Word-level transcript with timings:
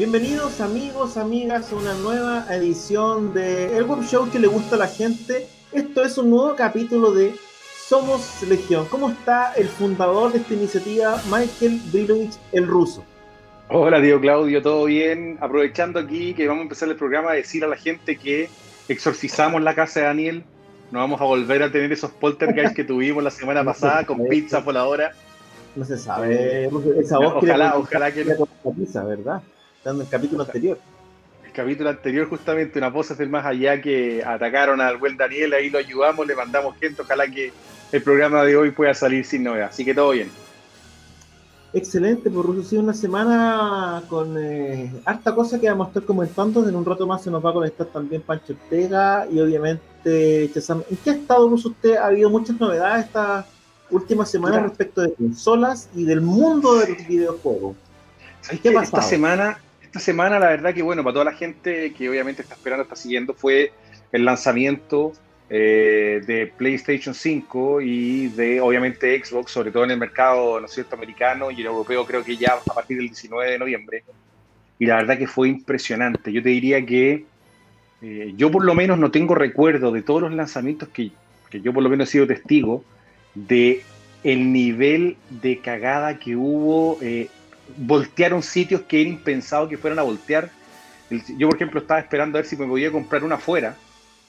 Bienvenidos 0.00 0.62
amigos, 0.62 1.18
amigas 1.18 1.70
a 1.70 1.76
una 1.76 1.92
nueva 1.92 2.46
edición 2.48 3.34
de 3.34 3.76
El 3.76 3.84
Web 3.84 4.02
Show 4.04 4.30
que 4.30 4.38
le 4.38 4.46
gusta 4.46 4.76
a 4.76 4.78
la 4.78 4.86
gente. 4.86 5.46
Esto 5.72 6.02
es 6.02 6.16
un 6.16 6.30
nuevo 6.30 6.56
capítulo 6.56 7.12
de 7.12 7.34
Somos 7.86 8.42
Legión. 8.48 8.86
¿Cómo 8.86 9.10
está 9.10 9.52
el 9.52 9.68
fundador 9.68 10.32
de 10.32 10.38
esta 10.38 10.54
iniciativa, 10.54 11.20
Michael 11.26 11.82
Brilovich, 11.92 12.32
el 12.52 12.66
ruso? 12.66 13.04
Hola, 13.68 14.00
Diego 14.00 14.22
Claudio, 14.22 14.62
¿todo 14.62 14.86
bien? 14.86 15.36
Aprovechando 15.38 16.00
aquí 16.00 16.32
que 16.32 16.48
vamos 16.48 16.60
a 16.60 16.62
empezar 16.62 16.88
el 16.88 16.96
programa, 16.96 17.32
a 17.32 17.34
decir 17.34 17.62
a 17.62 17.68
la 17.68 17.76
gente 17.76 18.16
que 18.16 18.48
exorcizamos 18.88 19.60
la 19.60 19.74
casa 19.74 20.00
de 20.00 20.06
Daniel. 20.06 20.44
No 20.92 21.00
vamos 21.00 21.20
a 21.20 21.24
volver 21.24 21.62
a 21.62 21.70
tener 21.70 21.92
esos 21.92 22.10
poltergeists 22.10 22.74
que 22.74 22.84
tuvimos 22.84 23.22
la 23.22 23.30
semana 23.30 23.62
pasada 23.66 24.06
con 24.06 24.26
pizza 24.28 24.64
por 24.64 24.72
la 24.72 24.86
hora. 24.86 25.12
No 25.76 25.84
se 25.84 25.98
sabe. 25.98 26.70
Esa 26.98 27.18
voz 27.18 27.34
ojalá, 27.36 27.76
ojalá 27.76 28.10
que 28.10 28.24
no. 28.24 28.48
Pizza, 28.72 29.04
¿verdad? 29.04 29.42
En 29.84 30.00
el 30.00 30.08
capítulo 30.08 30.42
anterior. 30.42 30.78
El 31.44 31.52
capítulo 31.52 31.90
anterior, 31.90 32.28
justamente, 32.28 32.78
una 32.78 32.92
pose 32.92 33.14
del 33.14 33.28
más 33.28 33.44
allá 33.44 33.80
que 33.80 34.22
atacaron 34.24 34.80
al 34.80 34.98
buen 34.98 35.16
Daniel, 35.16 35.52
ahí 35.54 35.70
lo 35.70 35.78
ayudamos, 35.78 36.26
le 36.26 36.34
mandamos 36.34 36.76
gente, 36.78 37.02
ojalá 37.02 37.26
que 37.28 37.52
el 37.90 38.02
programa 38.02 38.44
de 38.44 38.56
hoy 38.56 38.70
pueda 38.70 38.94
salir 38.94 39.24
sin 39.24 39.42
novedad. 39.42 39.68
Así 39.70 39.84
que 39.84 39.94
todo 39.94 40.10
bien. 40.10 40.30
Excelente, 41.72 42.30
por 42.30 42.46
pues, 42.46 42.58
Ruso, 42.58 42.80
una 42.80 42.94
semana 42.94 44.02
con 44.08 44.36
eh, 44.36 44.92
harta 45.04 45.34
cosa 45.34 45.60
que 45.60 45.68
vamos 45.68 45.86
a 45.86 45.90
estar 45.90 46.02
comentando. 46.02 46.68
En 46.68 46.74
un 46.74 46.84
rato 46.84 47.06
más 47.06 47.22
se 47.22 47.30
nos 47.30 47.44
va 47.44 47.50
a 47.50 47.52
conectar 47.52 47.86
también 47.86 48.22
Pancho 48.22 48.54
Ortega 48.54 49.26
y 49.30 49.40
obviamente 49.40 50.50
Chazam. 50.52 50.82
¿En 50.90 50.96
qué 50.96 51.10
estado, 51.10 51.48
Ruso, 51.48 51.68
usted? 51.68 51.96
Ha 51.96 52.06
habido 52.06 52.28
muchas 52.28 52.58
novedades 52.58 53.06
esta 53.06 53.46
última 53.88 54.26
semana 54.26 54.60
respecto 54.60 55.00
de 55.00 55.14
consolas 55.14 55.88
y 55.94 56.04
del 56.04 56.20
mundo 56.20 56.76
del 56.76 56.96
videojuego. 57.06 57.76
¿Qué 58.62 58.70
Esta 58.70 59.02
semana, 59.02 59.60
esta 59.90 59.98
semana, 59.98 60.38
la 60.38 60.50
verdad 60.50 60.72
que, 60.72 60.82
bueno, 60.82 61.02
para 61.02 61.14
toda 61.14 61.24
la 61.24 61.32
gente 61.32 61.92
que 61.94 62.08
obviamente 62.08 62.42
está 62.42 62.54
esperando, 62.54 62.84
está 62.84 62.94
siguiendo, 62.94 63.34
fue 63.34 63.72
el 64.12 64.24
lanzamiento 64.24 65.12
eh, 65.48 66.22
de 66.24 66.46
PlayStation 66.46 67.12
5 67.12 67.80
y 67.80 68.28
de, 68.28 68.60
obviamente, 68.60 69.20
Xbox, 69.20 69.50
sobre 69.50 69.72
todo 69.72 69.82
en 69.82 69.90
el 69.90 69.98
mercado, 69.98 70.60
¿no 70.60 70.68
cierto?, 70.68 70.94
americano 70.94 71.50
y 71.50 71.60
el 71.60 71.66
europeo, 71.66 72.06
creo 72.06 72.22
que 72.22 72.36
ya 72.36 72.52
a 72.52 72.72
partir 72.72 72.98
del 72.98 73.08
19 73.08 73.50
de 73.50 73.58
noviembre. 73.58 74.04
Y 74.78 74.86
la 74.86 74.94
verdad 74.94 75.18
que 75.18 75.26
fue 75.26 75.48
impresionante. 75.48 76.32
Yo 76.32 76.40
te 76.40 76.50
diría 76.50 76.86
que 76.86 77.24
eh, 78.00 78.32
yo 78.36 78.52
por 78.52 78.64
lo 78.64 78.76
menos 78.76 78.96
no 78.96 79.10
tengo 79.10 79.34
recuerdo 79.34 79.90
de 79.90 80.02
todos 80.02 80.22
los 80.22 80.32
lanzamientos 80.32 80.88
que, 80.90 81.10
que 81.50 81.60
yo 81.60 81.72
por 81.72 81.82
lo 81.82 81.90
menos 81.90 82.08
he 82.08 82.12
sido 82.12 82.28
testigo 82.28 82.84
de 83.34 83.82
el 84.22 84.52
nivel 84.52 85.16
de 85.30 85.58
cagada 85.58 86.20
que 86.20 86.36
hubo 86.36 86.98
eh, 87.02 87.28
voltearon 87.76 88.42
sitios 88.42 88.82
que 88.82 89.00
era 89.00 89.10
impensado 89.10 89.68
que 89.68 89.78
fueran 89.78 89.98
a 89.98 90.02
voltear. 90.02 90.50
Yo, 91.36 91.48
por 91.48 91.56
ejemplo, 91.56 91.80
estaba 91.80 92.00
esperando 92.00 92.38
a 92.38 92.40
ver 92.40 92.46
si 92.48 92.56
me 92.56 92.66
podía 92.66 92.92
comprar 92.92 93.24
una 93.24 93.36
afuera, 93.36 93.76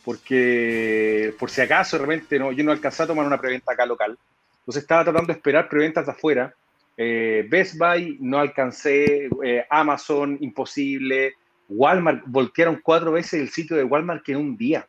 porque 0.04 1.34
por 1.40 1.50
si 1.50 1.62
acaso 1.62 1.98
de 1.98 2.06
repente 2.06 2.40
no, 2.40 2.52
yo 2.52 2.64
no 2.64 2.72
alcancé 2.72 3.04
a 3.04 3.08
tomar 3.08 3.26
una 3.26 3.40
preventa 3.40 3.74
acá 3.74 3.86
local. 3.86 4.18
Entonces 4.60 4.84
estaba 4.84 5.04
tratando 5.04 5.28
de 5.28 5.34
esperar 5.34 5.70
preventas 5.70 6.06
de 6.06 6.12
afuera. 6.12 6.54
Eh, 6.98 7.46
Best 7.50 7.78
Buy 7.78 8.18
no 8.20 8.40
alcancé, 8.40 9.30
eh, 9.44 9.66
Amazon 9.70 10.38
imposible, 10.42 11.36
Walmart 11.72 12.24
voltearon 12.26 12.82
cuatro 12.84 13.14
veces 13.14 13.42
el 13.42 13.50
sitio 13.50 13.76
de 13.78 13.84
Walmart 13.84 14.24
que 14.24 14.34
en 14.34 14.40
un 14.40 14.58
día. 14.58 14.88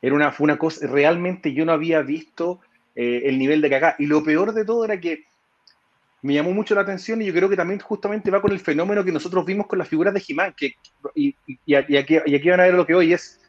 Era 0.00 0.14
una, 0.14 0.32
fue 0.32 0.44
una 0.44 0.58
cosa, 0.58 0.86
realmente 0.86 1.52
yo 1.52 1.64
no 1.64 1.72
había 1.72 2.02
visto 2.02 2.60
eh, 2.94 3.22
el 3.24 3.38
nivel 3.38 3.60
de 3.60 3.70
cagada. 3.70 3.96
Y 3.98 4.06
lo 4.06 4.22
peor 4.22 4.52
de 4.52 4.64
todo 4.64 4.84
era 4.84 4.98
que 4.98 5.24
me 6.22 6.34
llamó 6.34 6.52
mucho 6.52 6.74
la 6.74 6.80
atención 6.80 7.22
y 7.22 7.26
yo 7.26 7.32
creo 7.32 7.48
que 7.48 7.56
también 7.56 7.80
justamente 7.80 8.30
va 8.30 8.42
con 8.42 8.52
el 8.52 8.60
fenómeno 8.60 9.04
que 9.04 9.12
nosotros 9.12 9.44
vimos 9.44 9.66
con 9.66 9.78
las 9.78 9.88
figuras 9.88 10.12
de 10.12 10.22
He-Man, 10.26 10.54
que, 10.56 10.74
y, 11.14 11.34
aquí, 11.74 12.50
van 12.50 12.60
a 12.60 12.64
ver 12.64 12.74
lo 12.74 12.86
que 12.86 12.94
hoy 12.94 13.12
es, 13.12 13.40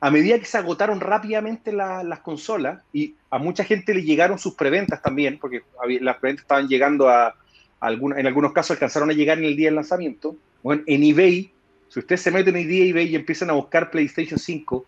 a 0.00 0.10
medida 0.10 0.38
que 0.38 0.44
se 0.44 0.58
agotaron 0.58 1.00
rápidamente 1.00 1.72
las 1.72 2.20
consolas 2.20 2.82
y 2.92 3.14
a 3.30 3.38
mucha 3.38 3.64
gente 3.64 3.94
le 3.94 4.02
llegaron 4.02 4.38
sus 4.38 4.54
preventas 4.54 5.00
también, 5.00 5.38
porque 5.38 5.62
las 6.00 6.16
preventas 6.16 6.44
estaban 6.44 6.68
llegando 6.68 7.08
a, 7.08 7.34
en 7.82 8.26
algunos 8.26 8.52
casos 8.52 8.72
alcanzaron 8.72 9.10
a 9.10 9.14
llegar 9.14 9.38
en 9.38 9.44
el 9.44 9.56
día 9.56 9.68
del 9.68 9.76
lanzamiento, 9.76 10.36
bueno, 10.62 10.82
en 10.86 11.02
eBay, 11.04 11.52
si 11.88 12.00
usted 12.00 12.16
se 12.16 12.30
mete 12.30 12.50
en 12.50 12.56
eBay 12.56 13.08
y 13.08 13.16
empiezan 13.16 13.50
a 13.50 13.54
buscar 13.54 13.90
PlayStation 13.90 14.38
5, 14.38 14.86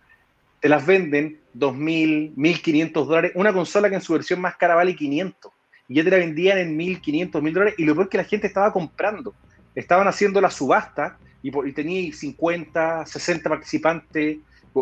te 0.60 0.68
las 0.68 0.84
venden 0.84 1.38
2.000, 1.56 2.34
1.500 2.34 3.06
dólares, 3.06 3.32
una 3.36 3.52
consola 3.52 3.88
que 3.88 3.94
en 3.94 4.02
su 4.02 4.12
versión 4.12 4.40
más 4.40 4.56
cara 4.56 4.74
vale 4.74 4.94
500 4.94 5.52
y 5.90 5.94
ya 5.94 6.04
te 6.04 6.10
la 6.10 6.18
vendían 6.18 6.56
en 6.58 6.78
1.500, 6.78 7.32
1.000 7.32 7.52
dólares, 7.52 7.74
y 7.76 7.84
lo 7.84 7.94
peor 7.94 8.04
es 8.04 8.10
que 8.10 8.16
la 8.18 8.24
gente 8.24 8.46
estaba 8.46 8.72
comprando. 8.72 9.34
Estaban 9.74 10.06
haciendo 10.06 10.40
la 10.40 10.48
subasta 10.48 11.18
y, 11.42 11.50
por, 11.50 11.66
y 11.66 11.72
tenía 11.72 12.12
50, 12.12 13.06
60 13.06 13.50
participantes. 13.50 14.38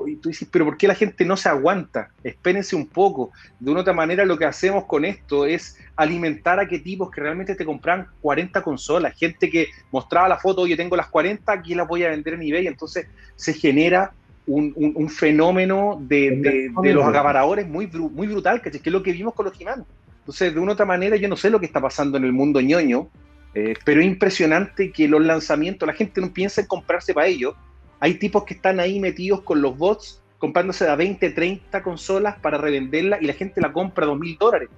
Y 0.07 0.17
tú 0.17 0.29
dices, 0.29 0.47
pero 0.53 0.67
¿por 0.67 0.77
qué 0.77 0.87
la 0.87 0.95
gente 0.95 1.25
no 1.25 1.39
se 1.39 1.49
aguanta? 1.49 2.11
Espérense 2.23 2.77
un 2.77 2.87
poco. 2.87 3.31
De 3.59 3.71
una 3.71 3.81
otra 3.81 3.95
manera, 3.95 4.27
lo 4.27 4.37
que 4.37 4.45
hacemos 4.45 4.85
con 4.85 5.07
esto 5.07 5.47
es 5.47 5.79
alimentar 5.97 6.61
a 6.61 6.69
qué 6.69 6.79
tipos 6.79 7.11
que 7.11 7.23
realmente 7.23 7.55
te 7.55 7.65
compran 7.65 8.09
40 8.21 8.61
consolas. 8.63 9.17
Gente 9.17 9.49
que 9.49 9.69
mostraba 9.91 10.29
la 10.29 10.37
foto, 10.37 10.61
oye, 10.61 10.77
tengo 10.77 10.95
las 10.95 11.09
40, 11.09 11.51
aquí 11.51 11.75
las 11.75 11.89
voy 11.89 12.05
a 12.05 12.11
vender 12.11 12.35
en 12.35 12.43
eBay. 12.43 12.67
Entonces 12.67 13.07
se 13.35 13.55
genera 13.55 14.13
un, 14.47 15.09
fenómeno 15.09 15.99
de, 16.03 16.71
los 16.93 17.07
acaparadores 17.07 17.67
muy, 17.67 17.87
muy 17.87 18.27
brutal, 18.27 18.61
que 18.61 18.69
es 18.69 18.87
lo 18.89 19.03
que 19.03 19.13
vimos 19.13 19.33
con 19.33 19.47
los 19.47 19.57
Jimanos. 19.57 19.87
Entonces, 20.29 20.53
de 20.53 20.61
una 20.61 20.73
u 20.73 20.75
otra 20.75 20.85
manera, 20.85 21.17
yo 21.17 21.27
no 21.27 21.37
sé 21.37 21.49
lo 21.49 21.59
que 21.59 21.65
está 21.65 21.81
pasando 21.81 22.19
en 22.19 22.25
el 22.25 22.35
mundo 22.35 22.61
ñoño, 22.61 23.09
eh, 23.55 23.73
pero 23.83 24.03
es 24.03 24.07
impresionante 24.07 24.93
que 24.93 25.09
los 25.09 25.23
lanzamientos, 25.23 25.87
la 25.87 25.95
gente 25.95 26.21
no 26.21 26.35
piensa 26.35 26.61
en 26.61 26.67
comprarse 26.67 27.15
para 27.15 27.29
ellos. 27.29 27.55
Hay 27.99 28.19
tipos 28.19 28.45
que 28.45 28.53
están 28.53 28.79
ahí 28.79 29.01
metidos 29.01 29.41
con 29.41 29.63
los 29.63 29.79
bots, 29.79 30.23
comprándose 30.37 30.87
a 30.87 30.97
20, 30.97 31.31
30 31.31 31.83
consolas 31.83 32.39
para 32.41 32.59
revenderla 32.59 33.17
y 33.23 33.25
la 33.25 33.33
gente 33.33 33.63
la 33.63 33.73
compra 33.73 34.05
a 34.05 34.09
2 34.09 34.19
mil 34.19 34.37
dólares. 34.37 34.69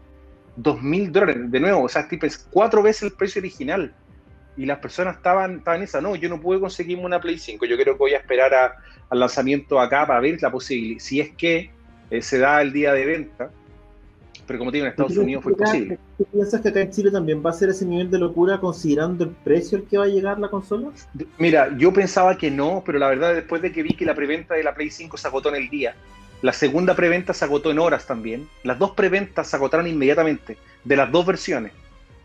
2 0.54 0.82
mil 0.84 1.10
dólares, 1.10 1.50
de 1.50 1.58
nuevo, 1.58 1.82
o 1.82 1.88
sea, 1.88 2.06
tipo, 2.06 2.26
es 2.26 2.38
cuatro 2.38 2.80
veces 2.80 3.02
el 3.02 3.12
precio 3.14 3.40
original. 3.40 3.92
Y 4.56 4.66
las 4.66 4.78
personas 4.78 5.16
estaban, 5.16 5.56
estaban 5.56 5.82
esa, 5.82 6.00
no, 6.00 6.14
yo 6.14 6.28
no 6.28 6.40
puedo 6.40 6.60
conseguirme 6.60 7.04
una 7.04 7.20
Play 7.20 7.38
5, 7.38 7.66
yo 7.66 7.76
creo 7.76 7.94
que 7.94 7.98
voy 7.98 8.14
a 8.14 8.18
esperar 8.18 8.54
al 8.54 9.18
lanzamiento 9.18 9.80
acá 9.80 10.06
para 10.06 10.20
ver 10.20 10.40
la 10.40 10.52
posibilidad, 10.52 11.00
si 11.00 11.20
es 11.20 11.30
que 11.30 11.72
eh, 12.08 12.22
se 12.22 12.38
da 12.38 12.62
el 12.62 12.72
día 12.72 12.92
de 12.92 13.04
venta, 13.04 13.50
pero 14.50 14.58
como 14.58 14.72
te 14.72 14.78
digo, 14.78 14.86
en 14.86 14.90
Estados 14.90 15.16
Unidos 15.16 15.44
fue 15.44 15.56
posible. 15.56 15.96
¿Tú 16.18 16.24
piensas 16.24 16.60
que 16.60 16.70
acá 16.70 16.80
en 16.80 16.90
Chile 16.90 17.12
también 17.12 17.40
va 17.40 17.50
a 17.50 17.52
ser 17.52 17.68
ese 17.68 17.86
nivel 17.86 18.10
de 18.10 18.18
locura 18.18 18.58
considerando 18.58 19.22
el 19.22 19.30
precio 19.30 19.78
al 19.78 19.84
que 19.84 19.96
va 19.96 20.06
a 20.06 20.08
llegar 20.08 20.40
la 20.40 20.48
consola? 20.48 20.88
Mira, 21.38 21.72
yo 21.78 21.92
pensaba 21.92 22.36
que 22.36 22.50
no, 22.50 22.82
pero 22.84 22.98
la 22.98 23.06
verdad 23.06 23.32
después 23.32 23.62
de 23.62 23.70
que 23.70 23.84
vi 23.84 23.90
que 23.90 24.04
la 24.04 24.16
preventa 24.16 24.54
de 24.54 24.64
la 24.64 24.74
Play 24.74 24.90
5 24.90 25.16
se 25.16 25.28
agotó 25.28 25.50
en 25.50 25.54
el 25.54 25.70
día, 25.70 25.94
la 26.42 26.52
segunda 26.52 26.96
preventa 26.96 27.32
se 27.32 27.44
agotó 27.44 27.70
en 27.70 27.78
horas 27.78 28.08
también, 28.08 28.48
las 28.64 28.76
dos 28.76 28.90
preventas 28.90 29.46
se 29.46 29.54
agotaron 29.54 29.86
inmediatamente, 29.86 30.56
de 30.82 30.96
las 30.96 31.12
dos 31.12 31.24
versiones. 31.24 31.70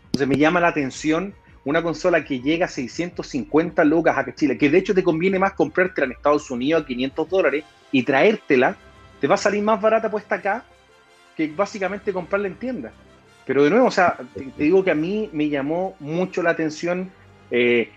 Entonces 0.06 0.26
me 0.26 0.36
llama 0.36 0.58
la 0.58 0.66
atención 0.66 1.32
una 1.64 1.80
consola 1.80 2.24
que 2.24 2.40
llega 2.40 2.66
a 2.66 2.68
650 2.68 3.84
lucas 3.84 4.18
acá 4.18 4.30
en 4.32 4.36
Chile, 4.36 4.58
que 4.58 4.68
de 4.68 4.78
hecho 4.78 4.94
te 4.96 5.04
conviene 5.04 5.38
más 5.38 5.52
comprártela 5.52 6.06
en 6.06 6.12
Estados 6.14 6.50
Unidos 6.50 6.82
a 6.82 6.86
500 6.86 7.30
dólares 7.30 7.64
y 7.92 8.02
traértela, 8.02 8.76
te 9.20 9.28
va 9.28 9.36
a 9.36 9.38
salir 9.38 9.62
más 9.62 9.80
barata 9.80 10.10
puesta 10.10 10.34
acá 10.34 10.64
que 11.36 11.48
básicamente 11.48 12.12
comprarla 12.12 12.48
en 12.48 12.54
tienda. 12.54 12.92
Pero 13.44 13.62
de 13.62 13.70
nuevo, 13.70 13.86
o 13.86 13.90
sea, 13.90 14.16
te, 14.34 14.50
digo 14.56 14.82
que 14.82 14.90
a 14.90 14.94
mí 14.94 15.30
me 15.32 15.48
llamó 15.48 15.94
mucho 16.00 16.42
la 16.42 16.50
atención 16.50 17.10
eh, 17.50 17.90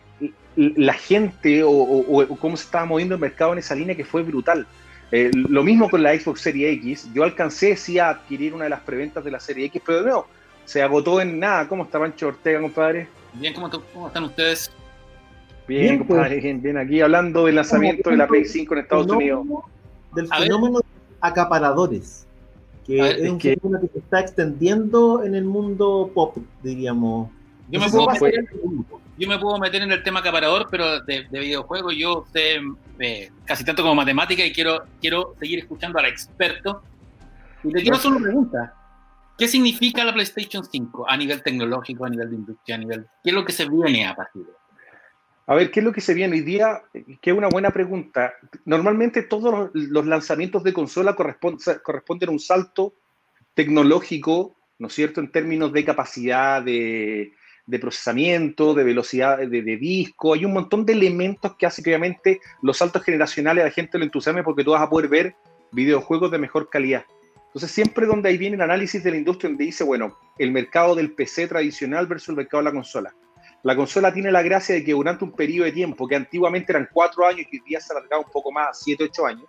la 0.55 0.93
gente 0.93 1.63
o, 1.63 2.37
cómo 2.39 2.57
se 2.57 2.65
estaba 2.65 2.85
moviendo 2.85 3.15
el 3.15 3.21
mercado 3.21 3.53
en 3.53 3.59
esa 3.59 3.75
línea 3.75 3.95
que 3.95 4.05
fue 4.05 4.21
brutal. 4.23 4.67
Eh, 5.11 5.31
lo 5.33 5.63
mismo 5.63 5.89
con 5.89 6.03
la 6.03 6.13
Xbox 6.13 6.41
Series 6.41 6.77
X. 6.77 7.09
Yo 7.13 7.23
alcancé 7.23 7.75
sí 7.75 7.97
a 7.97 8.09
adquirir 8.09 8.53
una 8.53 8.65
de 8.65 8.69
las 8.69 8.81
preventas 8.81 9.23
de 9.23 9.31
la 9.31 9.39
Serie 9.39 9.65
X, 9.65 9.81
pero 9.83 9.99
de 9.99 10.03
nuevo, 10.03 10.27
se 10.65 10.83
agotó 10.83 11.19
en 11.21 11.39
nada. 11.39 11.67
¿Cómo 11.67 11.83
está 11.83 11.97
Pancho 11.97 12.27
Ortega, 12.27 12.59
compadre? 12.59 13.07
Bien, 13.33 13.53
¿cómo, 13.53 13.71
están 14.07 14.23
ustedes? 14.25 14.71
Bien, 15.67 15.99
compadre, 15.99 16.29
pues. 16.35 16.43
bien, 16.43 16.61
bien. 16.61 16.77
Aquí 16.77 17.01
hablando 17.01 17.45
del 17.45 17.55
lanzamiento 17.55 18.09
de 18.11 18.17
la 18.17 18.27
Play 18.27 18.45
5 18.45 18.73
en 18.73 18.79
Estados 18.81 19.07
Unidos. 19.07 19.47
Del 20.13 20.27
fenómeno 20.27 20.79
de 20.79 20.85
acaparadores 21.21 22.27
Que 22.89 22.97
es, 23.07 23.29
un 23.29 23.39
fenómeno 23.39 23.81
que 23.81 23.87
se 23.89 23.99
está 23.99 24.19
extendiendo 24.19 25.23
en 25.23 25.35
el 25.35 25.43
mundo 25.43 26.09
pop, 26.11 26.35
diríamos. 26.63 27.29
Yo 27.69 27.79
me, 27.79 27.87
puedo 27.87 28.07
meter, 28.07 28.49
yo 29.15 29.27
me 29.27 29.37
puedo 29.37 29.59
meter 29.59 29.83
en 29.83 29.91
el 29.91 30.01
tema 30.01 30.21
acaparador, 30.21 30.67
pero 30.71 30.99
de, 31.01 31.27
videojuegos 31.29 31.93
yo 31.95 32.25
sé 32.33 32.59
eh, 32.97 33.29
casi 33.45 33.63
tanto 33.63 33.83
como 33.83 33.93
matemática 33.93 34.43
y 34.43 34.51
quiero, 34.51 34.85
quiero 34.99 35.35
seguir 35.39 35.59
escuchando 35.59 35.99
al 35.99 36.05
experto. 36.05 36.81
Y 37.63 37.71
le 37.71 37.81
quiero 37.83 37.97
hacer 37.97 38.09
una 38.09 38.21
pregunta. 38.21 38.73
¿Qué 39.37 39.47
significa 39.47 40.03
la 40.03 40.11
PlayStation 40.11 40.65
5 40.65 41.05
a 41.07 41.15
nivel 41.15 41.43
tecnológico, 41.43 42.05
a 42.05 42.09
nivel 42.09 42.31
de 42.31 42.35
industria, 42.37 42.75
a 42.75 42.79
nivel... 42.79 43.05
¿Qué 43.23 43.29
es 43.29 43.35
lo 43.35 43.45
que 43.45 43.53
se 43.53 43.69
viene 43.69 44.07
a 44.07 44.15
partir 44.15 44.41
de 44.41 44.51
a 45.49 45.55
ver, 45.55 45.71
¿qué 45.71 45.79
es 45.79 45.83
lo 45.83 45.91
que 45.91 45.99
se 45.99 46.13
viene 46.13 46.35
hoy 46.35 46.41
día? 46.41 46.83
Que 47.19 47.31
es 47.31 47.35
una 47.35 47.49
buena 47.49 47.71
pregunta. 47.71 48.35
Normalmente 48.65 49.23
todos 49.23 49.71
los 49.73 50.05
lanzamientos 50.05 50.63
de 50.63 50.73
consola 50.73 51.15
corresponden 51.15 52.29
a 52.29 52.31
un 52.31 52.39
salto 52.39 52.93
tecnológico, 53.55 54.55
¿no 54.77 54.89
es 54.89 54.93
cierto?, 54.93 55.21
en 55.21 55.31
términos 55.31 55.73
de 55.73 55.83
capacidad 55.83 56.61
de, 56.61 57.33
procesamiento, 57.81 58.75
de 58.75 58.83
velocidad 58.83 59.39
de, 59.39 59.77
disco. 59.77 60.35
Hay 60.35 60.45
un 60.45 60.53
montón 60.53 60.85
de 60.85 60.93
elementos 60.93 61.55
que 61.55 61.65
hacen 61.65 61.83
que 61.83 61.89
obviamente 61.89 62.41
los 62.61 62.77
saltos 62.77 63.01
generacionales 63.01 63.63
a 63.63 63.69
la 63.69 63.73
gente 63.73 63.97
lo 63.97 64.03
entusiasme 64.03 64.43
porque 64.43 64.63
tú 64.63 64.73
vas 64.73 64.83
a 64.83 64.89
poder 64.89 65.09
ver 65.09 65.35
videojuegos 65.71 66.29
de 66.29 66.37
mejor 66.37 66.69
calidad. 66.69 67.05
Entonces, 67.47 67.71
siempre 67.71 68.05
donde 68.05 68.29
ahí 68.29 68.37
viene 68.37 68.55
el 68.55 68.61
análisis 68.61 69.03
de 69.03 69.09
la 69.09 69.17
industria, 69.17 69.49
donde 69.49 69.65
dice, 69.65 69.83
bueno, 69.83 70.15
el 70.37 70.51
mercado 70.51 70.93
del 70.93 71.13
PC 71.13 71.47
tradicional 71.47 72.05
versus 72.05 72.29
el 72.29 72.35
mercado 72.35 72.61
de 72.61 72.69
la 72.69 72.75
consola 72.75 73.15
la 73.63 73.75
consola 73.75 74.13
tiene 74.13 74.31
la 74.31 74.41
gracia 74.41 74.75
de 74.75 74.83
que 74.83 74.93
durante 74.93 75.23
un 75.23 75.31
periodo 75.31 75.65
de 75.65 75.71
tiempo, 75.71 76.07
que 76.07 76.15
antiguamente 76.15 76.71
eran 76.71 76.87
cuatro 76.91 77.25
años 77.25 77.45
y 77.51 77.57
hoy 77.57 77.63
día 77.67 77.79
se 77.81 77.93
alargaba 77.93 78.23
un 78.23 78.31
poco 78.31 78.51
más, 78.51 78.79
siete, 78.81 79.03
ocho 79.05 79.25
años, 79.25 79.45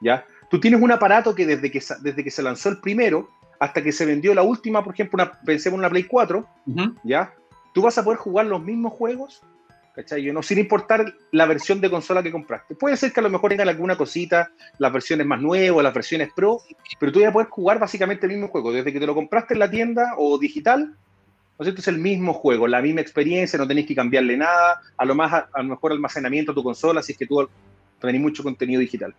¿ya? 0.00 0.24
Tú 0.50 0.60
tienes 0.60 0.80
un 0.80 0.92
aparato 0.92 1.34
que 1.34 1.46
desde 1.46 1.70
que, 1.70 1.82
desde 2.00 2.24
que 2.24 2.30
se 2.30 2.42
lanzó 2.42 2.68
el 2.68 2.80
primero 2.80 3.28
hasta 3.58 3.82
que 3.82 3.92
se 3.92 4.04
vendió 4.04 4.34
la 4.34 4.42
última, 4.42 4.84
por 4.84 4.94
ejemplo, 4.94 5.22
una, 5.22 5.32
pensemos 5.40 5.76
en 5.76 5.80
una 5.80 5.90
Play 5.90 6.04
4, 6.04 6.46
¿ya? 7.04 7.32
Tú 7.72 7.82
vas 7.82 7.96
a 7.98 8.04
poder 8.04 8.18
jugar 8.18 8.46
los 8.46 8.62
mismos 8.62 8.92
juegos, 8.92 9.42
¿cachai? 9.94 10.30
No, 10.30 10.42
sin 10.42 10.58
importar 10.58 11.14
la 11.32 11.46
versión 11.46 11.80
de 11.80 11.90
consola 11.90 12.22
que 12.22 12.30
compraste. 12.30 12.74
Puede 12.74 12.96
ser 12.98 13.12
que 13.12 13.20
a 13.20 13.22
lo 13.22 13.30
mejor 13.30 13.50
tengan 13.50 13.68
alguna 13.68 13.96
cosita, 13.96 14.50
las 14.78 14.92
versiones 14.92 15.26
más 15.26 15.40
nuevas, 15.40 15.82
las 15.82 15.94
versiones 15.94 16.30
Pro, 16.36 16.60
pero 17.00 17.10
tú 17.10 17.20
ya 17.20 17.32
puedes 17.32 17.48
jugar 17.48 17.78
básicamente 17.78 18.26
el 18.26 18.32
mismo 18.32 18.48
juego, 18.48 18.72
desde 18.72 18.92
que 18.92 19.00
te 19.00 19.06
lo 19.06 19.14
compraste 19.14 19.54
en 19.54 19.60
la 19.60 19.70
tienda 19.70 20.12
o 20.18 20.38
digital 20.38 20.94
¿no 21.58 21.62
es 21.62 21.66
cierto? 21.66 21.80
Es 21.80 21.88
el 21.88 21.98
mismo 21.98 22.32
juego, 22.34 22.66
la 22.66 22.82
misma 22.82 23.00
experiencia, 23.00 23.58
no 23.58 23.66
tenéis 23.66 23.86
que 23.86 23.94
cambiarle 23.94 24.36
nada, 24.36 24.80
a 24.96 25.04
lo 25.04 25.14
más, 25.14 25.32
a, 25.32 25.62
lo 25.62 25.64
mejor 25.64 25.92
almacenamiento 25.92 26.52
a 26.52 26.54
tu 26.54 26.62
consola, 26.62 27.02
si 27.02 27.12
es 27.12 27.18
que 27.18 27.26
tú 27.26 27.48
tenés 28.00 28.20
mucho 28.20 28.42
contenido 28.42 28.80
digital. 28.80 29.14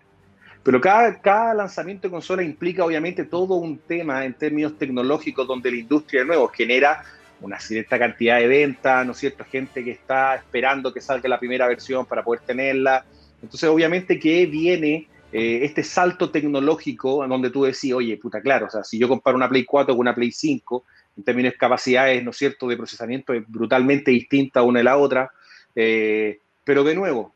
Pero 0.63 0.81
cada, 0.81 1.19
cada 1.21 1.53
lanzamiento 1.53 2.07
de 2.07 2.11
consola 2.11 2.43
implica 2.43 2.83
obviamente 2.83 3.23
todo 3.23 3.55
un 3.55 3.77
tema 3.79 4.25
en 4.25 4.33
términos 4.33 4.77
tecnológicos 4.77 5.47
donde 5.47 5.71
la 5.71 5.77
industria 5.77 6.21
de 6.21 6.27
nuevo 6.27 6.47
genera 6.49 7.03
una 7.41 7.59
cierta 7.59 7.97
cantidad 7.97 8.37
de 8.37 8.47
ventas, 8.47 9.05
¿no 9.05 9.11
es 9.13 9.17
cierto? 9.17 9.45
Gente 9.45 9.83
que 9.83 9.91
está 9.91 10.35
esperando 10.35 10.93
que 10.93 11.01
salga 11.01 11.29
la 11.29 11.39
primera 11.39 11.67
versión 11.67 12.05
para 12.05 12.23
poder 12.23 12.41
tenerla. 12.41 13.05
Entonces, 13.41 13.69
obviamente 13.69 14.19
que 14.19 14.45
viene 14.45 15.07
eh, 15.31 15.59
este 15.63 15.83
salto 15.83 16.31
tecnológico 16.31 17.25
donde 17.27 17.49
tú 17.49 17.63
decís, 17.63 17.93
oye, 17.93 18.17
puta, 18.17 18.41
claro, 18.41 18.67
o 18.67 18.69
sea, 18.69 18.83
si 18.83 18.97
yo 18.97 19.07
comparo 19.07 19.37
una 19.37 19.49
Play 19.49 19.65
4 19.65 19.93
con 19.93 19.99
una 20.01 20.15
Play 20.15 20.31
5, 20.31 20.83
en 21.17 21.23
términos 21.23 21.53
de 21.53 21.57
capacidades, 21.57 22.23
¿no 22.23 22.31
es 22.31 22.37
cierto?, 22.37 22.67
de 22.67 22.77
procesamiento 22.77 23.33
es 23.33 23.43
brutalmente 23.47 24.11
distinta 24.11 24.61
una 24.61 24.79
de 24.79 24.83
la 24.83 24.97
otra. 24.97 25.31
Eh, 25.75 26.39
pero 26.63 26.83
de 26.83 26.95
nuevo, 26.95 27.33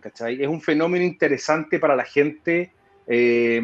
¿cachai? 0.00 0.40
Es 0.40 0.48
un 0.48 0.60
fenómeno 0.60 1.04
interesante 1.04 1.78
para 1.78 1.96
la 1.96 2.04
gente 2.04 2.70
eh, 3.06 3.60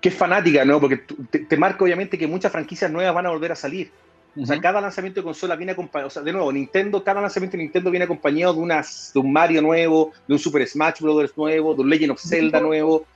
que 0.00 0.08
es 0.08 0.14
fanática, 0.14 0.64
¿no? 0.64 0.80
Porque 0.80 0.98
te, 0.98 1.56
marca 1.56 1.84
obviamente 1.84 2.18
que 2.18 2.26
muchas 2.26 2.52
franquicias 2.52 2.90
nuevas 2.90 3.14
van 3.14 3.26
a 3.26 3.30
volver 3.30 3.52
a 3.52 3.56
salir. 3.56 3.90
O 4.38 4.44
sea, 4.44 4.60
cada 4.60 4.82
lanzamiento 4.82 5.20
de 5.20 5.24
consola 5.24 5.56
viene 5.56 5.72
acompañado, 5.72 6.08
o 6.08 6.10
sea, 6.10 6.22
de 6.22 6.30
nuevo, 6.30 6.52
Nintendo, 6.52 7.02
cada 7.02 7.22
lanzamiento 7.22 7.56
de 7.56 7.62
Nintendo 7.62 7.90
viene 7.90 8.04
acompañado 8.04 8.52
de, 8.52 8.60
unas, 8.60 9.10
de 9.14 9.20
un 9.20 9.32
Mario 9.32 9.62
nuevo, 9.62 10.12
de 10.28 10.34
un 10.34 10.38
Super 10.38 10.66
Smash 10.68 11.00
Bros. 11.00 11.32
nuevo, 11.38 11.74
de 11.74 11.80
un 11.80 11.88
Legend 11.88 12.12
of 12.12 12.20
Zelda 12.20 12.60
nuevo. 12.60 13.06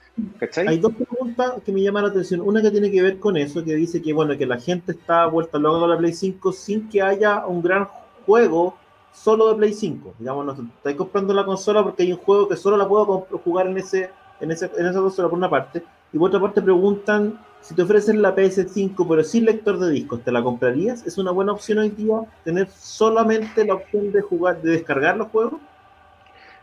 Hay 0.67 0.79
dos 0.79 0.93
preguntas 0.93 1.55
que 1.65 1.73
me 1.73 1.83
llaman 1.83 2.05
la 2.05 2.09
atención. 2.11 2.41
Una 2.41 2.61
que 2.61 2.71
tiene 2.71 2.91
que 2.91 3.03
ver 3.03 3.19
con 3.19 3.37
eso, 3.37 3.65
que 3.65 3.75
dice 3.75 4.03
que 4.03 4.13
bueno, 4.13 4.37
que 4.37 4.47
la 4.47 4.59
gente 4.59 4.93
está 4.93 5.27
vuelta 5.27 5.59
loca 5.59 5.81
con 5.81 5.91
la 5.91 5.99
Play 5.99 6.13
5 6.13 6.53
sin 6.53 6.89
que 6.89 7.03
haya 7.03 7.47
un 7.47 7.63
gran 7.63 7.87
juego 8.27 8.77
solo 9.13 9.49
de 9.49 9.57
Play 9.57 9.73
5. 9.73 10.15
Digamos, 10.19 10.47
no 10.47 10.53
estáis 10.53 10.97
comprando 10.97 11.35
la 11.35 11.45
consola 11.45 11.83
porque 11.83 12.03
hay 12.03 12.13
un 12.13 12.19
juego 12.19 12.49
que 12.49 12.57
solo 12.57 12.77
la 12.77 12.89
puedo 12.89 13.27
jugar 13.45 13.67
en 13.67 13.79
ese, 13.79 14.11
en 14.41 14.51
ese, 14.51 14.71
en 14.77 14.87
esa 14.87 15.01
consola 15.01 15.29
por 15.29 15.39
una 15.39 15.51
parte. 15.51 15.83
Y 16.13 16.19
por 16.19 16.29
otra 16.29 16.41
parte 16.41 16.61
preguntan 16.61 17.39
si 17.61 17.75
te 17.75 17.83
ofrecen 17.83 18.23
la 18.23 18.35
PS5 18.35 19.07
pero 19.09 19.23
sin 19.23 19.45
lector 19.45 19.79
de 19.79 19.91
discos, 19.91 20.23
¿te 20.23 20.33
la 20.33 20.43
comprarías? 20.43 21.07
¿Es 21.07 21.19
una 21.19 21.31
buena 21.31 21.53
opción 21.53 21.79
hoy 21.79 21.91
día 21.91 22.17
tener 22.45 22.69
solamente 22.71 23.65
la 23.65 23.75
opción 23.75 24.11
de 24.13 24.23
jugar, 24.23 24.61
de 24.63 24.73
descargar 24.73 25.17
los 25.17 25.29
juegos? 25.29 25.61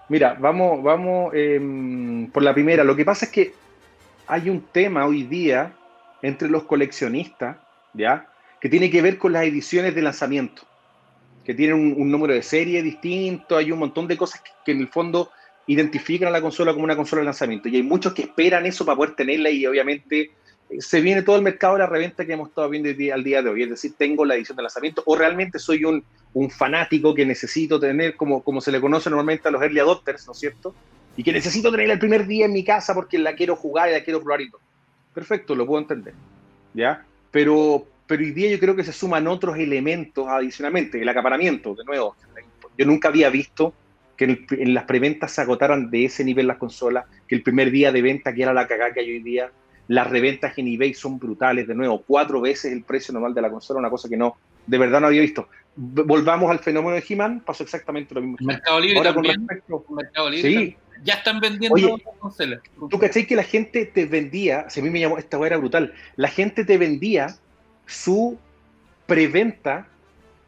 Mira, 0.09 0.37
vamos, 0.39 0.81
vamos 0.83 1.33
em, 1.33 2.29
por 2.31 2.43
la 2.43 2.53
primera. 2.53 2.83
Lo 2.83 2.95
que 2.95 3.03
pasa 3.03 3.25
es 3.25 3.31
que 3.31 3.53
hay 4.27 4.49
un 4.49 4.61
tema 4.61 5.05
hoy 5.05 5.23
día 5.23 5.73
entre 6.21 6.49
los 6.49 6.63
coleccionistas, 6.63 7.57
¿ya? 7.93 8.27
Que 8.59 8.69
tiene 8.69 8.89
que 8.89 9.01
ver 9.01 9.17
con 9.17 9.33
las 9.33 9.43
ediciones 9.43 9.93
de 9.95 10.01
lanzamiento, 10.01 10.63
que 11.45 11.53
tienen 11.53 11.95
un, 11.99 12.09
número 12.11 12.33
de 12.33 12.41
serie 12.41 12.81
distinto, 12.81 13.57
hay 13.57 13.71
un 13.71 13.79
montón 13.79 14.07
de 14.07 14.17
cosas 14.17 14.41
que, 14.65 14.71
en 14.71 14.79
el 14.79 14.87
fondo 14.87 15.31
identifican 15.67 16.29
a 16.29 16.31
la 16.31 16.41
consola 16.41 16.71
como 16.71 16.85
una 16.85 16.95
consola 16.95 17.21
de 17.21 17.25
lanzamiento. 17.25 17.67
Y 17.67 17.75
hay 17.75 17.83
muchos 17.83 18.13
que 18.13 18.23
esperan 18.23 18.65
eso 18.65 18.85
para 18.85 18.95
poder 18.95 19.15
tenerla 19.15 19.49
y 19.49 19.65
obviamente 19.65 20.31
se 20.79 21.01
viene 21.01 21.21
todo 21.21 21.35
el 21.35 21.41
mercado 21.41 21.73
de 21.73 21.79
la 21.79 21.85
reventa 21.87 22.25
que 22.25 22.33
hemos 22.33 22.49
estado 22.49 22.69
viendo 22.69 22.89
al 23.13 23.23
día 23.23 23.41
de 23.41 23.49
hoy. 23.49 23.63
Es 23.63 23.69
decir, 23.69 23.93
tengo 23.97 24.25
la 24.25 24.35
edición 24.35 24.55
de 24.57 24.63
lanzamiento 24.63 25.03
o 25.05 25.15
realmente 25.15 25.59
soy 25.59 25.83
un 25.85 26.49
fanático 26.49 27.13
que 27.13 27.25
necesito 27.25 27.79
tener, 27.79 28.15
como, 28.15 28.43
como 28.43 28.61
se 28.61 28.71
le 28.71 28.81
conoce 28.81 29.09
normalmente 29.09 29.47
a 29.47 29.51
los 29.51 29.61
early 29.61 29.79
adopters, 29.79 30.25
¿no 30.27 30.33
es 30.33 30.39
cierto? 30.39 30.75
Y 31.15 31.23
que 31.23 31.31
necesito 31.31 31.71
tener 31.71 31.89
el 31.89 31.99
primer 31.99 32.27
día 32.27 32.45
en 32.45 32.53
mi 32.53 32.63
casa 32.63 32.93
porque 32.93 33.17
la 33.17 33.35
quiero 33.35 33.55
jugar 33.55 33.89
y 33.89 33.93
la 33.93 34.03
quiero 34.03 34.21
probar 34.21 34.41
y 34.41 34.51
todo. 34.51 34.61
Perfecto, 35.13 35.55
lo 35.55 35.65
puedo 35.65 35.81
entender. 35.81 36.13
¿Ya? 36.73 37.03
Pero, 37.31 37.87
pero 38.05 38.21
hoy 38.21 38.31
día 38.31 38.51
yo 38.51 38.59
creo 38.59 38.75
que 38.75 38.83
se 38.83 38.93
suman 38.93 39.27
otros 39.27 39.57
elementos 39.57 40.27
adicionalmente. 40.27 41.01
El 41.01 41.09
acaparamiento, 41.09 41.73
de 41.73 41.83
nuevo. 41.85 42.15
Yo 42.77 42.85
nunca 42.85 43.07
había 43.07 43.29
visto 43.31 43.73
que 44.15 44.45
en, 44.51 44.73
las 44.73 44.83
preventas 44.83 45.31
se 45.31 45.41
agotaran 45.41 45.89
de 45.89 46.05
ese 46.05 46.23
nivel 46.23 46.47
las 46.47 46.57
consolas, 46.57 47.05
que 47.27 47.35
el 47.35 47.43
primer 47.43 47.71
día 47.71 47.91
de 47.91 48.01
venta, 48.01 48.33
que 48.33 48.43
era 48.43 48.53
la 48.53 48.67
cagada 48.67 48.93
que 48.93 48.99
hay 48.99 49.11
hoy 49.11 49.23
día, 49.23 49.51
las 49.87 50.09
reventas 50.09 50.57
en 50.57 50.67
eBay 50.67 50.93
son 50.93 51.19
brutales, 51.19 51.67
de 51.67 51.75
nuevo, 51.75 52.03
cuatro 52.05 52.41
veces 52.41 52.73
el 52.73 52.83
precio 52.83 53.13
normal 53.13 53.33
de 53.33 53.41
la 53.41 53.49
consola, 53.49 53.79
una 53.79 53.89
cosa 53.89 54.09
que 54.09 54.17
no, 54.17 54.35
de 54.65 54.77
verdad 54.77 55.01
no 55.01 55.07
había 55.07 55.21
visto 55.21 55.47
volvamos 55.77 56.49
al 56.49 56.59
fenómeno 56.59 56.95
de 56.95 57.03
He-Man, 57.07 57.41
pasó 57.45 57.63
exactamente 57.63 58.13
lo 58.15 58.21
mismo. 58.21 58.37
Mercado 58.41 58.79
Libre 58.79 58.97
Ahora, 58.97 59.13
también, 59.13 59.47
con 59.67 59.95
Mercado 59.95 60.29
Libre 60.29 60.49
sí. 60.49 60.77
ya 61.03 61.13
están 61.13 61.39
vendiendo 61.39 61.75
Oye, 61.75 62.03
¿Tú 62.89 62.99
caché 62.99 63.27
que 63.27 63.35
la 63.35 63.43
gente 63.43 63.85
te 63.85 64.05
vendía, 64.05 64.69
si 64.69 64.79
a 64.79 64.83
mí 64.83 64.89
me 64.89 64.99
llamó, 64.99 65.19
esta 65.19 65.37
era 65.45 65.57
brutal, 65.57 65.93
la 66.15 66.29
gente 66.29 66.65
te 66.65 66.77
vendía 66.79 67.37
su 67.85 68.39
preventa, 69.05 69.87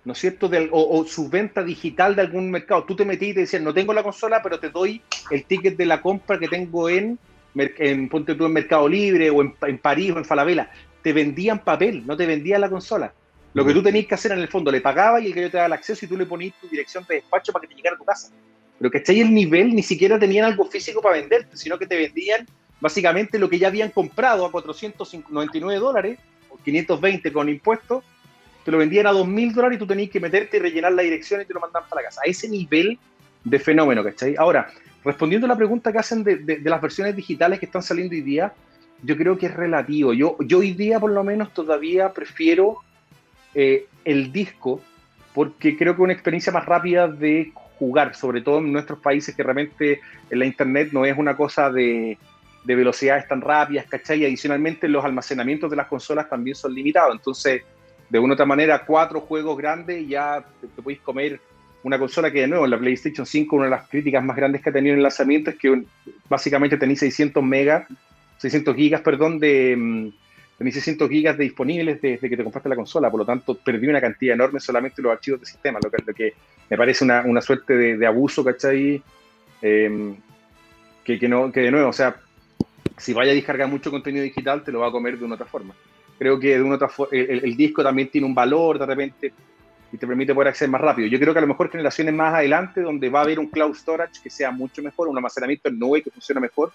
¿no 0.04 0.14
es 0.14 0.20
cierto? 0.20 0.50
o, 0.72 1.06
su 1.06 1.30
venta 1.30 1.64
digital 1.64 2.16
de 2.16 2.24
algún 2.24 2.50
mercado. 2.50 2.84
Tú 2.86 2.96
te 2.96 3.06
metías 3.06 3.32
y 3.32 3.34
te 3.36 3.40
decían, 3.42 3.64
no 3.64 3.74
tengo 3.74 3.94
la 3.94 4.02
consola, 4.02 4.42
pero 4.42 4.60
te 4.60 4.72
doy 4.72 5.02
el 5.30 5.46
ticket 5.46 5.78
de 5.78 5.86
la 5.86 6.02
compra 6.02 6.40
que 6.40 6.48
tengo 6.48 6.90
en, 6.90 7.20
en 7.56 8.10
ponte 8.10 8.36
tú 8.36 8.46
en 8.46 8.54
Mercado 8.54 8.88
Libre 8.88 9.30
o 9.30 9.42
en, 9.42 9.56
en 9.62 9.78
París 9.78 10.12
o 10.12 10.18
en 10.18 10.26
Falabella. 10.26 10.72
Te 11.02 11.14
vendían 11.14 11.60
papel, 11.64 12.06
no 12.06 12.16
te 12.16 12.26
vendían 12.26 12.62
la 12.62 12.70
consola. 12.70 13.14
Lo 13.54 13.66
que 13.66 13.74
tú 13.74 13.82
tenías 13.82 14.06
que 14.06 14.16
hacer 14.16 14.32
en 14.32 14.40
el 14.40 14.48
fondo, 14.48 14.72
le 14.72 14.82
pagaba 14.82 15.20
y 15.20 15.28
el 15.28 15.34
gallo 15.34 15.50
te 15.50 15.58
daba 15.58 15.68
el 15.68 15.74
acceso 15.74 16.06
y 16.06 16.08
tú 16.08 16.18
le 16.18 16.26
ponías 16.26 16.54
tu 16.62 16.68
dirección 16.68 17.04
de 17.08 17.16
despacho 17.16 17.52
para 17.52 17.62
que 17.62 17.70
te 17.70 17.76
llegara 17.76 17.96
a 17.96 18.00
tu 18.00 18.06
casa. 18.06 18.32
Pero 18.78 18.92
que 18.92 19.04
ahí 19.08 19.22
el 19.22 19.34
nivel, 19.34 19.76
ni 19.76 19.84
siquiera 19.84 20.20
tenían 20.20 20.46
algo 20.46 20.66
físico 20.66 21.02
para 21.02 21.18
venderte, 21.18 21.58
sino 21.58 21.78
que 21.78 21.88
te 21.88 21.98
vendían 21.98 22.46
básicamente 22.80 23.40
lo 23.40 23.50
que 23.50 23.60
ya 23.60 23.68
habían 23.68 23.90
comprado 23.90 24.46
a 24.46 24.52
499 24.52 25.80
dólares, 25.80 26.20
o 26.50 26.58
520 26.58 27.34
con 27.34 27.50
impuestos, 27.50 28.04
te 28.64 28.72
lo 28.72 28.78
vendían 28.78 29.08
a 29.08 29.12
2.000 29.12 29.54
dólares 29.54 29.76
y 29.78 29.80
tú 29.80 29.88
tenías 29.88 30.10
que 30.10 30.20
meterte 30.20 30.58
y 30.58 30.60
rellenar 30.60 30.94
la 30.94 31.02
dirección 31.02 31.42
y 31.42 31.46
te 31.46 31.54
lo 31.54 31.60
mandaban 31.60 31.90
para 31.90 32.04
la 32.04 32.08
casa. 32.08 32.22
A 32.26 32.30
ese 32.30 32.48
nivel 32.48 33.00
de 33.44 33.60
fenómeno, 33.60 34.04
¿cachai? 34.04 34.36
Ahora, 34.38 34.72
respondiendo 35.04 35.46
a 35.46 35.50
la 35.50 35.56
pregunta 35.56 35.92
que 35.92 36.00
hacen 36.00 36.24
de, 36.24 36.38
de, 36.38 36.70
las 36.70 36.82
versiones 36.82 37.16
digitales 37.16 37.60
que 37.60 37.66
están 37.66 37.82
saliendo 37.82 38.14
hoy 38.14 38.22
día, 38.22 38.54
yo 39.04 39.16
creo 39.18 39.38
que 39.38 39.48
es 39.48 39.54
relativo. 39.54 40.14
Yo, 40.14 40.36
hoy 40.38 40.74
día, 40.74 41.00
por 41.00 41.12
lo 41.12 41.24
menos, 41.24 41.54
todavía 41.54 42.12
prefiero 42.12 42.78
eh, 43.54 43.86
el 44.06 44.32
disco, 44.32 44.82
porque 45.34 45.78
creo 45.78 45.94
que 45.94 46.02
es 46.02 46.04
una 46.04 46.14
experiencia 46.14 46.52
más 46.52 46.66
rápida 46.66 47.08
de 47.08 47.52
jugar, 47.78 48.16
sobre 48.16 48.42
todo 48.42 48.60
en 48.60 48.74
nuestros 48.74 49.00
países 49.00 49.36
que 49.36 49.44
realmente 49.44 50.02
en 50.30 50.40
la 50.40 50.46
internet 50.46 50.90
no 50.92 51.06
es 51.06 51.18
una 51.18 51.36
cosa 51.36 51.72
de, 51.72 52.18
velocidades 52.66 53.28
tan 53.28 53.42
rápidas, 53.42 53.88
¿cachai? 53.88 54.22
Y 54.22 54.26
adicionalmente 54.26 54.88
los 54.88 55.04
almacenamientos 55.04 55.72
de 55.72 55.78
las 55.78 55.88
consolas 55.88 56.30
también 56.30 56.56
son 56.56 56.74
limitados, 56.74 57.16
entonces 57.16 57.64
de 58.10 58.20
una 58.20 58.34
u 58.34 58.36
otra 58.36 58.46
manera 58.46 58.86
cuatro 58.86 59.22
juegos 59.22 59.58
grandes 59.58 60.08
ya 60.08 60.44
te, 60.62 60.68
podéis 60.82 61.00
comer 61.00 61.40
una 61.84 61.98
consola 61.98 62.32
que 62.32 62.42
de 62.42 62.48
nuevo 62.48 62.66
en 62.66 62.72
la 62.72 62.80
PlayStation 62.80 63.26
5 63.26 63.56
una 63.56 63.66
de 63.66 63.72
las 63.72 63.88
críticas 63.88 64.24
más 64.24 64.36
grandes 64.36 64.62
que 64.62 64.70
ha 64.70 64.74
tenido 64.74 64.94
en 64.94 65.00
el 65.00 65.04
lanzamiento 65.04 65.50
es 65.50 65.58
que 65.58 65.84
básicamente 66.28 66.78
tenéis 66.78 67.00
600 67.00 67.44
megas 67.44 67.88
600 68.40 68.76
gigas, 68.76 69.02
perdón, 69.02 69.38
de, 69.38 69.76
mm, 69.78 70.10
de 70.64 70.72
600 70.72 71.10
gigas 71.10 71.38
de 71.38 71.44
disponibles 71.44 72.02
desde 72.02 72.30
que 72.30 72.38
te 72.38 72.44
compraste 72.44 72.70
la 72.70 72.76
consola, 72.76 73.12
por 73.12 73.20
lo 73.20 73.26
tanto 73.26 73.56
perdí 73.56 73.88
una 73.88 74.02
cantidad 74.02 74.34
enorme 74.34 74.60
solamente 74.60 75.02
los 75.02 75.12
archivos 75.12 75.42
de 75.42 75.46
sistema, 75.46 75.80
lo 75.84 76.14
que, 76.14 76.34
me 76.70 76.78
parece 76.78 77.04
una, 77.04 77.22
una 77.26 77.42
suerte 77.42 77.98
de, 77.98 78.08
abuso, 78.08 78.44
¿cachai? 78.44 79.02
Em, 79.62 80.16
que, 81.04 81.20
que, 81.20 81.28
no, 81.28 81.52
que 81.52 81.62
de 81.62 81.72
nuevo, 81.72 81.90
o 81.90 81.94
sea, 81.94 82.16
si 82.98 83.14
vaya 83.14 83.32
a 83.32 83.36
descargar 83.36 83.68
mucho 83.68 83.92
contenido 83.92 84.24
digital, 84.24 84.64
te 84.64 84.72
lo 84.72 84.80
va 84.80 84.88
a 84.88 84.92
comer 84.92 85.18
de 85.18 85.26
una 85.26 85.36
otra 85.36 85.48
forma. 85.48 85.74
Creo 86.18 86.40
que 86.40 86.56
de 86.56 86.62
una 86.62 86.76
otra 86.76 86.90
el, 87.12 87.44
el, 87.44 87.58
disco 87.58 87.84
también 87.84 88.10
tiene 88.10 88.28
un 88.28 88.36
valor 88.36 88.78
de 88.78 88.86
repente 88.86 89.34
y 89.92 89.98
te 89.98 90.08
permite 90.08 90.34
poder 90.34 90.50
acceder 90.50 90.70
más 90.70 90.82
rápido. 90.82 91.08
Yo 91.08 91.20
creo 91.20 91.34
que 91.34 91.40
a 91.40 91.42
lo 91.42 91.48
mejor 91.48 91.70
generaciones 91.70 92.14
más 92.14 92.34
adelante, 92.34 92.82
donde 92.82 93.10
va 93.10 93.20
a 93.20 93.24
haber 93.24 93.40
un 93.40 93.48
cloud 93.48 93.76
storage 93.76 94.22
que 94.22 94.30
sea 94.30 94.52
mucho 94.52 94.82
mejor, 94.82 95.08
un 95.08 95.18
almacenamiento 95.18 95.70
en 95.70 95.80
nube 95.80 96.02
que 96.02 96.12
funcione 96.12 96.42
mejor, 96.42 96.72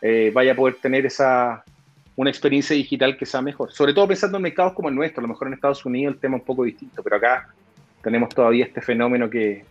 eh, 0.00 0.30
vaya 0.34 0.52
a 0.52 0.56
poder 0.56 0.76
tener 0.76 1.06
esa 1.06 1.64
una 2.14 2.28
experiencia 2.28 2.76
digital 2.76 3.16
que 3.16 3.24
sea 3.24 3.40
mejor. 3.40 3.72
Sobre 3.72 3.94
todo 3.94 4.06
pensando 4.06 4.36
en 4.36 4.42
mercados 4.42 4.74
como 4.74 4.88
el 4.90 4.94
nuestro, 4.94 5.20
a 5.20 5.22
lo 5.22 5.28
mejor 5.28 5.48
en 5.48 5.54
Estados 5.54 5.84
Unidos 5.86 6.14
el 6.14 6.20
tema 6.20 6.36
es 6.36 6.42
un 6.42 6.46
poco 6.46 6.64
distinto, 6.64 7.02
pero 7.02 7.16
acá 7.16 7.48
tenemos 8.02 8.28
todavía 8.28 8.66
este 8.66 8.82
fenómeno 8.82 9.30
que, 9.30 9.64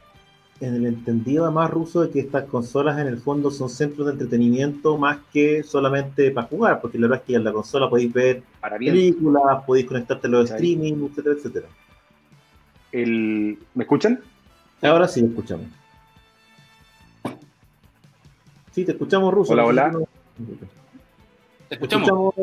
en 0.62 0.76
el 0.76 0.86
entendido 0.86 1.52
más 1.52 1.72
ruso 1.72 2.04
de 2.04 2.12
que 2.12 2.20
estas 2.20 2.46
consolas 2.46 3.00
en 3.00 3.08
el 3.08 3.18
fondo 3.18 3.50
son 3.50 3.68
centros 3.68 4.08
de 4.08 4.14
entretenimiento 4.14 4.98
más 4.98 5.18
que 5.34 5.64
solamente 5.64 6.30
para 6.32 6.48
jugar, 6.48 6.80
porque 6.80 7.00
la 7.00 7.08
verdad 7.08 7.24
es 7.24 7.28
que 7.28 7.36
en 7.36 7.44
la 7.44 7.52
consola 7.52 7.90
podéis 7.90 8.14
ver 8.14 8.44
películas, 8.78 9.64
podéis 9.66 9.88
conectarte 9.88 10.28
a 10.28 10.30
los 10.30 10.52
streaming, 10.52 11.10
etcétera, 11.10 11.36
etcétera. 11.36 11.68
El... 12.92 13.58
¿Me 13.74 13.84
escuchan? 13.84 14.20
Ahora 14.82 15.08
sí, 15.08 15.24
escuchamos. 15.24 15.68
Sí, 18.72 18.86
te 18.86 18.94
escuchamos, 18.94 19.34
Ruso. 19.34 19.54
Hola, 19.54 19.66
hola. 19.66 19.92
Te 21.70 21.76
escuchamos. 21.76 22.34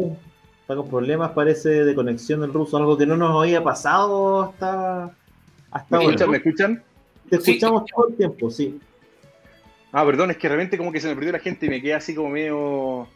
Está 0.68 0.76
con 0.76 0.90
problemas, 0.90 1.30
parece, 1.30 1.84
de 1.84 1.94
conexión 1.94 2.44
en 2.44 2.52
ruso, 2.52 2.76
algo 2.76 2.98
que 2.98 3.06
no 3.06 3.16
nos 3.16 3.42
había 3.42 3.64
pasado 3.64 4.42
hasta... 4.42 5.10
hasta 5.70 5.98
¿Me, 5.98 6.06
¿Me 6.06 6.36
escuchan? 6.36 6.82
Te 7.30 7.36
escuchamos 7.36 7.84
todo 7.86 8.08
el 8.08 8.16
tiempo, 8.16 8.50
sí. 8.50 8.78
Ah, 9.92 10.04
perdón, 10.04 10.30
es 10.30 10.36
que 10.36 10.46
de 10.46 10.56
repente 10.56 10.76
como 10.76 10.92
que 10.92 11.00
se 11.00 11.08
me 11.08 11.14
perdió 11.14 11.32
la 11.32 11.38
gente 11.38 11.64
y 11.64 11.70
me 11.70 11.80
quedé 11.80 11.94
así 11.94 12.14
como 12.14 12.28
medio... 12.28 13.08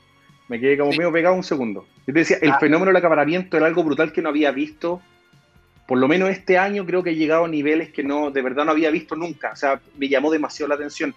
Me 0.49 0.59
quedé 0.59 0.79
como 0.79 0.93
medio 0.93 1.13
pegado 1.13 1.35
un 1.35 1.45
segundo. 1.45 1.85
Yo 2.07 2.15
te 2.15 2.21
decía, 2.21 2.39
el 2.41 2.53
ah. 2.53 2.59
fenómeno 2.59 2.89
del 2.89 2.97
acaparamiento 2.97 3.59
era 3.59 3.67
algo 3.67 3.85
brutal 3.85 4.13
que 4.13 4.23
no 4.23 4.31
había 4.31 4.51
visto. 4.51 5.03
Por 5.87 5.99
lo 5.99 6.09
menos 6.09 6.31
este 6.31 6.59
año 6.59 6.87
creo 6.87 7.03
que 7.03 7.11
he 7.11 7.17
llegado 7.17 7.45
a 7.45 7.49
niveles 7.49 7.93
que 7.93 8.03
no, 8.03 8.31
de 8.31 8.43
verdad 8.43 8.65
no 8.65 8.71
había 8.71 8.91
visto 8.91 9.17
nunca. 9.17 9.53
O 9.53 9.57
sea, 9.57 9.81
me 9.99 10.09
llamó 10.09 10.31
demasiado 10.31 10.69
la 10.69 10.77
atención. 10.77 11.15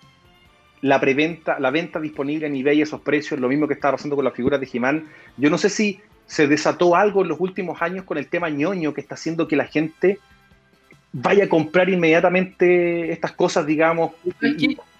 La 0.81 0.99
preventa, 0.99 1.59
la 1.59 1.71
venta 1.71 1.99
disponible 1.99 2.47
en 2.47 2.55
eBay, 2.55 2.81
esos 2.81 3.01
precios, 3.01 3.39
lo 3.39 3.47
mismo 3.47 3.67
que 3.67 3.73
estaba 3.73 3.93
pasando 3.93 4.15
con 4.15 4.25
las 4.25 4.33
figuras 4.33 4.59
de 4.59 4.65
Jimán. 4.65 5.07
Yo 5.37 5.49
no 5.49 5.57
sé 5.57 5.69
si 5.69 5.99
se 6.27 6.47
desató 6.47 6.95
algo 6.95 7.21
en 7.21 7.29
los 7.29 7.39
últimos 7.39 7.81
años 7.81 8.03
con 8.05 8.17
el 8.17 8.27
tema 8.27 8.49
ñoño 8.49 8.93
que 8.93 9.01
está 9.01 9.15
haciendo 9.15 9.47
que 9.47 9.55
la 9.55 9.65
gente 9.65 10.19
vaya 11.13 11.45
a 11.45 11.49
comprar 11.49 11.89
inmediatamente 11.89 13.11
estas 13.11 13.31
cosas, 13.31 13.65
digamos, 13.65 14.11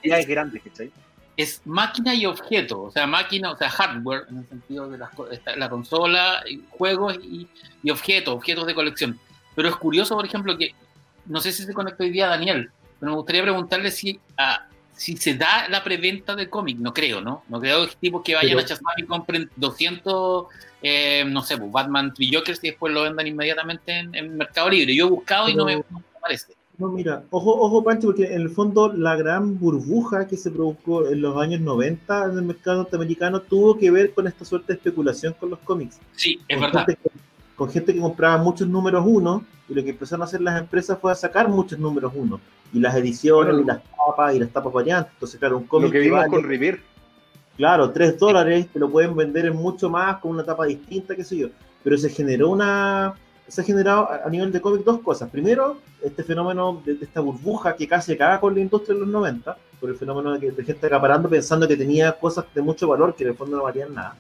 es 0.02 0.28
grandes, 0.28 0.64
¿cachai? 0.64 0.92
Es 1.36 1.62
máquina 1.66 2.16
y 2.16 2.26
objeto, 2.26 2.84
o 2.84 2.92
sea, 2.92 3.06
máquina, 3.06 3.52
o 3.52 3.58
sea, 3.58 3.70
hardware, 3.70 4.24
en 4.30 4.38
el 4.38 4.48
sentido 4.48 4.90
de 4.90 4.98
la 4.98 5.70
consola, 5.70 6.42
juegos 6.70 7.20
y, 7.22 7.50
y, 7.84 7.90
objetos, 7.90 8.34
objetos 8.34 8.66
de 8.66 8.74
colección. 8.74 9.20
Pero 9.56 9.70
es 9.70 9.76
curioso, 9.76 10.16
por 10.16 10.26
ejemplo, 10.26 10.58
que 10.58 10.74
no 11.26 11.40
sé 11.42 11.52
si 11.52 11.64
se 11.64 11.74
conectó 11.74 12.04
hoy 12.04 12.12
día 12.12 12.28
Daniel, 12.28 12.70
pero 13.00 13.12
me 13.12 13.18
gustaría 13.18 13.42
preguntarle 13.44 13.92
si 13.92 14.20
a, 14.38 14.68
si 14.96 15.18
se 15.18 15.36
da 15.36 15.68
la 15.70 15.84
preventa 15.84 16.36
de 16.36 16.50
cómic, 16.50 16.78
no 16.78 16.94
creo, 16.94 17.22
¿no? 17.22 17.44
No 17.50 17.60
creo 17.60 17.88
que 17.88 17.96
tipos 17.96 18.22
que 18.24 18.36
vayan 18.36 18.58
a 18.58 18.66
Chazam 18.66 18.86
y 18.98 19.04
compren 19.04 19.50
200, 19.56 20.46
eh, 20.82 21.26
no 21.28 21.42
sé, 21.42 21.58
pues, 21.58 21.72
Batman 21.72 22.14
Three 22.14 22.34
Jokers 22.34 22.60
y 22.64 22.70
después 22.70 22.94
lo 22.94 23.04
vendan 23.04 23.28
inmediatamente 23.28 24.00
en, 24.00 24.38
Mercado 24.38 24.70
Libre. 24.70 24.96
Yo 24.96 25.08
he 25.08 25.10
buscado 25.10 25.50
y 25.50 25.56
no 25.56 25.66
me, 25.66 25.84
parece. 26.22 26.54
No, 26.78 26.90
mira, 26.90 27.24
ojo, 27.30 27.54
ojo, 27.58 27.84
Pancho, 27.84 28.08
porque 28.08 28.34
en 28.34 28.42
el 28.42 28.50
fondo 28.50 28.92
la 28.92 29.16
gran 29.16 29.58
burbuja 29.58 30.28
que 30.28 30.36
se 30.36 30.52
produjo 30.52 31.08
en 31.08 31.22
los 31.22 31.38
años 31.38 31.62
90 31.62 32.26
en 32.26 32.32
el 32.32 32.42
mercado 32.42 32.78
norteamericano 32.80 33.42
tuvo 33.42 33.78
que 33.78 33.92
ver 33.92 34.14
con 34.14 34.28
esta 34.28 34.44
suerte 34.44 34.74
de 34.74 34.78
especulación 34.78 35.34
con 35.40 35.52
los 35.52 35.60
cómics. 35.60 36.00
Sí, 36.16 36.40
es 36.50 36.60
verdad 36.60 36.86
con 37.56 37.70
gente 37.70 37.94
que 37.94 38.00
compraba 38.00 38.38
muchos 38.38 38.68
números 38.68 39.04
uno 39.08 39.44
y 39.70 39.74
lo 39.74 39.84
que 39.84 39.92
empezaron 39.92 40.22
a 40.22 40.26
hacer 40.26 40.42
las 40.42 40.60
empresas 40.60 40.98
fue 41.00 41.12
a 41.12 41.16
sacar 41.16 41.50
muchos 41.50 41.80
números 41.80 42.12
uno 42.16 42.40
y 42.74 42.80
las 42.80 42.96
ediciones 42.96 43.56
y 43.60 43.64
las 43.64 43.82
tapas 43.84 44.36
y 44.36 44.40
las 44.40 44.50
tapas 44.50 44.74
variantes. 44.74 45.14
Entonces, 45.14 45.40
claro, 45.40 45.58
un 45.58 45.64
cómic. 45.64 45.88
Lo 45.88 45.92
que 45.94 46.00
vimos 46.00 46.26
con 46.28 46.44
Rivier. 46.44 46.82
Claro, 47.58 47.92
tres 47.92 48.20
dólares 48.20 48.68
te 48.72 48.80
lo 48.80 48.90
pueden 48.90 49.16
vender 49.16 49.46
en 49.46 49.56
mucho 49.56 49.90
más 49.90 50.18
con 50.18 50.32
una 50.32 50.44
tapa 50.44 50.66
distinta, 50.66 51.16
qué 51.16 51.24
sé 51.24 51.38
yo. 51.38 51.48
Pero 51.84 51.98
se 51.98 52.10
generó 52.10 52.50
una. 52.50 53.14
Se 53.48 53.62
ha 53.62 53.64
generado 53.64 54.10
a 54.12 54.30
nivel 54.30 54.52
de 54.52 54.60
cómic 54.60 54.84
dos 54.84 55.00
cosas. 55.02 55.30
Primero, 55.30 55.78
este 56.04 56.24
fenómeno 56.24 56.82
de, 56.84 56.98
esta 57.00 57.22
burbuja 57.22 57.76
que 57.76 57.88
casi 57.88 58.14
acaba 58.14 58.40
con 58.40 58.56
la 58.56 58.60
industria 58.60 58.94
en 58.96 59.02
los 59.02 59.10
90, 59.10 59.56
por 59.80 59.90
el 59.90 59.96
fenómeno 59.96 60.34
de, 60.34 60.40
que, 60.40 60.52
de 60.52 60.64
gente 60.64 60.88
acaparando 60.88 61.30
pensando 61.30 61.68
que 61.68 61.78
tenía 61.78 62.12
cosas 62.14 62.46
de 62.54 62.62
mucho 62.62 62.88
valor 62.88 63.16
que 63.16 63.24
en 63.24 63.30
el 63.30 63.36
fondo 63.36 63.58
no 63.58 63.64
valían 63.64 63.94
nada. 63.94 64.18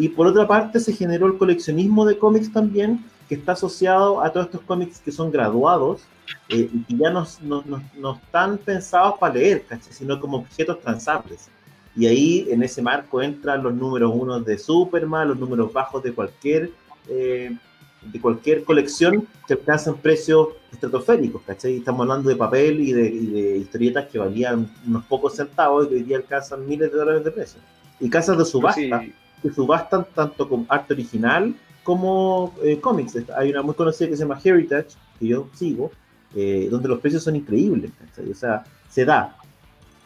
Y 0.00 0.08
por 0.08 0.26
otra 0.26 0.48
parte 0.48 0.80
se 0.80 0.94
generó 0.94 1.26
el 1.26 1.36
coleccionismo 1.36 2.06
de 2.06 2.16
cómics 2.16 2.50
también, 2.50 3.04
que 3.28 3.34
está 3.34 3.52
asociado 3.52 4.22
a 4.22 4.32
todos 4.32 4.46
estos 4.46 4.62
cómics 4.62 4.98
que 4.98 5.12
son 5.12 5.30
graduados 5.30 6.00
eh, 6.48 6.70
y 6.72 6.84
que 6.84 6.96
ya 6.96 7.10
no, 7.10 7.26
no, 7.42 7.62
no, 7.98 8.14
están 8.14 8.56
pensados 8.56 9.18
para 9.20 9.34
leer, 9.34 9.66
sino 9.90 10.18
como 10.18 10.38
objetos 10.38 10.80
transables. 10.80 11.50
Y 11.94 12.06
ahí 12.06 12.48
en 12.50 12.62
ese 12.62 12.80
marco 12.80 13.20
entran 13.20 13.62
los 13.62 13.74
números 13.74 14.10
uno 14.14 14.40
de 14.40 14.56
Superman, 14.56 15.28
los 15.28 15.38
números 15.38 15.70
bajos 15.70 16.02
de 16.02 16.14
cualquier, 16.14 16.70
eh, 17.06 17.54
de 18.00 18.20
cualquier 18.22 18.64
colección 18.64 19.28
que 19.46 19.52
alcanzan 19.52 19.96
precios 19.98 20.48
estratosféricos. 20.72 21.42
¿cachai? 21.42 21.76
Estamos 21.76 22.04
hablando 22.04 22.30
de 22.30 22.36
papel 22.36 22.80
y 22.80 22.92
de, 22.94 23.06
y 23.06 23.26
de 23.26 23.58
historietas 23.58 24.06
que 24.08 24.18
valían 24.18 24.66
unos 24.86 25.04
pocos 25.04 25.36
centavos 25.36 25.84
y 25.84 25.88
que 25.90 25.94
hoy 25.96 26.02
día 26.04 26.16
alcanzan 26.16 26.66
miles 26.66 26.90
de 26.90 26.96
dólares 26.96 27.22
de 27.22 27.30
precio. 27.30 27.60
Y 28.00 28.08
casas 28.08 28.38
de 28.38 28.46
subasta 28.46 29.04
que 29.42 29.50
subastan 29.50 30.06
tanto 30.14 30.48
con 30.48 30.66
arte 30.68 30.94
original 30.94 31.54
como 31.82 32.54
eh, 32.62 32.78
cómics. 32.80 33.16
Hay 33.36 33.50
una 33.50 33.62
muy 33.62 33.74
conocida 33.74 34.08
que 34.08 34.16
se 34.16 34.22
llama 34.22 34.40
Heritage, 34.42 34.88
que 35.18 35.26
yo 35.26 35.48
sigo, 35.54 35.90
eh, 36.34 36.68
donde 36.70 36.88
los 36.88 37.00
precios 37.00 37.22
son 37.22 37.36
increíbles. 37.36 37.90
O 38.30 38.34
sea, 38.34 38.64
se 38.88 39.04
da, 39.04 39.36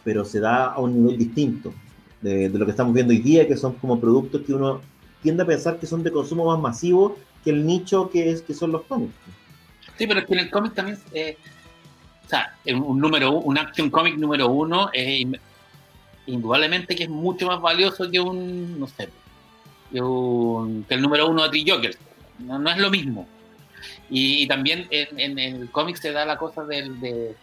pero 0.02 0.24
se 0.24 0.40
da 0.40 0.66
a 0.66 0.80
un 0.80 1.02
nivel 1.02 1.18
distinto 1.18 1.72
de, 2.20 2.48
lo 2.48 2.64
que 2.64 2.70
estamos 2.70 2.94
viendo 2.94 3.12
hoy 3.12 3.20
día, 3.20 3.46
que 3.46 3.56
son 3.56 3.74
como 3.74 4.00
productos 4.00 4.42
que 4.42 4.54
uno 4.54 4.80
tiende 5.22 5.42
a 5.42 5.46
pensar 5.46 5.78
que 5.78 5.86
son 5.86 6.02
de 6.02 6.12
consumo 6.12 6.46
más 6.46 6.60
masivo 6.60 7.16
que 7.42 7.50
el 7.50 7.66
nicho 7.66 8.08
que, 8.10 8.30
es, 8.30 8.42
que 8.42 8.54
son 8.54 8.72
los 8.72 8.82
cómics. 8.82 9.14
Sí, 9.98 10.06
pero 10.06 10.20
es 10.20 10.26
que 10.26 10.32
en 10.34 10.40
el 10.40 10.50
cómic 10.50 10.74
también, 10.74 10.98
eh, 11.12 11.36
o 12.24 12.28
sea, 12.28 12.56
un 12.74 12.98
número 12.98 13.32
un 13.32 13.58
action 13.58 13.90
comic 13.90 14.16
número 14.16 14.48
uno 14.48 14.88
es 14.92 15.26
indudablemente 16.26 16.96
que 16.96 17.04
es 17.04 17.10
mucho 17.10 17.46
más 17.46 17.60
valioso 17.60 18.10
que 18.10 18.18
un, 18.18 18.80
no 18.80 18.86
sé, 18.86 19.08
que, 19.94 20.94
el 20.94 21.02
número 21.02 21.28
uno 21.28 21.44
de 21.44 21.48
Three 21.50 21.70
Jokers. 21.70 21.98
No, 22.40 22.58
no, 22.58 22.70
es 22.70 22.78
lo 22.78 22.90
mismo. 22.90 23.28
Y, 24.10 24.46
también 24.46 24.86
en, 24.90 25.38
el 25.38 25.70
cómic 25.70 25.96
se 25.96 26.12
da 26.12 26.24
la 26.24 26.36
cosa 26.36 26.64
de, 26.64 27.34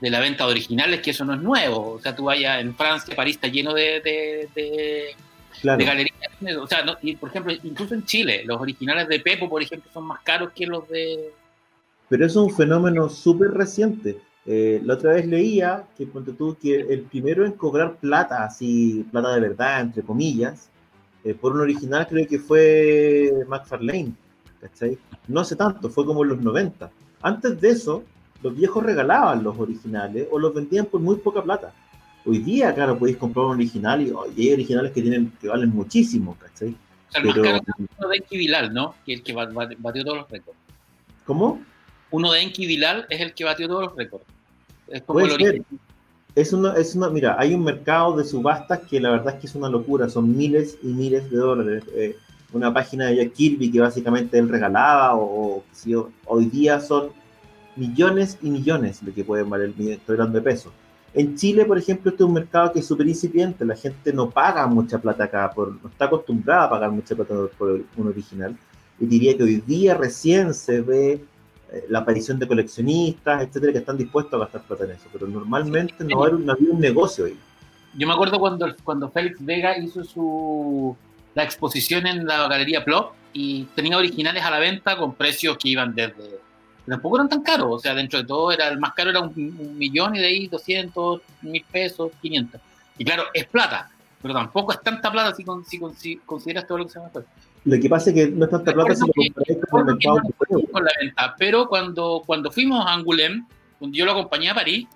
la 0.00 0.20
venta 0.20 0.44
de 0.44 0.50
originales, 0.50 1.00
que 1.00 1.12
eso 1.12 1.24
no 1.24 1.34
es 1.34 1.40
nuevo. 1.40 1.92
O 1.92 2.00
sea, 2.00 2.14
tú 2.14 2.24
vayas 2.24 2.60
en 2.60 2.74
Francia, 2.74 3.14
París 3.14 3.36
está 3.36 3.48
lleno 3.48 3.74
de, 3.74 4.00
de, 4.54 5.14
galerías. 5.62 6.18
O 6.60 6.66
sea, 6.66 6.84
y 7.02 7.16
por 7.16 7.28
ejemplo, 7.30 7.52
incluso 7.62 7.94
en 7.94 8.04
Chile, 8.04 8.42
los 8.44 8.60
originales 8.60 9.08
de 9.08 9.20
Pepo, 9.20 9.48
por 9.48 9.62
ejemplo, 9.62 9.90
son 9.92 10.04
más 10.04 10.20
caros 10.22 10.50
que 10.54 10.66
los 10.66 10.88
de... 10.88 11.30
Pero 12.08 12.26
es 12.26 12.34
un 12.34 12.50
fenómeno 12.54 13.08
súper 13.08 13.52
reciente. 13.52 14.18
Eh, 14.46 14.80
la 14.84 14.94
otra 14.94 15.12
vez 15.12 15.26
leía 15.26 15.84
que, 15.96 16.06
tú, 16.06 16.56
que 16.60 16.80
el 16.80 17.02
primero 17.02 17.44
en 17.44 17.52
cobrar 17.52 17.96
plata, 17.96 18.44
así, 18.44 19.06
plata 19.12 19.34
de 19.34 19.40
verdad, 19.40 19.80
entre 19.82 20.02
comillas, 20.02 20.70
eh, 21.24 21.34
por 21.34 21.52
un 21.52 21.60
original 21.60 22.06
creo 22.08 22.26
que 22.26 22.38
fue 22.38 23.30
McFarlane, 23.46 24.12
¿cachai? 24.60 24.98
No 25.28 25.40
hace 25.40 25.56
tanto, 25.56 25.90
fue 25.90 26.06
como 26.06 26.22
en 26.22 26.30
los 26.30 26.40
90. 26.40 26.90
Antes 27.22 27.60
de 27.60 27.70
eso, 27.70 28.04
los 28.42 28.56
viejos 28.56 28.82
regalaban 28.82 29.42
los 29.42 29.58
originales 29.58 30.26
o 30.30 30.38
los 30.38 30.54
vendían 30.54 30.86
por 30.86 31.00
muy 31.00 31.16
poca 31.16 31.42
plata. 31.42 31.74
Hoy 32.24 32.38
día, 32.38 32.74
claro, 32.74 32.98
podéis 32.98 33.18
comprar 33.18 33.46
un 33.46 33.52
original 33.52 34.00
y, 34.02 34.12
hay 34.40 34.52
originales 34.52 34.92
que 34.92 35.02
tienen 35.02 35.32
que 35.40 35.48
valen 35.48 35.70
muchísimo, 35.70 36.36
¿cachai? 36.38 36.70
O 36.70 37.12
sea, 37.12 37.22
el 37.22 37.32
Pero, 37.32 37.52
más 37.52 37.62
caro 37.62 37.88
es 37.88 38.08
de 38.08 38.16
Enki 38.16 38.36
Bilal, 38.38 38.72
¿no? 38.72 38.94
Que 39.04 39.14
el 39.14 39.22
que 39.22 39.32
batió 39.32 40.04
todos 40.04 40.18
los 40.18 40.30
récords. 40.30 40.58
¿Cómo? 41.24 41.62
Uno 42.10 42.32
de 42.32 42.40
Enki 42.40 42.66
Bilal 42.66 43.06
es 43.10 43.20
el 43.20 43.34
que 43.34 43.44
batió 43.44 43.68
todos 43.68 43.84
los 43.84 43.96
récords. 43.96 44.24
Es 44.88 45.02
como 45.02 45.20
el 45.20 45.32
original. 45.32 45.64
Es 46.34 46.52
una, 46.52 46.74
es 46.74 46.94
una, 46.94 47.10
mira, 47.10 47.36
hay 47.38 47.54
un 47.54 47.64
mercado 47.64 48.16
de 48.16 48.24
subastas 48.24 48.80
que 48.80 49.00
la 49.00 49.10
verdad 49.10 49.34
es 49.34 49.40
que 49.40 49.46
es 49.46 49.54
una 49.54 49.68
locura, 49.68 50.08
son 50.08 50.36
miles 50.36 50.78
y 50.82 50.88
miles 50.88 51.30
de 51.30 51.36
dólares. 51.36 51.84
Eh, 51.94 52.16
una 52.52 52.72
página 52.72 53.06
de 53.06 53.16
Jack 53.16 53.32
Kirby 53.32 53.70
que 53.70 53.80
básicamente 53.80 54.38
él 54.38 54.48
regalaba, 54.48 55.14
o, 55.16 55.62
si 55.72 55.94
hoy 55.94 56.46
día 56.46 56.80
son 56.80 57.10
millones 57.76 58.38
y 58.42 58.50
millones 58.50 59.02
lo 59.02 59.14
que 59.14 59.24
pueden 59.24 59.48
valer, 59.48 59.72
estoy 59.78 60.14
hablando 60.14 60.38
de 60.38 60.42
pesos. 60.42 60.72
En 61.12 61.36
Chile, 61.36 61.64
por 61.64 61.76
ejemplo, 61.76 62.10
este 62.10 62.22
es 62.22 62.28
un 62.28 62.34
mercado 62.34 62.72
que 62.72 62.80
es 62.80 62.86
súper 62.86 63.08
incipiente, 63.08 63.64
la 63.64 63.76
gente 63.76 64.12
no 64.12 64.30
paga 64.30 64.66
mucha 64.66 64.98
plata 64.98 65.24
acá, 65.24 65.50
por, 65.50 65.72
no 65.82 65.88
está 65.88 66.04
acostumbrada 66.04 66.64
a 66.64 66.70
pagar 66.70 66.90
mucha 66.90 67.16
plata 67.16 67.34
por 67.58 67.80
un 67.96 68.06
original, 68.06 68.56
y 68.98 69.06
diría 69.06 69.36
que 69.36 69.42
hoy 69.42 69.60
día 69.66 69.94
recién 69.94 70.54
se 70.54 70.80
ve 70.80 71.24
la 71.88 72.00
aparición 72.00 72.38
de 72.38 72.48
coleccionistas, 72.48 73.42
etcétera, 73.42 73.72
que 73.72 73.78
están 73.78 73.96
dispuestos 73.96 74.34
a 74.34 74.44
gastar 74.44 74.62
plata 74.62 74.84
en 74.84 74.92
eso, 74.92 75.08
pero 75.12 75.26
normalmente 75.26 76.04
no, 76.04 76.24
hay 76.24 76.32
un, 76.32 76.50
un 76.50 76.80
negocio 76.80 77.26
ahí. 77.26 77.36
Yo 77.94 78.06
me 78.06 78.12
acuerdo 78.12 78.38
cuando, 78.38 78.66
cuando 78.84 79.10
Félix 79.10 79.44
Vega 79.44 79.76
hizo 79.78 80.04
su 80.04 80.96
la 81.34 81.44
exposición 81.44 82.06
en 82.06 82.26
la 82.26 82.48
Galería 82.48 82.84
Plop 82.84 83.12
y 83.32 83.64
tenía 83.76 83.96
originales 83.96 84.42
a 84.44 84.50
la 84.50 84.58
venta 84.58 84.96
con 84.96 85.14
precios 85.14 85.56
que 85.58 85.68
iban 85.68 85.94
desde 85.94 86.40
tampoco 86.90 87.16
eran 87.16 87.28
tan 87.28 87.42
caros, 87.42 87.68
o 87.70 87.78
sea, 87.78 87.94
dentro 87.94 88.18
de 88.18 88.26
todo 88.26 88.50
era 88.52 88.68
el 88.68 88.78
más 88.78 88.92
caro 88.94 89.10
era 89.10 89.20
un, 89.20 89.32
millón 89.78 90.16
y 90.16 90.18
de 90.18 90.26
ahí 90.26 90.48
200 90.48 91.20
mil 91.42 91.64
pesos, 91.70 92.10
500. 92.20 92.60
Y 92.98 93.04
claro, 93.04 93.24
es 93.32 93.46
plata, 93.46 93.90
pero 94.20 94.34
tampoco 94.34 94.72
es 94.72 94.82
tanta 94.82 95.10
plata 95.10 95.34
si, 95.34 95.44
si, 95.96 96.16
consideras 96.16 96.66
todo 96.66 96.78
lo 96.78 96.84
que 96.84 96.90
se 96.90 96.98
llama 96.98 97.10
Lo 97.64 97.78
que 97.78 97.88
pasa 97.88 98.10
es 98.10 98.16
que 98.16 98.28
no 98.28 98.46
es 98.46 98.50
tanta 98.50 98.72
plata 98.72 98.94
si 98.94 99.02
lo 99.02 99.84
mercado 99.84 100.20
con 100.72 100.84
la 100.84 100.92
venta, 101.00 101.34
pero 101.38 101.68
cuando, 101.68 102.22
cuando 102.24 102.50
fuimos 102.50 102.86
a 102.86 102.94
Angoulême, 102.94 103.44
cuando 103.78 103.96
yo 103.96 104.04
lo 104.06 104.12
acompañé 104.12 104.48
a 104.48 104.54
París, 104.54 104.86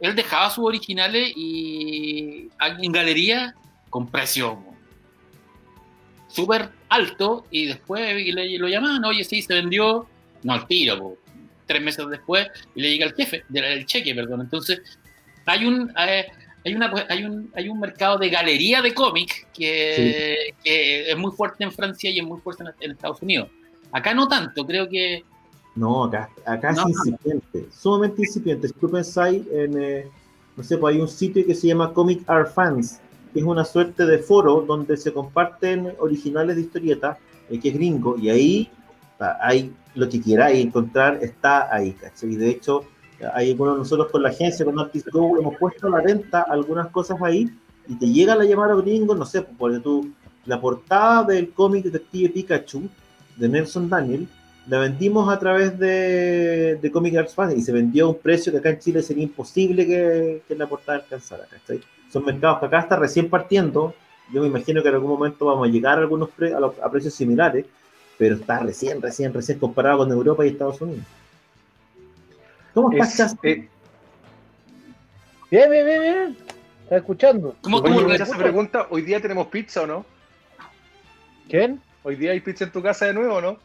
él 0.00 0.14
dejaba 0.14 0.50
sus 0.50 0.64
originales 0.64 1.32
y 1.36 2.48
en 2.80 2.92
galería 2.92 3.54
con 3.90 4.08
precio 4.08 4.58
súper 6.28 6.70
alto 6.88 7.46
y 7.50 7.66
después 7.66 8.12
lo 8.58 8.68
llamaban, 8.68 9.04
oye, 9.04 9.22
sí, 9.22 9.40
se 9.40 9.54
vendió, 9.54 10.06
no 10.42 10.52
al 10.52 10.66
tiro, 10.66 11.16
tres 11.66 11.80
meses 11.80 12.06
después 12.10 12.48
y 12.74 12.82
le 12.82 12.90
llega 12.90 13.06
el 13.06 13.14
jefe, 13.14 13.44
el 13.52 13.86
cheque, 13.86 14.14
perdón. 14.14 14.40
Entonces, 14.40 14.80
hay 15.46 15.64
un, 15.64 15.92
eh, 15.96 16.26
hay, 16.64 16.74
una, 16.74 16.92
hay, 17.08 17.24
un, 17.24 17.50
hay 17.54 17.68
un 17.68 17.78
mercado 17.78 18.18
de 18.18 18.30
galería 18.30 18.80
de 18.80 18.94
cómics 18.94 19.46
que, 19.52 20.54
es 20.64 21.16
muy 21.16 21.32
fuerte 21.32 21.64
en 21.64 21.72
Francia 21.72 22.10
y 22.10 22.18
es 22.18 22.24
muy 22.24 22.40
fuerte 22.40 22.64
en, 22.80 22.90
Estados 22.90 23.20
Unidos. 23.22 23.48
Acá 23.92 24.14
no 24.14 24.26
tanto, 24.26 24.66
creo 24.66 24.88
que... 24.88 25.24
No, 25.76 26.04
acá, 26.04 26.30
acá 26.46 26.70
es 26.70 26.78
incipiente, 26.78 27.66
sumamente 27.70 28.22
incipiente. 28.22 28.68
Si 28.68 28.74
tú 28.74 28.90
pensáis 28.90 29.42
en, 29.52 29.82
eh, 29.82 30.06
no 30.56 30.62
sé, 30.62 30.78
pues 30.78 30.94
hay 30.94 31.00
un 31.00 31.08
sitio 31.08 31.44
que 31.44 31.54
se 31.54 31.66
llama 31.66 31.92
Comic 31.92 32.22
Art 32.28 32.52
Fans, 32.54 33.00
que 33.32 33.40
es 33.40 33.44
una 33.44 33.64
suerte 33.64 34.06
de 34.06 34.18
foro 34.18 34.62
donde 34.62 34.96
se 34.96 35.12
comparten 35.12 35.92
originales 35.98 36.56
de 36.56 36.62
historietas, 36.62 37.18
eh, 37.50 37.58
que 37.58 37.68
es 37.68 37.74
gringo, 37.74 38.16
y 38.16 38.30
ahí 38.30 38.70
hay 39.40 39.72
lo 39.94 40.08
que 40.08 40.20
queráis 40.20 40.64
encontrar, 40.64 41.18
está 41.22 41.74
ahí, 41.74 41.92
¿cachai? 41.92 42.32
Y 42.32 42.36
de 42.36 42.50
hecho, 42.50 42.84
hay 43.32 43.50
algunos 43.50 43.78
nosotros 43.78 44.08
con 44.10 44.22
la 44.22 44.30
agencia, 44.30 44.64
con 44.64 44.78
Artist 44.78 45.08
Go, 45.08 45.38
hemos 45.38 45.56
puesto 45.56 45.86
a 45.86 45.90
la 45.90 46.00
venta 46.00 46.42
algunas 46.42 46.88
cosas 46.88 47.20
ahí 47.22 47.50
y 47.88 47.94
te 47.96 48.06
llega 48.06 48.34
la 48.34 48.44
llamada 48.44 48.74
gringo, 48.76 49.14
no 49.14 49.24
sé, 49.24 49.42
pues, 49.42 49.56
porque 49.58 49.78
tú, 49.78 50.10
la 50.46 50.60
portada 50.60 51.24
del 51.24 51.50
cómic 51.50 51.84
Detective 51.84 52.30
Pikachu 52.30 52.88
de 53.36 53.48
Nelson 53.48 53.88
Daniel, 53.88 54.26
la 54.66 54.78
vendimos 54.78 55.28
a 55.28 55.38
través 55.38 55.78
de, 55.78 56.76
de 56.80 56.90
Comic 56.90 57.16
Arts 57.16 57.34
Fans 57.34 57.54
y 57.54 57.62
se 57.62 57.72
vendió 57.72 58.06
a 58.06 58.08
un 58.10 58.18
precio 58.18 58.50
que 58.50 58.58
acá 58.58 58.70
en 58.70 58.78
Chile 58.78 59.02
sería 59.02 59.24
imposible 59.24 59.86
que, 59.86 60.42
que 60.48 60.54
la 60.54 60.66
portada 60.66 60.98
alcanzara, 60.98 61.44
¿cachai? 61.44 61.80
Son 62.10 62.24
mercados 62.24 62.60
que 62.60 62.66
acá 62.66 62.80
está 62.80 62.96
recién 62.96 63.28
partiendo, 63.28 63.94
yo 64.32 64.40
me 64.40 64.46
imagino 64.48 64.82
que 64.82 64.88
en 64.88 64.94
algún 64.94 65.10
momento 65.10 65.46
vamos 65.46 65.68
a 65.68 65.70
llegar 65.70 65.98
a 65.98 66.02
algunos 66.02 66.30
a 66.82 66.90
precios 66.90 67.12
similares, 67.14 67.66
pero 68.16 68.36
está 68.36 68.60
recién, 68.60 69.02
recién, 69.02 69.34
recién 69.34 69.58
comparado 69.58 69.98
con 69.98 70.10
Europa 70.10 70.46
y 70.46 70.50
Estados 70.50 70.80
Unidos. 70.80 71.04
¿Cómo 72.74 72.92
estás, 72.92 73.36
eh, 73.44 73.68
Bien, 75.50 75.70
bien, 75.70 75.86
bien, 75.86 76.00
bien. 76.00 76.36
Está 76.82 76.96
escuchando. 76.96 77.56
¿Cómo 77.62 77.82
tú 77.82 78.10
esa 78.10 78.36
pregunta? 78.36 78.88
¿Hoy 78.90 79.02
día 79.02 79.20
tenemos 79.20 79.46
pizza 79.46 79.82
o 79.82 79.86
no? 79.86 80.04
¿Quién? 81.48 81.80
¿Hoy 82.02 82.16
día 82.16 82.32
hay 82.32 82.40
pizza 82.40 82.64
en 82.64 82.72
tu 82.72 82.82
casa 82.82 83.06
de 83.06 83.14
nuevo 83.14 83.36
o 83.36 83.40
no? 83.40 83.58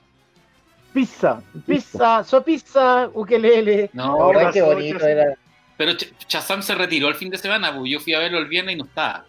Pizza, 0.93 1.41
pizza, 1.65 2.23
so 2.23 2.43
pizza, 2.43 3.09
ukelele. 3.13 3.89
No, 3.93 4.31
qué 4.53 4.61
bonito 4.61 5.05
era. 5.05 5.35
Pero 5.77 5.93
Chazam 6.27 6.61
se 6.61 6.75
retiró 6.75 7.07
el 7.07 7.15
fin 7.15 7.29
de 7.29 7.37
semana, 7.37 7.75
pues 7.75 7.91
yo 7.91 7.99
fui 7.99 8.13
a 8.13 8.19
verlo 8.19 8.37
el 8.39 8.47
viernes 8.47 8.75
y 8.75 8.77
no 8.77 8.85
estaba. 8.85 9.25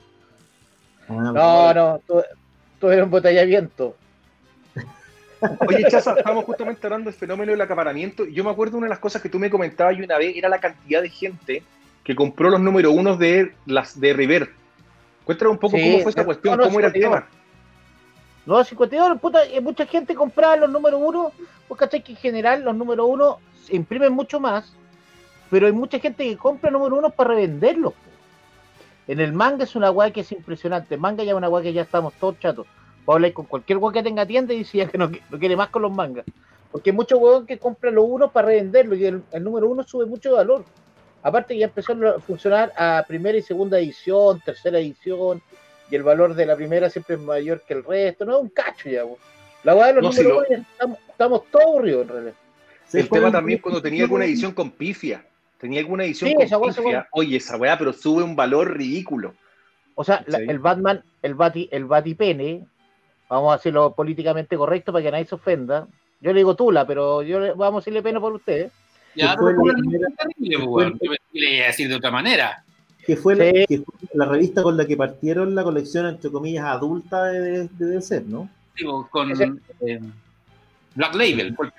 Ah, 1.08 1.14
no, 1.14 1.74
no, 1.74 2.00
todo, 2.06 2.24
todo 2.78 2.92
era 2.92 3.04
un 3.04 3.10
botellamiento. 3.10 3.96
Oye, 5.66 5.84
Chaza, 5.88 6.14
estamos 6.18 6.44
justamente 6.44 6.86
hablando 6.86 7.10
del 7.10 7.18
fenómeno 7.18 7.52
del 7.52 7.60
acaparamiento. 7.60 8.26
Yo 8.26 8.44
me 8.44 8.50
acuerdo 8.50 8.76
una 8.76 8.86
de 8.86 8.90
las 8.90 8.98
cosas 8.98 9.22
que 9.22 9.28
tú 9.28 9.38
me 9.38 9.50
comentabas 9.50 9.96
y 9.96 10.02
una 10.02 10.18
vez 10.18 10.36
era 10.36 10.48
la 10.48 10.60
cantidad 10.60 11.02
de 11.02 11.08
gente 11.08 11.62
que 12.04 12.14
compró 12.14 12.50
los 12.50 12.60
número 12.60 12.92
unos 12.92 13.18
de 13.18 13.54
las 13.66 13.98
de 13.98 14.12
River. 14.12 14.50
Cuéntanos 15.24 15.52
un 15.52 15.58
poco 15.58 15.76
cómo 15.78 15.98
fue 16.00 16.10
esa 16.10 16.24
cuestión, 16.24 16.58
cómo 16.58 16.78
era 16.78 16.88
el 16.88 16.94
tema. 16.94 17.26
No, 18.46 18.62
52, 18.62 19.20
puta, 19.20 19.44
eh, 19.44 19.60
mucha 19.60 19.86
gente 19.86 20.14
compraba 20.14 20.56
los 20.56 20.70
número 20.70 20.98
uno, 20.98 21.32
porque 21.68 22.02
que 22.02 22.12
en 22.12 22.18
general 22.18 22.64
los 22.64 22.74
número 22.74 23.06
uno 23.06 23.38
se 23.64 23.76
imprimen 23.76 24.12
mucho 24.12 24.40
más, 24.40 24.72
pero 25.50 25.66
hay 25.66 25.72
mucha 25.72 25.98
gente 25.98 26.24
que 26.24 26.36
compra 26.36 26.70
número 26.70 26.96
uno 26.96 27.10
para 27.10 27.30
revenderlos. 27.30 27.94
En 29.06 29.20
el 29.20 29.32
manga 29.32 29.64
es 29.64 29.76
una 29.76 29.90
weá 29.90 30.10
que 30.10 30.20
es 30.20 30.32
impresionante. 30.32 30.94
El 30.94 31.00
manga 31.00 31.22
ya 31.22 31.32
es 31.32 31.36
una 31.36 31.48
weá 31.48 31.62
que 31.62 31.72
ya 31.72 31.82
estamos 31.82 32.14
todos 32.14 32.38
chatos 32.38 32.66
hablar 33.16 33.32
con 33.32 33.46
cualquier 33.46 33.78
hueón 33.78 33.92
que 33.92 34.02
tenga 34.02 34.26
tienda 34.26 34.54
y 34.54 34.58
dice 34.58 34.86
que 34.88 34.98
no, 34.98 35.10
quiere 35.38 35.56
más 35.56 35.68
con 35.68 35.82
los 35.82 35.92
mangas. 35.92 36.24
Porque 36.70 36.90
hay 36.90 36.96
muchos 36.96 37.18
huevos 37.18 37.46
que 37.46 37.58
compran 37.58 37.94
los 37.94 38.04
unos 38.06 38.30
para 38.30 38.48
revenderlo 38.48 38.94
y 38.94 39.04
el, 39.04 39.22
número 39.40 39.68
uno 39.68 39.82
sube 39.82 40.06
mucho 40.06 40.34
valor. 40.34 40.64
Aparte 41.22 41.56
ya 41.56 41.66
empezó 41.66 41.92
a 41.92 42.20
funcionar 42.20 42.72
a 42.76 43.04
primera 43.06 43.36
y 43.36 43.42
segunda 43.42 43.78
edición, 43.78 44.40
tercera 44.40 44.78
edición, 44.78 45.42
y 45.90 45.96
el 45.96 46.02
valor 46.02 46.34
de 46.34 46.46
la 46.46 46.56
primera 46.56 46.88
siempre 46.88 47.16
es 47.16 47.20
mayor 47.20 47.62
que 47.66 47.74
el 47.74 47.84
resto. 47.84 48.24
No 48.24 48.36
es 48.36 48.42
un 48.42 48.48
cacho 48.50 48.88
ya, 48.88 49.02
La 49.64 49.74
hueá 49.74 49.88
de 49.88 50.00
los 50.00 50.16
números 50.16 50.44
estamos, 51.10 51.42
todos 51.50 51.66
aburridos 51.66 52.02
en 52.02 52.08
realidad. 52.08 52.34
El 52.92 53.08
tema 53.08 53.30
también 53.30 53.60
cuando 53.60 53.82
tenía 53.82 54.04
alguna 54.04 54.24
edición 54.24 54.52
con 54.52 54.70
pifia. 54.70 55.24
Tenía 55.58 55.80
alguna 55.80 56.04
edición 56.04 56.32
con 56.32 56.74
pifia. 56.74 57.08
Oye, 57.12 57.36
esa 57.36 57.56
weá, 57.56 57.76
pero 57.76 57.92
sube 57.92 58.22
un 58.22 58.34
valor 58.34 58.76
ridículo. 58.76 59.34
O 59.94 60.04
sea, 60.04 60.24
el 60.26 60.58
Batman, 60.58 61.04
el 61.20 61.34
Bati, 61.34 61.68
el 61.70 61.84
Batipene, 61.84 62.66
vamos 63.30 63.52
a 63.52 63.54
hacerlo 63.54 63.94
políticamente 63.94 64.56
correcto 64.56 64.92
para 64.92 65.04
que 65.04 65.10
nadie 65.12 65.24
se 65.24 65.36
ofenda. 65.36 65.86
Yo 66.20 66.32
le 66.32 66.40
digo 66.40 66.56
Tula, 66.56 66.86
pero 66.86 67.22
yo 67.22 67.56
vamos 67.56 67.76
a 67.76 67.80
decirle 67.80 68.02
pena 68.02 68.20
por 68.20 68.34
ustedes. 68.34 68.72
Ya, 69.14 69.34
pero 69.36 69.56
fue 69.56 69.72
terrible, 69.72 71.16
le 71.32 71.62
decir 71.62 71.88
de 71.88 71.94
otra 71.94 72.10
manera. 72.10 72.62
Que 73.06 73.16
fue, 73.16 73.34
la, 73.34 74.26
revista 74.26 74.62
con 74.62 74.76
la 74.76 74.86
que 74.86 74.96
partieron 74.96 75.54
la 75.54 75.64
colección, 75.64 76.06
entre 76.06 76.30
comillas, 76.30 76.66
adulta 76.66 77.24
de, 77.24 77.66
de 77.66 77.86
DC, 77.86 78.22
¿no? 78.26 78.48
Digo, 78.76 79.08
con 79.10 79.30
eh, 79.80 80.00
Black 80.94 81.14
Label, 81.14 81.56
fue, 81.56 81.72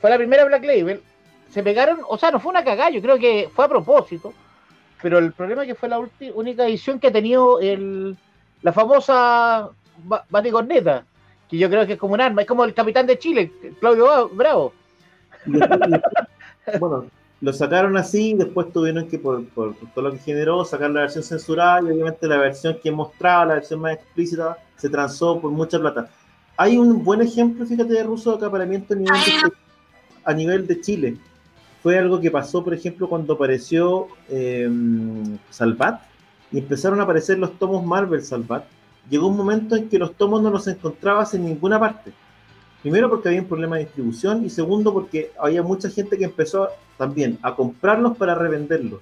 fue 0.00 0.10
la 0.10 0.16
primera 0.16 0.44
Black 0.44 0.64
Label. 0.64 1.02
Se 1.50 1.62
pegaron, 1.62 1.98
o 2.08 2.16
sea, 2.16 2.30
no 2.30 2.38
fue 2.38 2.50
una 2.50 2.64
cagada, 2.64 2.90
yo 2.90 3.02
creo 3.02 3.18
que 3.18 3.50
fue 3.52 3.64
a 3.64 3.68
propósito. 3.68 4.32
Pero 5.02 5.18
el 5.18 5.32
problema 5.32 5.62
es 5.62 5.68
que 5.68 5.74
fue 5.74 5.88
la 5.88 6.00
única 6.34 6.66
edición 6.66 7.00
que 7.00 7.08
ha 7.08 7.12
tenido 7.12 7.58
el, 7.60 8.16
la 8.62 8.72
famosa 8.72 9.70
Corneta, 10.52 11.04
que 11.48 11.58
yo 11.58 11.68
creo 11.68 11.86
que 11.86 11.94
es 11.94 11.98
como 11.98 12.14
un 12.14 12.20
arma, 12.20 12.42
es 12.42 12.48
como 12.48 12.64
el 12.64 12.74
capitán 12.74 13.06
de 13.06 13.18
Chile, 13.18 13.52
Claudio 13.80 14.28
Bravo. 14.30 14.72
bueno, 16.78 17.06
lo 17.40 17.52
sacaron 17.52 17.96
así, 17.96 18.34
después 18.34 18.72
tuvieron 18.72 19.08
que, 19.08 19.18
por, 19.18 19.44
todo 19.54 19.74
lo 19.96 20.12
que 20.12 20.18
generó, 20.18 20.64
sacar 20.64 20.90
la 20.90 21.02
versión 21.02 21.24
censurada 21.24 21.80
y 21.80 21.92
obviamente 21.92 22.28
la 22.28 22.36
versión 22.36 22.78
que 22.82 22.90
mostraba, 22.90 23.46
la 23.46 23.54
versión 23.54 23.80
más 23.80 23.94
explícita, 23.94 24.58
se 24.76 24.90
transó 24.90 25.40
por 25.40 25.50
mucha 25.50 25.78
plata. 25.78 26.10
Hay 26.56 26.76
un 26.76 27.02
buen 27.02 27.22
ejemplo, 27.22 27.64
fíjate, 27.64 27.94
de 27.94 28.02
ruso 28.02 28.32
de 28.32 28.36
acaparamiento 28.36 28.92
a 28.92 28.96
nivel 28.98 29.14
de, 29.14 29.52
a 30.24 30.34
nivel 30.34 30.66
de 30.66 30.80
Chile. 30.82 31.16
Fue 31.82 31.98
algo 31.98 32.20
que 32.20 32.30
pasó, 32.30 32.62
por 32.62 32.74
ejemplo, 32.74 33.08
cuando 33.08 33.32
apareció 33.32 34.08
eh, 34.28 34.68
Salvat 35.48 36.02
y 36.52 36.58
empezaron 36.58 37.00
a 37.00 37.04
aparecer 37.04 37.38
los 37.38 37.58
tomos 37.58 37.84
Marvel 37.84 38.22
Salvat 38.22 38.64
llegó 39.10 39.26
un 39.26 39.36
momento 39.36 39.76
en 39.76 39.88
que 39.88 39.98
los 39.98 40.14
tomos 40.14 40.40
no 40.40 40.50
los 40.50 40.66
encontrabas 40.68 41.34
en 41.34 41.44
ninguna 41.44 41.78
parte. 41.78 42.12
Primero 42.80 43.10
porque 43.10 43.28
había 43.28 43.42
un 43.42 43.48
problema 43.48 43.76
de 43.76 43.84
distribución 43.84 44.44
y 44.44 44.48
segundo 44.48 44.94
porque 44.94 45.32
había 45.38 45.62
mucha 45.62 45.90
gente 45.90 46.16
que 46.16 46.24
empezó 46.24 46.68
también 46.96 47.38
a 47.42 47.54
comprarlos 47.54 48.16
para 48.16 48.34
revenderlos. 48.34 49.00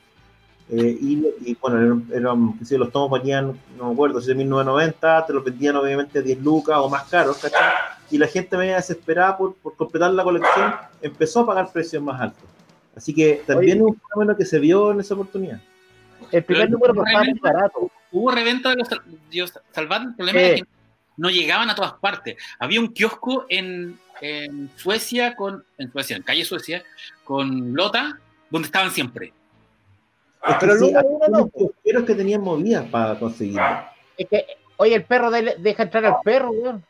Eh, 0.71 0.99
y, 1.01 1.57
bueno, 1.61 2.03
eran, 2.13 2.59
los 2.71 2.93
tomos 2.93 3.11
valían, 3.11 3.59
no 3.79 3.87
me 3.87 3.93
acuerdo, 3.93 4.21
7.990, 4.21 5.27
te 5.27 5.33
los 5.33 5.45
vendían 5.45 5.77
obviamente 5.77 6.19
a 6.19 6.23
10 6.23 6.43
lucas 6.43 6.77
o 6.79 6.91
más 6.91 7.05
caros, 7.05 7.39
¿cachai? 7.39 7.73
Y 8.11 8.19
la 8.19 8.27
gente 8.27 8.57
media 8.57 8.77
desesperada 8.77 9.39
por, 9.39 9.55
por 9.55 9.77
completar 9.77 10.13
la 10.13 10.25
colección 10.25 10.75
empezó 11.01 11.41
a 11.41 11.47
pagar 11.47 11.73
precios 11.73 12.03
más 12.03 12.21
altos. 12.21 12.45
Así 12.95 13.15
que 13.15 13.43
también 13.47 13.79
es 13.79 13.85
un 13.85 13.97
fenómeno 13.97 14.37
que 14.37 14.45
se 14.45 14.59
vio 14.59 14.91
en 14.91 15.01
esa 15.01 15.15
oportunidad. 15.15 15.61
El 16.33 16.45
primer 16.45 16.69
número 16.69 16.93
estaba 16.93 17.25
muy 17.25 17.39
barato 17.39 17.91
hubo 18.13 18.31
reventa 18.31 18.71
de 18.71 18.77
los 18.77 18.89
Dios 19.31 19.53
el 19.77 19.89
problema 19.89 20.41
es 20.41 20.61
que 20.63 20.69
no 21.17 21.31
llegaban 21.31 21.69
a 21.69 21.75
todas 21.75 21.95
partes. 21.95 22.37
Había 22.59 22.81
un 22.81 22.89
kiosco 22.89 23.47
en, 23.49 23.99
Suecia, 24.77 25.35
con, 25.37 25.65
en 25.77 25.91
Suecia, 25.93 26.17
en 26.17 26.23
calle 26.23 26.45
Suecia, 26.45 26.83
con 27.25 27.75
Lota, 27.75 28.19
donde 28.51 28.67
estaban 28.67 28.91
siempre. 28.91 29.33
Es 30.47 30.55
que 30.55 30.61
Pero 30.61 30.79
sí, 30.79 30.95
uno 31.05 31.51
no. 31.85 32.05
que 32.07 32.15
tenían 32.15 32.41
movidas 32.41 32.89
para 32.89 33.19
conseguirlo. 33.19 33.63
Es 34.17 34.29
que, 34.29 34.47
oye, 34.77 34.95
el 34.95 35.05
perro 35.05 35.31
de- 35.31 35.57
deja 35.59 35.83
entrar 35.83 36.05
al 36.07 36.17
perro, 36.25 36.51
weón. 36.51 36.85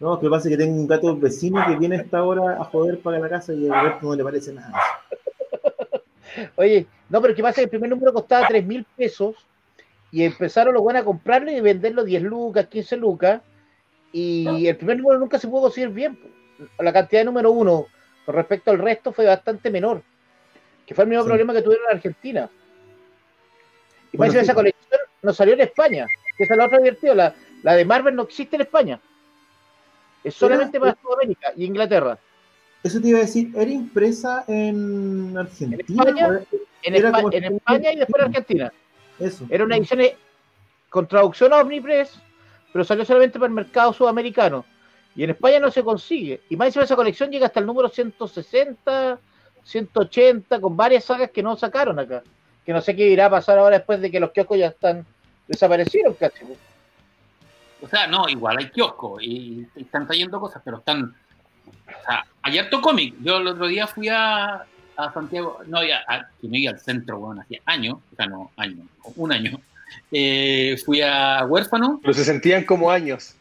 No, 0.00 0.20
que 0.20 0.28
pasa 0.28 0.48
es 0.48 0.56
que 0.56 0.62
tengo 0.62 0.74
un 0.74 0.86
gato 0.86 1.16
vecino 1.16 1.64
que 1.66 1.76
viene 1.76 1.96
a 1.96 2.00
esta 2.00 2.22
hora 2.22 2.60
a 2.60 2.64
joder 2.64 3.00
para 3.00 3.18
la 3.18 3.28
casa 3.28 3.54
y 3.54 3.68
a 3.68 3.80
Roberto 3.80 4.06
no 4.06 4.14
le 4.14 4.24
parece 4.24 4.52
nada. 4.52 4.72
Oye, 6.56 6.86
no, 7.08 7.22
pero 7.22 7.34
¿qué 7.34 7.42
pasa? 7.42 7.62
El 7.62 7.68
primer 7.68 7.90
número 7.90 8.12
costaba 8.12 8.46
3 8.46 8.66
mil 8.66 8.84
pesos 8.96 9.36
y 10.14 10.22
empezaron 10.22 10.74
los 10.74 10.82
buenos 10.84 11.02
a 11.02 11.04
comprarlo 11.04 11.50
y 11.50 11.60
venderlo 11.60 12.04
10 12.04 12.22
lucas, 12.22 12.68
15 12.68 12.96
lucas. 12.96 13.42
Y 14.12 14.68
el 14.68 14.76
primer 14.76 14.98
número 14.98 15.18
nunca 15.18 15.40
se 15.40 15.48
pudo 15.48 15.62
conseguir 15.62 15.88
bien. 15.90 16.16
La 16.78 16.92
cantidad 16.92 17.22
de 17.22 17.24
número 17.24 17.50
uno 17.50 17.86
con 18.24 18.36
respecto 18.36 18.70
al 18.70 18.78
resto 18.78 19.12
fue 19.12 19.26
bastante 19.26 19.70
menor. 19.72 20.02
Que 20.86 20.94
fue 20.94 21.02
el 21.02 21.10
mismo 21.10 21.24
Sí. 21.24 21.28
problema 21.30 21.52
que 21.52 21.62
tuvieron 21.62 21.86
en 21.90 21.96
Argentina. 21.96 22.48
Y 24.12 24.16
Bueno, 24.16 24.32
más 24.32 24.38
sí. 24.38 24.44
esa 24.44 24.54
colección 24.54 25.00
no 25.22 25.32
salió 25.32 25.54
en 25.54 25.62
España. 25.62 26.06
Que 26.38 26.44
esa 26.44 26.54
es 26.54 26.58
la 26.58 26.66
otra 26.66 26.78
divertida. 26.78 27.14
La, 27.16 27.34
la 27.64 27.74
de 27.74 27.84
Marvel 27.84 28.14
no 28.14 28.22
existe 28.22 28.54
en 28.54 28.62
España. 28.62 29.00
Es 30.22 30.34
solamente 30.34 30.78
para 30.78 30.96
Sudamérica 31.02 31.52
y 31.56 31.64
Inglaterra. 31.64 32.16
Eso 32.84 33.00
te 33.00 33.08
iba 33.08 33.18
a 33.18 33.22
decir, 33.22 33.50
¿era 33.56 33.68
impresa 33.70 34.44
en 34.46 35.36
Argentina? 35.36 35.76
España? 35.88 36.28
¿O 36.28 36.56
En, 36.84 36.94
Era 36.94 37.10
Espa- 37.10 37.16
como- 37.16 37.32
en 37.32 37.44
España 37.44 37.92
y 37.92 37.96
después 37.96 38.22
en 38.22 38.28
Argentina. 38.28 38.72
Eso. 39.18 39.46
Era 39.48 39.64
una 39.64 39.76
edición 39.76 40.00
eh, 40.00 40.16
con 40.90 41.06
traducción 41.06 41.52
a 41.52 41.58
Omnipress, 41.58 42.20
pero 42.72 42.84
salió 42.84 43.04
solamente 43.04 43.38
para 43.38 43.48
el 43.48 43.54
mercado 43.54 43.92
sudamericano. 43.92 44.64
Y 45.16 45.22
en 45.22 45.30
España 45.30 45.60
no 45.60 45.70
se 45.70 45.84
consigue. 45.84 46.40
Y 46.48 46.56
más 46.56 46.66
encima 46.66 46.84
esa 46.84 46.96
colección 46.96 47.30
llega 47.30 47.46
hasta 47.46 47.60
el 47.60 47.66
número 47.66 47.88
160, 47.88 49.18
180, 49.62 50.60
con 50.60 50.76
varias 50.76 51.04
sagas 51.04 51.30
que 51.30 51.42
no 51.42 51.56
sacaron 51.56 51.98
acá. 51.98 52.22
Que 52.66 52.72
no 52.72 52.80
sé 52.80 52.96
qué 52.96 53.08
irá 53.08 53.26
a 53.26 53.30
pasar 53.30 53.58
ahora 53.58 53.78
después 53.78 54.00
de 54.00 54.10
que 54.10 54.18
los 54.18 54.32
kioscos 54.32 54.58
ya 54.58 54.68
están 54.68 55.06
desaparecidos, 55.46 56.16
casi. 56.16 56.44
O 57.80 57.88
sea, 57.88 58.06
no, 58.06 58.28
igual 58.28 58.56
hay 58.58 58.70
kioscos 58.70 59.22
y, 59.22 59.66
y 59.76 59.82
están 59.82 60.06
trayendo 60.06 60.40
cosas, 60.40 60.62
pero 60.64 60.78
están. 60.78 61.14
O 61.86 62.04
sea, 62.06 62.26
hay 62.42 62.58
harto 62.58 62.80
cómic. 62.80 63.14
Yo 63.20 63.36
el 63.36 63.46
otro 63.46 63.66
día 63.66 63.86
fui 63.86 64.08
a, 64.08 64.64
a 64.96 65.12
Santiago, 65.12 65.58
no, 65.66 65.84
ya, 65.84 66.00
a- 66.08 66.26
que 66.40 66.48
no 66.48 66.56
iba 66.56 66.72
al 66.72 66.80
centro, 66.80 67.18
bueno, 67.18 67.40
hacía 67.42 67.60
años, 67.66 67.98
o 68.12 68.16
sea, 68.16 68.26
no, 68.26 68.50
años, 68.56 68.86
un 69.16 69.32
año. 69.32 69.60
Eh, 70.10 70.76
fui 70.84 71.00
a 71.02 71.44
Huérfano, 71.46 71.98
Pero 72.02 72.14
se 72.14 72.24
sentían 72.24 72.64
como 72.64 72.90
años. 72.90 73.34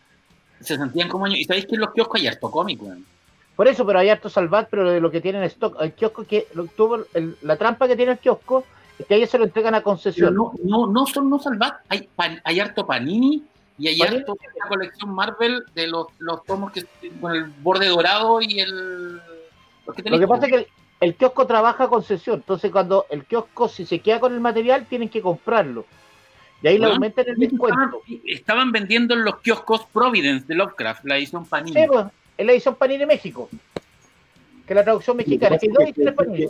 se 0.61 0.77
sentían 0.77 1.09
como 1.09 1.25
años. 1.25 1.39
Y 1.39 1.45
sabéis 1.45 1.65
que 1.65 1.75
en 1.75 1.81
los 1.81 1.91
kioscos 1.93 2.21
hay 2.21 2.27
harto 2.27 2.49
cómic, 2.51 2.81
weón. 2.81 3.05
Por 3.55 3.67
eso, 3.67 3.85
pero 3.85 3.99
hay 3.99 4.09
harto 4.09 4.29
salvat, 4.29 4.67
pero 4.69 4.89
de 4.89 4.99
lo 4.99 5.11
que 5.11 5.21
tienen 5.21 5.41
en 5.41 5.47
stock, 5.47 5.79
el 5.81 5.93
kiosco 5.93 6.25
que 6.25 6.47
lo 6.53 6.65
tuvo, 6.65 7.05
el- 7.13 7.37
la 7.41 7.55
trampa 7.57 7.87
que 7.87 7.95
tiene 7.95 8.13
el 8.13 8.17
kiosco 8.17 8.63
es 8.97 9.05
que 9.05 9.13
a 9.13 9.17
ellos 9.17 9.29
se 9.29 9.37
lo 9.37 9.43
entregan 9.45 9.75
a 9.75 9.79
Pero 9.79 9.83
concesión. 9.85 10.33
no, 10.35 10.53
no, 10.63 10.87
no 10.87 11.05
son 11.05 11.29
no 11.29 11.37
salvat, 11.39 11.75
hay, 11.89 12.07
pan- 12.15 12.41
hay 12.43 12.59
harto 12.59 12.85
Panini 12.85 13.43
y 13.77 13.87
hay 13.89 13.97
Panini. 13.97 14.17
harto 14.19 14.35
la 14.59 14.67
colección 14.67 15.13
Marvel 15.13 15.63
de 15.75 15.87
los, 15.87 16.07
los 16.19 16.43
tomos 16.45 16.71
que 16.71 16.85
con 17.21 17.35
el 17.35 17.43
borde 17.45 17.87
dorado 17.87 18.39
y 18.41 18.59
el. 18.59 19.17
los 19.17 19.21
Lo 19.87 19.93
tenéis, 19.93 20.19
que 20.21 20.27
pasa 20.27 20.45
es 20.47 20.51
que 20.51 20.67
el, 21.03 21.15
kiosco 21.15 21.47
trabaja 21.47 21.85
a 21.85 21.87
concesión, 21.87 22.37
entonces 22.37 22.71
cuando 22.71 23.05
el 23.09 23.25
kiosco 23.25 23.67
si 23.67 23.85
se 23.85 23.99
queda 23.99 24.19
con 24.19 24.33
el 24.33 24.39
material 24.39 24.85
tienen 24.85 25.09
que 25.09 25.21
comprarlo. 25.21 25.85
Y 26.61 26.67
ahí 26.67 26.77
le 26.77 26.85
aumentan 26.85 27.25
el 27.27 27.35
descuento. 27.35 28.01
estaban 28.25 28.71
vendiendo 28.71 29.13
en 29.13 29.25
los 29.25 29.39
kioscos 29.41 29.85
Providence 29.91 30.45
de 30.47 30.55
Lovecraft, 30.55 31.03
la 31.05 31.17
edición 31.17 31.45
Panini. 31.45 31.81
Sí, 31.81 31.87
pues, 31.87 32.05
es 32.37 32.45
la 32.45 32.51
edición 32.53 32.75
Panini 32.75 33.05
México, 33.05 33.49
que 34.65 34.73
la 34.73 34.83
traducción 34.83 35.17
mexicana, 35.17 35.57
que 35.57 35.67
hay 35.67 35.73
dos 35.73 35.83
ediciones 35.83 36.13
Panini. 36.13 36.47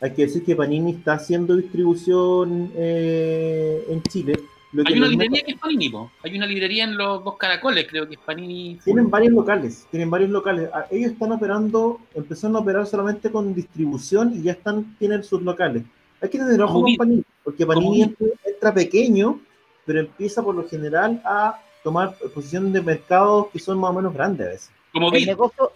Hay 0.00 0.12
que 0.12 0.22
decir 0.22 0.44
que 0.44 0.54
Panini 0.54 0.92
está 0.92 1.14
haciendo 1.14 1.56
distribución 1.56 2.70
eh, 2.76 3.86
en 3.88 4.02
Chile. 4.02 4.34
Hay 4.84 4.98
una 4.98 5.08
librería 5.08 5.42
que 5.44 5.52
es 5.52 5.58
Panini, 5.58 5.88
po. 5.88 6.10
hay 6.22 6.36
una 6.36 6.46
librería 6.46 6.84
en 6.84 6.96
los 6.96 7.24
dos 7.24 7.36
caracoles, 7.36 7.86
creo 7.88 8.06
que 8.08 8.14
es 8.14 8.20
Panini. 8.20 8.78
Tienen 8.84 9.08
varios 9.10 9.32
locales, 9.32 9.86
tienen 9.90 10.10
varios 10.10 10.30
locales. 10.30 10.68
Ah, 10.74 10.86
Ellos 10.90 11.12
están 11.12 11.32
operando, 11.32 12.00
empezaron 12.14 12.56
a 12.56 12.60
operar 12.60 12.86
solamente 12.86 13.30
con 13.30 13.54
distribución 13.54 14.32
y 14.34 14.42
ya 14.42 14.52
están, 14.52 14.96
tienen 14.98 15.22
sus 15.24 15.42
locales. 15.42 15.84
Hay 16.20 16.28
que 16.28 16.38
tener 16.38 16.60
ojo 16.62 16.82
con. 16.82 16.96
Panini, 16.96 17.24
porque 17.44 17.66
Panini 17.66 18.02
entra, 18.02 18.26
entra 18.44 18.74
pequeño, 18.74 19.40
pero 19.84 20.00
empieza 20.00 20.42
por 20.42 20.54
lo 20.54 20.68
general 20.68 21.20
a 21.24 21.60
tomar 21.84 22.14
posiciones 22.34 22.72
de 22.72 22.82
mercado 22.82 23.48
que 23.52 23.58
son 23.60 23.78
más 23.78 23.90
o 23.90 23.94
menos 23.94 24.12
grandes 24.12 24.46
a 24.46 24.50
veces. 24.50 24.70
Como 24.92 25.12
El 25.12 25.26
negocio, 25.26 25.72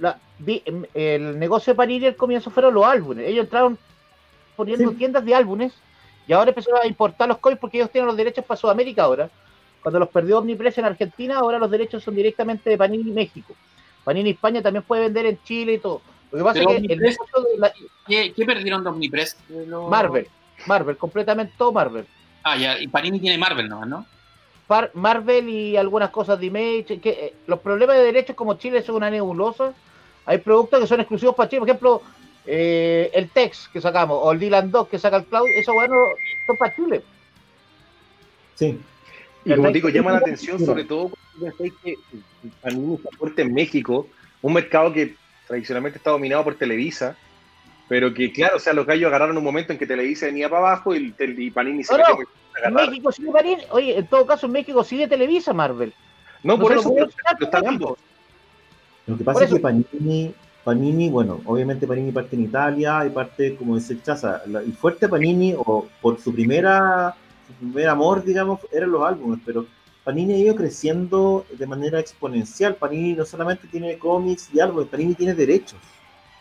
la- 0.00 0.18
em, 0.44 0.84
el 0.94 1.38
negocio 1.38 1.72
de 1.72 1.76
Panini 1.76 2.06
al 2.06 2.16
comienzo 2.16 2.50
fueron 2.50 2.74
los 2.74 2.84
álbumes. 2.84 3.28
Ellos 3.28 3.44
entraron 3.44 3.78
poniendo 4.56 4.90
Sí. 4.90 4.96
tiendas 4.96 5.24
de 5.24 5.34
álbumes 5.34 5.72
y 6.26 6.32
ahora 6.32 6.50
empezaron 6.50 6.80
a 6.82 6.86
importar 6.86 7.28
los 7.28 7.38
cómics 7.38 7.60
porque 7.60 7.78
ellos 7.78 7.90
tienen 7.90 8.06
los 8.06 8.16
derechos 8.16 8.44
para 8.44 8.58
Sudamérica 8.60 9.04
ahora. 9.04 9.28
Cuando 9.82 9.98
los 9.98 10.08
perdió 10.08 10.38
Omnipress 10.38 10.78
en 10.78 10.84
Argentina, 10.84 11.38
ahora 11.38 11.58
los 11.58 11.70
derechos 11.70 12.02
son 12.04 12.14
directamente 12.14 12.70
de 12.70 12.78
Panini 12.78 13.10
México. 13.10 13.54
Panini 14.04 14.30
España 14.30 14.62
también 14.62 14.84
puede 14.84 15.02
vender 15.02 15.26
en 15.26 15.42
Chile 15.42 15.74
y 15.74 15.78
todo. 15.78 16.00
Lo 16.30 16.38
que 16.38 16.44
pasa 16.44 16.60
Pero 16.60 16.70
es 16.70 16.86
que 16.86 16.92
el 16.92 17.00
Omnipress- 17.00 17.16
de 17.52 17.58
la- 17.58 17.72
¿Qué, 18.06 18.32
qué 18.32 18.44
perdieron 18.46 18.82
de 18.84 18.90
Omnipress? 18.90 19.36
Los- 19.48 19.90
Marvel, 19.90 20.28
Marvel, 20.66 20.96
completamente 20.96 21.52
todo 21.58 21.72
Marvel. 21.72 22.06
Ah, 22.44 22.56
ya, 22.56 22.78
y 22.78 22.86
Panini 22.88 23.18
tiene 23.20 23.36
Marvel 23.38 23.68
nomás, 23.68 23.88
¿no? 23.88 24.06
Marvel 24.94 25.48
y 25.50 25.76
algunas 25.76 26.08
cosas 26.10 26.38
de 26.40 26.46
Image, 26.46 26.98
que 27.00 27.10
eh, 27.10 27.34
los 27.46 27.58
problemas 27.58 27.96
de 27.96 28.04
derechos 28.04 28.34
como 28.34 28.54
Chile 28.54 28.80
son 28.82 28.94
una 28.96 29.10
nebulosa, 29.10 29.74
hay 30.24 30.38
productos 30.38 30.80
que 30.80 30.86
son 30.86 31.00
exclusivos 31.00 31.34
para 31.34 31.48
Chile, 31.50 31.60
por 31.60 31.68
ejemplo, 31.68 32.02
eh, 32.46 33.10
el 33.14 33.28
Tex 33.30 33.68
que 33.72 33.80
sacamos, 33.80 34.18
o 34.20 34.32
el 34.32 34.38
Dylan 34.38 34.70
Dog 34.70 34.88
que 34.88 34.98
saca 34.98 35.16
el 35.16 35.24
Cloud, 35.24 35.48
esos 35.48 35.74
bueno 35.74 35.94
son 36.46 36.56
para 36.56 36.74
Chile. 36.74 37.02
Sí. 38.54 38.80
Y 39.44 39.54
como 39.54 39.70
digo, 39.70 39.88
llama 39.88 40.12
la 40.12 40.18
atención 40.18 40.64
sobre 40.64 40.84
todo 40.84 41.10
que 41.82 41.96
Panini 42.60 42.94
está 42.94 43.10
fuerte 43.16 43.42
en 43.42 43.54
México, 43.54 44.06
un 44.40 44.52
mercado 44.52 44.92
que 44.92 45.14
tradicionalmente 45.46 45.98
está 45.98 46.10
dominado 46.10 46.44
por 46.44 46.54
Televisa, 46.54 47.16
pero 47.88 48.14
que 48.14 48.32
claro, 48.32 48.56
o 48.56 48.60
sea, 48.60 48.72
los 48.72 48.86
gallos 48.86 49.08
agarraron 49.08 49.36
un 49.36 49.44
momento 49.44 49.72
en 49.72 49.78
que 49.78 49.86
Televisa 49.86 50.26
venía 50.26 50.48
para 50.48 50.60
abajo 50.68 50.94
y, 50.94 51.10
Panini 51.50 51.84
se 51.84 51.92
No, 51.92 51.98
metió 51.98 52.14
no, 52.70 52.78
a 52.78 52.82
En. 52.84 52.90
México 52.90 53.12
sigue 53.12 53.30
Panini, 53.32 53.62
oye, 53.70 53.98
en 53.98 54.06
todo 54.06 54.26
caso 54.26 54.46
en 54.46 54.52
México 54.52 54.84
sigue 54.84 55.08
Televisa 55.08 55.52
Marvel. 55.52 55.92
No, 56.42 56.56
no 56.56 56.62
por 56.62 56.74
lo 56.74 56.80
eso, 56.80 56.94
pero, 56.94 57.08
pero 57.38 57.44
están 57.44 57.66
ambos. 57.66 57.98
Lo 59.06 59.18
que 59.18 59.24
pasa 59.24 59.44
es 59.44 59.52
que 59.52 59.60
Panini, 59.60 60.34
Panini, 60.64 61.10
bueno, 61.10 61.40
obviamente 61.44 61.86
Panini 61.86 62.12
parte 62.12 62.36
en 62.36 62.44
Italia 62.44 63.04
y 63.04 63.10
parte, 63.10 63.56
como 63.56 63.74
dice 63.74 64.00
Chaza, 64.00 64.42
el 64.46 64.72
fuerte 64.74 65.08
Panini, 65.08 65.54
o 65.56 65.88
por 66.00 66.20
su 66.20 66.32
primera, 66.32 67.14
su 67.48 67.54
primer 67.54 67.88
amor, 67.88 68.24
digamos, 68.24 68.60
eran 68.70 68.92
los 68.92 69.02
álbumes, 69.02 69.40
pero 69.44 69.66
Panini 70.04 70.34
ha 70.34 70.38
ido 70.38 70.54
creciendo 70.54 71.44
de 71.56 71.66
manera 71.66 71.98
exponencial. 71.98 72.76
Panini 72.76 73.14
no 73.14 73.24
solamente 73.24 73.66
tiene 73.68 73.98
cómics 73.98 74.50
y 74.52 74.60
álbumes, 74.60 74.88
Panini 74.88 75.14
tiene 75.14 75.34
derechos. 75.34 75.78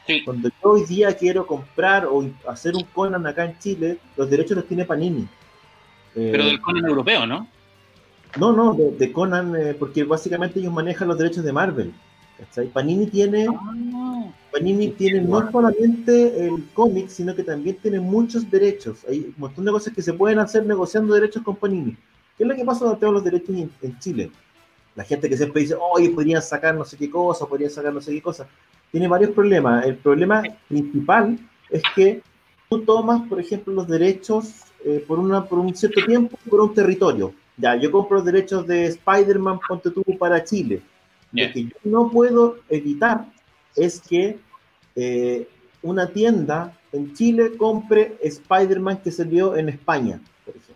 Sí. 0.06 0.24
Cuando 0.24 0.50
yo 0.50 0.70
hoy 0.70 0.86
día 0.86 1.16
quiero 1.16 1.46
comprar 1.46 2.06
o 2.06 2.24
hacer 2.48 2.76
un 2.76 2.84
Conan 2.86 3.26
acá 3.26 3.46
en 3.46 3.58
Chile, 3.60 3.98
los 4.18 4.30
derechos 4.30 4.58
los 4.58 4.68
tiene 4.68 4.86
Panini. 4.86 5.28
Eh, 6.16 6.30
Pero 6.32 6.46
del 6.46 6.62
Conan 6.62 6.86
europeo, 6.86 7.26
¿no? 7.26 7.48
no, 8.38 8.54
no, 8.54 8.74
de, 8.74 8.92
de 8.92 9.12
Conan, 9.12 9.56
eh, 9.56 9.74
porque 9.74 10.04
básicamente 10.04 10.60
ellos 10.60 10.74
manejan 10.74 11.08
los 11.08 11.18
derechos 11.18 11.44
de 11.44 11.54
Marvel. 11.54 11.94
¿Cachai? 12.42 12.68
Panini 12.68 13.08
tiene, 13.08 13.48
Ah, 13.48 14.32
Panini 14.52 14.90
tiene 14.90 15.22
no 15.22 15.50
solamente 15.52 16.46
el 16.46 16.68
cómic, 16.74 17.08
sino 17.08 17.36
que 17.36 17.44
también 17.44 17.78
tiene 17.78 18.00
muchos 18.00 18.50
derechos. 18.50 19.06
Hay 19.08 19.20
un 19.20 19.36
montón 19.38 19.66
de 19.66 19.72
cosas 19.72 19.94
que 19.94 20.02
se 20.02 20.14
pueden 20.14 20.40
hacer 20.40 20.66
negociando 20.66 21.14
derechos 21.14 21.44
con 21.44 21.56
Panini. 21.56 21.96
¿Qué 22.38 22.44
es 22.44 22.50
lo 22.50 22.56
que 22.56 22.66
pasa 22.66 22.80
cuando 22.82 22.98
tenemos 22.98 23.24
los 23.24 23.24
derechos 23.24 23.56
en, 23.56 23.72
en 23.82 24.00
Chile? 24.00 24.32
La 24.96 25.04
gente 25.04 25.30
que 25.30 25.38
siempre 25.38 25.62
dice, 25.62 25.76
oye, 25.94 26.10
podrían 26.10 26.42
sacar 26.42 26.76
no 26.76 26.84
sé 26.84 26.98
qué 26.98 27.10
cosa, 27.10 27.46
podrían 27.46 27.72
sacar 27.72 27.94
no 27.94 28.02
sé 28.02 28.12
qué 28.12 28.22
cosa. 28.22 28.48
Tiene 28.92 29.08
varios 29.08 29.32
problemas. 29.32 29.86
El 29.86 29.96
problema 29.96 30.44
principal 30.68 31.40
es 31.70 31.82
que 31.96 32.22
tú 32.70 32.82
tomas, 32.82 33.22
por 33.30 33.40
ejemplo, 33.40 33.74
los 33.74 33.88
derechos 33.88 34.64
eh, 34.84 35.04
por, 35.08 35.20
una, 35.20 35.46
por 35.46 35.60
un 35.60 35.74
cierto 35.76 36.04
tiempo, 36.06 36.38
por 36.50 36.60
un 36.60 36.74
territorio. 36.74 37.34
Ya, 37.56 37.76
yo 37.76 37.92
compro 37.92 38.18
los 38.18 38.26
derechos 38.26 38.66
de 38.68 38.88
Spider-Man, 38.88 39.60
ponte 39.68 39.92
tú, 39.92 40.04
para 40.18 40.44
Chile. 40.44 40.82
Ya. 41.32 41.48
Lo 41.48 41.54
que 41.54 41.64
yo 41.64 41.72
no 41.84 42.10
puedo 42.10 42.58
evitar 42.70 43.26
es 43.76 44.02
que 44.02 44.38
eh, 44.96 45.48
una 45.82 46.08
tienda 46.08 46.78
en 46.92 47.14
Chile 47.14 47.56
compre 47.58 48.18
Spider-Man 48.22 49.02
que 49.04 49.12
se 49.12 49.24
vio 49.24 49.56
en 49.56 49.70
España, 49.70 50.20
por 50.46 50.56
ejemplo. 50.56 50.76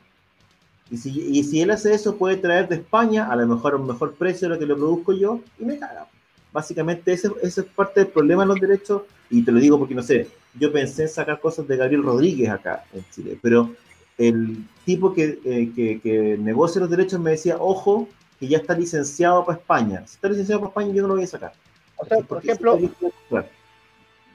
Y 0.89 0.97
si, 0.97 1.09
y 1.09 1.43
si 1.43 1.61
él 1.61 1.71
hace 1.71 1.93
eso, 1.93 2.15
puede 2.15 2.37
traer 2.37 2.67
de 2.67 2.75
España 2.75 3.27
a 3.29 3.35
lo 3.35 3.47
mejor 3.47 3.73
a 3.73 3.77
un 3.77 3.87
mejor 3.87 4.13
precio 4.13 4.47
de 4.47 4.53
lo 4.53 4.59
que 4.59 4.65
lo 4.65 4.75
produzco 4.75 5.13
yo 5.13 5.41
y 5.59 5.65
me 5.65 5.77
caga. 5.77 6.07
Básicamente 6.53 7.11
ese, 7.11 7.29
ese 7.41 7.61
es 7.61 7.67
parte 7.67 8.01
del 8.01 8.09
problema 8.09 8.43
de 8.43 8.47
los 8.47 8.59
derechos 8.59 9.01
y 9.29 9.43
te 9.43 9.51
lo 9.51 9.59
digo 9.59 9.77
porque 9.77 9.95
no 9.95 10.03
sé, 10.03 10.29
yo 10.57 10.71
pensé 10.71 11.03
en 11.03 11.09
sacar 11.09 11.41
cosas 11.41 11.67
de 11.67 11.75
Gabriel 11.75 12.03
Rodríguez 12.03 12.49
acá 12.49 12.85
en 12.93 13.03
Chile, 13.11 13.37
pero 13.41 13.75
el 14.17 14.65
tipo 14.85 15.13
que, 15.13 15.39
eh, 15.43 15.71
que, 15.75 15.99
que 15.99 16.37
negocia 16.37 16.79
los 16.79 16.89
derechos 16.89 17.19
me 17.19 17.31
decía, 17.31 17.57
ojo, 17.59 18.07
que 18.39 18.47
ya 18.47 18.57
está 18.57 18.73
licenciado 18.77 19.45
para 19.45 19.57
España. 19.57 20.03
Si 20.05 20.15
está 20.15 20.27
licenciado 20.29 20.61
para 20.61 20.69
España, 20.69 20.93
yo 20.93 21.01
no 21.03 21.07
lo 21.09 21.15
voy 21.15 21.23
a 21.23 21.27
sacar. 21.27 21.53
O 21.97 22.05
sea, 22.05 22.17
por 22.19 22.43
ejemplo, 22.43 22.77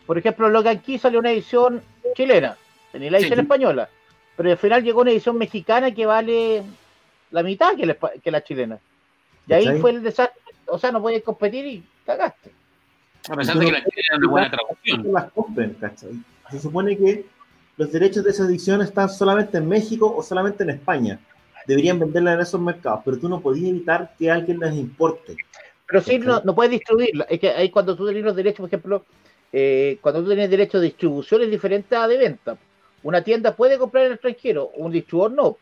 por 0.07 0.19
ejemplo, 0.19 0.49
Logan 0.49 0.79
Key 0.81 0.99
salió 0.99 1.21
una 1.21 1.31
edición 1.31 1.83
chilena, 2.15 2.57
tenía 2.91 3.11
la 3.11 3.19
edición 3.19 3.39
Sí. 3.39 3.43
española, 3.43 3.89
Pero 4.37 4.51
al 4.51 4.57
final 4.57 4.83
llegó 4.83 5.03
una 5.03 5.11
edición 5.11 5.37
mexicana 5.37 5.91
que 5.93 6.07
vale 6.07 6.63
la 7.31 7.43
mitad 7.43 7.77
que 7.77 7.85
la, 7.87 7.95
que 7.95 8.31
la 8.31 8.43
chilena. 8.43 8.79
Y 9.47 9.53
ahí 9.53 9.79
fue 9.81 9.91
el 9.91 10.03
desastre. 10.03 10.41
O 10.67 10.79
sea, 10.79 10.91
no 10.93 11.03
podías 11.03 11.23
competir 11.23 11.67
y 11.67 11.85
cagaste. 12.07 12.51
A 13.29 13.37
pesar 13.37 13.59
de 13.59 13.67
que 13.67 13.73
la 13.73 13.85
chilena 13.85 14.07
era 14.09 14.17
una 14.19 14.29
buena 14.29 14.51
traducción. 14.51 15.13
Las 15.13 15.31
compren, 15.33 15.75
¿cachai? 15.75 16.13
Se 16.51 16.59
supone 16.59 16.97
que 16.97 17.27
los 17.77 17.93
derechos 17.93 18.25
de 18.25 18.31
esa 18.31 18.45
edición 18.45 18.81
están 18.81 19.11
solamente 19.11 19.59
en 19.59 19.69
México 19.69 20.13
o 20.17 20.23
solamente 20.23 20.63
en 20.63 20.71
España. 20.71 21.21
Deberían 21.67 21.99
venderla 21.99 22.35
en 22.35 22.41
esos 22.41 22.61
mercados, 22.61 23.01
pero 23.05 23.19
tú 23.19 23.29
no 23.29 23.41
podías 23.41 23.71
evitar 23.71 24.15
que 24.19 24.31
alguien 24.31 24.61
las 24.61 24.75
importe. 24.75 25.37
Pero 25.87 26.03
sí, 26.03 26.19
no, 26.19 26.41
no 26.45 26.55
puedes 26.55 26.71
distribuirla. 26.71 27.27
Es 27.29 27.41
que 27.41 27.51
ahí 27.51 27.71
cuando 27.71 27.97
tú 27.97 28.05
tienes 28.05 28.25
los 28.25 28.37
derechos, 28.37 28.59
por 28.59 28.69
ejemplo, 28.69 29.05
eh, 29.53 29.99
cuando 30.01 30.23
tú 30.23 30.29
tienes 30.29 30.49
derecho 30.51 30.79
de 30.79 30.87
distribución 30.87 31.43
es 31.43 31.51
diferente 31.51 31.97
a 31.97 32.07
de 32.07 32.17
venta. 32.17 32.57
Una 33.03 33.23
tienda 33.23 33.57
puede 33.57 33.79
comprar 33.79 34.05
en 34.05 34.09
el 34.09 34.15
extranjero, 34.15 34.71
un 34.77 34.93
distribuidor 34.93 35.33
no. 35.33 35.57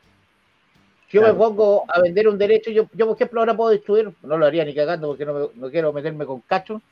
Si 1.09 1.17
yo 1.17 1.23
me 1.23 1.33
pongo 1.33 1.85
a 1.89 2.03
vender 2.03 2.29
un 2.29 2.37
derecho, 2.37 2.71
yo, 2.71 2.87
yo 2.93 3.07
por 3.07 3.17
ejemplo 3.17 3.41
ahora 3.41 3.57
puedo 3.57 3.71
distribuir, 3.71 4.13
no 4.23 4.37
lo 4.37 4.45
haría 4.45 4.65
ni 4.65 4.75
cagando 4.75 5.09
porque 5.09 5.25
no, 5.25 5.51
no 5.55 5.71
quiero 5.71 5.91
meterme 5.93 6.27
con 6.27 6.41
cacho, 6.43 6.83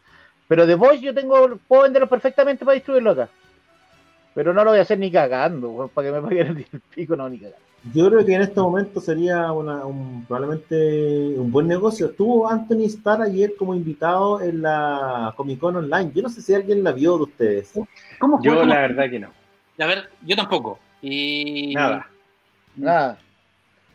pero 0.49 0.67
de 0.67 0.75
Voice 0.75 1.05
yo 1.05 1.13
tengo, 1.13 1.59
puedo 1.69 1.83
venderlo 1.83 2.09
perfectamente 2.09 2.65
para 2.65 2.77
distribuirlo 2.77 3.11
acá. 3.11 3.29
Pero 4.35 4.55
no 4.55 4.65
lo 4.65 4.71
voy 4.71 4.79
a 4.79 4.83
hacer 4.83 4.99
ni 4.99 5.11
cagando, 5.11 5.91
para 5.93 6.09
que 6.09 6.13
me 6.13 6.23
paguen 6.23 6.67
el 6.73 6.81
pico, 6.95 7.17
no, 7.17 7.29
ni 7.29 7.39
cagando. 7.39 7.66
Yo 7.95 8.09
creo 8.09 8.27
que 8.27 8.35
en 8.35 8.43
este 8.43 8.61
momento 8.61 9.01
sería 9.01 9.53
una, 9.53 9.85
un, 9.85 10.25
probablemente 10.27 11.39
un 11.39 11.53
buen 11.53 11.69
negocio. 11.69 12.11
Tuvo 12.11 12.51
Anthony 12.51 12.87
Starr 12.87 13.23
ayer 13.23 13.55
como 13.57 13.75
invitado 13.75 14.41
en 14.41 14.63
la 14.63 15.33
Comic 15.37 15.61
Con 15.61 15.77
Online. 15.77 16.11
Yo 16.15 16.23
no 16.23 16.29
sé 16.29 16.43
si 16.43 16.55
alguien 16.55 16.83
la 16.83 16.93
vio 16.93 17.17
de 17.17 17.23
ustedes. 17.25 17.73
¿Cómo 18.19 18.43
Yo 18.43 18.65
la 18.65 18.81
verdad 18.81 19.11
que 19.11 19.21
no. 19.21 19.31
A 19.79 19.87
ver, 19.87 20.11
yo 20.23 20.35
tampoco. 20.35 20.81
Y... 21.01 21.75
Nada. 21.75 22.09
Nada. 22.75 23.19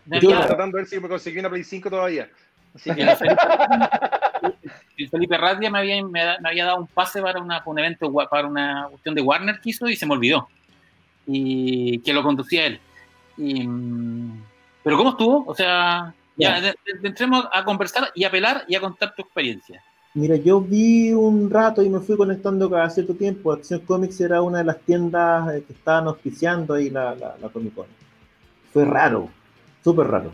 Yo 0.05 0.17
estoy 0.17 0.33
tratando 0.33 0.77
de 0.77 0.83
ver 0.83 0.89
si 0.89 0.99
me 0.99 1.09
conseguí 1.09 1.39
una 1.39 1.49
Play 1.49 1.63
5 1.63 1.89
todavía. 1.89 2.29
Así 2.73 2.89
que 2.95 3.05
Felipe, 5.09 5.37
Radia 5.37 5.69
me 5.69 5.79
había, 5.79 6.05
me, 6.05 6.21
había, 6.21 6.65
dado 6.65 6.77
un 6.77 6.87
pase 6.87 7.21
para, 7.21 7.41
una, 7.41 7.61
un 7.65 7.79
evento, 7.79 8.11
para 8.29 8.47
una 8.47 8.87
cuestión 8.89 9.15
de 9.15 9.21
Warner 9.21 9.59
que 9.59 9.71
hizo 9.71 9.89
y 9.89 9.95
se 9.95 10.05
me 10.05 10.13
olvidó. 10.13 10.47
Y 11.27 11.99
que 11.99 12.13
lo 12.13 12.23
conducía 12.23 12.65
él. 12.65 12.79
Y, 13.41 13.67
pero 14.83 14.97
¿cómo 14.97 15.09
estuvo? 15.11 15.45
O 15.47 15.55
sea, 15.55 16.13
ya, 16.37 16.73
entremos 17.03 17.45
a 17.51 17.63
conversar 17.63 18.09
y 18.13 18.23
a 18.23 18.27
apelar 18.27 18.63
y 18.67 18.75
a 18.75 18.79
contar 18.79 19.15
tu 19.15 19.23
experiencia. 19.23 19.83
Mira, 20.13 20.35
yo 20.35 20.59
vi 20.61 21.11
un 21.11 21.49
rato 21.49 21.81
y 21.81 21.89
me 21.89 21.99
fui 21.99 22.17
conectando 22.17 22.69
cada 22.69 22.89
cierto 22.89 23.15
tiempo. 23.15 23.51
Acción 23.51 23.79
Comics 23.79 24.19
era 24.21 24.41
una 24.41 24.59
de 24.59 24.65
las 24.65 24.79
tiendas 24.81 25.55
eh, 25.55 25.63
que 25.65 25.73
estaban 25.73 26.07
auspiciando 26.07 26.73
ahí 26.73 26.89
la, 26.89 27.15
la, 27.15 27.35
la 27.41 27.49
Comic 27.49 27.73
Con. 27.73 27.87
Fue 28.73 28.85
raro, 28.85 29.29
súper 29.83 30.07
raro 30.07 30.33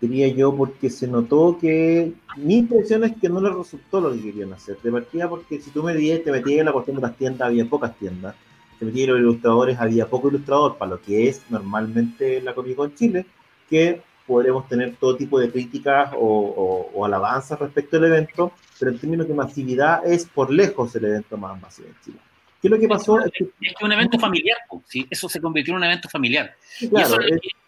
diría 0.00 0.28
yo, 0.28 0.54
porque 0.56 0.88
se 0.88 1.06
notó 1.06 1.58
que 1.60 2.12
mi 2.36 2.58
impresión 2.58 3.04
es 3.04 3.16
que 3.16 3.28
no 3.28 3.40
les 3.40 3.54
resultó 3.54 4.00
lo 4.00 4.12
que 4.12 4.22
querían 4.22 4.52
hacer. 4.52 4.78
De 4.82 4.90
partida, 4.90 5.28
porque 5.28 5.60
si 5.60 5.70
tú 5.70 5.82
me 5.82 5.94
dices, 5.94 6.24
te 6.24 6.32
metías 6.32 6.60
en 6.60 6.66
la 6.66 6.72
cuestión 6.72 6.96
de 6.96 7.02
las 7.02 7.16
tiendas, 7.16 7.48
había 7.48 7.68
pocas 7.68 7.94
tiendas. 7.96 8.34
Te 8.80 8.86
metías 8.86 9.08
en 9.08 9.12
los 9.12 9.20
ilustradores, 9.20 9.78
había 9.78 10.06
poco 10.06 10.28
ilustrador, 10.28 10.78
para 10.78 10.92
lo 10.92 11.02
que 11.02 11.28
es 11.28 11.42
normalmente 11.50 12.40
la 12.40 12.54
Comic 12.54 12.76
Con 12.76 12.94
Chile, 12.94 13.26
que 13.68 14.00
podremos 14.26 14.66
tener 14.68 14.96
todo 14.96 15.16
tipo 15.16 15.38
de 15.38 15.50
críticas 15.50 16.12
o, 16.16 17.04
alabanzas 17.04 17.58
respecto 17.58 17.98
al 17.98 18.06
evento, 18.06 18.52
pero 18.78 18.90
en 18.90 18.98
términos 18.98 19.28
de 19.28 19.34
masividad 19.34 20.06
es 20.06 20.24
por 20.24 20.50
lejos 20.50 20.96
el 20.96 21.04
evento 21.04 21.36
más 21.36 21.60
masivo 21.60 21.88
en 21.88 21.94
Chile. 22.02 22.18
¿Qué 22.62 22.68
es 22.68 22.70
lo 22.70 22.78
que 22.78 22.88
pasó? 22.88 23.20
Es, 23.20 23.30
que, 23.32 23.44
es 23.60 23.74
un 23.82 23.92
evento 23.92 24.18
familiar, 24.18 24.56
¿sí? 24.86 25.06
eso 25.10 25.28
se 25.28 25.42
convirtió 25.42 25.72
en 25.72 25.76
un 25.76 25.84
evento 25.84 26.08
familiar. 26.08 26.54
Claro, 26.88 27.18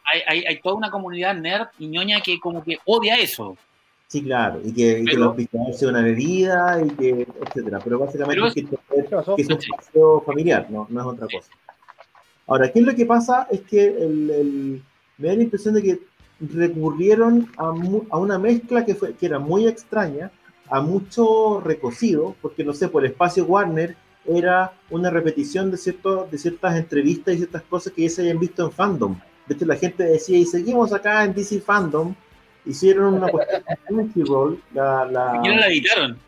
hay, 0.05 0.44
hay, 0.46 0.61
toda 0.61 0.77
una 0.77 0.90
comunidad 0.90 1.35
nerd 1.35 1.66
y 1.79 1.88
ñoña 1.88 2.22
que 2.22 2.40
como 2.40 2.64
que 2.64 2.79
odia 2.87 3.18
eso. 3.18 3.59
Sí, 4.12 4.22
claro, 4.22 4.61
y 4.62 4.75
que, 4.75 4.98
y 5.01 5.05
que 5.07 5.16
los 5.16 5.35
pistados 5.35 5.79
sea 5.79 5.88
una 5.88 6.03
bebida, 6.03 6.79
y 6.85 6.90
que, 6.90 7.27
etcétera. 7.46 7.79
Pero 7.83 7.98
básicamente 7.98 8.46
es, 8.46 8.55
que, 8.55 8.61
es 9.38 9.48
un 9.48 9.59
espacio 9.59 10.20
familiar, 10.27 10.66
no, 10.68 10.87
no 10.90 11.01
es 11.01 11.07
otra 11.07 11.27
cosa. 11.33 11.51
Ahora, 12.46 12.70
¿qué 12.70 12.81
es 12.81 12.85
lo 12.85 12.94
que 12.94 13.07
pasa? 13.07 13.48
Es 13.51 13.62
que 13.62 13.87
el, 13.87 14.31
el, 14.31 14.83
me 15.16 15.29
da 15.29 15.35
la 15.35 15.42
impresión 15.44 15.72
de 15.72 15.83
que 15.83 16.01
recurrieron 16.40 17.51
a, 17.57 17.72
a 18.11 18.18
una 18.18 18.38
mezcla 18.38 18.85
que, 18.85 18.94
fue, 18.94 19.14
que 19.14 19.25
era 19.25 19.38
muy 19.38 19.66
extraña, 19.66 20.31
a 20.68 20.83
mucho 20.83 21.62
recocido, 21.64 22.37
porque 22.42 22.64
no 22.64 22.75
sé, 22.75 22.88
por 22.88 23.07
espacio 23.07 23.46
Warner 23.46 23.96
era 24.27 24.75
una 24.90 25.09
repetición 25.09 25.70
de, 25.70 25.79
cierto, 25.79 26.29
de 26.31 26.37
ciertas 26.37 26.77
entrevistas 26.77 27.33
y 27.33 27.38
ciertas 27.38 27.62
cosas 27.62 27.94
que 27.94 28.03
ya 28.03 28.11
se 28.11 28.22
hayan 28.22 28.38
visto 28.38 28.62
en 28.62 28.72
fandom 28.72 29.16
la 29.61 29.77
gente 29.77 30.05
decía, 30.05 30.38
y 30.38 30.46
seguimos 30.46 30.92
acá 30.92 31.25
en 31.25 31.35
DC 31.35 31.61
Fandom, 31.61 32.14
hicieron 32.64 33.14
una 33.14 33.29
cuestión 33.29 33.62
de 34.14 34.25
Roll, 34.25 34.62
la, 34.72 35.05
la... 35.05 35.40
¿Y 35.42 35.48
la 35.48 35.66
editaron? 35.66 36.18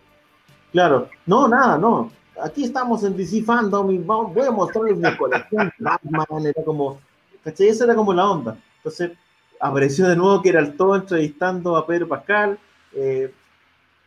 Claro, 0.72 1.08
no, 1.26 1.46
nada, 1.48 1.78
no. 1.78 2.10
Aquí 2.42 2.64
estamos 2.64 3.04
en 3.04 3.16
DC 3.16 3.42
Fandom 3.42 3.90
y 3.92 3.98
voy 3.98 4.46
a 4.46 4.50
mostrarles 4.50 4.96
mi 4.96 5.16
colección. 5.16 5.72
Batman 5.78 6.46
era 6.46 6.64
como, 6.64 6.98
¿cachai? 7.44 7.68
Esa 7.68 7.84
era 7.84 7.94
como 7.94 8.12
la 8.12 8.28
onda. 8.28 8.56
Entonces, 8.78 9.12
apareció 9.60 10.08
de 10.08 10.16
nuevo 10.16 10.42
que 10.42 10.48
era 10.48 10.60
el 10.60 10.76
todo 10.76 10.96
entrevistando 10.96 11.76
a 11.76 11.86
Pedro 11.86 12.08
Pascal. 12.08 12.58
Eh, 12.92 13.32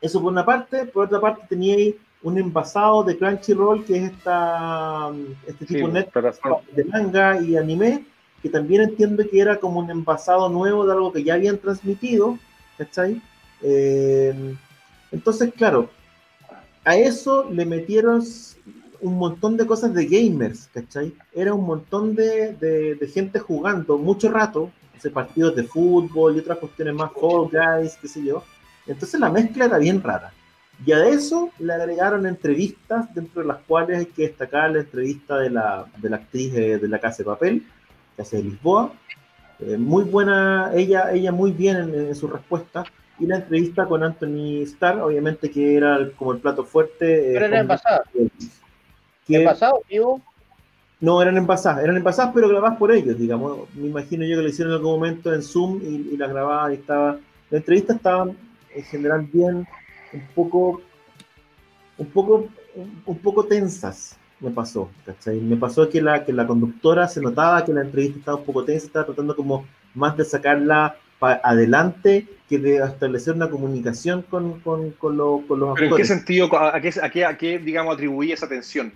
eso 0.01 0.21
por 0.21 0.31
una 0.31 0.45
parte. 0.45 0.85
Por 0.85 1.05
otra 1.05 1.21
parte, 1.21 1.45
tenía 1.47 1.75
ahí 1.75 1.97
un 2.21 2.37
envasado 2.37 3.03
de 3.03 3.17
Crunchyroll, 3.17 3.85
que 3.85 3.97
es 3.97 4.11
esta, 4.11 5.09
este 5.45 5.65
tipo 5.65 5.87
de 5.87 6.83
manga 6.85 7.41
y 7.41 7.55
anime, 7.55 8.05
que 8.41 8.49
también 8.49 8.81
entiendo 8.81 9.23
que 9.29 9.39
era 9.39 9.59
como 9.59 9.79
un 9.79 9.89
envasado 9.89 10.49
nuevo 10.49 10.85
de 10.85 10.93
algo 10.93 11.11
que 11.11 11.23
ya 11.23 11.35
habían 11.35 11.57
transmitido, 11.57 12.37
¿cachai? 12.77 13.21
Eh, 13.61 14.55
entonces, 15.11 15.53
claro, 15.55 15.89
a 16.83 16.95
eso 16.95 17.49
le 17.51 17.65
metieron 17.65 18.23
un 19.01 19.17
montón 19.17 19.57
de 19.57 19.65
cosas 19.65 19.93
de 19.93 20.05
gamers, 20.05 20.69
¿cachai? 20.73 21.13
Era 21.33 21.53
un 21.53 21.65
montón 21.65 22.15
de, 22.15 22.53
de, 22.53 23.07
gente 23.07 23.39
jugando 23.39 23.97
mucho 23.97 24.29
rato, 24.29 24.71
ese 24.95 25.09
partidos 25.09 25.55
de 25.55 25.63
fútbol 25.63 26.35
y 26.35 26.39
otras 26.39 26.57
cuestiones 26.57 26.95
más, 26.95 27.11
Fall 27.13 27.49
Guys, 27.51 27.97
qué 28.01 28.07
sé 28.07 28.23
yo. 28.23 28.43
Entonces 28.85 29.19
la 29.19 29.29
mezcla 29.29 29.65
era 29.65 29.77
bien 29.77 30.01
rara. 30.01 30.31
Y 30.85 30.91
a 30.91 31.07
eso 31.07 31.49
le 31.59 31.73
agregaron 31.73 32.25
entrevistas, 32.25 33.13
dentro 33.13 33.41
de 33.41 33.47
las 33.47 33.57
cuales 33.67 33.97
hay 33.97 34.05
que 34.05 34.23
destacar 34.23 34.71
la 34.71 34.79
entrevista 34.79 35.37
de 35.39 35.49
la, 35.49 35.85
de 35.97 36.09
la 36.09 36.17
actriz 36.17 36.53
de, 36.53 36.77
de 36.77 36.87
La 36.87 36.99
Casa 36.99 37.17
de 37.17 37.25
Papel, 37.25 37.63
que 38.17 38.23
hace 38.23 38.37
de 38.37 38.43
Lisboa. 38.43 38.91
Eh, 39.59 39.77
muy 39.77 40.03
buena, 40.03 40.71
ella, 40.75 41.11
ella 41.13 41.31
muy 41.31 41.51
bien 41.51 41.77
en, 41.77 42.15
su 42.15 42.27
respuesta. 42.27 42.83
Y 43.19 43.25
la 43.25 43.37
entrevista 43.37 43.85
con 43.85 44.03
Anthony 44.03 44.63
Starr, 44.63 44.99
obviamente 44.99 45.49
que 45.49 45.77
era 45.77 46.09
como 46.17 46.33
el 46.33 46.39
plato 46.39 46.65
fuerte. 46.65 47.29
Eh, 47.29 47.33
pero 47.33 47.45
eran 47.45 47.61
envasadas. 47.61 48.01
¿En 49.29 49.43
pasado, 49.43 49.81
vivo? 49.89 50.21
No, 50.99 51.21
eran 51.21 51.37
envasadas, 51.37 51.83
eran 51.83 51.97
envasadas, 51.97 52.31
pero 52.33 52.49
grabadas 52.49 52.77
por 52.77 52.91
ellos, 52.91 53.17
digamos. 53.17 53.73
Me 53.75 53.87
imagino 53.87 54.25
yo 54.25 54.35
que 54.37 54.43
lo 54.43 54.49
hicieron 54.49 54.73
en 54.73 54.77
algún 54.77 54.93
momento 54.93 55.33
en 55.33 55.43
Zoom 55.43 55.79
y, 55.83 56.13
y 56.13 56.17
las 56.17 56.29
grababan 56.29 56.71
y 56.71 56.75
estaba. 56.75 57.17
La 57.49 57.57
entrevista 57.57 57.93
estaba 57.93 58.27
en 58.73 58.83
general 58.83 59.27
bien, 59.31 59.67
un 60.13 60.27
poco, 60.35 60.81
un 61.97 62.07
poco, 62.07 62.47
un 63.05 63.17
poco 63.19 63.45
tensas 63.45 64.17
me 64.39 64.51
pasó, 64.51 64.89
¿cachai? 65.05 65.39
Me 65.39 65.57
pasó 65.57 65.89
que 65.89 66.01
la, 66.01 66.23
que 66.23 66.33
la 66.33 66.45
conductora 66.45 67.07
se 67.07 67.21
notaba 67.21 67.65
que 67.65 67.73
la 67.73 67.81
entrevista 67.81 68.19
estaba 68.19 68.37
un 68.37 68.45
poco 68.45 68.63
tensa, 68.63 68.85
estaba 68.87 69.05
tratando 69.05 69.35
como 69.35 69.65
más 69.95 70.15
de 70.15 70.25
sacarla 70.25 70.95
para 71.19 71.41
adelante 71.43 72.27
que 72.47 72.59
de 72.59 72.77
establecer 72.77 73.33
una 73.33 73.49
comunicación 73.49 74.21
con, 74.21 74.59
con, 74.59 74.91
con, 74.91 75.17
los 75.17 75.41
¿Pero 75.47 75.71
actores. 75.71 75.91
¿En 75.91 75.97
qué 75.97 76.05
sentido, 76.05 76.55
a 76.55 76.79
qué, 76.79 76.93
a 77.01 77.09
qué, 77.09 77.25
a 77.25 77.37
qué 77.37 77.59
digamos, 77.59 77.95
atribuye 77.95 78.33
esa 78.33 78.47
tensión? 78.47 78.93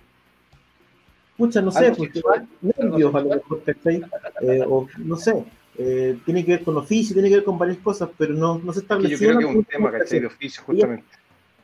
Pucha, 1.36 1.60
no 1.60 1.72
sé, 1.72 1.92
porque 1.92 2.20
nervios 2.60 3.14
a 3.14 3.20
lo 3.20 3.28
mejor, 3.30 3.62
¿cachai? 3.64 4.02
Eh, 4.42 4.64
o 4.66 4.86
no 4.98 5.16
sé, 5.16 5.44
eh, 5.76 6.16
tiene 6.24 6.44
que 6.44 6.52
ver 6.52 6.64
con 6.64 6.76
oficio, 6.76 7.14
tiene 7.14 7.28
que 7.28 7.36
ver 7.36 7.44
con 7.44 7.58
varias 7.58 7.78
cosas, 7.78 8.10
pero 8.16 8.34
no, 8.34 8.58
no 8.58 8.72
se 8.72 8.80
estableció. 8.80 9.32
Yo 9.32 9.38
creo 9.38 9.38
que 9.38 9.52
es 9.52 9.56
un 9.56 9.64
tema, 9.64 9.90
¿cachai? 9.90 10.20
De 10.20 10.26
oficio, 10.26 10.62
justamente. 10.64 11.04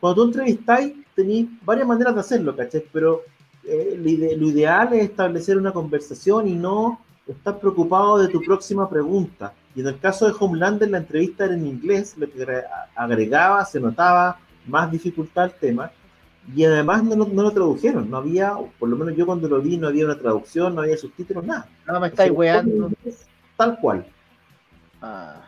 Cuando 0.00 0.22
tú 0.22 0.28
entrevistáis, 0.28 0.94
tenéis 1.14 1.48
varias 1.62 1.86
maneras 1.86 2.14
de 2.14 2.20
hacerlo, 2.20 2.56
¿cachai? 2.56 2.84
Pero 2.92 3.22
eh, 3.68 4.36
lo, 4.38 4.46
ideal 4.48 4.94
es 4.94 5.04
establecer 5.04 5.58
una 5.58 5.72
conversación 5.72 6.48
y 6.48 6.54
no 6.54 7.00
estar 7.26 7.58
preocupado 7.60 8.18
de 8.18 8.28
tu 8.28 8.40
próxima 8.40 8.88
pregunta. 8.88 9.52
Y 9.74 9.80
en 9.80 9.88
el 9.88 9.98
caso 9.98 10.26
de 10.26 10.34
Homelander, 10.38 10.88
la 10.88 10.98
entrevista 10.98 11.44
era 11.44 11.54
en 11.54 11.66
inglés, 11.66 12.14
lo 12.16 12.30
que 12.30 12.46
agregaba, 12.96 13.64
se 13.66 13.78
notaba 13.78 14.38
más 14.66 14.90
dificultad 14.90 15.44
al 15.44 15.52
tema. 15.52 15.92
Y 16.56 16.64
además 16.64 17.04
no, 17.04 17.14
no, 17.14 17.42
lo 17.42 17.50
tradujeron, 17.50 18.10
no 18.10 18.16
había, 18.16 18.54
por 18.78 18.88
lo 18.88 18.96
menos 18.96 19.14
yo 19.14 19.26
cuando 19.26 19.46
lo 19.48 19.60
vi, 19.60 19.76
no 19.76 19.88
había 19.88 20.06
una 20.06 20.18
traducción, 20.18 20.74
no 20.74 20.80
había 20.80 20.96
subtítulos, 20.96 21.44
nada. 21.44 21.68
No 21.86 22.00
me 22.00 22.08
estáis 22.08 22.32
weando. 22.32 22.90
Tal 23.58 23.78
cual. 23.78 24.06
Ah. 25.02 25.42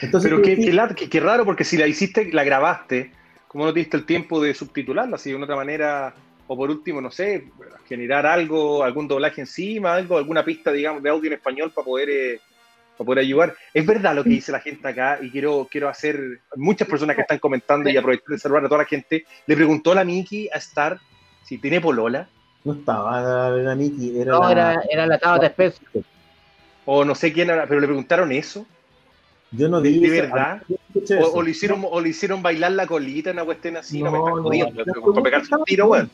Entonces, 0.00 0.30
Pero 0.30 0.42
qué, 0.42 0.56
qué, 0.56 1.08
qué, 1.10 1.20
raro, 1.20 1.44
porque 1.44 1.64
si 1.64 1.76
la 1.76 1.86
hiciste, 1.86 2.32
la 2.32 2.44
grabaste, 2.44 3.12
¿cómo 3.46 3.66
no 3.66 3.74
te 3.74 3.80
diste 3.80 3.98
el 3.98 4.06
tiempo 4.06 4.40
de 4.40 4.54
subtitularla? 4.54 5.16
Así 5.16 5.28
de 5.28 5.36
una 5.36 5.44
otra 5.44 5.56
manera 5.56 6.14
o 6.52 6.56
por 6.56 6.70
último, 6.70 7.00
no 7.00 7.10
sé, 7.10 7.46
generar 7.88 8.26
algo, 8.26 8.84
algún 8.84 9.08
doblaje 9.08 9.40
encima, 9.40 9.94
algo, 9.94 10.18
alguna 10.18 10.44
pista, 10.44 10.70
digamos, 10.70 11.02
de 11.02 11.08
audio 11.08 11.28
en 11.28 11.34
español 11.38 11.72
para 11.74 11.84
poder, 11.86 12.10
eh, 12.10 12.40
para 12.98 13.06
poder 13.06 13.20
ayudar. 13.20 13.54
Es 13.72 13.86
verdad 13.86 14.14
lo 14.14 14.22
que 14.22 14.30
dice 14.30 14.52
la 14.52 14.60
gente 14.60 14.86
acá 14.86 15.18
y 15.22 15.30
quiero, 15.30 15.66
quiero 15.70 15.88
hacer, 15.88 16.40
muchas 16.56 16.86
personas 16.86 17.16
que 17.16 17.22
están 17.22 17.38
comentando 17.38 17.88
y 17.88 17.96
aprovechar 17.96 18.28
de 18.28 18.38
saludar 18.38 18.66
a 18.66 18.68
toda 18.68 18.82
la 18.82 18.88
gente, 18.88 19.24
le 19.46 19.56
preguntó 19.56 19.92
a 19.92 19.94
la 19.94 20.04
Miki 20.04 20.50
a 20.52 20.58
Star 20.58 20.98
si 21.42 21.56
tiene 21.56 21.80
polola. 21.80 22.28
No 22.64 22.74
estaba 22.74 23.50
la 23.50 23.74
Miki, 23.74 24.20
era 24.20 24.32
No, 24.32 24.42
la... 24.42 24.52
era, 24.52 24.82
era 24.90 25.06
la 25.06 25.18
Tabata 25.18 25.46
especie. 25.46 25.86
O 26.84 27.02
no 27.02 27.14
sé 27.14 27.32
quién 27.32 27.48
era, 27.48 27.66
pero 27.66 27.80
le 27.80 27.86
preguntaron 27.86 28.30
eso. 28.30 28.66
Yo 29.52 29.68
no 29.70 29.80
¿De, 29.80 29.88
vi 29.88 30.00
de 30.00 30.20
verdad? 30.22 30.62
escuché 30.68 31.18
O, 31.22 31.42
le 31.42 31.50
hicieron, 31.50 31.82
o 31.88 32.00
le 32.00 32.10
hicieron 32.10 32.42
bailar 32.42 32.72
la 32.72 32.86
colita, 32.86 33.30
una 33.30 33.44
cuestión 33.44 33.78
así, 33.78 34.02
no, 34.02 34.10
No, 34.10 34.12
me 34.12 34.18
están 34.18 34.34
no, 34.36 34.42
jodiendo, 34.42 34.74
las 34.74 34.84
para 34.84 34.92
preguntas 34.92 35.24
pegarse 35.24 35.54
un 35.54 35.64
tiro, 35.64 35.86
weón. 35.88 36.10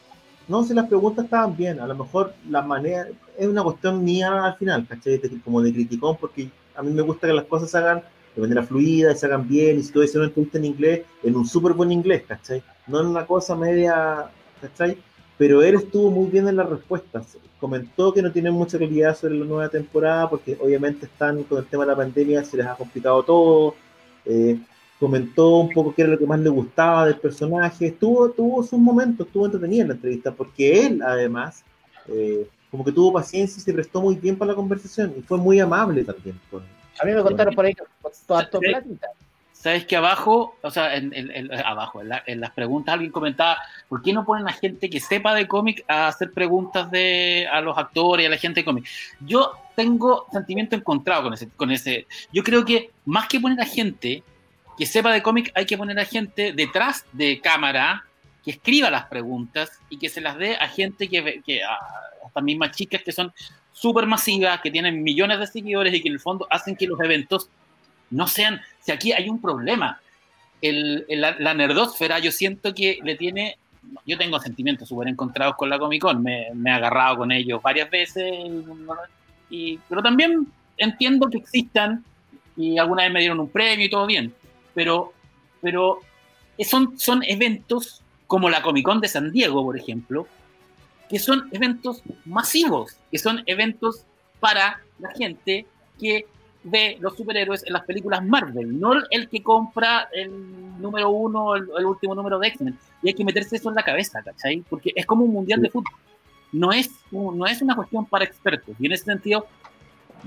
No, 0.49 0.65
si 0.65 0.73
las 0.73 0.89
preguntas 0.89 1.27
estaban 1.27 1.57
bien, 1.57 1.79
a 1.79 1.87
lo 1.87 1.95
mejor 1.95 2.33
la 2.49 2.63
manera, 2.63 3.07
es 3.37 3.47
una 3.47 3.63
cuestión 3.63 4.03
mía 4.03 4.45
al 4.45 4.57
final, 4.57 4.87
¿cachai? 4.89 5.21
Como 5.45 5.61
de 5.61 5.73
criticón, 5.73 6.17
porque 6.19 6.51
a 6.75 6.83
mí 6.83 6.91
me 6.91 7.03
gusta 7.03 7.27
que 7.27 7.35
las 7.35 7.45
cosas 7.45 7.71
se 7.71 7.79
hagan 7.79 8.03
de 8.35 8.43
manera 8.43 8.63
fluida, 8.63 9.15
se 9.15 9.27
hagan 9.27 9.47
bien, 9.47 9.79
y 9.79 9.83
si 9.83 9.93
tú 9.93 10.01
haces 10.01 10.17
una 10.17 10.27
entrevista 10.27 10.59
en 10.59 10.65
inglés, 10.65 11.03
en 11.23 11.37
un 11.37 11.47
súper 11.47 11.75
buen 11.75 11.93
inglés, 11.93 12.23
¿cachai? 12.27 12.63
No 12.87 13.01
en 13.01 13.09
una 13.09 13.27
cosa 13.27 13.55
media, 13.55 14.31
¿cachai? 14.61 14.97
Pero 15.37 15.63
él 15.63 15.75
estuvo 15.75 16.11
muy 16.11 16.31
bien 16.31 16.49
en 16.49 16.57
las 16.57 16.69
respuestas. 16.69 17.37
Comentó 17.61 18.13
que 18.13 18.23
no 18.23 18.33
tienen 18.33 18.55
mucha 18.55 18.79
claridad 18.79 19.17
sobre 19.17 19.35
la 19.35 19.45
nueva 19.45 19.69
temporada, 19.69 20.31
porque 20.31 20.57
obviamente 20.61 21.07
están 21.07 21.43
con 21.45 21.59
el 21.59 21.67
tema 21.67 21.85
de 21.85 21.91
la 21.91 21.97
pandemia, 21.97 22.43
se 22.43 22.57
les 22.57 22.67
ha 22.67 22.75
complicado 22.75 23.23
todo. 23.23 23.75
Eh, 24.25 24.59
comentó 24.99 25.57
un 25.59 25.71
poco 25.71 25.95
qué 25.95 26.03
era 26.03 26.13
lo 26.13 26.19
que 26.19 26.27
más 26.27 26.41
le 26.41 26.49
gustaba 26.51 27.07
del 27.07 27.17
personaje, 27.17 27.87
estuvo, 27.87 28.31
tuvo 28.31 28.63
sus 28.63 28.79
momentos, 28.79 29.27
estuvo 29.27 29.47
entretenida 29.47 29.83
en 29.83 29.89
la 29.89 29.95
entrevista, 29.95 30.33
porque 30.33 30.87
él 30.87 31.03
además, 31.03 31.65
eh, 32.09 32.47
como 32.71 32.85
que 32.85 32.93
tuvo 32.93 33.13
paciencia 33.13 33.59
y 33.61 33.63
se 33.63 33.73
prestó 33.73 34.01
muy 34.01 34.17
bien 34.17 34.37
para 34.37 34.51
la 34.53 34.57
conversación 34.57 35.15
y 35.17 35.23
fue 35.23 35.39
muy 35.39 35.61
amable 35.61 36.05
también. 36.05 36.39
Con, 36.51 36.63
A 37.01 37.05
mí 37.05 37.13
me 37.13 37.23
contaron 37.23 37.55
por 37.55 37.65
ahí 37.65 37.75
que 37.75 37.85
Sí. 38.13 38.59
platita. 38.59 39.07
Sabes 39.53 39.87
que 39.87 39.97
abajo, 39.97 40.55
o 40.63 40.71
sea, 40.71 40.95
en, 40.95 41.13
en- 41.13 41.33
en- 41.33 41.53
abajo, 41.53 42.01
en, 42.01 42.11
la- 42.11 42.23
en 42.27 42.41
las 42.41 42.51
preguntas 42.53 42.93
alguien 42.95 43.11
comentaba, 43.11 43.59
¿por 43.89 44.03
qué 44.03 44.13
no 44.13 44.25
ponen 44.25 44.47
a 44.49 44.53
gente 44.53 44.89
que 44.89 45.01
sepa 45.01 45.35
de 45.35 45.49
cómic 45.49 45.85
a 45.89 46.07
hacer 46.07 46.31
preguntas 46.33 46.89
de, 46.93 47.47
a 47.51 47.61
los 47.61 47.77
actores 47.77 48.23
y 48.23 48.27
a 48.27 48.31
la 48.31 48.37
gente 48.37 48.61
de 48.61 48.65
cómic? 48.65 48.85
Yo 49.21 49.53
tengo 49.75 50.27
sentimiento 50.33 50.77
encontrado 50.77 51.25
con 51.25 51.35
ese, 51.35 51.49
con 51.57 51.73
ese. 51.73 52.07
Yo 52.33 52.45
creo 52.45 52.65
que 52.65 52.91
más 53.05 53.27
que 53.29 53.41
poner 53.41 53.61
a 53.61 53.65
gente 53.65 54.23
que 54.79 54.87
sepa 54.87 55.13
de 55.13 55.23
cómic, 55.23 55.51
hay 55.55 55.67
que 55.67 55.77
poner 55.77 55.99
a 55.99 56.05
gente 56.05 56.53
detrás 56.53 57.05
de 57.13 57.41
cámara 57.41 58.05
que 58.45 58.53
escriba 58.53 58.91
las 58.91 59.07
preguntas 59.07 59.71
y 59.91 59.99
que 59.99 60.09
se 60.09 60.21
las 60.21 60.39
dé 60.39 60.57
a 60.57 60.69
gente 60.69 61.09
que, 61.09 61.43
que 61.45 61.63
a 61.65 61.77
estas 62.27 62.43
mismas 62.45 62.71
chicas 62.77 63.03
que 63.03 63.13
son 63.13 63.33
súper 63.73 64.07
masivas, 64.07 64.61
que 64.61 64.71
tienen 64.71 65.03
millones 65.03 65.39
de 65.41 65.47
seguidores 65.47 65.93
y 65.95 66.01
que 66.01 66.09
en 66.09 66.15
el 66.15 66.21
fondo 66.21 66.47
hacen 66.51 66.77
que 66.77 66.87
los 66.87 66.99
eventos 67.01 67.49
no 68.11 68.27
sean, 68.27 68.61
si 68.81 68.93
aquí 68.93 69.13
hay 69.13 69.29
un 69.29 69.41
problema, 69.41 70.01
el, 70.63 71.05
el- 71.09 71.21
la, 71.21 71.37
la 71.39 71.55
nerdósfera 71.55 72.19
yo 72.21 72.33
siento 72.33 72.73
que 72.75 72.99
le 73.03 73.17
tiene, 73.17 73.59
yo 74.07 74.17
tengo 74.17 74.39
sentimientos 74.41 74.89
súper 74.89 75.09
encontrados 75.09 75.57
con 75.57 75.69
la 75.69 75.79
Comic 75.79 76.03
Con, 76.03 76.23
me, 76.23 76.47
me 76.55 76.71
he 76.71 76.73
agarrado 76.73 77.19
con 77.19 77.33
ellos 77.33 77.61
varias 77.63 77.91
veces, 77.91 78.33
y- 79.51 79.79
pero 79.89 80.03
también 80.03 80.47
entiendo 80.77 81.29
que 81.29 81.39
existan 81.39 82.05
y 82.57 82.79
alguna 82.79 83.05
vez 83.05 83.13
me 83.13 83.21
dieron 83.21 83.41
un 83.41 83.49
premio 83.51 83.87
y 83.87 83.91
todo 83.91 84.07
bien, 84.07 84.33
pero, 84.79 85.13
pero 85.61 85.99
son, 86.61 86.97
son 87.01 87.25
eventos 87.25 88.01
como 88.29 88.49
la 88.49 88.63
Comic 88.63 88.85
Con 88.85 89.01
de 89.01 89.09
San 89.09 89.33
Diego, 89.33 89.65
por 89.65 89.77
ejemplo, 89.77 90.29
que 91.09 91.19
son 91.19 91.49
eventos 91.51 92.01
masivos, 92.25 92.95
que 93.11 93.19
son 93.19 93.43
eventos 93.47 94.05
para 94.39 94.81
la 95.01 95.11
gente 95.15 95.67
que 95.99 96.27
ve 96.63 96.97
los 97.01 97.17
superhéroes 97.17 97.67
en 97.67 97.73
las 97.73 97.83
películas 97.87 98.25
Marvel, 98.25 98.79
no 98.79 98.93
el 99.11 99.29
que 99.29 99.43
compra 99.43 100.09
el 100.13 100.31
número 100.81 101.11
uno, 101.11 101.57
el, 101.57 101.69
el 101.77 101.85
último 101.85 102.15
número 102.15 102.39
de 102.39 102.47
X-Men. 102.47 102.79
Y 103.03 103.09
hay 103.09 103.15
que 103.15 103.25
meterse 103.25 103.57
eso 103.57 103.71
en 103.71 103.75
la 103.75 103.83
cabeza, 103.83 104.23
¿cachai? 104.23 104.63
Porque 104.71 104.93
es 104.95 105.07
como 105.07 105.25
un 105.25 105.33
mundial 105.33 105.61
de 105.61 105.71
fútbol. 105.71 105.93
No 106.53 106.71
es, 106.71 106.89
no 107.11 107.47
es 107.47 107.61
una 107.63 107.75
cuestión 107.75 108.07
para 108.07 108.25
expertos. 108.25 108.77
Y 108.79 108.87
en 108.87 108.93
ese 108.93 109.07
sentido, 109.07 109.45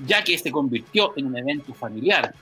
ya 0.05 0.21
que 0.21 0.37
se 0.37 0.51
convirtió 0.51 1.13
en 1.15 1.27
un 1.27 1.37
evento 1.37 1.73
familiar, 1.73 2.33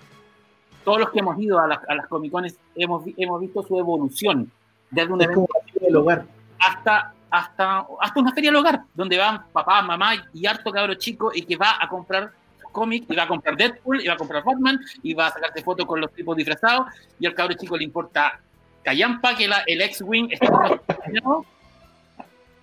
todos 0.84 1.00
los 1.00 1.10
que 1.12 1.20
hemos 1.20 1.40
ido 1.40 1.60
a 1.60 1.68
las, 1.68 1.80
a 1.88 1.96
las 1.96 2.08
Comic 2.08 2.32
Cones 2.32 2.58
hemos, 2.76 3.04
hemos 3.18 3.42
visto 3.42 3.64
su 3.64 3.80
evolución 3.80 4.52
desde 4.90 5.12
un 5.12 5.22
evento 5.22 5.48
del 5.80 5.96
hogar. 5.96 6.26
hasta, 6.60 7.14
hasta, 7.30 7.86
hasta 8.00 8.20
una 8.20 8.34
feria 8.34 8.50
del 8.52 8.58
hogar, 8.58 8.82
donde 8.94 9.18
van 9.18 9.44
papá, 9.52 9.82
mamá 9.82 10.14
y 10.34 10.46
harto 10.46 10.72
cabro 10.72 10.96
chico 10.96 11.32
y 11.34 11.44
que 11.44 11.56
va 11.56 11.78
a 11.80 11.88
comprar 11.88 12.32
cómics, 12.72 13.08
y 13.10 13.16
va 13.16 13.24
a 13.24 13.28
comprar 13.28 13.58
Deadpool, 13.58 14.02
y 14.02 14.08
va 14.08 14.14
a 14.14 14.18
comprar 14.18 14.44
Batman, 14.44 14.80
y 15.02 15.14
va 15.14 15.28
a 15.28 15.32
sacarse 15.32 15.64
fotos 15.64 15.86
con 15.86 16.00
los 16.00 16.12
tipos 16.14 16.38
disfrazados, 16.38 16.88
y 17.20 17.26
al 17.26 17.34
cabro 17.34 17.56
chico 17.56 17.76
le 17.78 17.84
importa 17.84 18.40
callampa 18.84 19.36
que 19.36 19.48
la, 19.48 19.64
el 19.68 19.82
X-Wing 19.82 20.30
esté 20.32 20.48
patrocinado, 20.48 21.46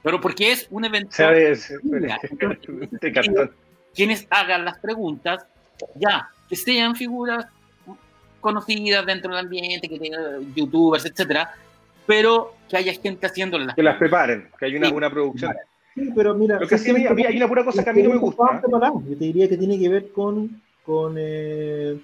pero 0.03 0.21
porque 0.21 0.53
es 0.53 0.67
un 0.71 0.85
evento 0.85 1.11
¿Sabes? 1.13 1.73
Quienes 3.95 4.27
hagan 4.31 4.65
las 4.65 4.79
preguntas, 4.79 5.45
ya, 5.95 6.29
que 6.49 6.57
sean 6.57 6.95
figuras 6.95 7.47
conocidas 8.47 9.05
dentro 9.05 9.31
del 9.35 9.45
ambiente, 9.45 9.89
que 9.89 9.99
tengan 9.99 10.55
youtubers, 10.55 11.05
etcétera, 11.05 11.53
pero 12.07 12.55
que 12.69 12.77
haya 12.77 12.93
gente 12.95 13.27
haciéndole 13.27 13.67
las 13.67 13.75
Que 13.75 13.83
las 13.83 13.97
preparen, 13.97 14.49
que 14.59 14.67
hay 14.67 14.77
una, 14.77 14.89
Sí. 14.89 14.95
una 14.95 15.11
producción. 15.11 15.53
Sí, 15.97 16.11
pero 16.15 16.35
mira, 16.35 16.61
Lo 16.61 16.69
que 16.69 16.79
sí, 16.79 16.93
mí 16.93 17.25
hay 17.25 17.37
una 17.37 17.49
pura 17.49 17.65
cosa 17.65 17.83
que 17.83 17.91
a 17.91 17.93
mí 17.93 18.03
no 18.03 18.11
me 18.11 18.19
gusta. 18.19 18.63
Yo 19.09 19.19
te 19.19 19.25
diría 19.25 19.49
que 19.49 19.57
tiene 19.57 19.79
que 19.79 19.89
ver 19.89 20.13
con, 20.13 20.63
con 20.85 21.15
eh, 21.19 21.99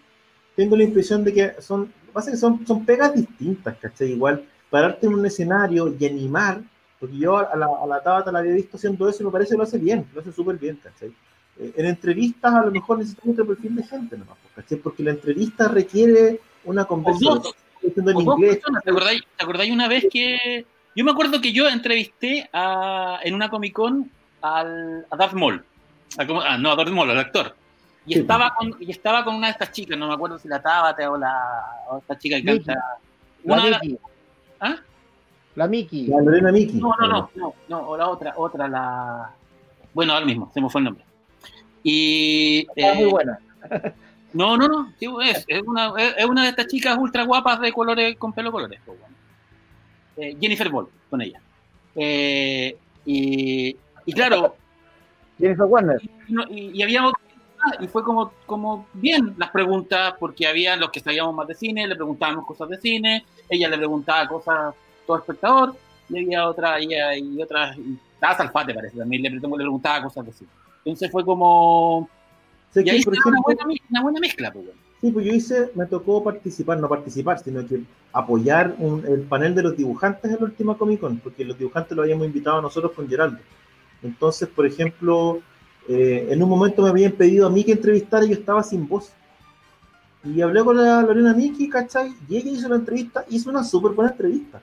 tengo 0.57 0.77
la 0.77 0.83
impresión 0.83 1.23
de 1.23 1.33
que 1.33 1.53
son, 1.61 1.93
pasa 2.13 2.33
que 2.33 2.37
son, 2.37 2.67
son 2.67 2.85
pegas 2.85 3.15
distintas, 3.15 3.77
¿cachai? 3.79 4.13
Igual, 4.13 4.45
pararte 4.69 5.07
en 5.07 5.15
un 5.15 5.25
escenario 5.27 5.95
y 5.97 6.07
animar, 6.07 6.61
porque 6.99 7.17
yo 7.19 7.37
a 7.37 7.55
la, 7.55 7.67
a 7.67 7.87
la 7.87 8.03
Tabata 8.03 8.33
la 8.33 8.41
había 8.41 8.55
visto 8.55 8.77
haciendo 8.79 9.09
eso 9.09 9.23
y 9.23 9.27
me 9.27 9.33
parece 9.33 9.51
que 9.53 9.59
lo 9.59 9.63
hace 9.65 9.79
bien, 9.79 10.07
lo 10.13 10.21
hace 10.21 10.33
súper 10.33 10.57
bien, 10.57 10.81
¿cachai? 10.83 11.13
Eh, 11.59 11.73
en 11.77 11.87
entrevistas 11.87 12.55
a 12.55 12.65
lo 12.65 12.71
mejor 12.71 12.99
necesitamos 12.99 13.35
otro 13.35 13.47
perfil 13.47 13.77
de 13.77 13.83
gente 13.85 14.17
nomás, 14.17 14.37
¿cachai? 14.55 14.79
Porque 14.79 15.03
la 15.03 15.11
entrevista 15.11 15.69
requiere 15.69 16.41
una 16.65 16.85
conversación 16.85 17.43
dos. 17.43 17.55
diciendo 17.83 18.11
en 18.11 18.17
O 18.17 18.23
dos 18.23 18.35
inglés. 18.39 18.57
personas. 18.57 18.83
¿Te 18.85 18.91
acordáis, 18.91 19.23
te 19.37 19.43
acordáis 19.45 19.73
una 19.73 19.89
vez 19.89 20.07
que.? 20.11 20.67
Yo 20.95 21.05
me 21.05 21.11
acuerdo 21.11 21.41
que 21.41 21.53
yo 21.53 21.69
entrevisté 21.69 22.49
a, 22.53 23.19
en 23.23 23.35
una 23.35 23.49
Comic 23.49 23.73
Con 23.73 24.11
al, 24.43 25.07
a 25.11 25.17
Darth 25.17 25.33
Maul. 25.35 25.65
A 26.19 26.23
ah, 26.23 26.59
no, 26.59 26.71
a 26.73 26.77
Darth 26.77 26.91
Maul, 26.91 27.11
al 27.11 27.19
actor. 27.19 27.55
Y, 28.05 28.15
Sí. 28.15 28.21
estaba 28.21 28.55
con, 28.55 28.75
y 28.81 28.91
estaba 28.91 29.25
con 29.25 29.35
una 29.37 29.47
de 29.47 29.53
estas 29.53 29.73
chicas, 29.73 29.97
no 29.97 30.09
me 30.09 30.15
acuerdo 30.15 30.39
si 30.39 30.49
la 30.49 30.61
Tabata 30.61 31.09
o, 31.11 31.17
la, 31.17 31.63
o 31.89 31.99
esta 31.99 32.19
chica 32.19 32.37
que 32.37 32.45
canta. 32.45 32.75
La 33.45 33.55
Una 33.55 33.65
de 33.65 33.71
las- 33.71 33.83
Miki. 33.83 33.99
¿Ah? 34.61 34.77
La 35.55 35.67
Miki. 35.69 36.07
La 36.09 36.21
Lorena 36.21 36.51
Miki. 36.53 36.79
No, 36.79 36.95
no, 37.01 37.07
no, 37.09 37.31
no, 37.37 37.55
no, 37.69 37.79
o 37.89 37.97
la 37.97 38.09
otra, 38.09 38.35
otra, 38.37 38.69
la. 38.69 39.31
Bueno, 39.95 40.13
ahora 40.15 40.27
mismo, 40.27 40.51
se 40.53 40.61
me 40.61 40.69
fue 40.69 40.81
el 40.81 40.87
nombre. 40.87 41.05
Y. 41.83 42.67
Está 42.75 42.95
muy 42.95 43.05
eh, 43.05 43.07
buena. 43.07 43.39
No, 44.35 44.57
no, 44.57 44.67
no, 44.67 44.93
sí, 44.99 45.07
es, 45.27 45.45
es, 45.47 45.61
una, 45.61 45.93
es, 46.17 46.25
una 46.25 46.45
de 46.45 46.49
estas 46.49 46.67
chicas 46.67 46.97
ultra 46.97 47.23
guapas 47.25 47.61
de 47.61 47.71
colores, 47.71 48.17
con 48.17 48.33
pelo 48.33 48.51
colores. 48.51 48.81
pues, 48.87 48.99
bueno. 48.99 49.15
Eh, 50.17 50.37
Jennifer 50.41 50.71
Ball, 50.71 50.89
con 51.11 51.21
ella. 51.21 51.39
Eh, 51.95 52.75
y, 53.05 53.77
y 54.07 54.13
claro, 54.15 54.57
Jennifer 55.39 55.67
Warner. 55.67 56.01
y, 56.49 56.83
había 56.83 57.07
otra- 57.07 57.21
y 57.79 57.87
fue 57.89 58.03
como, 58.03 58.33
como 58.47 58.87
bien 58.95 59.35
las 59.37 59.51
preguntas, 59.51 60.15
porque 60.19 60.47
había 60.47 60.77
los 60.77 60.91
que 60.91 61.01
sabíamos 61.01 61.35
más 61.35 61.47
de 61.47 61.55
cine, 61.55 61.87
le 61.87 61.95
preguntábamos 61.95 62.47
cosas 62.47 62.71
de 62.71 62.79
cine, 62.79 63.27
ella 63.51 63.69
le 63.69 63.77
preguntaba 63.77 64.27
cosas 64.29 64.75
todo 65.07 65.19
espectador, 65.19 65.77
y 66.09 66.19
había 66.25 66.49
otra, 66.49 66.81
y, 66.81 66.89
y 67.19 67.43
otras, 67.43 67.77
y 67.77 67.99
estaba 68.15 68.35
Salfate 68.35 68.73
parece, 68.73 68.97
también 68.97 69.23
le, 69.23 69.29
le 69.29 69.41
preguntaba 69.41 70.03
cosas 70.05 70.25
de 70.25 70.33
cine. 70.33 70.51
Entonces 70.85 71.11
fue 71.11 71.25
como... 71.25 72.09
Y 72.75 72.89
ahí 72.89 73.03
por 73.03 73.13
una 73.13 73.21
ejemplo, 73.21 73.43
buena, 73.45 73.65
una 73.91 74.03
buena 74.03 74.21
mezcla, 74.21 74.51
pues. 74.53 74.65
Sí, 75.01 75.11
pues 75.11 75.27
yo 75.27 75.33
hice, 75.35 75.71
me 75.75 75.85
tocó 75.87 76.23
participar, 76.23 76.79
no 76.79 76.89
participar, 76.89 77.39
sino 77.39 77.67
que 77.67 77.83
apoyar 78.13 78.75
un- 78.79 79.05
el 79.05 79.23
panel 79.23 79.55
de 79.55 79.63
los 79.65 79.77
dibujantes 79.77 80.31
en 80.31 80.39
la 80.39 80.45
última 80.45 80.79
Comic 80.79 81.01
Con, 81.01 81.19
porque 81.19 81.45
los 81.45 81.59
dibujantes 81.59 81.95
lo 81.97 82.03
habíamos 82.03 82.27
invitado 82.27 82.59
a 82.59 82.63
nosotros 82.63 82.93
con 82.93 83.09
Geraldo. 83.09 83.39
Entonces, 84.03 84.49
por 84.49 84.65
ejemplo, 84.65 85.41
eh, 85.89 86.29
en 86.31 86.43
un 86.43 86.49
momento 86.49 86.83
me 86.83 86.89
habían 86.89 87.13
pedido 87.13 87.47
a 87.47 87.51
mí 87.51 87.65
que 87.65 87.73
entrevistara 87.73 88.25
y 88.25 88.29
yo 88.29 88.35
estaba 88.35 88.63
sin 88.63 88.87
voz. 88.89 89.11
Y 90.25 90.41
hablé 90.41 90.63
con 90.65 90.77
la 90.77 91.03
Lorena 91.03 91.35
Miki, 91.35 91.69
¿cachai? 91.69 92.15
Y 92.29 92.37
ella 92.37 92.51
hizo 92.53 92.69
la 92.69 92.77
entrevista, 92.77 93.25
hizo 93.29 93.51
una 93.51 93.65
súper 93.65 93.93
buena 93.93 94.13
entrevista. 94.13 94.63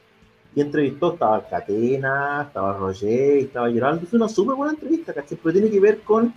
Y 0.55 0.61
entrevistó, 0.61 1.13
estaba 1.13 1.47
Catena, 1.47 2.45
estaba 2.47 2.77
Roger, 2.77 3.37
estaba 3.37 3.71
Geraldo, 3.71 4.03
hizo 4.03 4.15
una 4.15 4.27
súper 4.27 4.55
buena 4.55 4.73
entrevista, 4.73 5.13
¿cachai? 5.13 5.37
Pero 5.41 5.53
tiene 5.53 5.69
que 5.69 5.79
ver 5.79 6.01
con 6.01 6.33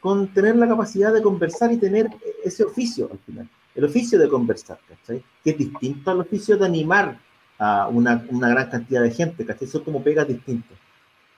con 0.00 0.28
tener 0.28 0.56
la 0.56 0.66
capacidad 0.66 1.12
de 1.12 1.22
conversar 1.22 1.70
y 1.72 1.76
tener 1.76 2.08
ese 2.42 2.64
oficio 2.64 3.08
al 3.12 3.18
final, 3.18 3.48
el 3.74 3.84
oficio 3.84 4.18
de 4.18 4.28
conversar, 4.28 4.78
¿cachai? 4.88 5.22
Que 5.44 5.50
es 5.50 5.58
distinto 5.58 6.10
al 6.10 6.20
oficio 6.20 6.56
de 6.56 6.64
animar 6.64 7.18
a 7.58 7.88
una, 7.88 8.24
una 8.30 8.48
gran 8.48 8.70
cantidad 8.70 9.02
de 9.02 9.10
gente, 9.10 9.44
¿cachai? 9.44 9.68
Son 9.68 9.84
como 9.84 10.02
pegas 10.02 10.26
distintas. 10.26 10.76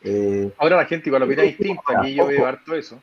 Eh, 0.01 0.53
ahora 0.59 0.77
la 0.77 0.85
gente 0.87 1.09
igual 1.09 1.21
lo 1.21 1.27
mira 1.27 1.43
distinta, 1.43 1.83
aquí 1.99 2.15
yo 2.15 2.27
veo 2.27 2.47
harto 2.47 2.75
eso. 2.75 3.01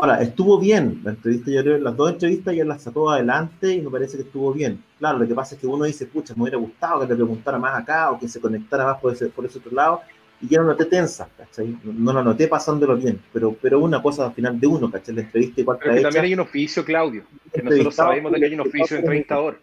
Ahora, 0.00 0.22
estuvo 0.22 0.60
bien 0.60 1.00
la 1.02 1.10
entrevista, 1.10 1.50
yo 1.50 1.60
creo 1.60 1.78
las 1.78 1.96
dos 1.96 2.12
entrevistas 2.12 2.54
ya 2.54 2.64
las 2.64 2.82
sacó 2.82 3.10
adelante 3.10 3.74
y 3.74 3.80
me 3.80 3.90
parece 3.90 4.16
que 4.16 4.22
estuvo 4.22 4.52
bien. 4.52 4.80
Claro, 4.96 5.18
lo 5.18 5.26
que 5.26 5.34
pasa 5.34 5.56
es 5.56 5.60
que 5.60 5.66
uno 5.66 5.86
dice, 5.86 6.06
pucha, 6.06 6.34
me 6.36 6.42
hubiera 6.42 6.56
gustado 6.56 7.00
que 7.00 7.08
te 7.08 7.16
preguntara 7.16 7.58
más 7.58 7.82
acá 7.82 8.12
o 8.12 8.18
que 8.20 8.28
se 8.28 8.40
conectara 8.40 8.84
más 8.84 9.00
por 9.00 9.12
ese, 9.12 9.26
por 9.26 9.44
ese 9.44 9.58
otro 9.58 9.72
lado, 9.72 10.02
y 10.40 10.46
ya 10.46 10.60
no 10.60 10.66
noté 10.66 10.84
tensa, 10.84 11.28
¿cachai? 11.36 11.76
No 11.82 12.12
lo 12.12 12.22
noté 12.22 12.46
pasándolo 12.46 12.96
bien, 12.96 13.20
pero, 13.32 13.56
pero 13.60 13.80
una 13.80 14.00
cosa 14.00 14.26
al 14.26 14.34
final 14.34 14.60
de 14.60 14.68
uno, 14.68 14.88
¿cachai? 14.88 15.16
La 15.16 15.22
entrevista 15.22 15.62
igual 15.62 15.78
Pero 15.82 15.94
que 15.96 16.00
también 16.00 16.24
hay 16.26 16.34
un 16.34 16.40
oficio, 16.40 16.84
Claudio, 16.84 17.24
que 17.52 17.60
nosotros 17.60 17.96
sabemos 17.96 18.30
de 18.30 18.38
que 18.38 18.44
hay 18.44 18.54
un 18.54 18.60
oficio 18.60 18.98
de 18.98 19.00
entrevistador. 19.00 19.60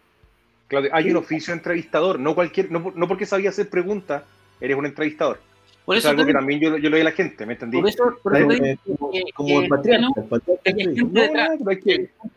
Claudio, 0.67 0.89
hay 0.91 1.11
un 1.11 1.15
oficio 1.15 1.53
de 1.53 1.59
entrevistador, 1.59 2.19
no 2.19 2.35
cualquier, 2.35 2.69
no, 2.69 2.91
no 2.93 3.07
porque 3.07 3.25
sabía 3.25 3.51
hacer 3.51 3.69
preguntas, 3.69 4.23
eres 4.59 4.75
un 4.75 4.85
entrevistador. 4.85 5.39
Por 5.85 5.95
eso 5.95 6.07
es 6.07 6.11
algo 6.11 6.25
que 6.25 6.33
también 6.33 6.59
yo, 6.59 6.77
yo 6.77 6.89
lo 6.89 6.95
doy 6.95 7.01
a 7.01 7.05
la 7.05 7.11
gente, 7.11 7.45
¿me 7.45 7.53
entendí? 7.53 7.79
Por 7.79 7.87
eso, 7.87 8.17
por 8.23 8.35
eso 8.35 8.47
como, 9.35 9.61
el 9.61 9.69
patriarca. 9.69 10.07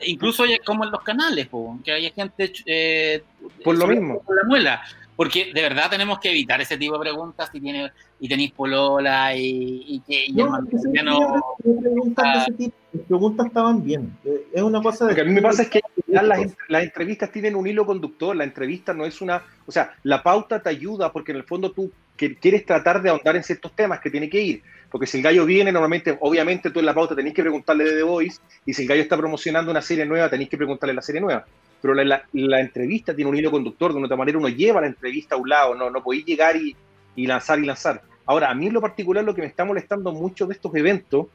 incluso 0.06 0.44
como 0.66 0.84
en 0.84 0.90
los 0.90 1.02
canales, 1.02 1.48
que 1.82 1.92
hay 1.92 2.10
gente 2.10 2.52
eh, 2.66 3.22
por 3.64 3.78
lo 3.78 3.86
mismo. 3.86 4.22
Por 4.22 4.36
la 4.36 4.44
muela. 4.48 4.82
Porque 5.18 5.50
de 5.52 5.62
verdad 5.62 5.90
tenemos 5.90 6.20
que 6.20 6.30
evitar 6.30 6.60
ese 6.60 6.78
tipo 6.78 6.94
de 6.94 7.00
preguntas 7.00 7.48
si 7.50 7.60
tiene, 7.60 7.90
y 8.20 8.28
tenéis 8.28 8.52
polola 8.52 9.34
y, 9.34 9.84
y 9.88 10.00
que 10.06 10.26
y 10.26 10.32
no, 10.32 10.56
el 10.56 11.04
no, 11.04 11.56
preguntas, 11.58 12.24
de 12.24 12.40
ese 12.42 12.52
tipo, 12.52 12.76
las 12.92 13.02
preguntas 13.04 13.46
estaban 13.46 13.82
bien. 13.82 14.16
Es 14.52 14.62
una 14.62 14.80
cosa 14.80 15.06
de 15.06 15.10
Lo 15.10 15.16
que 15.16 15.22
a 15.22 15.24
mí 15.24 15.32
me 15.32 15.42
pasa 15.42 15.62
es 15.62 15.70
que 15.70 15.80
las, 16.06 16.24
las, 16.68 16.82
entrevistas 16.84 17.32
tienen 17.32 17.56
un 17.56 17.66
hilo 17.66 17.84
conductor, 17.84 18.36
la 18.36 18.44
entrevista 18.44 18.94
no 18.94 19.04
es 19.04 19.20
una, 19.20 19.42
o 19.66 19.72
sea, 19.72 19.92
la 20.04 20.22
pauta 20.22 20.62
te 20.62 20.68
ayuda 20.68 21.10
porque 21.10 21.32
en 21.32 21.38
el 21.38 21.44
fondo 21.44 21.72
tú 21.72 21.90
quieres 22.16 22.64
tratar 22.64 23.02
de 23.02 23.10
ahondar 23.10 23.34
en 23.34 23.42
ciertos 23.42 23.72
temas 23.72 23.98
que 23.98 24.10
tiene 24.10 24.30
que 24.30 24.40
ir, 24.40 24.62
porque 24.88 25.08
si 25.08 25.16
el 25.16 25.24
gallo 25.24 25.44
viene, 25.46 25.72
normalmente, 25.72 26.16
obviamente 26.20 26.70
tú 26.70 26.78
en 26.78 26.86
la 26.86 26.94
pauta 26.94 27.16
tenés 27.16 27.34
que 27.34 27.42
preguntarle 27.42 27.82
de 27.82 27.96
The 27.96 28.02
Voice, 28.04 28.38
y 28.64 28.72
si 28.72 28.82
el 28.82 28.88
gallo 28.88 29.02
está 29.02 29.16
promocionando 29.16 29.72
una 29.72 29.82
serie 29.82 30.06
nueva, 30.06 30.30
tenés 30.30 30.48
que 30.48 30.56
preguntarle 30.56 30.94
la 30.94 31.02
serie 31.02 31.20
nueva. 31.20 31.44
Pero 31.80 31.94
la, 31.94 32.22
la, 32.32 32.60
entrevista 32.60 33.14
tiene 33.14 33.30
un 33.30 33.36
hilo 33.36 33.50
conductor, 33.50 33.92
de 33.92 33.98
una 33.98 34.06
otra 34.06 34.16
manera 34.16 34.38
uno 34.38 34.48
lleva 34.48 34.80
la 34.80 34.88
entrevista 34.88 35.36
a 35.36 35.38
un 35.38 35.48
lado, 35.48 35.74
no, 35.74 35.90
no 35.90 36.02
podéis 36.02 36.24
llegar 36.24 36.56
y, 36.56 36.74
y 37.14 37.26
lanzar 37.26 37.58
y 37.58 37.66
lanzar. 37.66 38.02
Ahora, 38.26 38.50
a 38.50 38.54
mí 38.54 38.66
en 38.66 38.74
lo 38.74 38.80
particular 38.80 39.24
lo 39.24 39.34
que 39.34 39.42
me 39.42 39.46
está 39.46 39.64
molestando 39.64 40.12
mucho 40.12 40.46
de 40.46 40.54
estos 40.54 40.74
eventos 40.74 41.26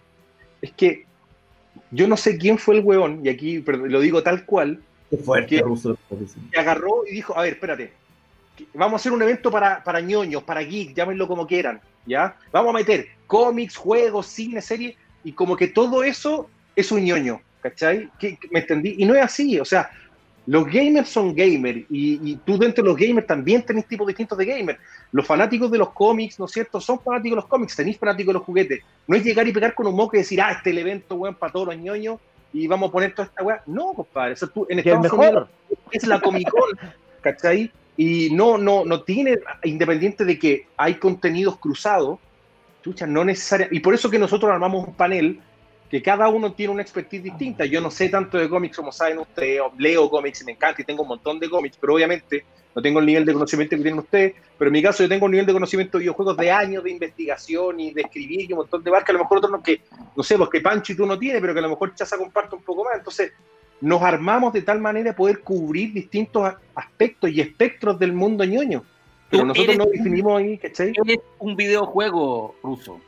es 0.61 0.71
que 0.71 1.05
yo 1.91 2.07
no 2.07 2.17
sé 2.17 2.37
quién 2.37 2.57
fue 2.57 2.75
el 2.75 2.83
weón, 2.83 3.25
y 3.25 3.29
aquí 3.29 3.63
lo 3.65 3.99
digo 3.99 4.23
tal 4.23 4.45
cual, 4.45 4.81
que, 5.47 5.63
agarró 6.57 7.05
y 7.07 7.13
dijo, 7.13 7.37
a 7.37 7.43
ver, 7.43 7.53
espérate, 7.53 7.93
vamos 8.73 8.93
a 8.93 8.95
hacer 8.97 9.11
un 9.11 9.21
evento 9.21 9.51
para, 9.51 9.83
para 9.83 10.01
ñoños, 10.01 10.43
para 10.43 10.61
geeks, 10.61 10.95
llámenlo 10.95 11.27
como 11.27 11.45
quieran, 11.45 11.81
¿ya? 12.05 12.35
Vamos 12.51 12.73
a 12.73 12.77
meter 12.77 13.07
cómics, 13.27 13.75
juegos, 13.75 14.27
cine, 14.27 14.61
series, 14.61 14.95
y 15.23 15.33
como 15.33 15.55
que 15.55 15.67
todo 15.67 16.03
eso 16.03 16.49
es 16.75 16.91
un 16.91 17.03
ñoño, 17.03 17.41
¿cachai? 17.61 18.09
¿Me 18.51 18.59
entendí? 18.59 18.95
Y 18.97 19.05
no 19.05 19.15
es 19.15 19.23
así, 19.23 19.59
o 19.59 19.65
sea, 19.65 19.89
los 20.45 20.65
gamers 20.65 21.09
son 21.09 21.33
gamers 21.33 21.85
y, 21.89 22.35
tú 22.45 22.57
dentro 22.57 22.83
de 22.83 22.89
los 22.89 22.97
gamers 22.97 23.25
también 23.25 23.65
tenés 23.65 23.87
tipos 23.87 24.05
distintos 24.07 24.37
de 24.37 24.45
gamers. 24.45 24.79
Los 25.11 25.25
fanáticos 25.25 25.71
de 25.71 25.77
los 25.77 25.91
cómics, 25.91 26.37
¿no 26.39 26.45
es 26.45 26.51
cierto? 26.51 26.81
Son 26.81 26.99
fanáticos 26.99 27.37
de 27.37 27.41
los 27.41 27.45
cómics, 27.45 27.75
tenéis 27.75 27.97
fanáticos 27.97 28.27
de 28.27 28.33
los 28.33 28.43
juguetes. 28.43 28.81
No 29.07 29.15
es 29.15 29.23
llegar 29.23 29.47
y 29.47 29.53
pegar 29.53 29.73
con 29.73 29.87
un 29.87 29.95
moco 29.95 30.15
y 30.15 30.19
decir, 30.19 30.41
ah, 30.41 30.51
este 30.51 30.71
es 30.71 30.75
el 30.75 30.79
evento, 30.79 31.15
weón, 31.15 31.35
para 31.35 31.53
todos 31.53 31.67
los 31.67 31.77
ñoños 31.77 32.19
y 32.51 32.67
vamos 32.67 32.89
a 32.89 32.91
poner 32.91 33.15
toda 33.15 33.27
esta 33.27 33.43
weá. 33.43 33.63
No, 33.65 33.93
compadre, 33.93 34.33
eso 34.33 34.47
tú, 34.47 34.65
en 34.69 34.79
Estados 34.79 35.11
Unidos 35.11 35.49
es 35.91 36.05
la 36.05 36.19
Comic 36.19 36.49
Con, 36.49 36.91
¿cachai? 37.21 37.71
Y 37.95 38.29
no, 38.31 38.57
no, 38.57 38.85
no 38.85 39.03
tiene, 39.03 39.39
independiente 39.63 40.25
de 40.25 40.37
que 40.37 40.67
hay 40.77 40.95
contenidos 40.95 41.57
cruzados, 41.57 42.19
chucha, 42.83 43.07
no 43.07 43.23
necesariamente. 43.23 43.77
Y 43.77 43.79
por 43.79 43.93
eso 43.93 44.09
que 44.09 44.19
nosotros 44.19 44.51
armamos 44.51 44.87
un 44.87 44.93
panel 44.93 45.39
que 45.89 46.01
cada 46.01 46.27
uno 46.27 46.53
tiene 46.53 46.73
una 46.73 46.81
expertise 46.81 47.23
distinta. 47.23 47.65
Yo 47.65 47.79
no 47.79 47.91
sé 47.91 48.09
tanto 48.09 48.37
de 48.37 48.49
cómics 48.49 48.75
como 48.75 48.91
saben 48.91 49.19
ustedes, 49.19 49.61
leo 49.77 50.09
cómics 50.09 50.41
y 50.41 50.45
me 50.45 50.53
encanta 50.53 50.81
y 50.81 50.85
tengo 50.85 51.03
un 51.03 51.09
montón 51.09 51.39
de 51.39 51.49
cómics, 51.49 51.77
pero 51.79 51.95
obviamente 51.95 52.45
no 52.75 52.81
tengo 52.81 52.99
el 52.99 53.05
nivel 53.05 53.25
de 53.25 53.33
conocimiento 53.33 53.75
que 53.75 53.83
tienen 53.83 53.99
ustedes, 53.99 54.33
pero 54.57 54.69
en 54.69 54.73
mi 54.73 54.81
caso 54.81 55.03
yo 55.03 55.09
tengo 55.09 55.25
un 55.25 55.31
nivel 55.31 55.45
de 55.45 55.53
conocimiento 55.53 55.97
de 55.97 56.03
videojuegos 56.03 56.35
de 56.37 56.51
años 56.51 56.83
de 56.83 56.89
investigación 56.89 57.79
y 57.79 57.93
de 57.93 58.01
escribir 58.01 58.49
y 58.49 58.53
un 58.53 58.59
montón 58.59 58.83
de 58.83 58.89
barcas, 58.89 59.11
a 59.11 59.13
lo 59.13 59.19
mejor 59.19 59.37
otros 59.37 59.51
no, 59.51 59.61
que, 59.61 59.81
no 60.15 60.23
sé, 60.23 60.37
los 60.37 60.49
que 60.49 60.61
Pancho 60.61 60.93
y 60.93 60.95
tú 60.95 61.05
no 61.05 61.19
tienes, 61.19 61.39
pero 61.41 61.53
que 61.53 61.59
a 61.59 61.63
lo 61.63 61.69
mejor 61.69 61.93
Chaza 61.93 62.17
comparte 62.17 62.55
un 62.55 62.63
poco 62.63 62.83
más. 62.85 62.95
Entonces, 62.97 63.31
nos 63.79 64.01
armamos 64.01 64.53
de 64.53 64.63
tal 64.63 64.79
manera 64.79 65.11
de 65.11 65.13
poder 65.15 65.41
cubrir 65.41 65.93
distintos 65.93 66.51
aspectos 66.73 67.29
y 67.29 67.41
espectros 67.41 67.99
del 67.99 68.13
mundo 68.13 68.43
ñoño. 68.43 68.83
Pero 69.29 69.45
nosotros 69.45 69.77
no 69.77 69.85
definimos 69.85 70.39
ahí, 70.39 70.57
¿cachai? 70.57 70.93
Es 71.05 71.19
un 71.39 71.55
videojuego 71.55 72.55
ruso 72.63 72.99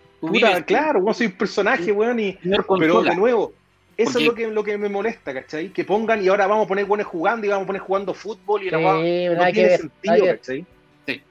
claro, 0.66 1.02
vos 1.02 1.18
soy 1.18 1.28
un 1.28 1.34
personaje, 1.34 1.92
weón, 1.92 2.20
y, 2.20 2.38
pero 2.80 3.02
de 3.02 3.16
nuevo, 3.16 3.54
eso 3.98 4.20
es 4.20 4.26
lo 4.26 4.36
que, 4.36 4.48
lo 4.48 4.64
que 4.64 4.78
me 4.78 4.90
molesta, 4.90 5.34
¿cachai? 5.34 5.70
Que 5.70 5.86
pongan 5.86 6.24
y 6.24 6.28
ahora 6.28 6.48
vamos 6.48 6.66
a 6.66 6.68
poner 6.68 6.86
buenos 6.86 7.08
jugando 7.08 7.46
y 7.46 7.50
vamos 7.50 7.64
a 7.64 7.68
poner 7.68 7.82
jugando 7.82 8.14
fútbol 8.14 8.64
y 8.64 8.72
no 8.72 9.52
tiene 9.52 9.78
sentido, 9.78 10.26
¿cachai? 10.26 10.66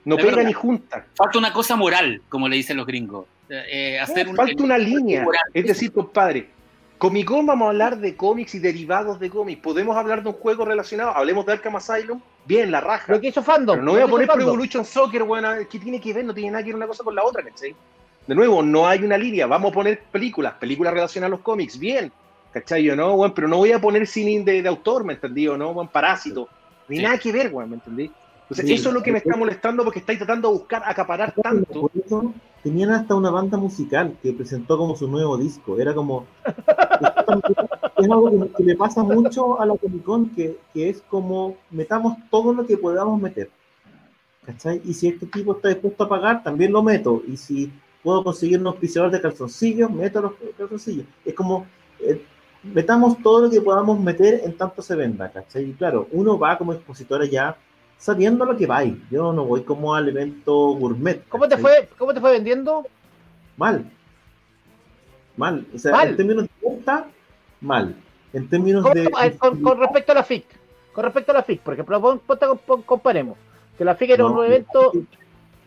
no 0.05 0.17
pega 0.17 0.43
ni 0.43 0.53
junta. 0.53 1.07
Falta 1.15 1.39
una 1.39 1.53
cosa 1.53 1.77
moral, 1.77 2.23
como 2.29 2.49
le 2.49 2.57
dicen 2.57 2.77
los 2.77 2.87
gringos. 2.87 3.27
Eh, 3.49 3.99
hacer 3.99 4.35
falta 4.35 4.63
una 4.63 4.79
línea. 4.79 5.27
Es 5.53 5.67
decir, 5.67 5.93
compadre, 5.93 6.49
Comic 6.99 7.27
Con 7.27 7.45
vamos 7.45 7.67
a 7.67 7.69
hablar 7.71 7.99
de 7.99 8.17
cómics 8.17 8.55
y 8.55 8.61
derivados 8.61 9.21
de 9.21 9.29
cómics. 9.29 9.61
¿Podemos 9.61 9.97
hablar 9.97 10.23
de 10.23 10.31
un 10.31 10.35
juego 10.35 10.65
relacionado? 10.65 11.11
Hablemos 11.11 11.45
de 11.45 11.53
Arkham 11.53 11.77
Asylum. 11.77 12.21
Bien, 12.47 12.71
la 12.71 12.81
raja. 12.81 13.05
Pero 13.07 13.21
que 13.21 13.29
hizo 13.29 13.43
fandom. 13.43 13.77
Pero 13.77 13.85
no 13.85 13.93
voy 13.93 14.01
a 14.01 14.07
poner 14.07 14.29
Pro 14.29 14.41
Evolution 14.41 14.85
Soccer, 14.85 15.23
weón. 15.23 15.67
¿Qué 15.71 15.79
tiene 15.79 16.01
que 16.01 16.15
ver? 16.15 16.25
No 16.25 16.33
tiene 16.33 16.53
nada 16.53 16.63
que 16.63 16.69
ver 16.69 16.77
una 16.77 16.87
cosa 16.87 17.05
con 17.05 17.15
la 17.15 17.25
otra, 17.25 17.43
¿cachai? 17.43 17.75
De 18.27 18.35
nuevo, 18.35 18.63
no 18.63 18.87
hay 18.87 19.03
una 19.03 19.19
línea, 19.19 19.47
vamos 19.47 19.71
a 19.71 19.75
poner 19.75 20.03
películas, 20.11 20.55
películas 20.55 20.95
relacionadas 20.95 21.33
a 21.33 21.37
los 21.37 21.41
cómics, 21.41 21.79
bien, 21.79 22.11
¿cachai? 22.53 22.83
Yo, 22.83 22.97
¿no? 22.97 23.17
Bueno, 23.17 23.35
pero 23.35 23.49
no 23.49 23.59
voy 23.59 23.73
a 23.73 23.81
poner 23.81 24.07
cine 24.07 24.43
de, 24.45 24.69
autor, 24.69 25.05
¿me 25.05 25.15
entendí? 25.15 25.47
¿no? 25.47 25.75
Buen 25.75 25.89
parásito, 25.89 26.49
ni 26.89 27.01
nada 27.01 27.19
que 27.19 27.33
ver, 27.33 27.51
bueno, 27.51 27.69
¿me 27.69 27.75
entendí? 27.77 28.11
Entonces, 28.49 28.79
eso 28.79 28.91
es 28.91 28.95
lo 28.95 29.03
que 29.03 29.11
me 29.11 29.19
está 29.19 29.37
molestando 29.37 29.85
porque 29.85 30.01
estáis 30.01 30.19
tratando 30.19 30.49
de 30.49 30.59
buscar 30.59 30.83
acaparar 30.85 31.33
tanto. 31.33 31.81
Por 31.81 31.91
eso 31.95 32.35
tenían 32.63 32.91
hasta 32.91 33.15
una 33.15 33.31
banda 33.31 33.57
musical 33.57 34.17
que 34.23 34.33
presentó 34.33 34.77
como 34.77 34.95
su 34.97 35.09
nuevo 35.09 35.39
disco. 35.39 35.81
Era 35.81 35.95
como. 35.95 36.27
es 37.97 38.11
algo 38.11 38.49
que, 38.55 38.65
le 38.65 38.77
pasa 38.77 39.03
mucho 39.03 39.59
a 39.59 39.65
la 39.65 39.75
Comic 39.77 40.03
Con, 40.03 40.29
que, 40.29 40.59
que 40.75 40.91
es 40.91 41.03
como 41.09 41.57
metamos 41.71 42.19
todo 42.31 42.53
lo 42.53 42.67
que 42.67 42.77
podamos 42.77 43.19
meter. 43.21 43.49
¿Cachai? 44.45 44.83
Y 44.85 44.93
si 44.93 45.09
este 45.09 45.25
tipo 45.25 45.57
está 45.57 45.71
dispuesto 45.71 46.05
a 46.05 46.09
pagar, 46.09 46.43
también 46.43 46.71
lo 46.71 46.83
meto. 46.83 47.23
Y 47.27 47.39
si 47.39 47.73
puedo 48.05 48.23
conseguir 48.23 48.61
unos 48.61 48.75
auspiciador 48.75 49.11
de 49.11 49.21
calzoncillos, 49.21 49.91
meto 49.91 50.21
los 50.21 50.33
calzoncillos. 50.59 51.07
Es 51.25 51.35
como, 51.35 51.67
eh, 51.99 52.23
metamos 52.63 53.21
todo 53.23 53.47
lo 53.47 53.51
que 53.51 53.63
podamos 53.63 53.99
meter 53.99 54.43
en 54.45 54.57
tanto 54.57 54.83
se 54.83 54.95
venda, 54.95 55.33
¿cachai? 55.33 55.71
Y 55.71 55.73
claro, 55.73 56.07
uno 56.13 56.39
va 56.39 56.59
como 56.59 56.75
expositor 56.75 57.23
allá 57.23 57.57
sabiendo 57.97 58.45
lo 58.45 58.57
que 58.57 58.67
va. 58.67 58.85
Yo 59.11 59.33
no 59.33 59.47
voy 59.47 59.63
como 59.63 59.95
al 59.95 60.11
evento 60.11 60.55
gourmet. 60.75 61.27
¿Cómo 61.29 61.49
te, 61.49 61.57
fue, 61.57 61.89
¿Cómo 61.97 62.13
te 62.13 62.21
fue 62.21 62.33
vendiendo? 62.33 62.87
Mal. 63.57 63.91
Mal. 65.37 65.67
O 65.75 65.79
sea, 65.79 66.03
en 66.03 66.17
términos 66.17 66.45
de 66.45 66.69
venta, 66.69 67.07
mal. 67.63 67.97
En 68.35 68.49
términos 68.49 68.85
de. 68.93 69.11
Con, 69.39 69.81
respecto 69.81 70.13
a 70.13 70.17
la 70.17 70.25
FIC. 70.25 70.45
Con 70.93 71.05
respecto 71.05 71.33
a 71.33 71.37
la 71.37 71.43
FIC, 71.43 71.61
por 71.63 71.73
ejemplo, 71.73 72.21
comparemos. 72.85 73.39
Que 73.79 73.85
la 73.85 73.97
FIC 73.97 74.11
era 74.11 74.27
un 74.27 74.45
evento 74.45 74.93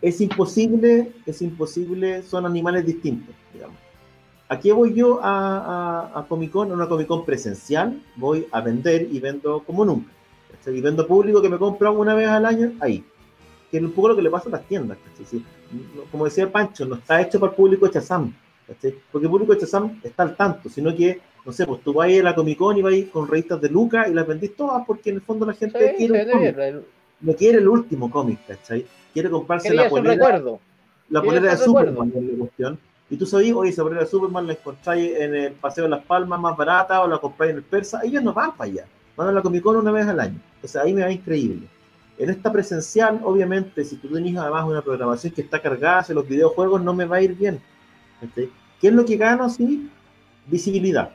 es 0.01 0.21
imposible, 0.21 1.11
es 1.25 1.41
imposible, 1.41 2.21
son 2.23 2.45
animales 2.45 2.85
distintos, 2.85 3.35
digamos. 3.53 3.77
Aquí 4.49 4.71
voy 4.71 4.93
yo 4.93 5.19
a, 5.21 6.11
a, 6.15 6.25
Comic 6.27 6.51
Con, 6.51 6.71
a 6.71 6.73
una 6.73 6.87
Comic 6.87 7.07
Con 7.07 7.25
presencial, 7.25 8.01
voy 8.15 8.47
a 8.51 8.61
vender 8.61 9.07
y 9.11 9.19
vendo 9.19 9.61
como 9.65 9.83
nunca. 9.83 10.11
Y 10.65 10.81
vendo 10.81 11.07
público 11.07 11.41
que 11.41 11.49
me 11.49 11.57
compra 11.57 11.91
una 11.91 12.13
vez 12.13 12.27
al 12.27 12.45
año, 12.45 12.73
ahí. 12.79 13.03
Que 13.71 13.77
es 13.77 13.83
un 13.83 13.91
poco 13.91 14.09
lo 14.09 14.15
que 14.15 14.21
le 14.21 14.29
pasa 14.29 14.49
a 14.49 14.53
las 14.53 14.67
tiendas. 14.67 14.97
Como 16.11 16.25
decía 16.25 16.51
Pancho, 16.51 16.85
no 16.85 16.95
está 16.95 17.21
hecho 17.21 17.39
para 17.39 17.51
el 17.51 17.55
público 17.55 17.85
de 17.85 17.93
Chazam. 17.93 18.33
Porque 19.11 19.25
el 19.25 19.31
público 19.31 19.53
de 19.53 19.59
Chazam 19.59 19.99
está 20.03 20.23
al 20.23 20.35
tanto, 20.35 20.69
sino 20.69 20.93
que, 20.95 21.21
no 21.45 21.53
sé, 21.53 21.65
pues 21.65 21.81
tú 21.81 21.93
vas 21.93 22.09
a 22.09 22.23
la 22.23 22.35
Comic 22.35 22.57
Con 22.57 22.77
y 22.77 22.81
vas 22.81 22.93
con 23.11 23.27
revistas 23.27 23.61
de 23.61 23.69
Luca 23.69 24.07
y 24.09 24.13
las 24.13 24.27
vendís 24.27 24.55
todas 24.55 24.85
porque 24.85 25.09
en 25.09 25.17
el 25.17 25.21
fondo 25.21 25.45
la 25.45 25.53
gente 25.53 25.95
quiere 25.97 26.81
no 27.19 27.33
quiere 27.33 27.57
el 27.57 27.67
último 27.67 28.11
cómic, 28.11 28.39
¿cachai? 28.45 28.85
Quiere 29.13 29.29
comprarse 29.29 29.73
la 29.73 29.89
polera. 29.89 30.41
La 31.09 31.21
polera 31.21 31.51
de 31.51 31.57
Superman, 31.57 32.11
la 32.13 32.37
cuestión. 32.37 32.79
Y 33.09 33.15
tú 33.15 33.25
sabes, 33.25 33.53
oye, 33.53 33.69
esa 33.69 33.83
polera 33.83 34.01
de 34.01 34.07
Superman 34.07 34.47
la 34.47 34.53
encontráis 34.53 35.15
en 35.15 35.35
el 35.35 35.53
Paseo 35.53 35.85
de 35.85 35.91
las 35.91 36.03
Palmas 36.03 36.39
más 36.39 36.57
barata 36.57 37.01
o 37.01 37.07
la 37.07 37.17
compráis 37.17 37.51
en 37.51 37.57
el 37.57 37.63
Persa. 37.63 38.01
Ellos 38.03 38.21
no 38.23 38.33
van 38.33 38.55
para 38.55 38.69
allá. 38.69 38.85
Van 39.15 39.29
a 39.29 39.31
la 39.31 39.41
Comic 39.41 39.63
Con 39.63 39.77
una 39.77 39.91
vez 39.91 40.05
al 40.07 40.19
año. 40.19 40.39
O 40.61 40.67
sea, 40.67 40.81
ahí 40.83 40.93
me 40.93 41.01
va 41.01 41.11
increíble. 41.11 41.67
En 42.17 42.29
esta 42.29 42.51
presencial, 42.51 43.21
obviamente, 43.23 43.85
si 43.85 43.95
tú 43.95 44.09
tenés 44.09 44.35
además 44.37 44.65
una 44.65 44.81
programación 44.81 45.33
que 45.33 45.41
está 45.41 45.61
cargada 45.61 45.99
hacia 45.99 46.15
los 46.15 46.27
videojuegos, 46.27 46.81
no 46.81 46.93
me 46.93 47.05
va 47.05 47.17
a 47.17 47.21
ir 47.21 47.35
bien. 47.35 47.61
¿Qué 48.35 48.49
es 48.81 48.93
lo 48.93 49.05
que 49.05 49.15
gano? 49.15 49.49
Sí, 49.49 49.89
visibilidad 50.47 51.11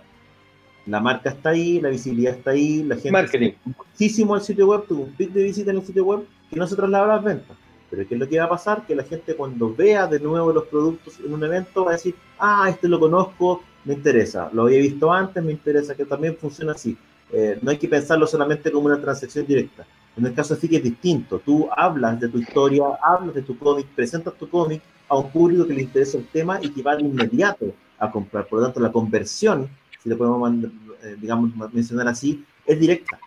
la 0.86 1.00
marca 1.00 1.30
está 1.30 1.50
ahí, 1.50 1.80
la 1.80 1.90
visibilidad 1.90 2.34
está 2.34 2.50
ahí, 2.50 2.82
la 2.82 2.96
gente 2.96 3.12
Marketing. 3.12 3.52
muchísimo 3.64 4.34
al 4.34 4.42
sitio 4.42 4.66
web, 4.66 4.84
tuvo 4.88 5.04
un 5.04 5.12
pic 5.12 5.30
de 5.30 5.44
visita 5.44 5.70
en 5.70 5.78
el 5.78 5.86
sitio 5.86 6.04
web 6.04 6.26
y 6.50 6.56
no 6.56 6.66
se 6.66 6.76
traslada 6.76 7.04
a 7.04 7.16
las 7.16 7.24
ventas. 7.24 7.56
Pero 7.92 8.08
¿qué 8.08 8.14
es 8.14 8.20
lo 8.20 8.26
que 8.26 8.38
va 8.38 8.46
a 8.46 8.48
pasar? 8.48 8.86
Que 8.86 8.94
la 8.94 9.04
gente 9.04 9.36
cuando 9.36 9.74
vea 9.74 10.06
de 10.06 10.18
nuevo 10.18 10.50
los 10.50 10.64
productos 10.64 11.20
en 11.20 11.34
un 11.34 11.44
evento 11.44 11.84
va 11.84 11.90
a 11.90 11.94
decir, 11.96 12.14
ah, 12.38 12.66
este 12.70 12.88
lo 12.88 12.98
conozco, 12.98 13.62
me 13.84 13.92
interesa, 13.92 14.48
lo 14.50 14.62
había 14.62 14.78
visto 14.78 15.12
antes, 15.12 15.44
me 15.44 15.52
interesa, 15.52 15.94
que 15.94 16.06
también 16.06 16.34
funciona 16.34 16.72
así. 16.72 16.96
Eh, 17.30 17.58
no 17.60 17.70
hay 17.70 17.76
que 17.76 17.88
pensarlo 17.88 18.26
solamente 18.26 18.72
como 18.72 18.86
una 18.86 18.98
transacción 18.98 19.46
directa. 19.46 19.86
En 20.16 20.24
el 20.24 20.32
caso 20.32 20.54
así 20.54 20.70
que 20.70 20.76
es 20.76 20.82
distinto. 20.82 21.40
Tú 21.40 21.68
hablas 21.76 22.18
de 22.18 22.30
tu 22.30 22.38
historia, 22.38 22.84
hablas 23.02 23.34
de 23.34 23.42
tu 23.42 23.58
cómic, 23.58 23.86
presentas 23.94 24.32
tu 24.38 24.48
cómic 24.48 24.80
a 25.10 25.18
un 25.18 25.30
público 25.30 25.66
que 25.66 25.74
le 25.74 25.82
interesa 25.82 26.16
el 26.16 26.26
tema 26.28 26.60
y 26.62 26.70
que 26.70 26.82
va 26.82 26.96
de 26.96 27.02
inmediato 27.02 27.74
a 27.98 28.10
comprar. 28.10 28.46
Por 28.46 28.60
lo 28.60 28.64
tanto, 28.64 28.80
la 28.80 28.90
conversión, 28.90 29.68
si 30.02 30.08
le 30.08 30.16
podemos 30.16 30.50
eh, 31.02 31.16
digamos, 31.20 31.50
mencionar 31.74 32.08
así, 32.08 32.42
es 32.64 32.80
directa. 32.80 33.20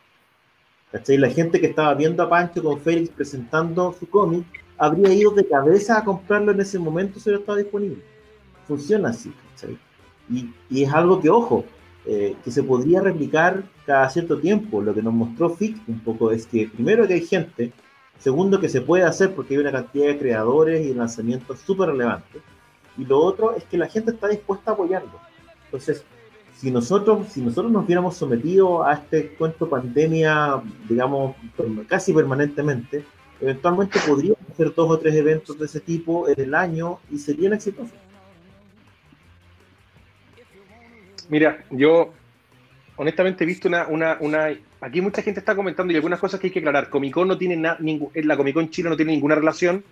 ¿Cachai? 0.95 1.17
La 1.17 1.29
gente 1.29 1.59
que 1.59 1.67
estaba 1.67 1.93
viendo 1.93 2.23
a 2.23 2.29
Pancho 2.29 2.63
con 2.63 2.79
Félix 2.79 3.09
presentando 3.09 3.93
su 3.99 4.09
cómic 4.09 4.45
habría 4.77 5.13
ido 5.13 5.31
de 5.31 5.45
cabeza 5.45 5.97
a 5.97 6.05
comprarlo 6.05 6.53
en 6.53 6.61
ese 6.61 6.79
momento 6.79 7.19
si 7.19 7.29
no 7.29 7.39
estaba 7.39 7.57
disponible. 7.57 8.01
Funciona 8.65 9.09
así. 9.09 9.33
¿cachai? 9.51 9.77
Y, 10.29 10.53
y 10.69 10.83
es 10.83 10.93
algo 10.93 11.19
que, 11.19 11.29
ojo, 11.29 11.65
eh, 12.05 12.37
que 12.45 12.49
se 12.49 12.63
podría 12.63 13.01
replicar 13.01 13.65
cada 13.85 14.09
cierto 14.09 14.39
tiempo. 14.39 14.81
Lo 14.81 14.93
que 14.93 15.01
nos 15.01 15.13
mostró 15.13 15.49
FIC 15.49 15.81
un 15.89 15.99
poco 15.99 16.31
es 16.31 16.47
que, 16.47 16.69
primero, 16.69 17.05
que 17.05 17.15
hay 17.15 17.25
gente, 17.25 17.73
segundo, 18.17 18.61
que 18.61 18.69
se 18.69 18.79
puede 18.79 19.03
hacer 19.03 19.35
porque 19.35 19.55
hay 19.55 19.59
una 19.59 19.73
cantidad 19.73 20.07
de 20.07 20.17
creadores 20.17 20.85
y 20.85 20.93
lanzamientos 20.93 21.59
súper 21.59 21.89
relevantes, 21.89 22.41
y 22.97 23.03
lo 23.03 23.19
otro 23.19 23.53
es 23.53 23.65
que 23.65 23.77
la 23.77 23.87
gente 23.89 24.11
está 24.11 24.29
dispuesta 24.29 24.71
a 24.71 24.73
apoyarlo. 24.75 25.19
Entonces, 25.65 26.05
si 26.55 26.71
nosotros, 26.71 27.27
si 27.29 27.41
nosotros 27.41 27.71
nos 27.71 27.85
hubiéramos 27.85 28.15
sometido 28.15 28.83
a 28.83 28.93
este 28.93 29.29
cuento 29.29 29.69
pandemia, 29.69 30.61
digamos, 30.87 31.35
casi 31.87 32.13
permanentemente, 32.13 33.03
eventualmente 33.41 33.99
podríamos 34.07 34.39
hacer 34.49 34.73
dos 34.73 34.89
o 34.89 34.97
tres 34.97 35.15
eventos 35.15 35.59
de 35.59 35.65
ese 35.65 35.81
tipo 35.81 36.29
en 36.29 36.39
el 36.39 36.55
año 36.55 36.99
y 37.11 37.19
serían 37.19 37.53
exitosos. 37.53 37.93
Mira, 41.27 41.65
yo 41.71 42.13
honestamente 42.95 43.43
he 43.43 43.47
visto 43.47 43.67
una, 43.67 43.87
una, 43.87 44.17
una, 44.21 44.49
Aquí 44.79 45.01
mucha 45.01 45.21
gente 45.21 45.39
está 45.39 45.55
comentando 45.55 45.91
y 45.91 45.95
algunas 45.95 46.19
cosas 46.19 46.39
que 46.39 46.47
hay 46.47 46.53
que 46.53 46.59
aclarar. 46.59 46.89
Comic 46.89 47.13
Con 47.13 47.27
no 47.27 47.37
tiene 47.37 47.57
nada, 47.57 47.77
la 48.13 48.37
Comic 48.37 48.53
Con 48.53 48.69
Chile 48.69 48.89
no 48.89 48.95
tiene 48.95 49.11
ninguna 49.11 49.35
relación 49.35 49.83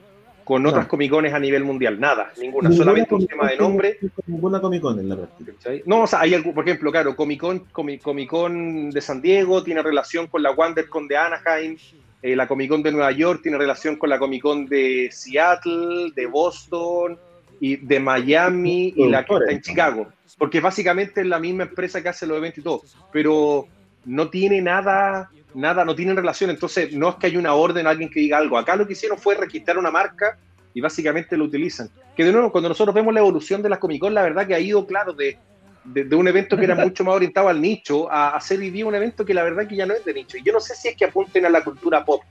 con 0.43 0.65
otras 0.65 0.87
Comic 0.87 1.11
Cones 1.11 1.33
a 1.33 1.39
nivel 1.39 1.63
mundial, 1.63 1.99
nada, 1.99 2.31
ninguna, 2.39 2.71
solamente 2.71 3.15
un 3.15 3.27
tema 3.27 3.49
de 3.49 3.57
nombre. 3.57 3.99
Ninguna 4.27 4.59
en 4.59 5.09
la 5.09 5.15
práctica. 5.15 5.53
No, 5.85 6.03
o 6.03 6.07
sea, 6.07 6.21
hay 6.21 6.33
algo, 6.33 6.53
por 6.53 6.65
ejemplo, 6.65 6.91
claro, 6.91 7.15
Comic 7.15 7.39
Con, 7.39 7.59
Comic, 7.71 8.27
Con 8.27 8.89
de 8.89 9.01
San 9.01 9.21
Diego 9.21 9.63
tiene 9.63 9.81
relación 9.81 10.27
con 10.27 10.43
la 10.43 10.51
WonderCon 10.51 11.07
de 11.07 11.17
Anaheim, 11.17 11.77
eh, 12.21 12.35
la 12.35 12.47
Comic 12.47 12.69
Con 12.69 12.83
de 12.83 12.91
Nueva 12.91 13.11
York 13.11 13.41
tiene 13.41 13.57
relación 13.57 13.95
con 13.95 14.09
la 14.09 14.19
Comic 14.19 14.41
Con 14.41 14.65
de 14.65 15.09
Seattle, 15.11 16.11
de 16.15 16.25
Boston 16.25 17.17
y 17.59 17.77
de 17.77 17.99
Miami 17.99 18.93
y 18.95 19.09
la 19.09 19.23
que 19.23 19.33
está 19.35 19.51
en 19.51 19.61
Chicago 19.61 20.07
porque 20.37 20.59
básicamente 20.59 21.21
es 21.21 21.27
la 21.27 21.39
misma 21.39 21.63
empresa 21.63 22.01
que 22.01 22.09
hace 22.09 22.27
los 22.27 22.37
eventos 22.37 22.59
y 22.59 22.63
todo, 22.63 22.81
pero 23.11 23.67
no 24.05 24.29
tiene 24.29 24.61
nada, 24.61 25.31
nada, 25.55 25.85
no 25.85 25.95
tiene 25.95 26.13
relación, 26.13 26.49
entonces 26.49 26.93
no 26.93 27.09
es 27.09 27.15
que 27.15 27.27
haya 27.27 27.39
una 27.39 27.53
orden, 27.53 27.87
alguien 27.87 28.09
que 28.09 28.19
diga 28.19 28.37
algo, 28.37 28.57
acá 28.57 28.75
lo 28.75 28.85
que 28.87 28.93
hicieron 28.93 29.17
fue 29.17 29.35
registrar 29.35 29.77
una 29.77 29.91
marca 29.91 30.37
y 30.73 30.81
básicamente 30.81 31.37
lo 31.37 31.45
utilizan. 31.45 31.89
Que 32.15 32.23
de 32.23 32.31
nuevo, 32.31 32.51
cuando 32.51 32.69
nosotros 32.69 32.93
vemos 32.93 33.13
la 33.13 33.19
evolución 33.19 33.61
de 33.61 33.69
las 33.69 33.79
Comic 33.79 34.01
Con, 34.01 34.13
la 34.13 34.23
verdad 34.23 34.47
que 34.47 34.55
ha 34.55 34.59
ido, 34.59 34.85
claro, 34.85 35.13
de, 35.13 35.37
de, 35.83 36.15
un 36.15 36.27
evento 36.27 36.57
que 36.57 36.65
era 36.65 36.75
mucho 36.83 37.03
más 37.03 37.15
orientado 37.15 37.49
al 37.49 37.61
nicho 37.61 38.11
a 38.11 38.35
hacer 38.35 38.59
hoy 38.59 38.71
día 38.71 38.85
un 38.85 38.95
evento 38.95 39.25
que 39.25 39.33
la 39.33 39.43
verdad 39.43 39.67
que 39.67 39.75
ya 39.75 39.85
no 39.85 39.93
es 39.93 40.03
de 40.03 40.13
nicho. 40.13 40.37
Y 40.37 40.43
yo 40.43 40.53
no 40.53 40.59
sé 40.59 40.75
si 40.75 40.89
es 40.89 40.95
que 40.95 41.05
apunten 41.05 41.45
a 41.45 41.49
la 41.49 41.63
cultura 41.63 42.03
pop 42.03 42.23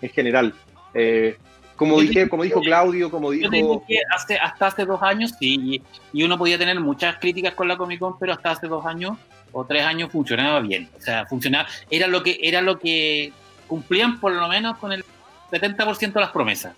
en 0.00 0.08
general. 0.10 0.54
Eh, 0.94 1.36
como, 1.76 2.00
dije, 2.00 2.28
como 2.28 2.42
dijo 2.42 2.60
Claudio, 2.60 3.10
como 3.10 3.30
dijo... 3.30 3.50
Yo 3.52 3.82
que 3.86 3.98
hasta 4.38 4.66
hace 4.66 4.84
dos 4.84 5.02
años, 5.02 5.32
sí, 5.38 5.82
y 6.12 6.22
uno 6.22 6.36
podía 6.36 6.58
tener 6.58 6.78
muchas 6.80 7.16
críticas 7.18 7.54
con 7.54 7.68
la 7.68 7.76
Comic 7.76 8.00
Con, 8.00 8.18
pero 8.18 8.32
hasta 8.32 8.50
hace 8.50 8.66
dos 8.66 8.84
años 8.84 9.16
o 9.52 9.64
tres 9.64 9.84
años 9.84 10.10
funcionaba 10.10 10.60
bien. 10.60 10.88
O 10.96 11.00
sea, 11.00 11.26
funcionaba, 11.26 11.68
era 11.90 12.06
lo 12.06 12.22
que, 12.22 12.38
era 12.42 12.60
lo 12.60 12.78
que 12.78 13.32
cumplían 13.66 14.20
por 14.20 14.32
lo 14.32 14.48
menos 14.48 14.78
con 14.78 14.92
el 14.92 15.04
70% 15.50 16.12
de 16.12 16.20
las 16.20 16.30
promesas. 16.30 16.74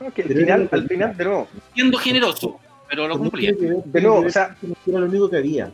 al 0.00 0.12
final, 0.12 0.68
al 0.70 0.88
final, 0.88 1.16
de 1.16 1.24
nuevo. 1.24 1.48
Siendo 1.74 1.98
generoso, 1.98 2.60
pero 2.88 3.08
lo 3.08 3.18
cumplían. 3.18 3.56
De 3.84 4.00
nuevo, 4.00 4.20
o 4.20 4.30
sea, 4.30 4.56
era 4.86 5.00
lo 5.00 5.06
único 5.06 5.28
que 5.30 5.38
había. 5.38 5.70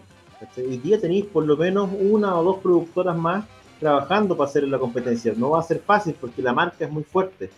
Hoy 0.57 0.79
día 0.79 1.01
tenéis 1.01 1.25
por 1.27 1.47
lo 1.47 1.57
menos 1.57 1.91
una 1.99 2.35
o 2.35 2.45
dos 2.45 2.59
productoras 2.59 3.17
más 3.17 3.45
trabajando 3.81 4.37
para 4.37 4.51
hacer 4.51 4.65
la 4.65 4.79
competencia. 4.79 5.33
No 5.37 5.51
va 5.51 5.61
a 5.61 5.63
ser 5.63 5.81
fácil 5.81 6.15
porque 6.21 6.43
la 6.43 6.53
marca 6.53 6.85
es 6.85 6.91
muy 6.91 7.03
fuerte 7.03 7.51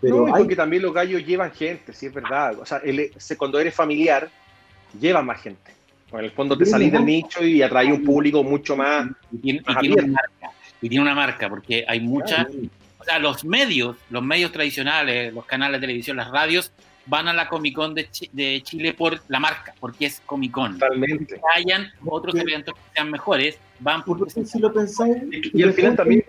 pero 0.00 0.26
hay... 0.26 0.42
porque 0.42 0.56
también 0.56 0.82
los 0.82 0.92
gallos 0.92 1.24
llevan 1.24 1.50
gente, 1.52 1.92
sí 1.92 2.06
es 2.06 2.14
verdad. 2.14 2.58
O 2.58 2.66
sea, 2.66 2.80
cuando 3.36 3.58
eres 3.58 3.74
familiar, 3.74 4.30
llevan 4.98 5.26
más 5.26 5.40
gente. 5.40 5.72
En 6.12 6.24
el 6.24 6.30
fondo 6.30 6.56
te 6.56 6.64
salís 6.64 6.92
del 6.92 7.04
nicho 7.04 7.44
y 7.44 7.62
atrae 7.62 7.92
un 7.92 8.02
público 8.02 8.42
mucho 8.42 8.76
más. 8.76 9.08
Y 9.32 9.38
tiene, 9.38 9.62
una 9.66 10.06
marca. 10.06 10.50
Y 10.80 10.88
tiene 10.88 11.02
una 11.02 11.14
marca, 11.14 11.48
porque 11.48 11.84
hay 11.86 12.00
muchas. 12.00 12.46
O 12.98 13.04
sea, 13.04 13.18
los 13.18 13.44
medios, 13.44 13.96
los 14.10 14.22
medios 14.22 14.52
tradicionales, 14.52 15.32
los 15.32 15.44
canales 15.44 15.80
de 15.80 15.86
televisión, 15.86 16.16
las 16.16 16.30
radios, 16.30 16.72
van 17.06 17.28
a 17.28 17.32
la 17.32 17.48
Comic 17.48 17.74
Con 17.74 17.94
de, 17.94 18.08
Chile 18.62 18.94
por 18.94 19.20
la 19.28 19.40
marca, 19.40 19.74
porque 19.80 20.06
es 20.06 20.22
Comic 20.24 20.52
Con. 20.52 20.78
Totalmente. 20.78 21.34
Que 21.34 21.40
hayan 21.54 21.90
otros 22.06 22.34
eventos 22.34 22.74
que 22.74 22.80
sean 22.94 23.10
mejores, 23.10 23.58
van 23.80 24.04
por. 24.04 24.30
si 24.30 24.58
lo 24.58 24.72
pensáis. 24.72 25.16
Y, 25.52 25.62
al 25.62 25.72
final 25.72 25.96
también 25.96 26.24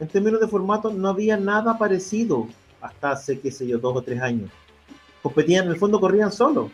en 0.00 0.08
términos 0.08 0.40
de 0.40 0.48
formato 0.48 0.90
no 0.90 1.10
había 1.10 1.36
nada 1.36 1.76
parecido 1.76 2.48
hasta 2.80 3.12
hace, 3.12 3.38
qué 3.38 3.50
sé 3.50 3.66
yo, 3.66 3.78
dos 3.78 3.96
o 3.96 4.02
tres 4.02 4.20
años. 4.22 4.50
Competían, 5.22 5.66
en 5.66 5.72
el 5.72 5.76
fondo 5.76 6.00
corrían 6.00 6.32
solos 6.32 6.70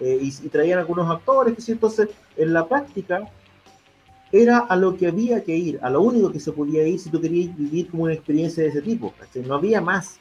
eh, 0.00 0.18
y, 0.20 0.30
traían 0.48 0.78
algunos 0.78 1.10
actores, 1.10 1.54
que 1.54 1.72
entonces 1.72 2.08
en 2.36 2.52
la 2.52 2.66
práctica 2.66 3.28
era 4.32 4.58
a 4.58 4.76
lo 4.76 4.96
que 4.96 5.06
había 5.06 5.42
que 5.42 5.56
ir, 5.56 5.78
a 5.82 5.90
lo 5.90 6.02
único 6.02 6.30
que 6.30 6.40
se 6.40 6.52
podía 6.52 6.86
ir 6.86 6.98
si 6.98 7.10
tú 7.10 7.20
querías 7.20 7.56
vivir 7.56 7.88
como 7.88 8.04
una 8.04 8.12
experiencia 8.12 8.62
de 8.62 8.70
ese 8.70 8.82
tipo. 8.82 9.14
No 9.46 9.54
había 9.54 9.80
más. 9.80 10.18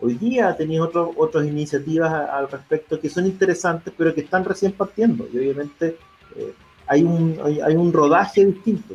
Hoy 0.00 0.14
día 0.14 0.56
tenéis 0.56 0.80
otras 0.94 1.44
iniciativas 1.44 2.12
al 2.12 2.48
respecto 2.48 3.00
que 3.00 3.10
son 3.10 3.26
interesantes, 3.26 3.92
pero 3.96 4.14
que 4.14 4.20
están 4.20 4.44
recién 4.44 4.72
partiendo. 4.72 5.28
Y 5.32 5.38
obviamente 5.38 5.96
eh, 6.36 6.54
hay, 6.86 7.02
un, 7.02 7.38
hay 7.44 7.74
un 7.74 7.92
rodaje 7.92 8.46
distinto. 8.46 8.94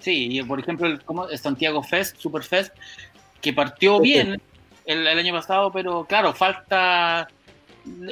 Sí, 0.00 0.38
por 0.46 0.60
ejemplo, 0.60 0.86
el, 0.86 1.02
como 1.02 1.26
Santiago 1.28 1.82
Fest, 1.82 2.18
Super 2.18 2.42
Fest, 2.42 2.74
que 3.40 3.54
partió 3.54 4.00
bien 4.00 4.38
el, 4.84 5.06
año 5.06 5.32
pasado, 5.32 5.72
pero 5.72 6.04
claro, 6.04 6.34
falta. 6.34 7.26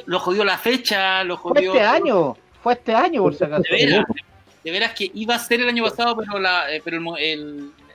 Lo 0.05 0.19
jodió 0.19 0.43
la 0.43 0.57
fecha, 0.57 1.23
lo 1.23 1.37
jodió. 1.37 1.71
Fue 1.71 1.81
este 1.81 1.87
año, 1.87 2.37
fue 2.61 2.73
este 2.73 2.93
año, 2.93 3.23
por 3.23 3.35
si 3.35 3.43
acaso. 3.43 3.63
De 4.63 4.71
veras, 4.71 4.93
que 4.93 5.11
iba 5.13 5.35
a 5.35 5.39
ser 5.39 5.59
el 5.59 5.67
año 5.67 5.83
pasado, 5.83 6.15
pero 6.15 6.39
la, 6.39 6.73
eh, 6.73 6.81
pero 6.83 7.01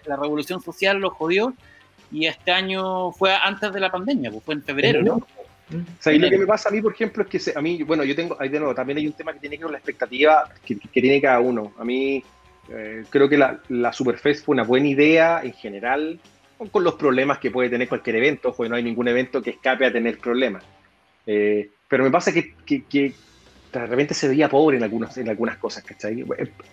la 0.07 0.17
revolución 0.17 0.61
social 0.61 0.99
lo 0.99 1.11
jodió. 1.11 1.55
Y 2.11 2.27
este 2.27 2.51
año 2.51 3.13
fue 3.13 3.35
antes 3.35 3.73
de 3.73 3.81
la 3.81 3.91
pandemia, 3.91 4.31
pues 4.31 4.43
fue 4.45 4.55
en 4.55 4.63
febrero, 4.63 5.03
¿no? 5.03 5.15
O 5.71 6.03
sea, 6.03 6.13
y 6.13 6.19
lo 6.19 6.31
que 6.31 6.39
me 6.39 6.47
pasa 6.47 6.71
a 6.71 6.73
mí, 6.73 6.81
por 6.81 6.93
ejemplo, 6.93 7.23
es 7.23 7.29
que 7.29 7.53
a 7.55 7.61
mí, 7.61 7.83
bueno, 7.83 8.03
yo 8.03 8.17
tengo, 8.17 8.37
ahí 8.41 8.49
de 8.49 8.59
nuevo, 8.59 8.75
también 8.75 8.99
hay 8.99 9.07
un 9.07 9.13
tema 9.13 9.35
que 9.35 9.41
tiene 9.41 9.57
que 9.57 9.65
ver 9.65 9.67
con 9.67 9.73
la 9.73 9.79
expectativa 9.79 10.51
que, 10.65 10.79
que 10.79 11.01
tiene 11.01 11.21
cada 11.21 11.41
uno. 11.41 11.73
A 11.79 11.85
mí, 11.85 12.23
eh, 12.71 13.05
creo 13.11 13.29
que 13.29 13.37
la, 13.37 13.61
la, 13.69 13.93
Superfest 13.93 14.45
fue 14.45 14.55
una 14.55 14.65
buena 14.65 14.89
idea 14.89 15.43
en 15.43 15.53
general, 15.53 16.19
con 16.71 16.85
los 16.85 16.95
problemas 16.95 17.39
que 17.39 17.51
puede 17.51 17.69
tener 17.69 17.89
cualquier 17.89 18.17
evento, 18.17 18.55
porque 18.55 18.71
no 18.71 18.77
hay 18.77 18.83
ningún 18.83 19.09
evento 19.09 19.43
que 19.43 19.51
escape 19.51 19.85
a 19.87 19.93
tener 19.93 20.19
problemas. 20.19 20.65
Eh, 21.31 21.71
pero 21.87 22.05
me 22.05 22.11
pasa 22.11 22.33
que, 22.33 22.55
que, 22.65 23.13
de 23.71 23.87
repente 23.87 24.15
se 24.15 24.29
veía 24.29 24.49
pobre 24.49 24.79
en, 24.79 24.83
algunos, 24.83 25.15
en 25.19 25.29
algunas 25.29 25.59
cosas, 25.59 25.85
¿cachai? 25.85 26.25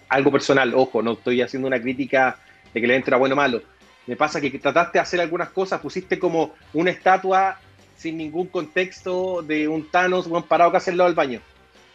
Algo 0.08 0.32
personal, 0.32 0.74
ojo, 0.74 1.02
no 1.02 1.12
estoy 1.12 1.42
haciendo 1.42 1.68
una 1.68 1.82
crítica 1.82 2.38
de 2.74 2.80
que 2.80 2.86
el 2.86 2.92
evento 2.92 3.10
era 3.10 3.18
bueno 3.18 3.34
o 3.34 3.36
malo. 3.36 3.62
Me 4.08 4.16
pasa 4.16 4.40
que 4.40 4.50
trataste 4.52 4.98
de 4.98 5.02
hacer 5.02 5.20
algunas 5.20 5.50
cosas, 5.50 5.82
pusiste 5.82 6.18
como 6.18 6.54
una 6.74 6.92
estatua 6.92 7.60
sin 7.98 8.18
ningún 8.18 8.48
contexto 8.48 9.42
de 9.42 9.68
un 9.68 9.92
Thanos 9.92 10.30
parado 10.48 10.72
casi 10.72 10.92
al 10.92 10.98
lado 10.98 11.10
del 11.10 11.16
baño. 11.16 11.42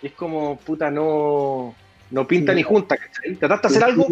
Y 0.03 0.09
es 0.09 0.13
como, 0.13 0.59
puta, 0.59 0.91
no 0.91 1.75
no 2.11 2.27
pinta 2.27 2.53
ni 2.53 2.63
junta, 2.63 2.97
¿cachai? 2.99 3.37
Trataste 3.37 3.69
de 3.69 3.75
hacer 3.75 3.85
algo, 3.85 4.07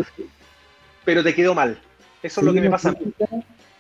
pero 1.05 1.23
te 1.23 1.35
quedó 1.35 1.55
mal. 1.55 1.79
Eso 2.23 2.41
es 2.41 2.47
lo 2.47 2.55
que 2.55 2.63
me 2.63 2.71
pasa. 2.71 2.95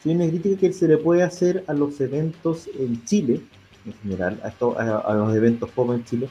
Sí, 0.02 0.10
una 0.10 0.28
crítica 0.28 0.60
que 0.60 0.72
se 0.72 0.88
le 0.88 0.98
puede 0.98 1.22
hacer 1.22 1.64
a 1.66 1.72
los 1.72 2.00
eventos 2.00 2.68
en 2.78 3.04
Chile, 3.06 3.40
en 3.88 3.94
general, 4.02 4.40
a, 4.42 5.14
los 5.14 5.34
eventos 5.34 5.70
pop 5.70 5.92
en 5.92 6.04
Chile, 6.04 6.28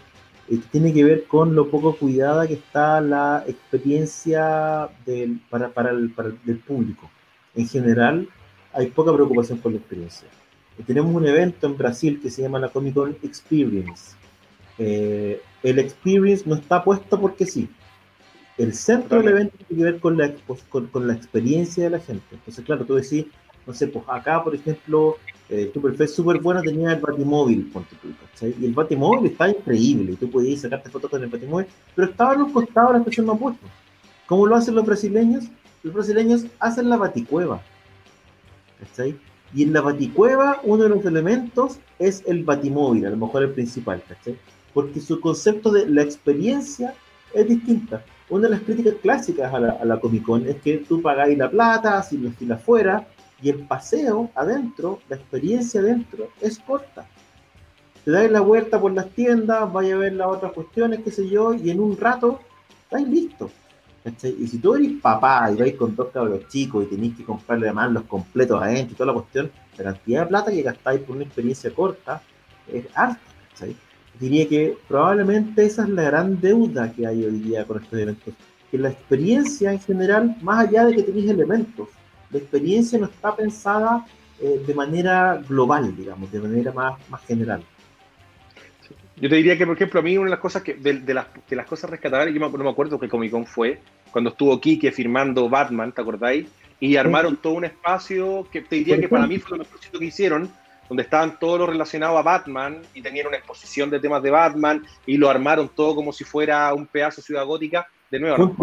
que 0.47 0.57
tiene 0.57 0.93
que 0.93 1.03
ver 1.03 1.25
con 1.25 1.55
lo 1.55 1.69
poco 1.69 1.95
cuidada 1.95 2.47
que 2.47 2.53
está 2.53 3.01
la 3.01 3.43
experiencia 3.47 4.89
del, 5.05 5.41
para, 5.49 5.69
para, 5.69 5.91
el, 5.91 6.11
para 6.11 6.29
el 6.29 6.59
público. 6.59 7.09
En 7.55 7.67
general, 7.67 8.29
hay 8.73 8.87
poca 8.87 9.13
preocupación 9.13 9.57
por 9.57 9.71
la 9.71 9.79
experiencia. 9.79 10.27
tenemos 10.85 11.13
un 11.13 11.25
evento 11.25 11.67
en 11.67 11.77
Brasil 11.77 12.19
que 12.21 12.29
se 12.29 12.43
llama 12.43 12.59
la 12.59 12.69
Comic 12.69 12.93
Con 12.93 13.17
Experience. 13.23 14.15
Eh, 14.77 15.41
el 15.63 15.79
experience 15.79 16.43
no 16.47 16.55
está 16.55 16.83
puesto 16.83 17.19
porque 17.19 17.45
sí. 17.45 17.67
El 18.57 18.73
centro 18.73 19.19
del 19.19 19.29
evento 19.29 19.57
tiene 19.67 19.83
que 19.83 19.91
ver 19.91 19.99
con 19.99 20.17
la, 20.17 20.33
con, 20.69 21.07
la 21.07 21.13
experiencia 21.13 21.83
de 21.85 21.89
la 21.91 21.99
gente. 21.99 22.25
Entonces, 22.31 22.63
claro, 22.65 22.85
tú 22.85 22.95
decís, 22.95 23.25
no 23.65 23.73
sé, 23.73 23.87
pues 23.87 24.05
acá, 24.07 24.43
por 24.43 24.55
ejemplo, 24.55 25.17
el 25.49 25.71
Superfest 25.73 26.15
súper 26.15 26.39
bueno 26.39 26.61
tenía 26.61 26.91
el 26.93 26.99
Batimóvil, 26.99 27.69
ponte 27.71 27.95
tú, 28.01 28.09
¿cachai? 28.19 28.53
Y 28.59 28.65
el 28.65 28.73
Batimóvil 28.73 29.31
está 29.31 29.49
increíble, 29.49 30.13
y 30.13 30.15
tú 30.15 30.29
podías 30.29 30.61
sacarte 30.61 30.89
fotos 30.89 31.09
con 31.09 31.23
el 31.23 31.29
Batimóvil, 31.29 31.67
pero 31.95 32.09
estaba 32.09 32.33
en 32.33 32.41
los 32.41 32.51
costados 32.51 32.89
de 32.89 32.93
la 32.93 32.99
estación 32.99 33.25
Mapocho. 33.27 33.59
¿Cómo 34.25 34.45
lo 34.45 34.55
hacen 34.55 34.75
los 34.75 34.85
brasileños? 34.85 35.45
Los 35.83 35.93
brasileños 35.93 36.45
hacen 36.59 36.89
la 36.89 36.97
baticueva, 36.97 37.61
¿cachai? 38.79 39.15
Y 39.53 39.63
en 39.63 39.71
la 39.71 39.79
baticueva, 39.79 40.59
uno 40.63 40.83
de 40.83 40.89
los 40.89 41.05
elementos 41.05 41.79
es 41.97 42.23
el 42.27 42.43
Batimóvil, 42.43 43.05
a 43.05 43.09
lo 43.11 43.17
mejor 43.17 43.43
el 43.43 43.51
principal, 43.51 44.03
¿cachai? 44.05 44.37
Porque 44.73 44.99
su 44.99 45.21
concepto 45.21 45.71
de 45.71 45.87
la 45.87 46.01
experiencia 46.01 46.93
es 47.33 47.47
distinta. 47.47 48.03
Una 48.29 48.43
de 48.43 48.49
las 48.49 48.61
críticas 48.61 48.95
clásicas 49.01 49.53
a 49.53 49.59
la, 49.59 49.71
a 49.71 49.85
la 49.85 49.99
Comic 50.01 50.23
Con 50.23 50.45
es 50.45 50.57
que 50.57 50.79
tú 50.79 51.01
pagáis 51.01 51.37
la 51.37 51.49
plata, 51.49 52.03
si 52.03 52.17
lo 52.17 52.27
estilas 52.27 52.61
fuera, 52.61 53.07
y 53.41 53.49
el 53.49 53.59
paseo 53.67 54.31
adentro, 54.35 54.99
la 55.09 55.15
experiencia 55.15 55.81
adentro, 55.81 56.29
es 56.41 56.59
corta. 56.59 57.07
Te 58.03 58.11
dais 58.11 58.31
la 58.31 58.41
vuelta 58.41 58.79
por 58.79 58.93
las 58.93 59.09
tiendas, 59.09 59.71
vaya 59.71 59.95
a 59.95 59.97
ver 59.97 60.13
las 60.13 60.27
otras 60.27 60.53
cuestiones, 60.53 61.01
qué 61.03 61.11
sé 61.11 61.27
yo, 61.29 61.53
y 61.53 61.69
en 61.69 61.79
un 61.79 61.97
rato 61.97 62.39
estáis 62.83 63.07
listos. 63.07 63.51
Y 64.23 64.47
si 64.47 64.57
tú 64.59 64.75
eres 64.75 64.93
papá 65.01 65.51
y 65.51 65.57
vais 65.57 65.75
con 65.75 65.93
dos 65.93 66.07
cabros 66.13 66.47
chicos 66.47 66.85
y 66.85 66.95
tenéis 66.95 67.17
que 67.17 67.25
comprarle 67.25 67.67
además 67.67 67.91
los 67.91 68.03
completos 68.03 68.61
adentro 68.61 68.93
y 68.93 68.95
toda 68.95 69.07
la 69.07 69.13
cuestión, 69.13 69.51
la 69.77 69.83
cantidad 69.83 70.21
de 70.21 70.27
plata 70.27 70.51
que 70.51 70.61
gastáis 70.61 71.01
por 71.01 71.17
una 71.17 71.25
experiencia 71.25 71.73
corta 71.73 72.21
es 72.71 72.85
alta. 72.95 73.19
Diría 74.19 74.47
que 74.47 74.77
probablemente 74.87 75.65
esa 75.65 75.83
es 75.83 75.89
la 75.89 76.03
gran 76.03 76.39
deuda 76.39 76.91
que 76.91 77.05
hay 77.05 77.23
hoy 77.25 77.39
día 77.39 77.65
con 77.65 77.83
estos 77.83 77.99
eventos. 77.99 78.33
Que 78.71 78.77
la 78.77 78.89
experiencia 78.89 79.71
en 79.71 79.79
general, 79.79 80.37
más 80.41 80.67
allá 80.67 80.85
de 80.85 80.95
que 80.95 81.03
tenéis 81.03 81.29
elementos, 81.29 81.89
la 82.31 82.37
experiencia 82.37 82.99
no 82.99 83.05
está 83.05 83.35
pensada 83.35 84.05
eh, 84.39 84.61
de 84.65 84.73
manera 84.73 85.41
global, 85.47 85.95
digamos, 85.95 86.31
de 86.31 86.39
manera 86.39 86.71
más, 86.71 86.99
más 87.09 87.25
general. 87.25 87.63
Yo 89.19 89.29
te 89.29 89.35
diría 89.35 89.57
que, 89.57 89.65
por 89.65 89.75
ejemplo, 89.75 89.99
a 89.99 90.03
mí 90.03 90.15
una 90.15 90.25
de 90.25 90.31
las 90.31 90.39
cosas 90.39 90.61
que, 90.61 90.75
de, 90.75 91.13
las, 91.13 91.25
de 91.49 91.55
las 91.55 91.65
cosas 91.65 91.89
rescatables, 91.89 92.33
yo 92.33 92.39
no 92.39 92.49
me 92.49 92.69
acuerdo 92.69 92.99
qué 92.99 93.09
Comic 93.09 93.31
Con 93.31 93.47
fue, 93.47 93.81
cuando 94.11 94.29
estuvo 94.29 94.59
Kike 94.61 94.91
firmando 94.91 95.49
Batman, 95.49 95.91
¿te 95.91 96.01
acordáis? 96.01 96.47
Y 96.79 96.95
armaron 96.97 97.37
todo 97.37 97.53
un 97.53 97.65
espacio 97.65 98.47
que 98.51 98.61
te 98.61 98.75
diría 98.75 98.99
que 98.99 99.09
para 99.09 99.25
mí 99.25 99.39
fue 99.39 99.57
lo 99.57 99.63
mejorcito 99.63 99.97
que 99.97 100.05
hicieron, 100.05 100.51
donde 100.87 101.03
estaban 101.03 101.39
todos 101.39 101.59
los 101.59 101.69
relacionados 101.69 102.19
a 102.19 102.21
Batman 102.21 102.77
y 102.93 103.01
tenían 103.01 103.27
una 103.27 103.37
exposición 103.37 103.89
de 103.89 103.99
temas 103.99 104.21
de 104.21 104.29
Batman 104.29 104.85
y 105.07 105.17
lo 105.17 105.29
armaron 105.29 105.69
todo 105.69 105.95
como 105.95 106.13
si 106.13 106.23
fuera 106.23 106.71
un 106.75 106.85
pedazo 106.85 107.21
de 107.21 107.25
ciudad 107.25 107.45
gótica. 107.45 107.87
De 108.11 108.19
nuevo, 108.19 108.55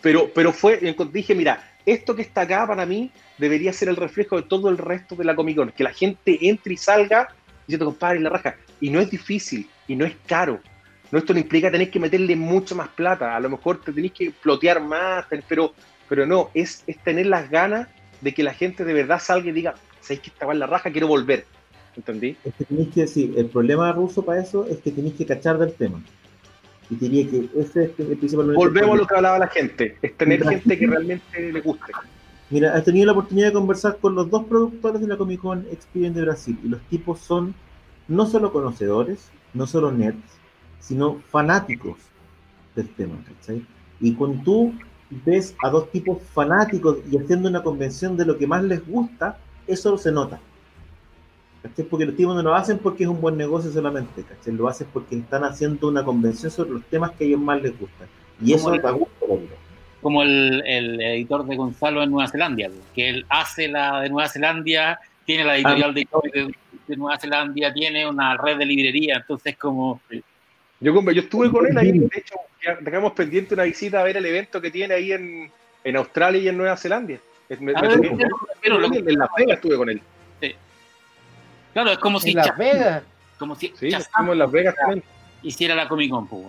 pero, 0.00 0.30
pero 0.32 0.52
fue, 0.52 0.80
dije, 1.12 1.34
mira, 1.34 1.69
esto 1.86 2.14
que 2.14 2.22
está 2.22 2.42
acá 2.42 2.66
para 2.66 2.86
mí 2.86 3.10
debería 3.38 3.72
ser 3.72 3.88
el 3.88 3.96
reflejo 3.96 4.36
de 4.36 4.42
todo 4.42 4.68
el 4.68 4.78
resto 4.78 5.14
de 5.16 5.24
la 5.24 5.34
Comic 5.34 5.56
Con, 5.56 5.72
que 5.72 5.84
la 5.84 5.92
gente 5.92 6.38
entre 6.42 6.74
y 6.74 6.76
salga 6.76 7.28
diciendo, 7.66 7.86
compadre, 7.86 8.20
la 8.20 8.30
raja. 8.30 8.56
Y 8.80 8.90
no 8.90 9.00
es 9.00 9.10
difícil, 9.10 9.68
y 9.86 9.96
no 9.96 10.04
es 10.04 10.14
caro. 10.26 10.60
No, 11.10 11.18
esto 11.18 11.32
no 11.32 11.40
implica 11.40 11.70
tener 11.70 11.90
que 11.90 12.00
meterle 12.00 12.36
mucho 12.36 12.74
más 12.74 12.88
plata. 12.88 13.34
A 13.34 13.40
lo 13.40 13.50
mejor 13.50 13.80
te 13.80 13.92
tenéis 13.92 14.12
que 14.12 14.30
plotear 14.30 14.80
más, 14.80 15.26
pero, 15.48 15.74
pero 16.08 16.26
no, 16.26 16.50
es, 16.54 16.84
es 16.86 16.98
tener 16.98 17.26
las 17.26 17.50
ganas 17.50 17.88
de 18.20 18.34
que 18.34 18.42
la 18.42 18.54
gente 18.54 18.84
de 18.84 18.92
verdad 18.92 19.20
salga 19.20 19.48
y 19.48 19.52
diga, 19.52 19.74
¿sabéis 20.00 20.20
que 20.20 20.30
estaba 20.30 20.52
en 20.52 20.60
la 20.60 20.66
raja? 20.66 20.90
Quiero 20.90 21.08
volver. 21.08 21.46
¿Entendí? 21.96 22.36
Es 22.44 22.54
que 22.54 22.64
tenéis 22.64 22.88
que 22.94 23.00
decir, 23.00 23.34
el 23.36 23.46
problema 23.46 23.92
ruso 23.92 24.24
para 24.24 24.40
eso 24.40 24.66
es 24.66 24.78
que 24.78 24.92
tenéis 24.92 25.14
que 25.14 25.26
cachar 25.26 25.58
del 25.58 25.72
tema. 25.72 26.00
Y 26.90 26.96
diría 26.96 27.30
que 27.30 27.48
ese 27.56 27.84
es 27.84 28.00
el 28.00 28.18
principal 28.18 28.52
Volvemos 28.54 28.94
a 28.94 28.98
lo 28.98 29.06
que 29.06 29.14
hablaba 29.14 29.38
la 29.38 29.46
gente, 29.46 29.96
es 30.02 30.16
tener 30.16 30.46
gente 30.46 30.78
que 30.78 30.86
realmente 30.86 31.52
le 31.52 31.60
guste. 31.60 31.92
Mira, 32.50 32.76
he 32.76 32.82
tenido 32.82 33.06
la 33.06 33.12
oportunidad 33.12 33.48
de 33.48 33.52
conversar 33.52 33.98
con 33.98 34.16
los 34.16 34.28
dos 34.28 34.44
productores 34.44 35.00
de 35.00 35.06
la 35.06 35.16
Comic 35.16 35.40
Con 35.40 35.64
Experience 35.70 36.18
de 36.18 36.26
Brasil 36.26 36.58
y 36.64 36.68
los 36.68 36.80
tipos 36.82 37.20
son 37.20 37.54
no 38.08 38.26
solo 38.26 38.52
conocedores, 38.52 39.30
no 39.54 39.68
solo 39.68 39.92
nerds, 39.92 40.18
sino 40.80 41.20
fanáticos 41.30 41.98
del 42.74 42.88
tema, 42.88 43.14
¿cachai? 43.24 43.64
Y 44.00 44.14
cuando 44.14 44.42
tú 44.42 44.74
ves 45.24 45.54
a 45.62 45.70
dos 45.70 45.90
tipos 45.92 46.18
fanáticos 46.34 46.98
y 47.08 47.16
haciendo 47.18 47.48
una 47.48 47.62
convención 47.62 48.16
de 48.16 48.26
lo 48.26 48.36
que 48.36 48.48
más 48.48 48.64
les 48.64 48.84
gusta, 48.84 49.38
eso 49.68 49.96
se 49.96 50.10
nota. 50.10 50.40
¿Cachai? 51.62 51.84
Porque 51.84 52.06
los 52.06 52.16
tipos 52.16 52.34
no 52.34 52.42
lo 52.42 52.54
hacen 52.54 52.78
porque 52.78 53.04
es 53.04 53.08
un 53.08 53.20
buen 53.20 53.36
negocio 53.36 53.70
solamente, 53.70 54.22
¿cachai? 54.22 54.54
Lo 54.54 54.68
hacen 54.68 54.86
porque 54.92 55.16
están 55.16 55.44
haciendo 55.44 55.88
una 55.88 56.04
convención 56.04 56.50
sobre 56.50 56.70
los 56.70 56.84
temas 56.84 57.12
que 57.12 57.24
a 57.24 57.26
ellos 57.28 57.40
más 57.40 57.62
les 57.62 57.78
gustan. 57.78 58.08
Y 58.42 58.54
eso 58.54 58.70
da 58.76 58.90
gusto, 58.92 59.40
Como 60.00 60.22
el, 60.22 60.62
el, 60.66 61.00
editor 61.00 61.44
de 61.46 61.56
Gonzalo 61.56 62.02
en 62.02 62.10
Nueva 62.10 62.28
Zelanda, 62.28 62.68
que 62.94 63.10
él 63.10 63.26
hace 63.28 63.68
la 63.68 64.00
de 64.00 64.08
Nueva 64.08 64.28
Zelanda, 64.28 64.98
tiene 65.26 65.44
la 65.44 65.56
editorial 65.56 65.90
ah, 65.90 66.20
de, 66.32 66.54
de, 66.86 66.96
Nueva 66.96 67.18
Zelanda, 67.18 67.72
tiene 67.72 68.08
una 68.08 68.36
red 68.36 68.58
de 68.58 68.66
librería, 68.66 69.16
entonces 69.16 69.56
como... 69.56 70.00
Yo, 70.80 70.98
yo 71.12 71.20
estuve 71.20 71.50
con 71.50 71.66
él 71.66 71.76
ahí, 71.76 71.92
de 71.92 72.06
hecho, 72.06 72.36
dejamos 72.80 73.12
pendiente 73.12 73.52
una 73.52 73.64
visita 73.64 74.00
a 74.00 74.04
ver 74.04 74.16
el 74.16 74.24
evento 74.24 74.62
que 74.62 74.70
tiene 74.70 74.94
ahí 74.94 75.12
en, 75.12 75.50
en 75.84 75.96
Australia 75.96 76.40
y 76.40 76.48
en 76.48 76.56
Nueva 76.56 76.76
Zelanda. 76.78 77.16
Me, 77.58 77.72
ah, 77.72 77.82
pero, 78.62 78.84
en 78.84 79.18
Las 79.18 79.28
Vegas 79.36 79.56
estuve 79.56 79.76
con 79.76 79.90
él. 79.90 80.00
Claro, 81.72 81.92
es 81.92 81.98
como 81.98 82.20
si. 82.20 82.30
En 82.30 82.36
Las 82.36 82.56
Vegas. 82.56 83.02
Como 83.38 83.54
si. 83.54 83.72
Sí, 83.78 83.88
estamos 83.88 84.32
en 84.32 84.38
Las 84.38 84.50
Vegas 84.50 84.74
también. 84.76 85.02
Hiciera 85.42 85.74
la 85.74 85.88
Comic 85.88 86.10
Con, 86.10 86.26
pues, 86.28 86.44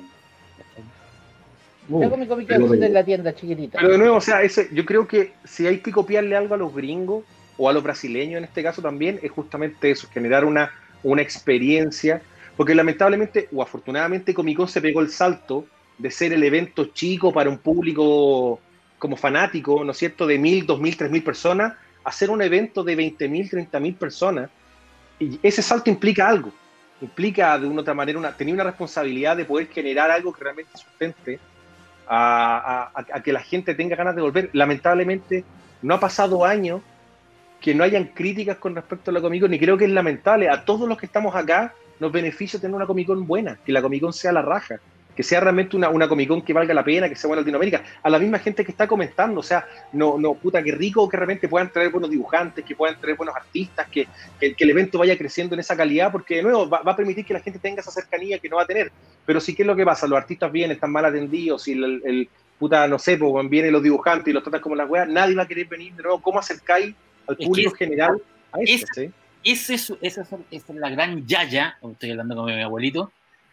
la 1.89 2.09
Comic 2.09 2.27
Con 2.27 2.83
es 2.83 2.91
la 2.91 3.03
tienda 3.03 3.33
chiquitita. 3.33 3.79
Pero 3.79 3.91
de 3.91 3.97
nuevo, 3.97 4.17
o 4.17 4.21
sea, 4.21 4.41
ese, 4.41 4.69
yo 4.73 4.85
creo 4.85 5.07
que 5.07 5.33
si 5.43 5.67
hay 5.67 5.79
que 5.79 5.91
copiarle 5.91 6.35
algo 6.35 6.55
a 6.55 6.57
los 6.57 6.73
gringos 6.73 7.23
o 7.57 7.69
a 7.69 7.73
los 7.73 7.83
brasileños 7.83 8.39
en 8.39 8.43
este 8.43 8.63
caso 8.63 8.81
también, 8.81 9.19
es 9.21 9.31
justamente 9.31 9.91
eso, 9.91 10.07
generar 10.13 10.43
una, 10.45 10.71
una 11.03 11.21
experiencia. 11.21 12.21
Porque 12.57 12.75
lamentablemente 12.75 13.47
o 13.53 13.61
afortunadamente 13.61 14.33
Comic 14.33 14.57
Con 14.57 14.67
se 14.67 14.81
pegó 14.81 14.99
el 14.99 15.09
salto 15.09 15.65
de 15.97 16.11
ser 16.11 16.33
el 16.33 16.43
evento 16.43 16.85
chico 16.85 17.31
para 17.31 17.49
un 17.49 17.57
público 17.57 18.59
como 18.99 19.15
fanático, 19.15 19.83
¿no 19.83 19.91
es 19.91 19.97
cierto?, 19.97 20.27
de 20.27 20.37
mil, 20.37 20.65
dos 20.65 20.79
mil, 20.79 20.95
tres 20.97 21.09
mil 21.09 21.23
personas, 21.23 21.73
a 22.03 22.11
ser 22.11 22.29
un 22.29 22.41
evento 22.41 22.83
de 22.83 22.95
veinte 22.95 23.27
mil, 23.27 23.49
treinta 23.49 23.79
mil 23.79 23.95
personas 23.95 24.49
y 25.21 25.39
ese 25.43 25.61
salto 25.61 25.91
implica 25.91 26.27
algo, 26.27 26.51
implica 26.99 27.57
de 27.59 27.67
una 27.67 27.81
otra 27.81 27.93
manera 27.93 28.17
una, 28.17 28.35
tener 28.35 28.55
una 28.55 28.63
responsabilidad 28.63 29.37
de 29.37 29.45
poder 29.45 29.67
generar 29.67 30.09
algo 30.09 30.33
que 30.33 30.43
realmente 30.43 30.71
sustente 30.75 31.39
a, 32.07 32.91
que 33.23 33.31
la 33.31 33.41
gente 33.41 33.75
tenga 33.75 33.95
ganas 33.95 34.15
de 34.15 34.21
volver. 34.21 34.49
Lamentablemente, 34.53 35.45
no 35.83 35.93
ha 35.93 35.99
pasado 35.99 36.43
años 36.43 36.81
que 37.61 37.75
no 37.75 37.83
hayan 37.83 38.05
críticas 38.05 38.57
con 38.57 38.75
respecto 38.75 39.11
a 39.11 39.13
la 39.13 39.21
Comic 39.21 39.41
Con, 39.41 39.51
ni 39.51 39.59
creo 39.59 39.77
que 39.77 39.85
es 39.85 39.91
lamentable. 39.91 40.49
A 40.49 40.65
todos 40.65 40.89
los 40.89 40.97
que 40.97 41.05
estamos 41.05 41.35
acá 41.35 41.75
nos 41.99 42.11
beneficia 42.11 42.59
tener 42.59 42.75
una 42.75 42.87
Comic 42.87 43.07
buena, 43.09 43.59
que 43.63 43.71
la 43.71 43.83
Comic 43.83 44.11
sea 44.11 44.31
la 44.31 44.41
raja 44.41 44.79
que 45.15 45.23
sea 45.23 45.39
realmente 45.39 45.75
una, 45.75 45.89
una 45.89 46.07
Comic 46.07 46.27
Con 46.27 46.41
que 46.41 46.53
valga 46.53 46.73
la 46.73 46.83
pena, 46.83 47.09
que 47.09 47.15
sea 47.15 47.27
buena 47.27 47.41
Latinoamérica, 47.41 47.83
a 48.01 48.09
la 48.09 48.19
misma 48.19 48.39
gente 48.39 48.63
que 48.63 48.71
está 48.71 48.87
comentando, 48.87 49.39
o 49.39 49.43
sea, 49.43 49.65
no, 49.93 50.17
no, 50.17 50.35
puta, 50.35 50.63
qué 50.63 50.71
rico 50.71 51.07
que 51.09 51.17
realmente 51.17 51.47
puedan 51.47 51.71
traer 51.71 51.89
buenos 51.89 52.09
dibujantes, 52.09 52.63
que 52.63 52.75
puedan 52.75 52.99
traer 52.99 53.17
buenos 53.17 53.35
artistas, 53.35 53.87
que, 53.89 54.07
que, 54.39 54.55
el 54.57 54.69
evento 54.69 54.99
vaya 54.99 55.17
creciendo 55.17 55.55
en 55.55 55.59
esa 55.59 55.75
calidad, 55.75 56.11
porque 56.11 56.37
de 56.37 56.43
nuevo 56.43 56.69
va, 56.69 56.81
a 56.83 56.95
permitir 56.95 57.25
que 57.25 57.33
la 57.33 57.39
gente 57.41 57.59
tenga 57.59 57.81
esa 57.81 57.91
cercanía 57.91 58.39
que 58.39 58.49
no 58.49 58.57
va 58.57 58.63
a 58.63 58.67
tener. 58.67 58.91
Pero 59.25 59.39
sí, 59.39 59.55
¿qué 59.55 59.63
es 59.63 59.67
lo 59.67 59.75
que 59.75 59.85
pasa? 59.85 60.07
Los 60.07 60.17
artistas 60.17 60.51
vienen, 60.51 60.75
están 60.75 60.91
mal 60.91 61.05
atendidos, 61.05 61.67
y 61.67 61.73
el, 61.73 62.29
puta, 62.57 62.87
no 62.87 62.99
sé, 62.99 63.17
pues 63.17 63.49
vienen 63.49 63.73
los 63.73 63.83
dibujantes 63.83 64.27
y 64.27 64.33
los 64.33 64.43
tratan 64.43 64.61
como 64.61 64.75
las 64.75 64.89
weas, 64.89 65.07
nadie 65.07 65.35
va 65.35 65.43
a 65.43 65.47
querer 65.47 65.67
venir 65.67 65.93
de 65.93 66.03
nuevo. 66.03 66.21
¿Cómo 66.21 66.39
acercáis 66.39 66.93
al 67.27 67.35
público 67.37 67.71
general 67.71 68.21
a 68.51 68.59
eso? 68.61 68.85
esa, 69.43 69.73
es 70.51 70.69
la 70.69 70.89
gran 70.89 71.25
yaya, 71.25 71.77
estoy 71.81 72.11
hablando 72.11 72.35
con 72.35 72.45
mi 72.45 72.61
abuelito, 72.61 73.11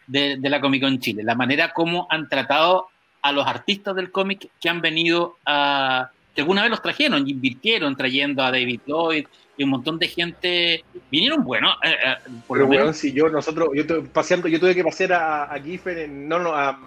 de, 0.09 0.37
la 0.49 0.59
Comic 0.59 0.83
Con 0.83 0.99
Chile, 0.99 1.23
la 1.23 1.35
manera 1.35 1.71
como 1.73 2.07
han 2.09 2.27
tratado 2.27 2.87
a 3.21 3.31
los 3.31 3.45
artistas 3.45 3.95
del 3.95 4.11
cómic 4.11 4.49
que 4.59 4.69
han 4.69 4.81
venido 4.81 5.37
a, 5.45 6.09
que 6.33 6.41
alguna 6.41 6.61
vez 6.61 6.71
los 6.71 6.81
trajeron, 6.81 7.27
invirtieron 7.27 7.95
trayendo 7.95 8.43
a 8.43 8.51
David 8.51 8.81
Lloyd 8.85 9.27
y 9.57 9.63
un 9.63 9.69
montón 9.69 9.99
de 9.99 10.07
gente, 10.07 10.83
vinieron 11.11 11.43
bueno, 11.43 11.69
eh, 11.83 11.89
eh, 11.91 12.15
por 12.47 12.57
Pero 12.57 12.69
lo 12.69 12.77
menos. 12.79 12.97
si 12.97 13.11
yo, 13.11 13.29
nosotros, 13.29 13.69
yo 13.75 14.03
paseando, 14.05 14.47
yo 14.47 14.59
tuve 14.59 14.73
que 14.73 14.83
pasear 14.83 15.13
a, 15.13 15.43
a 15.43 15.59
Giffen, 15.59 16.27
no, 16.27 16.39
no, 16.39 16.53
a, 16.53 16.79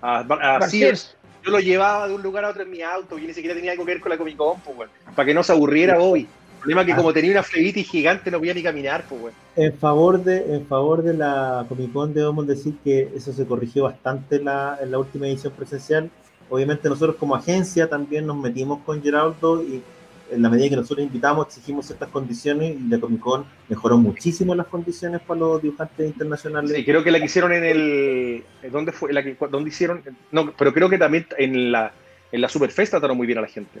a, 0.00 0.60
Sears. 0.68 1.14
Yo 1.44 1.52
lo 1.52 1.60
llevaba 1.60 2.08
de 2.08 2.14
un 2.14 2.22
lugar 2.22 2.44
a 2.44 2.48
otro 2.48 2.62
en 2.62 2.70
mi 2.70 2.82
auto, 2.82 3.18
y 3.18 3.26
ni 3.26 3.34
siquiera 3.34 3.54
tenía 3.54 3.72
algo 3.72 3.84
que 3.84 3.92
ver 3.92 4.00
con 4.00 4.10
la 4.10 4.18
Comic 4.18 4.36
Con, 4.36 4.58
pues, 4.60 4.90
para 5.14 5.26
que 5.26 5.34
no 5.34 5.42
se 5.42 5.52
aburriera 5.52 6.00
hoy 6.00 6.26
problema 6.56 6.82
es 6.82 6.86
que 6.86 6.92
ah. 6.92 6.96
como 6.96 7.12
tenía 7.12 7.30
una 7.30 7.42
flebitis 7.42 7.88
gigante 7.88 8.30
no 8.30 8.38
podía 8.38 8.54
ni 8.54 8.62
caminar, 8.62 9.04
pues, 9.08 9.34
En 9.56 9.72
favor 9.74 10.22
de, 10.22 10.54
en 10.54 10.66
favor 10.66 11.02
de 11.02 11.14
la 11.14 11.64
Comic 11.68 11.92
Con 11.92 12.12
debemos 12.12 12.46
decir 12.46 12.74
que 12.82 13.10
eso 13.14 13.32
se 13.32 13.46
corrigió 13.46 13.84
bastante 13.84 14.36
en 14.36 14.44
la, 14.46 14.78
en 14.80 14.90
la 14.90 14.98
última 14.98 15.26
edición 15.26 15.52
presencial. 15.52 16.10
Obviamente 16.48 16.88
nosotros 16.88 17.16
como 17.16 17.34
agencia 17.34 17.88
también 17.88 18.26
nos 18.26 18.36
metimos 18.36 18.80
con 18.84 19.02
Geraldo 19.02 19.62
y 19.62 19.82
en 20.30 20.42
la 20.42 20.48
medida 20.48 20.68
que 20.68 20.76
nosotros 20.76 21.06
invitamos 21.06 21.46
exigimos 21.46 21.86
ciertas 21.86 22.08
condiciones 22.08 22.76
y 22.80 22.88
la 22.88 22.98
Comic 22.98 23.20
Con 23.20 23.44
mejoró 23.68 23.96
muchísimo 23.96 24.54
las 24.54 24.66
condiciones 24.66 25.20
para 25.20 25.40
los 25.40 25.62
dibujantes 25.62 26.06
internacionales. 26.06 26.72
Sí, 26.72 26.84
creo 26.84 27.02
que 27.02 27.10
la 27.10 27.18
que 27.18 27.26
hicieron 27.26 27.52
en 27.52 27.64
el... 27.64 28.44
¿Dónde 28.70 28.92
fue? 28.92 29.12
La 29.12 29.22
que, 29.22 29.36
¿Dónde 29.50 29.70
hicieron? 29.70 30.02
No, 30.32 30.52
pero 30.52 30.72
creo 30.72 30.88
que 30.88 30.98
también 30.98 31.26
en 31.38 31.72
la, 31.72 31.92
en 32.32 32.40
la 32.40 32.48
Superfest 32.48 32.90
trataron 32.90 33.16
muy 33.16 33.26
bien 33.26 33.38
a 33.38 33.42
la 33.42 33.48
gente. 33.48 33.80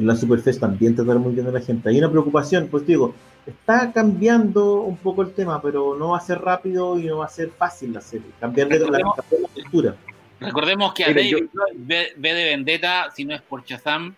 En 0.00 0.06
la 0.06 0.16
Superfest 0.16 0.60
también 0.60 0.96
trataron 0.96 1.22
muy 1.22 1.32
bien 1.34 1.46
a 1.46 1.50
la 1.50 1.60
gente. 1.60 1.88
Hay 1.88 1.98
una 1.98 2.10
preocupación, 2.10 2.68
pues 2.68 2.86
digo, 2.86 3.14
está 3.46 3.92
cambiando 3.92 4.82
un 4.82 4.96
poco 4.96 5.22
el 5.22 5.32
tema, 5.32 5.60
pero 5.62 5.96
no 5.96 6.10
va 6.10 6.18
a 6.18 6.20
ser 6.20 6.40
rápido 6.40 6.98
y 6.98 7.06
no 7.06 7.18
va 7.18 7.26
a 7.26 7.28
ser 7.28 7.50
fácil 7.50 7.96
hacer, 7.96 8.22
cambiar 8.40 8.68
de 8.68 8.80
la, 8.80 8.98
la 8.98 9.48
cultura. 9.54 9.94
Recordemos 10.40 10.94
que 10.94 11.04
a 11.04 11.08
David 11.08 11.48
ve, 11.76 12.12
de 12.16 12.44
Vendetta, 12.44 13.10
si 13.14 13.24
no 13.24 13.34
es 13.34 13.42
por 13.42 13.62
Shazam, 13.64 14.14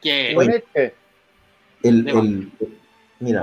que... 0.00 0.32
el, 1.82 2.08
el, 2.08 2.50
mira, 3.20 3.42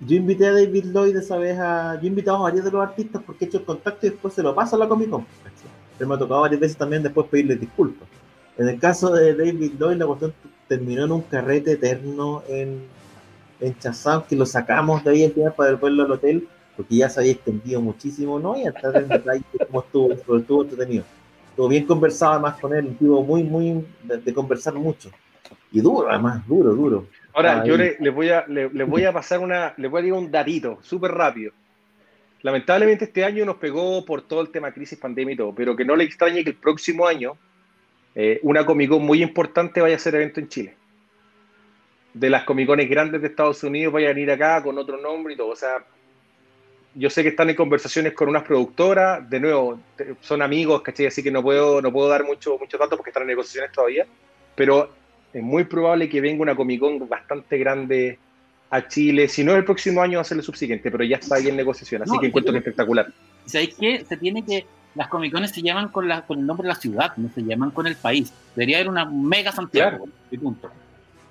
yo 0.00 0.16
invité 0.16 0.46
a 0.46 0.52
David 0.52 0.86
Lloyd 0.86 1.16
esa 1.16 1.36
vez 1.36 1.58
a. 1.58 1.96
Yo 1.96 2.04
he 2.04 2.06
invitado 2.06 2.38
a 2.38 2.42
varios 2.42 2.64
de 2.64 2.70
los 2.70 2.82
artistas 2.82 3.22
porque 3.24 3.44
he 3.44 3.48
hecho 3.48 3.58
el 3.58 3.64
contacto 3.64 4.06
y 4.06 4.10
después 4.10 4.32
se 4.32 4.42
lo 4.42 4.54
paso 4.54 4.76
a 4.76 4.78
la 4.78 4.88
Comic 4.88 5.10
Con. 5.10 5.26
Pero 5.98 6.08
me 6.08 6.14
ha 6.14 6.18
tocado 6.18 6.40
varias 6.40 6.60
veces 6.60 6.76
también 6.76 7.02
después 7.02 7.26
pedirle 7.26 7.56
disculpas. 7.56 8.08
En 8.60 8.68
el 8.68 8.78
caso 8.78 9.10
de 9.10 9.34
David 9.34 9.72
Lloyd, 9.78 9.96
la 9.96 10.04
cuestión 10.04 10.34
terminó 10.68 11.06
en 11.06 11.12
un 11.12 11.22
carrete 11.22 11.72
eterno 11.72 12.42
en, 12.46 12.82
en 13.58 13.78
Chazam, 13.78 14.24
que 14.24 14.36
lo 14.36 14.44
sacamos 14.44 15.02
de 15.02 15.12
ahí 15.12 15.22
el 15.22 15.32
día 15.32 15.50
para 15.50 15.70
devolverlo 15.70 16.04
al 16.04 16.10
hotel, 16.12 16.46
porque 16.76 16.96
ya 16.96 17.08
se 17.08 17.20
había 17.20 17.32
extendido 17.32 17.80
muchísimo, 17.80 18.38
¿no? 18.38 18.58
Y 18.58 18.66
hasta 18.66 18.98
en 18.98 19.08
detalle 19.08 19.42
cómo 19.66 19.80
estuvo, 19.80 20.12
estuvo 20.12 20.62
entretenido. 20.62 21.04
Estuvo 21.48 21.68
bien 21.68 21.86
conversado 21.86 22.32
además 22.32 22.60
con 22.60 22.74
él, 22.74 22.84
un 22.84 22.96
tipo 22.96 23.24
muy, 23.24 23.44
muy 23.44 23.82
de 24.02 24.34
conversar 24.34 24.74
mucho. 24.74 25.10
Y 25.72 25.80
duro, 25.80 26.10
además, 26.10 26.46
duro, 26.46 26.74
duro. 26.74 27.06
Ahora, 27.32 27.64
yo 27.64 27.78
le, 27.78 28.10
voy 28.10 28.28
a, 28.28 28.44
le, 28.46 28.84
voy 28.84 29.04
a 29.04 29.12
pasar 29.14 29.38
una, 29.38 29.72
le 29.78 29.88
voy 29.88 30.00
a 30.00 30.02
decir 30.02 30.12
un 30.12 30.30
datito 30.30 30.78
súper 30.82 31.12
rápido. 31.12 31.52
Lamentablemente 32.42 33.06
este 33.06 33.24
año 33.24 33.46
nos 33.46 33.56
pegó 33.56 34.04
por 34.04 34.20
todo 34.20 34.42
el 34.42 34.50
tema 34.50 34.70
crisis, 34.70 34.98
pandemia 34.98 35.32
y 35.32 35.36
todo, 35.38 35.54
pero 35.54 35.74
que 35.74 35.86
no 35.86 35.96
le 35.96 36.04
extrañe 36.04 36.44
que 36.44 36.50
el 36.50 36.56
próximo 36.56 37.06
año 37.06 37.38
eh, 38.14 38.40
una 38.42 38.66
Comic 38.66 38.90
Con 38.90 39.02
muy 39.02 39.22
importante 39.22 39.80
vaya 39.80 39.96
a 39.96 39.98
ser 39.98 40.14
evento 40.14 40.40
en 40.40 40.48
Chile. 40.48 40.74
De 42.12 42.28
las 42.28 42.44
Comic 42.44 42.66
Cones 42.66 42.90
grandes 42.90 43.20
de 43.20 43.28
Estados 43.28 43.62
Unidos 43.62 43.92
vayan 43.92 44.16
a 44.16 44.20
ir 44.20 44.30
acá 44.30 44.62
con 44.62 44.76
otro 44.78 44.96
nombre 45.00 45.34
y 45.34 45.36
todo. 45.36 45.48
O 45.48 45.56
sea, 45.56 45.84
yo 46.94 47.08
sé 47.08 47.22
que 47.22 47.28
están 47.28 47.50
en 47.50 47.56
conversaciones 47.56 48.14
con 48.14 48.28
unas 48.28 48.42
productoras, 48.42 49.28
de 49.30 49.38
nuevo, 49.38 49.80
son 50.20 50.42
amigos, 50.42 50.82
¿cachai? 50.82 51.06
Así 51.06 51.22
que 51.22 51.30
no 51.30 51.42
puedo, 51.42 51.80
no 51.80 51.92
puedo 51.92 52.08
dar 52.08 52.24
mucho, 52.24 52.58
mucho 52.58 52.78
datos 52.78 52.96
porque 52.96 53.10
están 53.10 53.22
en 53.22 53.28
negociaciones 53.28 53.70
todavía, 53.72 54.06
pero 54.56 54.90
es 55.32 55.42
muy 55.42 55.64
probable 55.64 56.08
que 56.08 56.20
venga 56.20 56.42
una 56.42 56.56
Comic 56.56 56.80
Con 56.80 57.08
bastante 57.08 57.58
grande 57.58 58.18
a 58.70 58.86
Chile. 58.86 59.28
Si 59.28 59.44
no, 59.44 59.54
el 59.54 59.64
próximo 59.64 60.02
año 60.02 60.18
va 60.18 60.22
a 60.22 60.24
ser 60.24 60.38
el 60.38 60.42
subsiguiente, 60.42 60.90
pero 60.90 61.04
ya 61.04 61.16
está 61.16 61.36
ahí 61.36 61.48
en 61.48 61.56
negociación, 61.56 62.02
así 62.02 62.18
que 62.18 62.26
encuentro 62.26 62.52
que 62.52 62.58
espectacular. 62.58 63.12
¿Sabéis 63.46 63.76
qué? 63.78 64.04
Se 64.04 64.16
tiene 64.16 64.44
que. 64.44 64.66
Las 64.94 65.08
Comic 65.08 65.32
Cones 65.32 65.52
se 65.52 65.62
llaman 65.62 65.88
con, 65.88 66.08
la, 66.08 66.22
con 66.22 66.40
el 66.40 66.46
nombre 66.46 66.66
de 66.66 66.74
la 66.74 66.80
ciudad, 66.80 67.16
no 67.16 67.28
se 67.34 67.42
llaman 67.42 67.70
con 67.70 67.86
el 67.86 67.96
país. 67.96 68.32
Debería 68.54 68.78
haber 68.78 68.88
una 68.88 69.04
mega 69.04 69.52
Santiago, 69.52 70.08
punto. 70.40 70.70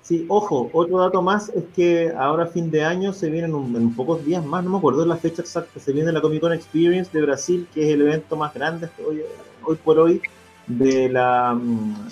Sí, 0.02 0.24
ojo, 0.28 0.70
otro 0.72 0.98
dato 0.98 1.22
más 1.22 1.50
es 1.50 1.64
que 1.76 2.12
ahora 2.18 2.46
fin 2.46 2.70
de 2.70 2.82
año 2.82 3.12
se 3.12 3.30
vienen 3.30 3.54
en 3.76 3.94
pocos 3.94 4.24
días 4.24 4.44
más, 4.44 4.64
no 4.64 4.70
me 4.70 4.78
acuerdo 4.78 5.04
la 5.04 5.16
fecha 5.16 5.42
exacta, 5.42 5.78
se 5.78 5.92
viene 5.92 6.10
la 6.10 6.20
Comic 6.20 6.40
Con 6.40 6.52
Experience 6.52 7.10
de 7.12 7.22
Brasil, 7.22 7.68
que 7.72 7.82
es 7.82 7.94
el 7.94 8.00
evento 8.00 8.34
más 8.34 8.52
grande 8.52 8.88
hoy, 9.06 9.22
hoy 9.62 9.76
por 9.76 9.98
hoy 9.98 10.20
de, 10.66 11.08
la, 11.10 11.54
mm, 11.54 12.08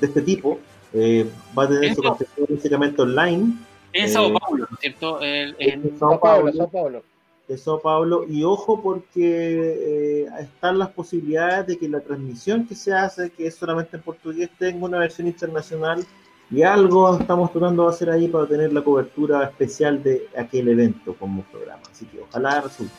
de 0.00 0.06
este 0.06 0.22
tipo, 0.22 0.58
eh, 0.92 1.26
va 1.56 1.64
a 1.64 1.68
tener 1.68 1.94
su 1.94 2.02
básicamente 2.02 3.00
online. 3.00 3.54
En 3.92 4.08
Sao 4.10 4.26
eh, 4.26 4.34
Paulo, 4.38 4.66
¿no 4.68 4.76
es 4.76 4.80
cierto? 4.80 5.18
en 5.22 5.98
Sao 5.98 6.20
Paulo, 6.20 6.52
Sao 6.52 6.68
Paulo. 6.68 7.02
De 7.48 7.58
Sao 7.58 7.80
Paulo. 7.80 8.24
Y 8.28 8.42
ojo 8.42 8.82
porque 8.82 10.24
eh, 10.24 10.26
están 10.40 10.78
las 10.78 10.90
posibilidades 10.90 11.66
de 11.66 11.78
que 11.78 11.88
la 11.88 12.00
transmisión 12.00 12.66
que 12.66 12.74
se 12.74 12.92
hace, 12.92 13.30
que 13.30 13.46
es 13.46 13.54
solamente 13.54 13.96
en 13.96 14.02
portugués, 14.02 14.50
tenga 14.58 14.84
una 14.84 14.98
versión 14.98 15.26
internacional. 15.26 16.04
Y 16.50 16.62
algo 16.62 17.18
estamos 17.18 17.50
tratando 17.52 17.84
de 17.84 17.94
hacer 17.94 18.10
ahí 18.10 18.28
para 18.28 18.46
tener 18.46 18.72
la 18.72 18.82
cobertura 18.82 19.44
especial 19.44 20.02
de 20.02 20.28
aquel 20.36 20.68
evento 20.68 21.14
como 21.14 21.42
programa. 21.42 21.82
Así 21.90 22.04
que 22.06 22.20
ojalá 22.20 22.60
resulte. 22.60 22.92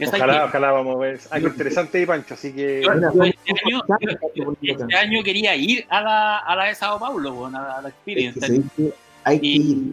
Ojalá, 0.00 0.46
ojalá 0.46 0.72
vamos 0.72 0.96
a 0.96 0.98
ver 0.98 1.20
algo 1.30 1.48
interesante 1.48 2.02
y 2.02 2.06
Pancho, 2.06 2.34
así 2.34 2.52
que... 2.52 2.80
este, 2.80 2.88
año, 4.96 5.22
quería 5.22 5.54
ir 5.54 5.86
a 5.88 6.00
la, 6.00 6.38
a 6.38 6.56
la 6.56 6.64
de 6.64 6.74
Sao 6.74 6.98
Paulo, 6.98 7.46
a 7.46 7.80
la, 7.80 7.88
Experience. 7.88 8.60
hay 9.22 9.40
que 9.40 9.46
ir. 9.46 9.92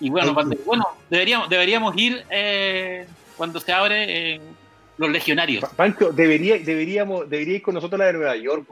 Y 0.00 0.10
bueno, 0.10 0.34
bueno 0.64 0.88
deberíamos, 1.08 1.48
deberíamos 1.48 1.96
ir 1.96 2.24
eh, 2.30 3.06
cuando 3.36 3.60
se 3.60 3.72
abre 3.72 4.34
eh, 4.34 4.40
los 4.96 5.10
legionarios. 5.10 5.64
Pancho, 5.76 6.10
debería, 6.12 6.58
deberíamos, 6.58 7.28
debería 7.28 7.56
ir 7.56 7.62
con 7.62 7.74
nosotros 7.74 8.00
a 8.00 8.04
la 8.04 8.06
de 8.06 8.12
Nueva 8.14 8.36
York. 8.36 8.66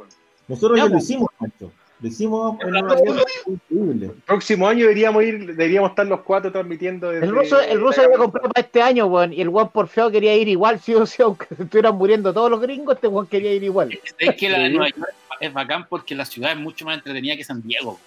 Nosotros 0.49 0.79
ya, 0.79 0.87
lo 0.87 0.99
hicimos, 0.99 1.29
Pancho. 1.39 1.71
Lo 2.01 2.09
hicimos 2.09 2.57
en 2.61 3.53
increíble. 3.53 4.11
Próximo 4.25 4.69
año 4.69 4.83
deberíamos 4.83 5.23
ir, 5.25 5.47
deberíamos 5.47 5.91
estar 5.91 6.07
los 6.07 6.21
cuatro 6.21 6.53
transmitiendo. 6.53 7.11
el 7.11 7.29
ruso, 7.29 7.61
el 7.61 7.81
ruso 7.81 8.03
había 8.03 8.19
comprado 8.19 8.49
para 8.51 8.65
este 8.65 8.81
año, 8.81 9.07
weón, 9.07 9.33
y 9.33 9.41
el 9.41 9.49
Juan 9.49 9.71
por 9.71 9.89
feo 9.89 10.11
quería 10.11 10.37
ir 10.37 10.47
igual, 10.49 10.79
sí 10.81 10.95
o 10.95 11.05
sí, 11.07 11.23
aunque 11.23 11.47
estuvieran 11.59 11.97
muriendo 11.97 12.33
todos 12.33 12.51
los 12.51 12.61
gringos, 12.61 12.95
este 12.95 13.09
Juan 13.09 13.27
quería 13.27 13.53
ir 13.53 13.65
igual. 13.65 13.99
Es 14.19 14.35
que 14.37 14.49
la 14.49 14.61
de 14.61 14.71
Nueva 14.71 14.89
York 14.91 15.15
es 15.41 15.53
bacán 15.53 15.87
porque 15.89 16.15
la 16.15 16.25
ciudad 16.25 16.53
es 16.53 16.59
mucho 16.59 16.85
más 16.85 16.99
entretenida 16.99 17.37
que 17.37 17.45
San 17.45 17.63
Diego. 17.63 17.99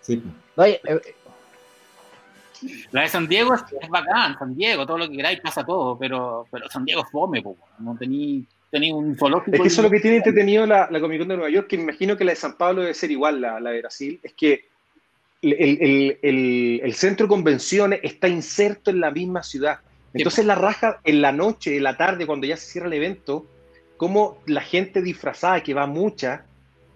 Sí. 0.00 0.22
Oye, 0.56 0.80
eh, 0.84 1.00
la 2.90 3.02
de 3.02 3.08
San 3.08 3.28
Diego 3.28 3.54
es, 3.54 3.62
bacán, 3.88 4.38
San 4.38 4.54
Diego, 4.56 4.86
todo 4.86 4.98
lo 4.98 5.08
que 5.08 5.16
queráis 5.16 5.40
pasa 5.40 5.64
todo, 5.64 5.98
pero, 5.98 6.46
pero 6.50 6.68
San 6.68 6.84
Diego 6.84 7.02
es 7.02 7.10
fome, 7.10 7.42
po, 7.42 7.56
no 7.78 7.96
tenéis 7.96 8.46
tenía 8.70 8.94
un 8.94 9.16
zoológico. 9.16 9.56
Es 9.56 9.62
que 9.62 9.68
eso 9.68 9.80
es 9.80 9.84
lo 9.84 9.90
que 9.90 10.00
tiene 10.00 10.18
entretenido 10.18 10.66
la, 10.66 10.88
la 10.90 11.00
Comic 11.00 11.20
Con 11.20 11.28
de 11.28 11.36
Nueva 11.36 11.50
York, 11.50 11.68
que 11.68 11.76
me 11.76 11.84
imagino 11.84 12.16
que 12.16 12.24
la 12.24 12.32
de 12.32 12.36
San 12.36 12.56
Pablo 12.56 12.82
debe 12.82 12.94
ser 12.94 13.10
igual, 13.10 13.40
la, 13.40 13.60
la 13.60 13.70
de 13.70 13.80
Brasil, 13.80 14.20
es 14.22 14.32
que 14.34 14.68
el, 15.42 15.52
el, 15.54 16.18
el, 16.22 16.80
el, 16.82 16.94
centro 16.94 17.26
de 17.26 17.28
convenciones 17.28 18.00
está 18.02 18.28
inserto 18.28 18.90
en 18.90 19.00
la 19.00 19.10
misma 19.10 19.42
ciudad. 19.42 19.78
Entonces 20.12 20.44
la 20.44 20.54
raja 20.54 21.00
en 21.04 21.22
la 21.22 21.32
noche, 21.32 21.76
en 21.76 21.84
la 21.84 21.96
tarde, 21.96 22.26
cuando 22.26 22.46
ya 22.46 22.56
se 22.56 22.66
cierra 22.66 22.88
el 22.88 22.94
evento, 22.94 23.46
como 23.96 24.38
la 24.46 24.62
gente 24.62 25.00
disfrazada, 25.00 25.62
que 25.62 25.74
va 25.74 25.86
mucha, 25.86 26.44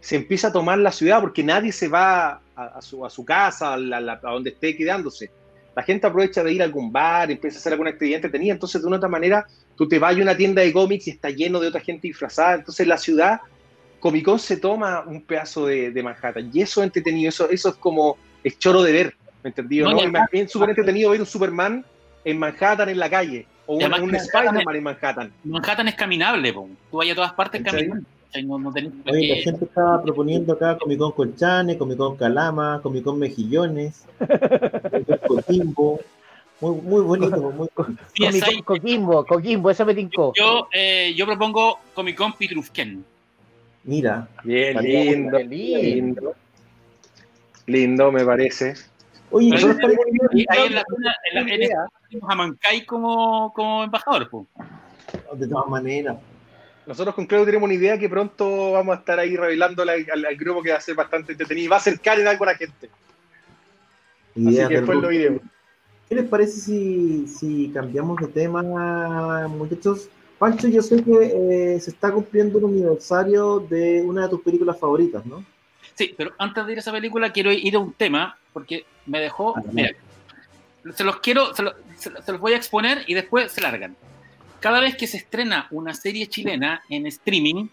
se 0.00 0.16
empieza 0.16 0.48
a 0.48 0.52
tomar 0.52 0.78
la 0.78 0.90
ciudad 0.90 1.20
porque 1.20 1.44
nadie 1.44 1.72
se 1.72 1.88
va 1.88 2.40
a, 2.56 2.64
a, 2.64 2.82
su, 2.82 3.06
a 3.06 3.10
su, 3.10 3.24
casa, 3.24 3.74
a, 3.74 3.76
la, 3.76 4.12
a, 4.12 4.30
donde 4.30 4.50
esté 4.50 4.76
quedándose. 4.76 5.30
La 5.74 5.82
gente 5.82 6.06
aprovecha 6.06 6.42
de 6.44 6.52
ir 6.52 6.60
a 6.62 6.64
algún 6.64 6.92
bar, 6.92 7.30
empieza 7.30 7.56
a 7.56 7.60
hacer 7.60 7.72
alguna 7.72 7.90
actividad 7.90 8.16
entretenida, 8.16 8.52
entonces 8.52 8.80
de 8.80 8.86
una 8.86 8.96
otra 8.96 9.08
manera 9.08 9.46
tú 9.76 9.88
te 9.88 9.98
vas 9.98 10.16
a 10.16 10.20
una 10.20 10.36
tienda 10.36 10.62
de 10.62 10.72
cómics 10.72 11.08
y 11.08 11.10
está 11.10 11.30
lleno 11.30 11.60
de 11.60 11.68
otra 11.68 11.80
gente 11.80 12.08
disfrazada. 12.08 12.54
Entonces 12.54 12.86
la 12.86 12.98
ciudad, 12.98 13.40
Comic 14.00 14.24
Con 14.24 14.38
se 14.38 14.58
toma 14.58 15.04
un 15.06 15.22
pedazo 15.22 15.66
de, 15.66 15.90
de 15.90 16.02
Manhattan. 16.02 16.50
Y 16.52 16.60
eso 16.60 16.82
es 16.82 16.86
entretenido, 16.86 17.28
eso, 17.28 17.48
eso 17.48 17.70
es 17.70 17.74
como, 17.76 18.18
es 18.44 18.58
choro 18.58 18.82
de 18.82 18.92
ver, 18.92 19.16
¿me 19.42 19.48
entendido? 19.48 19.90
No, 19.90 20.06
¿no? 20.06 20.26
Es 20.30 20.50
súper 20.50 20.70
entretenido 20.70 21.10
ver 21.10 21.20
un 21.20 21.26
Superman 21.26 21.84
en 22.24 22.38
Manhattan 22.38 22.88
en 22.88 22.98
la 22.98 23.08
calle. 23.08 23.46
O 23.64 23.76
un, 23.76 23.84
un 23.84 24.14
Spider-Man 24.14 24.76
en 24.76 24.82
Manhattan. 24.82 25.32
Manhattan 25.44 25.88
es 25.88 25.94
caminable, 25.94 26.52
po. 26.52 26.68
tú 26.90 26.96
vayas 26.98 27.12
a 27.12 27.16
todas 27.16 27.32
partes 27.32 27.62
caminando. 27.62 28.06
No, 28.44 28.58
no 28.58 28.70
Oye, 28.70 29.28
la 29.28 29.42
gente 29.42 29.64
estaba 29.64 30.02
proponiendo 30.02 30.54
acá 30.54 30.78
Comic 30.78 30.98
Con 30.98 31.12
Colchane, 31.12 31.76
Comic 31.76 31.98
Con 31.98 32.16
Calama, 32.16 32.80
Comic 32.82 33.04
Con 33.04 33.18
Mejillones, 33.18 34.06
Comic 35.26 35.74
Con 35.74 35.98
muy, 36.62 36.80
muy 36.80 37.02
bonito, 37.02 37.36
muy 37.50 37.68
bonito. 37.74 38.64
Coquimbo, 38.64 39.26
Coquimbo, 39.26 39.70
esa 39.70 39.84
me 39.84 39.94
tincó. 39.94 40.32
Yo, 40.36 40.68
eh, 40.72 41.12
yo 41.16 41.26
propongo 41.26 41.80
Comic 41.92 42.16
Con 42.16 42.34
Pitrufken. 42.34 43.04
Mira. 43.82 44.28
Bien, 44.44 44.78
lindo, 44.78 45.38
lindo. 45.40 46.34
Lindo, 47.66 48.12
me 48.12 48.24
parece. 48.24 48.74
Oye, 49.32 49.50
nosotros 49.50 49.92
ahí 50.50 50.66
en 50.66 50.74
la 50.74 50.84
zona, 50.88 51.16
en 51.32 51.60
la, 51.60 51.88
en 52.10 52.20
a 52.28 52.34
Mancay 52.36 52.86
como, 52.86 53.52
como 53.54 53.82
embajador. 53.82 54.30
pues. 54.30 54.46
De 55.34 55.48
todas 55.48 55.68
maneras. 55.68 56.16
Nosotros 56.86 57.14
con 57.14 57.26
Claudio 57.26 57.46
tenemos 57.46 57.66
una 57.66 57.74
idea 57.74 57.98
que 57.98 58.08
pronto 58.08 58.72
vamos 58.72 58.96
a 58.96 58.98
estar 59.00 59.18
ahí 59.18 59.36
revelando 59.36 59.82
al, 59.82 59.90
al, 59.90 60.36
grupo 60.36 60.62
que 60.62 60.72
va 60.72 60.78
a 60.78 60.80
ser 60.80 60.94
bastante 60.94 61.32
entretenido 61.32 61.66
y 61.66 61.68
va 61.68 61.76
a 61.76 61.78
acercar 61.78 62.18
en 62.18 62.26
algo 62.26 62.44
a 62.44 62.48
la 62.48 62.56
gente. 62.56 62.90
Así 64.34 64.56
que 64.56 64.68
después 64.68 64.98
lo 64.98 65.12
iremos. 65.12 65.42
¿Qué 66.08 66.16
les 66.16 66.28
parece 66.28 66.52
si, 66.52 67.26
si 67.26 67.70
cambiamos 67.72 68.20
de 68.20 68.28
tema, 68.28 69.48
muchachos? 69.48 70.08
Pancho, 70.38 70.66
yo 70.68 70.82
sé 70.82 71.02
que 71.04 71.12
eh, 71.76 71.80
se 71.80 71.90
está 71.90 72.10
cumpliendo 72.10 72.58
un 72.58 72.72
aniversario 72.72 73.60
de 73.60 74.02
una 74.02 74.24
de 74.24 74.28
tus 74.28 74.42
películas 74.42 74.78
favoritas, 74.78 75.24
¿no? 75.24 75.44
Sí, 75.94 76.14
pero 76.16 76.32
antes 76.38 76.66
de 76.66 76.72
ir 76.72 76.78
a 76.78 76.80
esa 76.80 76.92
película 76.92 77.32
quiero 77.32 77.52
ir 77.52 77.76
a 77.76 77.78
un 77.78 77.92
tema 77.92 78.36
porque 78.52 78.84
me 79.06 79.20
dejó. 79.20 79.56
Ah, 79.56 79.62
mira, 79.72 79.90
se 80.94 81.04
los 81.04 81.20
quiero, 81.20 81.54
se, 81.54 81.62
los 81.62 82.40
voy 82.40 82.54
a 82.54 82.56
exponer 82.56 83.04
y 83.06 83.14
después 83.14 83.52
se 83.52 83.60
largan. 83.60 83.96
Cada 84.62 84.78
vez 84.78 84.94
que 84.96 85.08
se 85.08 85.16
estrena 85.16 85.66
una 85.72 85.92
serie 85.92 86.28
chilena 86.28 86.84
en 86.88 87.08
streaming, 87.08 87.66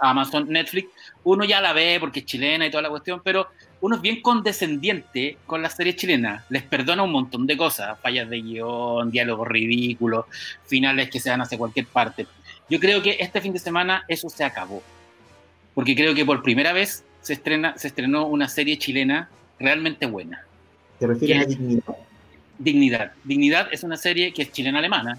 Amazon, 0.00 0.48
Netflix, 0.48 0.88
uno 1.24 1.44
ya 1.44 1.60
la 1.60 1.72
ve 1.72 1.96
porque 1.98 2.20
es 2.20 2.26
chilena 2.26 2.64
y 2.64 2.70
toda 2.70 2.84
la 2.84 2.88
cuestión, 2.88 3.20
pero 3.24 3.48
uno 3.80 3.96
es 3.96 4.00
bien 4.00 4.22
condescendiente 4.22 5.38
con 5.44 5.60
la 5.60 5.68
serie 5.68 5.96
chilena, 5.96 6.44
les 6.50 6.62
perdona 6.62 7.02
un 7.02 7.10
montón 7.10 7.48
de 7.48 7.56
cosas, 7.56 7.98
fallas 8.00 8.30
de 8.30 8.40
guion, 8.42 9.10
diálogos 9.10 9.48
ridículos, 9.48 10.26
finales 10.64 11.10
que 11.10 11.18
se 11.18 11.30
dan 11.30 11.40
hacia 11.40 11.58
cualquier 11.58 11.86
parte. 11.86 12.28
Yo 12.70 12.78
creo 12.78 13.02
que 13.02 13.16
este 13.18 13.40
fin 13.40 13.52
de 13.52 13.58
semana 13.58 14.04
eso 14.06 14.28
se 14.28 14.44
acabó. 14.44 14.84
porque 15.74 15.96
creo 15.96 16.14
que 16.14 16.24
por 16.24 16.44
primera 16.44 16.72
vez 16.72 17.02
se, 17.22 17.32
estrena, 17.32 17.76
se 17.76 17.88
estrenó 17.88 18.28
una 18.28 18.48
serie 18.48 18.78
chilena 18.78 19.28
realmente 19.58 20.06
buena. 20.06 20.44
¿Te 21.00 21.08
refieres 21.08 21.42
a 21.42 21.48
Dignidad? 21.48 21.96
Dignidad. 22.56 23.12
Dignidad 23.24 23.68
es 23.72 23.82
una 23.82 23.96
serie 23.96 24.32
que 24.32 24.42
es 24.42 24.52
chilena-alemana, 24.52 25.18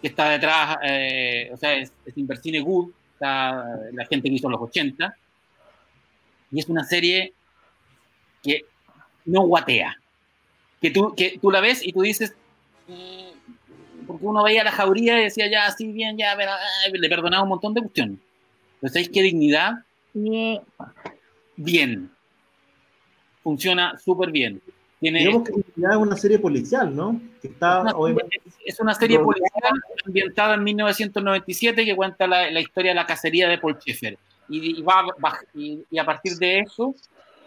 que 0.00 0.08
está 0.08 0.30
detrás, 0.30 0.76
eh, 0.82 1.50
o 1.52 1.56
sea, 1.56 1.74
es, 1.74 1.92
es 2.04 2.16
Inversine 2.18 2.60
Good, 2.60 2.90
está 3.14 3.64
la 3.92 4.04
gente 4.06 4.28
que 4.28 4.34
hizo 4.34 4.48
los 4.48 4.60
80, 4.60 5.14
y 6.52 6.60
es 6.60 6.68
una 6.68 6.84
serie 6.84 7.34
que 8.42 8.64
no 9.24 9.42
guatea. 9.42 9.96
Que 10.80 10.90
tú, 10.90 11.14
que 11.16 11.38
tú 11.40 11.50
la 11.50 11.60
ves 11.60 11.84
y 11.84 11.92
tú 11.92 12.02
dices, 12.02 12.34
mm, 12.86 14.06
porque 14.06 14.24
uno 14.24 14.42
veía 14.44 14.64
la 14.64 14.72
jauría 14.72 15.20
y 15.20 15.24
decía, 15.24 15.50
ya, 15.50 15.66
así 15.66 15.90
bien, 15.92 16.16
ya, 16.16 16.34
pero, 16.36 16.52
le 16.92 17.08
perdonaba 17.08 17.42
un 17.42 17.48
montón 17.48 17.74
de 17.74 17.80
cuestiones. 17.80 18.18
Pero 18.80 18.92
¿sabéis 18.92 19.10
qué 19.10 19.22
dignidad? 19.22 19.72
Bien. 21.56 22.10
Funciona 23.42 23.98
súper 23.98 24.30
bien. 24.30 24.60
Tiene, 24.98 25.18
Digamos 25.18 25.48
que 25.48 25.52
es 25.60 25.96
una 25.96 26.16
serie 26.16 26.38
policial, 26.38 26.94
¿no? 26.94 27.20
Que 27.42 27.48
está, 27.48 27.84
es, 27.86 27.94
una, 27.94 28.22
es, 28.64 28.80
una, 28.80 28.94
serie 28.94 29.18
policial 29.18 29.74
ambientada 30.06 30.54
en 30.54 30.64
1997 30.64 31.84
que 31.84 31.94
cuenta 31.94 32.26
la, 32.26 32.50
la 32.50 32.60
historia 32.60 32.92
de 32.92 32.94
la 32.94 33.06
cacería 33.06 33.46
de 33.48 33.58
Paul 33.58 33.76
Schaeffer. 33.78 34.18
Y, 34.48 34.78
y, 34.80 34.82
va, 34.82 35.02
va, 35.22 35.38
y, 35.54 35.84
y, 35.90 35.98
a 35.98 36.04
partir 36.04 36.36
de 36.38 36.60
eso 36.60 36.94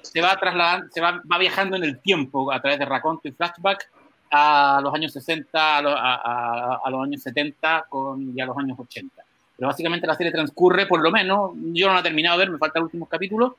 se 0.01 0.21
va 0.21 0.37
trasladando, 0.37 0.87
se 0.91 1.01
va, 1.01 1.21
va, 1.31 1.37
viajando 1.39 1.75
en 1.75 1.83
el 1.83 1.99
tiempo 1.99 2.51
a 2.51 2.61
través 2.61 2.77
de 2.77 2.85
raconto 2.85 3.27
y 3.27 3.31
flashback 3.31 3.89
a 4.31 4.79
los 4.83 4.93
años 4.93 5.11
60, 5.13 5.77
a, 5.77 5.81
lo, 5.81 5.89
a, 5.89 6.15
a, 6.15 6.79
a 6.83 6.89
los 6.91 7.03
años 7.03 7.21
70 7.23 7.85
con, 7.89 8.37
y 8.37 8.41
a 8.41 8.45
los 8.45 8.57
años 8.57 8.77
80. 8.77 9.23
Pero 9.55 9.67
básicamente 9.67 10.07
la 10.07 10.15
serie 10.15 10.31
transcurre, 10.31 10.85
por 10.85 11.01
lo 11.01 11.11
menos, 11.11 11.51
yo 11.73 11.87
no 11.87 11.93
la 11.93 11.99
he 11.99 12.03
terminado 12.03 12.37
de 12.37 12.45
ver, 12.45 12.51
me 12.51 12.57
faltan 12.57 12.83
los 12.83 12.87
últimos 12.87 13.09
capítulos. 13.09 13.53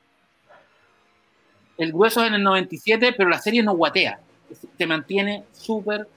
El 1.77 1.91
grueso 1.91 2.21
es 2.21 2.27
en 2.27 2.35
el 2.35 2.43
97, 2.43 3.13
pero 3.17 3.29
la 3.29 3.39
serie 3.39 3.63
no 3.63 3.75
guatea, 3.75 4.19
se 4.77 4.85
mantiene 4.85 5.43
súper 5.51 6.07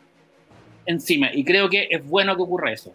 encima. 0.86 1.32
Y 1.32 1.44
creo 1.44 1.68
que 1.68 1.88
es 1.90 2.04
bueno 2.04 2.36
que 2.36 2.42
ocurra 2.42 2.72
eso. 2.72 2.92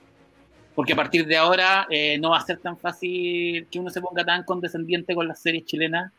Porque 0.76 0.94
a 0.94 0.96
partir 0.96 1.26
de 1.26 1.36
ahora 1.36 1.88
eh, 1.90 2.18
no 2.20 2.30
va 2.30 2.38
a 2.38 2.46
ser 2.46 2.60
tan 2.60 2.78
fácil 2.78 3.68
que 3.70 3.80
uno 3.80 3.90
se 3.90 4.02
ponga 4.02 4.24
tan 4.24 4.44
condescendiente 4.44 5.16
con 5.16 5.28
las 5.28 5.40
series 5.40 5.66
chilenas 5.66 6.12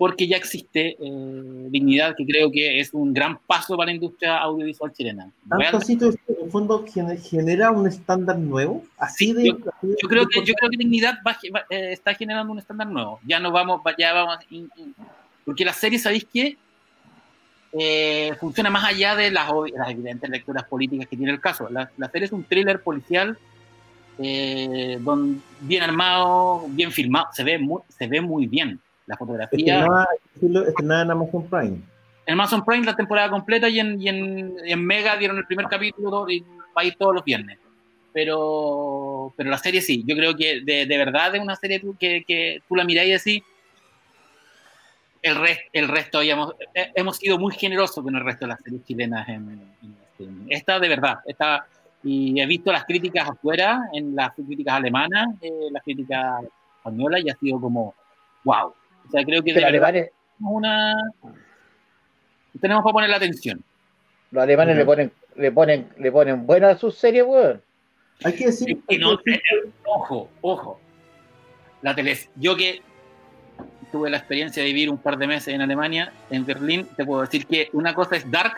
porque 0.00 0.26
ya 0.26 0.38
existe 0.38 0.96
eh, 0.98 1.66
Dignidad, 1.68 2.14
que 2.16 2.24
creo 2.24 2.50
que 2.50 2.80
es 2.80 2.94
un 2.94 3.12
gran 3.12 3.38
paso 3.46 3.76
para 3.76 3.88
la 3.88 3.96
industria 3.96 4.38
audiovisual 4.38 4.90
chilena. 4.94 5.30
Tanto 5.46 5.76
así 5.76 5.98
que 5.98 6.06
en 6.06 6.44
el 6.44 6.50
fondo 6.50 6.86
genera 7.20 7.70
un 7.70 7.86
estándar 7.86 8.38
nuevo, 8.38 8.82
así 8.96 9.34
de... 9.34 9.48
Yo, 9.48 9.58
yo 9.82 10.08
creo, 10.08 10.26
que, 10.26 10.42
yo 10.42 10.54
creo 10.54 10.70
que 10.70 10.78
Dignidad 10.78 11.18
va, 11.26 11.36
va, 11.54 11.66
eh, 11.68 11.92
está 11.92 12.14
generando 12.14 12.50
un 12.50 12.58
estándar 12.58 12.86
nuevo. 12.86 13.20
Ya 13.26 13.40
no 13.40 13.52
vamos, 13.52 13.82
ya 13.98 14.14
vamos... 14.14 14.38
In, 14.48 14.70
in, 14.76 14.94
porque 15.44 15.64
la 15.64 15.72
serie, 15.72 15.98
¿sabéis 15.98 16.26
qué? 16.32 16.56
Eh, 17.72 18.34
funciona 18.40 18.68
más 18.68 18.84
allá 18.84 19.14
de 19.14 19.30
las, 19.30 19.48
las, 19.74 19.90
evidentes 19.90 20.28
lecturas 20.28 20.64
políticas 20.64 21.06
que 21.06 21.16
tiene 21.16 21.32
el 21.32 21.40
caso. 21.40 21.68
La, 21.70 21.90
la 21.96 22.10
serie 22.10 22.26
es 22.26 22.32
un 22.32 22.44
thriller 22.44 22.82
policial 22.82 23.38
eh, 24.22 24.98
don, 25.00 25.42
bien 25.60 25.82
armado, 25.82 26.66
bien 26.68 26.92
filmado, 26.92 27.28
se 27.32 27.42
ve 27.42 27.58
muy, 27.58 27.80
se 27.88 28.06
ve 28.06 28.20
muy 28.20 28.46
bien 28.46 28.78
la 29.06 29.16
fotografía. 29.16 29.86
Estrenada 30.34 31.02
en 31.02 31.10
Amazon 31.10 31.46
Prime. 31.48 31.78
En 32.26 32.34
Amazon 32.34 32.64
Prime 32.64 32.84
la 32.84 32.94
temporada 32.94 33.30
completa 33.30 33.68
y 33.68 33.80
en, 33.80 34.00
y 34.00 34.08
en, 34.08 34.56
en 34.62 34.84
Mega 34.84 35.16
dieron 35.16 35.38
el 35.38 35.46
primer 35.46 35.66
capítulo 35.68 36.28
y 36.28 36.40
va 36.40 36.82
a 36.82 36.84
ir 36.84 36.96
todos 36.96 37.14
los 37.14 37.24
viernes. 37.24 37.58
Pero, 38.12 39.32
pero 39.36 39.48
la 39.48 39.58
serie 39.58 39.80
sí, 39.80 40.04
yo 40.06 40.14
creo 40.16 40.36
que 40.36 40.60
de, 40.60 40.84
de 40.84 40.98
verdad 40.98 41.34
es 41.34 41.40
una 41.40 41.56
serie 41.56 41.80
que, 41.98 42.24
que 42.26 42.60
tú 42.68 42.76
la 42.76 42.84
y 42.84 43.10
decís, 43.10 43.42
el, 45.22 45.36
rest, 45.36 45.60
el 45.72 45.88
resto 45.88 46.22
hemos, 46.22 46.54
hemos 46.74 47.16
sido 47.16 47.38
muy 47.38 47.54
generosos 47.54 48.02
con 48.02 48.14
el 48.16 48.24
resto 48.24 48.46
de 48.46 48.48
las 48.48 48.60
series 48.62 48.84
chilenas 48.84 49.28
en, 49.28 49.70
en, 50.18 50.46
esta 50.48 50.78
de 50.78 50.88
verdad, 50.88 51.20
esta 51.26 51.66
y 52.02 52.40
he 52.40 52.46
visto 52.46 52.72
las 52.72 52.84
críticas 52.84 53.28
afuera, 53.28 53.78
en 53.92 54.14
las 54.14 54.32
críticas 54.34 54.74
alemanas, 54.74 55.28
eh, 55.42 55.68
las 55.70 55.82
críticas 55.82 56.44
españolas, 56.78 57.22
y 57.24 57.30
ha 57.30 57.36
sido 57.36 57.60
como, 57.60 57.94
wow. 58.44 58.68
O 59.06 59.10
sea, 59.10 59.24
creo 59.24 59.42
que 59.42 59.52
de 59.52 59.64
alemanes... 59.64 60.10
una... 60.40 60.94
tenemos 62.60 62.84
que 62.84 62.92
poner 62.92 63.10
la 63.10 63.16
atención. 63.16 63.62
Los 64.30 64.42
alemanes 64.42 64.76
le 64.76 64.84
ponen, 64.84 65.12
le 65.36 65.52
ponen, 65.52 65.88
le 65.98 66.12
ponen 66.12 66.46
buena 66.46 66.70
a 66.70 66.78
sus 66.78 66.94
series, 66.94 67.24
weón. 67.26 67.62
Hay 68.24 68.34
que 68.34 68.46
decir. 68.46 68.78
Y 68.88 68.98
no, 68.98 69.18
ojo, 69.84 70.30
ojo. 70.40 70.80
La 71.82 71.94
tele, 71.94 72.16
yo 72.36 72.54
que 72.54 72.82
tuve 73.90 74.10
la 74.10 74.18
experiencia 74.18 74.62
de 74.62 74.68
vivir 74.68 74.90
un 74.90 74.98
par 74.98 75.16
de 75.18 75.26
meses 75.26 75.54
en 75.54 75.60
Alemania, 75.60 76.12
en 76.30 76.44
Berlín, 76.44 76.86
te 76.96 77.04
puedo 77.04 77.22
decir 77.22 77.46
que 77.46 77.68
una 77.72 77.94
cosa 77.94 78.16
es 78.16 78.30
Dark, 78.30 78.56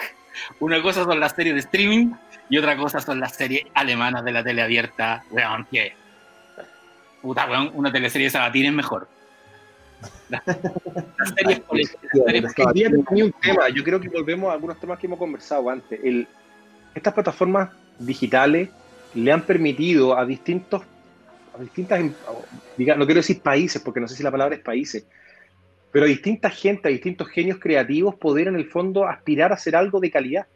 una 0.61 0.81
cosa 0.83 1.05
son 1.05 1.21
las 1.21 1.33
series 1.33 1.55
de 1.55 1.61
streaming 1.61 2.13
y 2.49 2.59
otra 2.59 2.77
cosa 2.77 3.01
son 3.01 3.21
las 3.21 3.35
series 3.35 3.65
alemanas 3.75 4.25
de 4.25 4.33
la 4.33 4.43
tele 4.45 4.63
abierta, 4.63 5.25
weón, 5.31 5.67
que 5.71 5.95
puta, 7.23 7.49
weón, 7.49 7.71
una 7.75 7.93
teleserie 7.93 8.27
de 8.27 8.31
Sabatín 8.31 8.67
es 8.67 8.73
mejor. 8.73 9.09
Las, 10.29 10.43
las 10.47 11.35
series 11.37 11.61
políticas. 11.69 12.13
un 13.11 13.33
tema, 13.41 13.69
yo 13.69 13.85
creo 13.85 14.01
que 14.01 14.09
volvemos 14.09 14.51
a 14.51 14.55
algunos 14.55 14.79
temas 14.81 14.99
que 14.99 15.07
hemos 15.07 15.19
conversado 15.19 15.71
antes. 15.71 16.01
El, 16.03 16.27
estas 16.95 17.15
plataformas 17.15 17.71
digitales 17.99 18.69
le 19.15 19.33
han 19.33 19.43
permitido 19.43 20.19
a 20.19 20.25
distintos, 20.25 20.83
a 21.57 21.63
distintas, 21.63 22.03
diga, 22.77 22.97
no 22.97 23.05
quiero 23.05 23.21
decir 23.21 23.41
países, 23.41 23.81
porque 23.81 24.01
no 24.01 24.09
sé 24.09 24.17
si 24.17 24.23
la 24.23 24.31
palabra 24.31 24.57
es 24.57 24.63
países, 24.63 25.05
pero 25.93 26.07
a 26.07 26.09
distinta 26.09 26.51
gente, 26.51 26.89
a 26.89 26.91
distintos 26.91 27.29
genios 27.29 27.59
creativos 27.59 28.15
poder 28.15 28.49
en 28.49 28.57
el 28.57 28.69
fondo 28.69 29.07
aspirar 29.07 29.53
a 29.53 29.57
hacer 29.57 29.77
algo 29.77 30.01
de 30.01 30.11
calidad. 30.11 30.47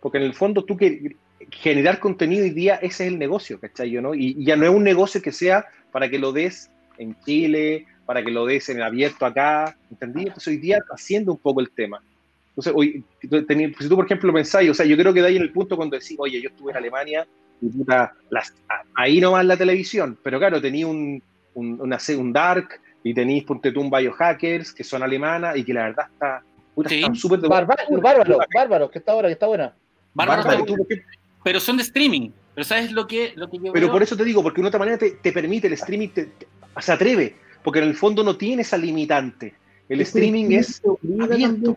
Porque 0.00 0.18
en 0.18 0.24
el 0.24 0.34
fondo 0.34 0.64
tú 0.64 0.76
que 0.76 1.14
generar 1.50 2.00
contenido 2.00 2.42
hoy 2.44 2.50
día, 2.50 2.76
ese 2.76 3.06
es 3.06 3.12
el 3.12 3.18
negocio, 3.18 3.60
¿cachai? 3.60 3.92
¿no? 3.92 4.14
Y, 4.14 4.42
ya 4.42 4.56
no 4.56 4.64
es 4.64 4.70
un 4.70 4.82
negocio 4.82 5.20
que 5.20 5.30
sea 5.30 5.66
para 5.92 6.08
que 6.08 6.18
lo 6.18 6.32
des 6.32 6.70
en 6.96 7.14
Chile, 7.24 7.86
para 8.06 8.24
que 8.24 8.30
lo 8.30 8.46
des 8.46 8.68
en 8.70 8.78
el 8.78 8.82
abierto 8.82 9.26
acá, 9.26 9.76
¿entendí? 9.90 10.22
Entonces 10.22 10.48
hoy 10.48 10.56
día 10.56 10.80
haciendo 10.90 11.32
un 11.32 11.38
poco 11.38 11.60
el 11.60 11.70
tema. 11.70 12.02
Entonces, 12.48 12.72
hoy, 12.74 13.04
si 13.20 13.88
tú, 13.88 13.96
por 13.96 14.04
ejemplo, 14.04 14.32
pensáis, 14.32 14.70
o 14.70 14.74
sea, 14.74 14.84
yo 14.84 14.96
creo 14.96 15.12
que 15.12 15.22
de 15.22 15.28
ahí 15.28 15.36
en 15.36 15.42
el 15.42 15.52
punto 15.52 15.76
cuando 15.76 15.98
decís, 15.98 16.16
oye, 16.18 16.40
yo 16.40 16.50
estuve 16.50 16.72
en 16.72 16.78
Alemania, 16.78 17.26
y 17.62 17.68
puta, 17.68 18.12
las, 18.28 18.52
ahí 18.94 19.20
nomás 19.20 19.46
la 19.46 19.56
televisión, 19.56 20.18
pero 20.22 20.38
claro, 20.38 20.60
tenía 20.60 20.86
un, 20.86 21.22
un, 21.54 21.80
una, 21.80 21.98
un 22.18 22.32
Dark, 22.32 22.80
y 23.04 23.14
tenéis, 23.14 23.44
ponte 23.44 23.72
tú, 23.72 23.80
un 23.80 23.90
Biohackers, 23.90 24.72
que 24.72 24.84
son 24.84 25.02
alemanas, 25.02 25.56
y 25.56 25.64
que 25.64 25.74
la 25.74 25.84
verdad 25.84 26.06
está, 26.12 26.42
puta, 26.74 26.88
sí. 26.88 26.96
están 26.96 27.14
súper... 27.14 27.40
Bárbaro, 27.40 27.82
bárbaro, 28.00 28.38
bárbaro, 28.54 28.90
que 28.90 28.98
está 28.98 29.12
ahora, 29.12 29.28
que 29.28 29.34
está 29.34 29.46
buena. 29.46 29.74
Bárbaro, 30.14 30.44
bárbaro 30.44 30.64
tú, 30.64 30.76
pero 31.42 31.60
son 31.60 31.76
de 31.76 31.82
streaming. 31.82 32.30
Pero 32.54 32.64
¿sabes 32.64 32.92
lo 32.92 33.06
que, 33.06 33.32
lo 33.34 33.48
que 33.48 33.56
yo 33.58 33.72
Pero 33.72 33.86
veo? 33.86 33.92
por 33.92 34.02
eso 34.02 34.16
te 34.16 34.24
digo, 34.24 34.42
porque 34.42 34.56
de 34.56 34.60
una 34.60 34.68
otra 34.68 34.78
manera 34.78 34.98
te, 34.98 35.12
te 35.12 35.32
permite, 35.32 35.66
el 35.66 35.72
streaming 35.72 36.08
te, 36.08 36.26
te, 36.26 36.46
se 36.80 36.92
atreve, 36.92 37.34
porque 37.62 37.78
en 37.78 37.86
el 37.86 37.94
fondo 37.94 38.22
no 38.22 38.36
tiene 38.36 38.62
esa 38.62 38.76
limitante. 38.76 39.54
El 39.88 40.00
es 40.00 40.08
streaming 40.08 40.46
el 40.46 40.54
es 40.54 40.82
abierto. 41.20 41.76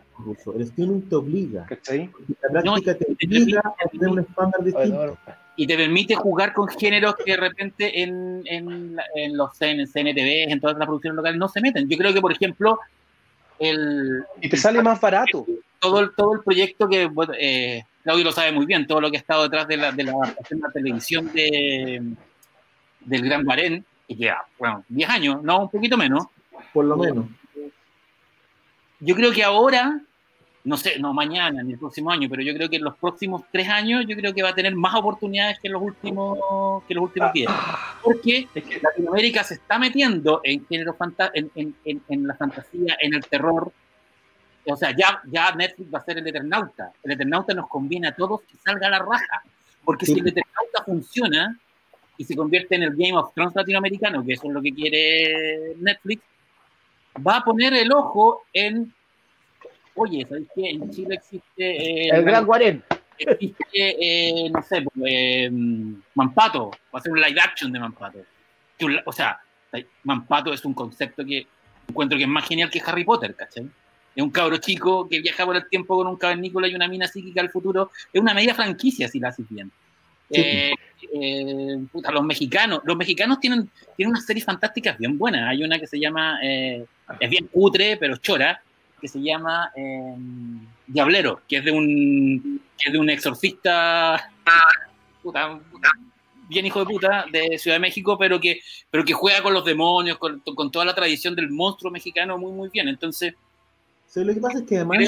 el 0.54 0.62
streaming 0.62 1.00
te 1.02 1.16
obliga. 1.16 1.66
¿Cachai? 1.66 2.10
La 2.52 2.62
práctica 2.62 2.92
no, 2.92 2.96
te 2.96 3.26
obliga 3.26 3.60
a 3.60 3.88
tener 3.88 4.08
un 4.08 4.18
estándar 4.20 4.64
distinto. 4.64 5.18
Y 5.56 5.66
te 5.66 5.76
permite 5.76 6.14
jugar 6.14 6.52
con 6.52 6.68
géneros 6.68 7.16
que 7.16 7.32
de 7.32 7.36
repente 7.38 8.02
en, 8.02 8.42
en, 8.44 8.96
en 9.14 9.36
los 9.36 9.60
en 9.62 9.86
CNTV, 9.86 10.50
en 10.52 10.60
todas 10.60 10.76
las 10.76 10.86
producciones 10.86 11.16
locales, 11.16 11.38
no 11.38 11.48
se 11.48 11.60
meten. 11.60 11.88
Yo 11.88 11.96
creo 11.96 12.12
que, 12.12 12.20
por 12.20 12.32
ejemplo, 12.32 12.78
el... 13.58 14.24
Y 14.40 14.48
te 14.48 14.56
sale 14.56 14.82
más 14.82 15.00
barato. 15.00 15.46
Todo 15.78 16.00
el, 16.00 16.14
todo 16.14 16.34
el 16.34 16.40
proyecto 16.42 16.88
que... 16.88 17.10
Eh, 17.38 17.82
Claudio 18.06 18.24
lo 18.24 18.32
sabe 18.32 18.52
muy 18.52 18.66
bien, 18.66 18.86
todo 18.86 19.00
lo 19.00 19.10
que 19.10 19.16
ha 19.16 19.20
estado 19.20 19.42
detrás 19.42 19.66
de 19.66 19.76
la, 19.78 19.90
de 19.90 20.04
la 20.04 20.12
de 20.12 20.56
la 20.60 20.68
televisión 20.72 21.32
de, 21.32 22.00
del 23.00 23.22
Gran 23.22 23.42
Guarén, 23.42 23.84
que 24.06 24.14
lleva, 24.14 24.46
bueno, 24.58 24.84
10 24.88 25.10
años, 25.10 25.42
no, 25.42 25.62
un 25.62 25.70
poquito 25.70 25.96
menos. 25.96 26.26
Por 26.72 26.84
lo 26.84 26.96
menos. 26.96 27.26
Yo 29.00 29.16
creo 29.16 29.32
que 29.32 29.42
ahora, 29.42 30.00
no 30.66 30.76
sé, 30.76 30.98
no 30.98 31.14
mañana 31.14 31.62
ni 31.62 31.72
el 31.72 31.78
próximo 31.78 32.10
año, 32.10 32.28
pero 32.28 32.42
yo 32.42 32.52
creo 32.52 32.68
que 32.68 32.76
en 32.76 32.84
los 32.84 32.96
próximos 32.96 33.42
tres 33.52 33.68
años, 33.68 34.04
yo 34.06 34.16
creo 34.16 34.34
que 34.34 34.42
va 34.42 34.50
a 34.50 34.54
tener 34.54 34.74
más 34.74 34.94
oportunidades 34.96 35.58
que 35.60 35.68
en 35.68 35.74
los 35.74 35.82
últimos, 35.82 36.38
que 36.86 36.92
en 36.92 36.96
los 36.96 37.04
últimos 37.04 37.32
10. 37.32 37.50
Porque 38.02 38.48
Latinoamérica 38.82 39.44
se 39.44 39.54
está 39.54 39.78
metiendo 39.78 40.40
en 40.42 40.66
género 40.66 40.94
fanta 40.94 41.30
en, 41.32 41.50
en, 41.54 41.74
en, 41.84 42.02
en 42.08 42.26
la 42.26 42.34
fantasía, 42.34 42.96
en 43.00 43.14
el 43.14 43.24
terror, 43.26 43.72
o 44.66 44.76
sea, 44.76 44.94
ya, 44.96 45.20
ya 45.26 45.52
Netflix 45.52 45.94
va 45.94 45.98
a 46.00 46.04
ser 46.04 46.18
el 46.18 46.26
Eternauta. 46.26 46.92
El 47.02 47.12
Eternauta 47.12 47.54
nos 47.54 47.68
conviene 47.68 48.08
a 48.08 48.16
todos 48.16 48.40
que 48.42 48.56
salga 48.56 48.88
a 48.88 48.90
la 48.90 48.98
raja. 48.98 49.42
Porque 49.84 50.06
sí. 50.06 50.14
si 50.14 50.20
el 50.20 50.26
Eternauta 50.26 50.84
funciona 50.84 51.56
y 52.18 52.24
se 52.24 52.34
convierte 52.34 52.74
en 52.74 52.82
el 52.82 52.96
Game 52.96 53.16
of 53.16 53.32
Thrones 53.34 53.54
latinoamericano, 53.54 54.24
que 54.24 54.32
eso 54.32 54.48
es 54.48 54.52
lo 54.52 54.60
que 54.60 54.74
quiere 54.74 55.74
Netflix, 55.78 56.22
va 57.24 57.36
a 57.36 57.44
poner 57.44 57.74
el 57.74 57.92
ojo 57.92 58.42
en. 58.52 58.92
Oye, 59.96 60.26
¿sabéis 60.28 60.48
qué? 60.54 60.70
En 60.70 60.90
Chile 60.90 61.14
existe. 61.14 61.42
Eh, 61.58 62.08
el 62.12 62.22
Gran 62.22 62.44
Guarén. 62.46 62.82
Existe, 63.18 63.64
eh, 63.72 64.50
no 64.50 64.62
sé, 64.62 64.84
eh, 65.06 65.50
Mampato. 66.14 66.70
Va 66.94 66.98
a 66.98 67.02
ser 67.02 67.12
un 67.12 67.20
live 67.20 67.40
action 67.40 67.72
de 67.72 67.78
Mampato. 67.78 68.18
O 69.06 69.12
sea, 69.12 69.40
Mampato 70.04 70.52
es 70.52 70.64
un 70.64 70.74
concepto 70.74 71.24
que 71.24 71.46
encuentro 71.88 72.18
que 72.18 72.24
es 72.24 72.28
más 72.28 72.46
genial 72.46 72.70
que 72.70 72.82
Harry 72.84 73.04
Potter, 73.04 73.34
¿cachai? 73.34 73.68
Es 74.14 74.22
un 74.22 74.30
cabro 74.30 74.56
chico 74.58 75.08
que 75.08 75.20
viaja 75.20 75.44
por 75.44 75.56
el 75.56 75.68
tiempo 75.68 75.96
con 75.96 76.06
un 76.06 76.16
cavernícola 76.16 76.68
y 76.68 76.74
una 76.74 76.88
mina 76.88 77.06
psíquica 77.06 77.40
al 77.40 77.50
futuro. 77.50 77.90
Es 78.12 78.20
una 78.20 78.34
media 78.34 78.54
franquicia, 78.54 79.08
si 79.08 79.18
la 79.18 79.28
haces 79.28 79.46
bien. 79.48 79.70
Eh, 80.30 80.72
eh, 81.12 81.78
los 82.12 82.24
mexicanos, 82.24 82.80
los 82.84 82.96
mexicanos 82.96 83.38
tienen, 83.38 83.70
tienen 83.96 84.10
unas 84.10 84.26
series 84.26 84.44
fantásticas 84.44 84.98
bien 84.98 85.18
buenas. 85.18 85.48
Hay 85.48 85.62
una 85.62 85.78
que 85.78 85.86
se 85.86 86.00
llama, 86.00 86.38
eh, 86.42 86.84
es 87.20 87.30
bien 87.30 87.46
cutre, 87.48 87.96
pero 87.96 88.16
chora, 88.16 88.60
que 89.06 89.12
se 89.12 89.22
llama 89.22 89.72
Diablero, 90.86 91.40
que 91.48 91.58
es 91.58 91.64
de 91.64 91.70
un, 91.70 92.60
que 92.76 92.88
es 92.88 92.92
de 92.92 92.98
un 92.98 93.08
exorcista 93.08 94.30
bien 96.48 96.66
hijo 96.66 96.80
de 96.80 96.86
puta 96.86 97.26
de 97.30 97.56
Ciudad 97.58 97.76
de 97.76 97.80
México, 97.80 98.18
pero 98.18 98.40
que, 98.40 98.60
pero 98.90 99.04
que 99.04 99.12
juega 99.12 99.42
con 99.42 99.54
los 99.54 99.64
demonios, 99.64 100.18
con, 100.18 100.40
con 100.40 100.70
toda 100.70 100.84
la 100.84 100.94
tradición 100.94 101.34
del 101.36 101.50
monstruo 101.50 101.90
mexicano 101.90 102.36
muy, 102.36 102.52
muy 102.52 102.68
bien. 102.68 102.88
Entonces, 102.88 103.34
lo 104.14 104.34
que 104.34 104.40
pasa 104.40 104.58
es 104.58 104.64
que 104.64 104.76
además... 104.76 104.98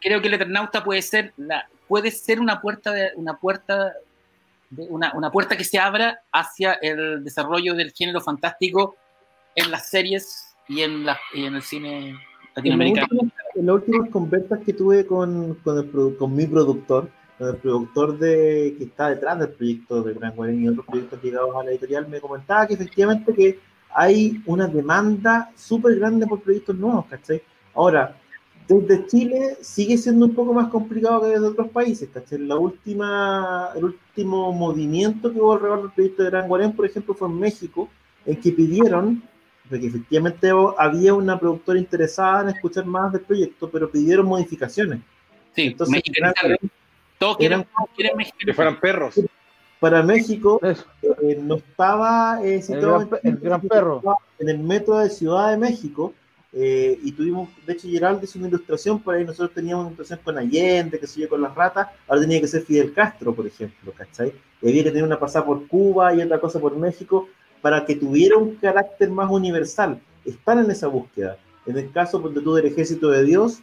Creo 0.00 0.20
que, 0.20 0.28
el 0.28 0.34
Eternauta 0.34 0.82
puede 0.82 1.02
ser, 1.02 1.32
la, 1.36 1.68
puede 1.86 2.10
ser 2.10 2.40
una 2.40 2.60
puerta, 2.60 2.90
de, 2.92 3.10
una 3.16 3.38
puerta 3.38 3.92
una, 4.76 5.12
una, 5.14 5.30
puerta 5.30 5.56
que 5.56 5.64
se 5.64 5.78
abra 5.78 6.22
hacia 6.32 6.74
el 6.74 7.22
desarrollo 7.22 7.74
del 7.74 7.92
género 7.92 8.20
fantástico 8.20 8.96
en 9.54 9.70
las 9.70 9.88
series 9.88 10.56
y 10.68 10.82
en, 10.82 11.04
la, 11.06 11.18
y 11.32 11.44
en 11.44 11.54
el 11.54 11.62
cine 11.62 12.16
latinoamericano. 12.54 13.08
En 13.54 13.66
las 13.66 13.76
últimas 13.76 14.10
conversas 14.10 14.60
que 14.60 14.72
tuve 14.72 15.06
con, 15.06 15.54
con, 15.62 15.78
el, 15.78 16.16
con 16.16 16.34
mi 16.34 16.46
productor, 16.46 17.08
el 17.38 17.56
productor 17.56 18.18
de, 18.18 18.74
que 18.78 18.84
está 18.84 19.10
detrás 19.10 19.38
del 19.38 19.50
proyecto 19.50 20.02
de 20.02 20.14
Gran 20.14 20.34
Guarén 20.34 20.62
y 20.62 20.68
otros 20.68 20.86
proyectos 20.86 21.22
llegados 21.22 21.54
a 21.56 21.64
la 21.64 21.70
editorial, 21.70 22.08
me 22.08 22.20
comentaba 22.20 22.66
que 22.66 22.74
efectivamente 22.74 23.32
que 23.32 23.58
hay 23.94 24.42
una 24.46 24.66
demanda 24.66 25.50
súper 25.54 25.96
grande 25.96 26.26
por 26.26 26.40
proyectos 26.40 26.76
nuevos, 26.76 27.06
¿cachai? 27.06 27.42
Ahora, 27.74 28.16
desde 28.66 29.06
Chile 29.06 29.58
sigue 29.60 29.98
siendo 29.98 30.26
un 30.26 30.34
poco 30.34 30.54
más 30.54 30.68
complicado 30.68 31.22
que 31.22 31.28
desde 31.28 31.46
otros 31.46 31.68
países, 31.68 32.08
¿cachai? 32.12 32.38
La 32.38 32.56
última, 32.56 33.70
el 33.76 33.84
último 33.84 34.52
movimiento 34.52 35.32
que 35.32 35.38
hubo 35.38 35.52
alrededor 35.52 35.82
del 35.82 35.92
proyecto 35.92 36.22
de 36.22 36.30
Gran 36.30 36.48
Guarén, 36.48 36.72
por 36.72 36.86
ejemplo, 36.86 37.14
fue 37.14 37.28
en 37.28 37.38
México, 37.38 37.88
en 38.26 38.40
que 38.40 38.52
pidieron, 38.52 39.22
porque 39.68 39.86
efectivamente 39.86 40.50
había 40.78 41.14
una 41.14 41.38
productora 41.38 41.78
interesada 41.78 42.42
en 42.42 42.48
escuchar 42.50 42.84
más 42.84 43.12
del 43.12 43.22
proyecto, 43.22 43.70
pero 43.70 43.90
pidieron 43.90 44.26
modificaciones. 44.26 45.00
Sí, 45.54 45.68
Entonces, 45.68 46.02
todos 47.18 47.36
quieren, 47.36 47.64
que 48.38 48.52
fueran 48.52 48.78
perros. 48.78 49.20
Para 49.80 50.02
México 50.02 50.60
eh, 50.62 51.38
no 51.40 51.56
estaba 51.56 52.40
eh, 52.42 52.60
situado 52.62 53.08
el, 53.22 53.36
gran, 53.36 53.60
perro. 53.60 54.02
en 54.38 54.48
el 54.48 54.58
metro 54.58 54.98
de 54.98 55.10
Ciudad 55.10 55.50
de 55.50 55.58
México 55.58 56.14
eh, 56.52 56.98
y 57.02 57.12
tuvimos, 57.12 57.48
de 57.66 57.72
hecho 57.72 57.88
Geraldo 57.88 58.24
hizo 58.24 58.38
una 58.38 58.48
ilustración, 58.48 59.00
por 59.00 59.14
ahí 59.14 59.24
nosotros 59.24 59.52
teníamos 59.52 59.86
una 59.86 59.94
ilustración 59.94 60.24
con 60.24 60.38
Allende, 60.38 61.00
que 61.00 61.06
se 61.06 61.20
yo, 61.20 61.28
con 61.28 61.42
las 61.42 61.54
ratas, 61.54 61.88
ahora 62.06 62.22
tenía 62.22 62.40
que 62.40 62.46
ser 62.46 62.62
Fidel 62.62 62.92
Castro, 62.92 63.34
por 63.34 63.46
ejemplo, 63.46 63.92
¿cachai? 63.92 64.32
Y 64.62 64.68
había 64.68 64.84
que 64.84 64.90
tener 64.90 65.04
una 65.04 65.18
pasada 65.18 65.44
por 65.44 65.66
Cuba 65.66 66.14
y 66.14 66.22
otra 66.22 66.38
cosa 66.40 66.60
por 66.60 66.76
México 66.76 67.28
para 67.64 67.86
que 67.86 67.96
tuviera 67.96 68.36
un 68.36 68.56
carácter 68.56 69.08
más 69.08 69.30
universal. 69.30 69.98
Están 70.22 70.58
en 70.58 70.70
esa 70.70 70.86
búsqueda. 70.86 71.38
En 71.64 71.78
el 71.78 71.90
caso 71.92 72.18
donde 72.18 72.42
tú 72.42 72.52
del 72.52 72.66
Ejército 72.66 73.08
de 73.08 73.24
Dios, 73.24 73.60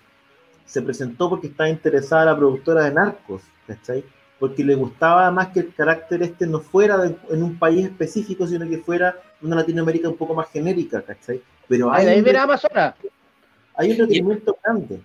se 0.66 0.82
presentó 0.82 1.30
porque 1.30 1.46
estaba 1.46 1.70
interesada 1.70 2.26
la 2.26 2.36
productora 2.36 2.86
de 2.86 2.96
Narcos, 2.96 3.44
¿cachai? 3.68 4.04
Porque 4.40 4.64
le 4.64 4.74
gustaba 4.74 5.30
más 5.30 5.50
que 5.50 5.60
el 5.60 5.76
carácter 5.76 6.24
este 6.24 6.48
no 6.48 6.62
fuera 6.62 7.14
en 7.30 7.44
un 7.44 7.60
país 7.60 7.86
específico, 7.86 8.48
sino 8.48 8.68
que 8.68 8.80
fuera 8.80 9.22
una 9.40 9.58
Latinoamérica 9.58 10.10
un 10.10 10.18
poco 10.18 10.34
más 10.34 10.50
genérica, 10.50 11.04
¿cachai? 11.04 11.40
Pero 11.68 11.94
hay, 11.94 12.08
ahí 12.08 12.24
mira 12.24 12.42
Amazonas. 12.42 12.96
Hay 13.76 13.92
un 13.92 13.98
requerimiento 14.00 14.58
grande. 14.64 15.00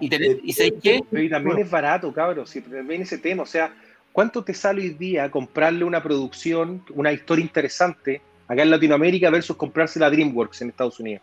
¿Y, 0.00 0.08
qué? 0.08 1.02
y 1.12 1.28
también 1.28 1.58
es 1.58 1.70
barato, 1.70 2.10
cabros, 2.14 2.48
si 2.48 2.62
también 2.62 3.02
ese 3.02 3.18
tema, 3.18 3.42
o 3.42 3.46
sea, 3.46 3.76
¿cuánto 4.10 4.42
te 4.42 4.54
sale 4.54 4.80
hoy 4.80 4.88
día 4.94 5.30
comprarle 5.30 5.84
una 5.84 6.02
producción, 6.02 6.82
una 6.94 7.12
historia 7.12 7.42
interesante 7.42 8.22
acá 8.48 8.62
en 8.62 8.70
Latinoamérica 8.70 9.30
versus 9.30 9.56
comprarse 9.56 10.00
la 10.00 10.10
DreamWorks 10.10 10.62
en 10.62 10.70
Estados 10.70 10.98
Unidos? 10.98 11.22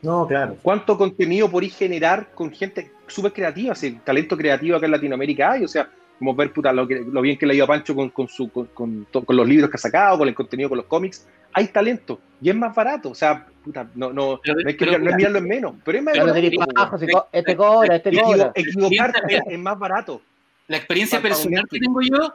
No, 0.00 0.26
claro. 0.26 0.56
¿Cuánto 0.62 0.98
contenido 0.98 1.48
por 1.48 1.64
generar 1.64 2.30
con 2.34 2.50
gente 2.50 2.90
súper 3.06 3.32
creativa? 3.32 3.74
Si 3.74 3.86
el 3.86 4.00
talento 4.00 4.36
creativo 4.36 4.76
acá 4.76 4.86
en 4.86 4.92
Latinoamérica 4.92 5.52
hay, 5.52 5.64
o 5.64 5.68
sea, 5.68 5.88
como 6.18 6.34
ver 6.34 6.52
puta, 6.52 6.72
lo, 6.72 6.86
bien 6.86 7.38
que 7.38 7.46
le 7.46 7.52
ha 7.52 7.56
ido 7.56 7.64
a 7.64 7.68
Pancho 7.68 7.94
con, 7.94 8.28
su, 8.28 8.50
con, 8.50 9.06
los 9.28 9.48
libros 9.48 9.70
que 9.70 9.76
ha 9.76 9.80
sacado, 9.80 10.18
con 10.18 10.28
el 10.28 10.34
contenido, 10.34 10.68
con 10.68 10.78
los 10.78 10.86
cómics. 10.86 11.26
Hay 11.52 11.68
talento 11.68 12.20
y 12.40 12.48
es 12.50 12.56
más 12.56 12.74
barato. 12.74 13.10
O 13.10 13.14
sea, 13.14 13.46
puta, 13.64 13.88
no, 13.94 14.12
no, 14.12 14.40
no, 14.44 14.68
es, 14.68 14.76
que, 14.76 14.86
no 14.86 15.10
es 15.10 15.16
mirarlo 15.16 15.38
en 15.38 15.48
menos, 15.48 15.74
pero 15.84 15.98
es 15.98 16.04
más 16.04 16.16
barato. 16.16 17.28
este 17.32 17.56
cobra, 17.56 17.96
este 17.96 18.20
cobra. 18.20 18.52
Equivocarte 18.54 19.42
es 19.46 19.58
más 19.58 19.78
barato. 19.78 20.22
La 20.68 20.76
experiencia 20.78 21.20
personal 21.20 21.66
que 21.68 21.78
tengo 21.78 22.00
yo 22.00 22.34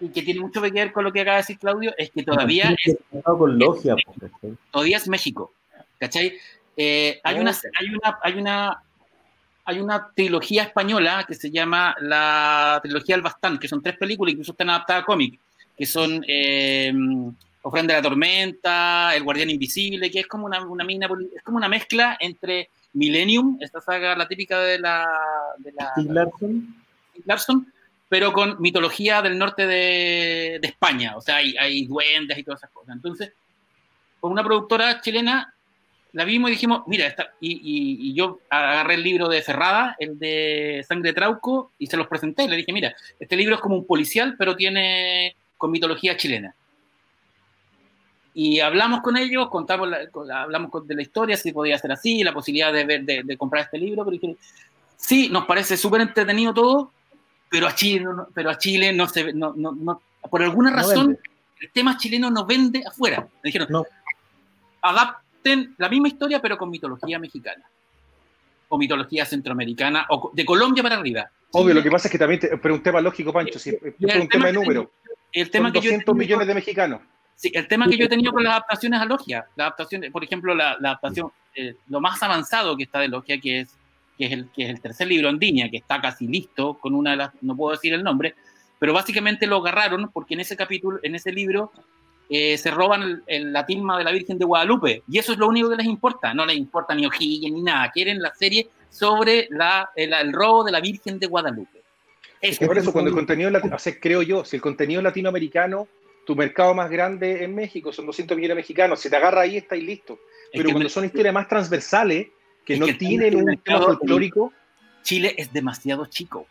y 0.00 0.08
que 0.08 0.22
tiene 0.22 0.40
mucho 0.40 0.62
que 0.62 0.70
ver 0.70 0.92
con 0.92 1.04
lo 1.04 1.12
que 1.12 1.20
acaba 1.20 1.36
de 1.36 1.42
decir 1.42 1.58
Claudio, 1.58 1.92
es 1.96 2.10
que 2.10 2.22
todavía 2.22 2.74
es, 2.84 2.96
con 3.24 3.58
logia, 3.58 3.96
todavía 4.70 4.96
es 4.96 5.08
México. 5.08 5.52
¿Cachai? 5.98 6.34
Eh, 6.76 7.20
hay, 7.24 7.38
una, 7.40 7.50
hay, 7.50 7.88
una, 7.88 8.18
hay, 8.22 8.34
una, 8.34 8.82
hay 9.64 9.80
una 9.80 10.10
trilogía 10.14 10.62
española 10.62 11.24
que 11.26 11.34
se 11.34 11.50
llama 11.50 11.96
la 12.00 12.78
trilogía 12.82 13.16
del 13.16 13.22
Bastán, 13.22 13.58
que 13.58 13.66
son 13.66 13.82
tres 13.82 13.96
películas, 13.96 14.32
incluso 14.32 14.52
están 14.52 14.70
adaptadas 14.70 15.02
a 15.02 15.06
cómic, 15.06 15.38
que 15.76 15.86
son 15.86 16.24
eh, 16.28 16.92
Ofrenda 17.62 17.94
de 17.94 18.00
la 18.00 18.08
Tormenta, 18.08 19.16
El 19.16 19.24
Guardián 19.24 19.50
Invisible, 19.50 20.10
que 20.10 20.20
es 20.20 20.26
como 20.28 20.46
una, 20.46 20.64
una 20.64 20.84
mina, 20.84 21.08
es 21.34 21.42
como 21.42 21.56
una 21.56 21.68
mezcla 21.68 22.16
entre 22.20 22.70
Millennium, 22.92 23.58
esta 23.60 23.80
saga, 23.80 24.14
la 24.14 24.28
típica 24.28 24.60
de 24.60 24.78
la... 24.78 25.06
De 25.58 25.72
la 25.72 25.92
Larson. 27.24 27.72
Pero 28.08 28.32
con 28.32 28.60
mitología 28.60 29.20
del 29.22 29.38
norte 29.38 29.66
de, 29.66 30.58
de 30.60 30.68
España, 30.68 31.16
o 31.16 31.20
sea, 31.20 31.36
hay, 31.36 31.54
hay 31.58 31.86
duendes 31.86 32.38
y 32.38 32.44
todas 32.44 32.60
esas 32.60 32.70
cosas. 32.70 32.96
Entonces, 32.96 33.32
con 34.20 34.32
una 34.32 34.42
productora 34.42 35.00
chilena 35.00 35.54
la 36.12 36.24
vimos 36.24 36.50
y 36.50 36.54
dijimos, 36.54 36.82
mira, 36.86 37.06
esta, 37.06 37.34
y, 37.40 38.14
yo 38.14 38.40
agarré 38.48 38.94
el 38.94 39.02
libro 39.02 39.28
de 39.28 39.42
Ferrada, 39.42 39.94
el 39.98 40.18
de 40.18 40.84
Sangre 40.88 41.10
de 41.10 41.14
Trauco, 41.14 41.72
y 41.78 41.86
se 41.86 41.96
los 41.96 42.06
presenté. 42.06 42.48
Le 42.48 42.56
dije, 42.56 42.72
mira, 42.72 42.94
este 43.20 43.36
libro 43.36 43.56
es 43.56 43.60
como 43.60 43.76
un 43.76 43.86
policial, 43.86 44.34
pero 44.38 44.56
tiene 44.56 45.36
con 45.56 45.70
mitología 45.70 46.16
chilena. 46.16 46.54
Y 48.32 48.60
hablamos 48.60 49.00
con 49.02 49.16
ellos, 49.16 49.48
contamos 49.48 49.88
hablamos 50.32 50.86
de 50.86 50.94
la 50.94 51.02
historia, 51.02 51.36
si 51.36 51.52
podía 51.52 51.76
ser 51.78 51.92
así, 51.92 52.22
la 52.22 52.32
posibilidad 52.32 52.72
de, 52.72 52.84
ver, 52.84 53.04
de, 53.04 53.36
comprar 53.36 53.64
este 53.64 53.78
libro. 53.78 54.04
Pero 54.04 54.18
dije, 54.18 54.36
sí, 54.96 55.28
nos 55.28 55.44
parece 55.44 55.76
súper 55.76 56.00
entretenido 56.00 56.54
todo, 56.54 56.92
pero 57.48 57.66
a 57.66 57.74
Chile, 57.74 58.04
no, 58.04 58.28
pero 58.34 58.50
a 58.50 58.58
Chile 58.58 58.92
no 58.92 59.08
se 59.08 59.32
no, 59.32 59.54
no, 59.54 60.02
por 60.30 60.42
alguna 60.42 60.70
razón, 60.70 61.18
el 61.60 61.70
tema 61.70 61.96
chileno 61.96 62.30
no 62.30 62.44
vende 62.44 62.82
afuera. 62.86 63.20
Me 63.42 63.48
dijeron, 63.48 63.68
no. 63.70 63.84
adapta 64.82 65.28
la 65.76 65.88
misma 65.88 66.08
historia, 66.08 66.40
pero 66.40 66.58
con 66.58 66.70
mitología 66.70 67.18
mexicana. 67.18 67.64
O 68.68 68.76
mitología 68.76 69.24
centroamericana, 69.24 70.06
o 70.10 70.30
de 70.34 70.44
Colombia 70.44 70.82
para 70.82 70.96
arriba. 70.96 71.30
Obvio, 71.52 71.74
lo 71.74 71.82
que 71.82 71.90
pasa 71.90 72.08
es 72.08 72.12
que 72.12 72.18
también, 72.18 72.40
pero 72.60 72.74
un 72.74 72.82
tema 72.82 73.00
lógico, 73.00 73.32
Pancho, 73.32 73.58
si, 73.58 73.70
es 73.70 74.16
un 74.16 74.28
tema 74.28 74.48
de 74.48 74.52
número. 74.52 74.90
El 75.32 75.50
tema 75.50 75.72
que 75.72 75.78
200 75.78 76.14
millones 76.14 76.46
de 76.46 76.54
mexicanos. 76.54 77.00
Sí, 77.34 77.50
el 77.54 77.68
tema 77.68 77.88
que 77.88 77.96
yo 77.96 78.06
he 78.06 78.08
tenido 78.08 78.32
con 78.32 78.42
las 78.42 78.52
adaptaciones 78.52 79.00
a 79.00 79.04
Logia, 79.04 79.46
la 79.56 79.64
adaptación, 79.64 80.02
por 80.12 80.24
ejemplo, 80.24 80.54
la, 80.54 80.72
adaptación, 80.72 81.30
eh, 81.54 81.76
lo 81.88 82.00
más 82.00 82.22
avanzado 82.22 82.76
que 82.76 82.82
está 82.82 82.98
de 82.98 83.08
Logia, 83.08 83.38
que 83.40 83.60
es, 83.60 83.68
que 84.18 84.26
es, 84.26 84.32
el, 84.32 84.50
que 84.50 84.64
es 84.64 84.70
el 84.70 84.80
tercer 84.80 85.06
libro, 85.06 85.28
Andiña, 85.28 85.70
que 85.70 85.76
está 85.76 86.00
casi 86.00 86.26
listo, 86.26 86.74
con 86.74 86.94
una 86.94 87.12
de 87.12 87.16
las, 87.16 87.30
no 87.40 87.56
puedo 87.56 87.72
decir 87.72 87.94
el 87.94 88.02
nombre, 88.02 88.34
pero 88.78 88.92
básicamente 88.92 89.46
lo 89.46 89.56
agarraron 89.56 90.10
porque 90.12 90.34
en 90.34 90.40
ese 90.40 90.56
capítulo, 90.56 90.98
en 91.02 91.14
ese 91.14 91.32
libro, 91.32 91.72
eh, 92.30 92.58
se 92.58 92.70
roban 92.70 93.22
la 93.26 93.64
tilma 93.64 93.96
de 93.96 94.04
la 94.04 94.12
Virgen 94.12 94.38
de 94.38 94.44
Guadalupe. 94.44 95.02
Y 95.08 95.18
eso 95.18 95.32
es 95.32 95.38
lo 95.38 95.48
único 95.48 95.70
que 95.70 95.76
les 95.76 95.86
importa. 95.86 96.34
No 96.34 96.44
les 96.44 96.56
importa 96.56 96.94
ni 96.94 97.06
O'Higgins 97.06 97.54
ni 97.54 97.62
nada. 97.62 97.90
Quieren 97.90 98.20
la 98.20 98.34
serie 98.34 98.68
sobre 98.90 99.48
la, 99.50 99.90
el, 99.96 100.32
robo 100.32 100.64
de 100.64 100.72
la 100.72 100.80
Virgen 100.80 101.18
de 101.18 101.26
Guadalupe. 101.26 101.82
Es 102.40 102.58
que 102.58 102.66
por 102.66 102.78
eso, 102.78 102.92
cuando 102.92 103.08
el 103.08 103.16
contenido, 103.16 103.50
creo 104.00 104.22
yo, 104.22 104.44
si 104.44 104.56
el 104.56 104.62
contenido 104.62 105.02
latinoamericano, 105.02 105.88
tu 106.24 106.36
mercado 106.36 106.74
más 106.74 106.90
grande 106.90 107.42
en 107.42 107.54
México 107.54 107.92
son 107.92 108.06
200 108.06 108.36
millones 108.36 108.54
de 108.54 108.60
mexicanos, 108.60 109.00
si 109.00 109.08
te 109.08 109.16
agarra 109.16 109.40
ahí, 109.40 109.56
está 109.56 109.76
y 109.76 109.80
listo. 109.80 110.20
Pero 110.52 110.70
cuando 110.70 110.88
son 110.88 111.04
historias 111.04 111.34
más 111.34 111.48
transversales, 111.48 112.28
que 112.68 112.76
no 112.76 112.86
tienen 112.98 113.34
un 113.34 113.56
tema 113.56 113.80
folclórico. 113.80 114.52
Chile 115.02 115.34
es 115.38 115.50
demasiado 115.50 116.04
chico. 116.04 116.46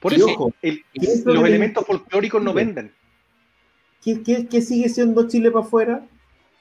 Por 0.00 0.14
eso, 0.14 0.54
los 0.62 1.44
elementos 1.44 1.84
folclóricos 1.86 2.42
no 2.42 2.54
venden. 2.54 2.94
¿Qué, 4.02 4.62
sigue 4.62 4.88
siendo 4.88 5.28
Chile 5.28 5.50
para 5.50 5.66
afuera? 5.66 6.06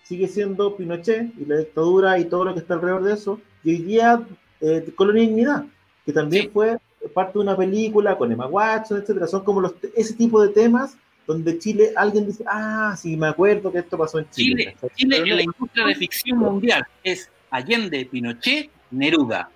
Sigue 0.04 0.28
siendo 0.28 0.76
Pinochet 0.76 1.32
y 1.40 1.46
la 1.46 1.60
dictadura 1.60 2.20
y 2.20 2.26
todo 2.26 2.44
lo 2.44 2.54
que 2.54 2.60
está 2.60 2.74
alrededor 2.74 3.04
de 3.04 3.14
eso. 3.14 3.40
Y 3.64 3.70
hoy 3.70 3.78
día, 3.84 4.22
eh, 4.60 4.92
Colonia 4.96 5.22
Dignidad, 5.22 5.66
que 6.06 6.12
también 6.12 6.52
fue 6.52 6.78
parte 7.14 7.34
de 7.34 7.40
una 7.40 7.56
película 7.56 8.18
con 8.18 8.30
Emma 8.30 8.48
Watson, 8.48 9.02
etcétera. 9.02 9.28
Son 9.28 9.46
como 9.46 9.62
los, 9.62 9.76
ese 9.96 10.16
tipo 10.16 10.42
de 10.42 10.50
temas 10.50 10.98
donde 11.26 11.58
Chile, 11.58 11.94
alguien 11.96 12.26
dice, 12.26 12.44
ah, 12.48 12.98
sí, 13.00 13.16
me 13.16 13.28
acuerdo 13.28 13.72
que 13.72 13.80
esto 13.80 13.98
pasó 13.98 14.20
en 14.20 14.30
Chile. 14.32 14.76
Chile, 14.96 14.96
Chile 14.96 15.18
en 15.18 15.36
la 15.38 15.44
industria 15.44 15.86
de 15.86 15.96
ficción 15.96 16.40
mundial 16.40 16.86
es 17.04 17.30
Allende, 17.52 18.06
Pinochet, 18.06 18.70
Neruda. 18.92 19.50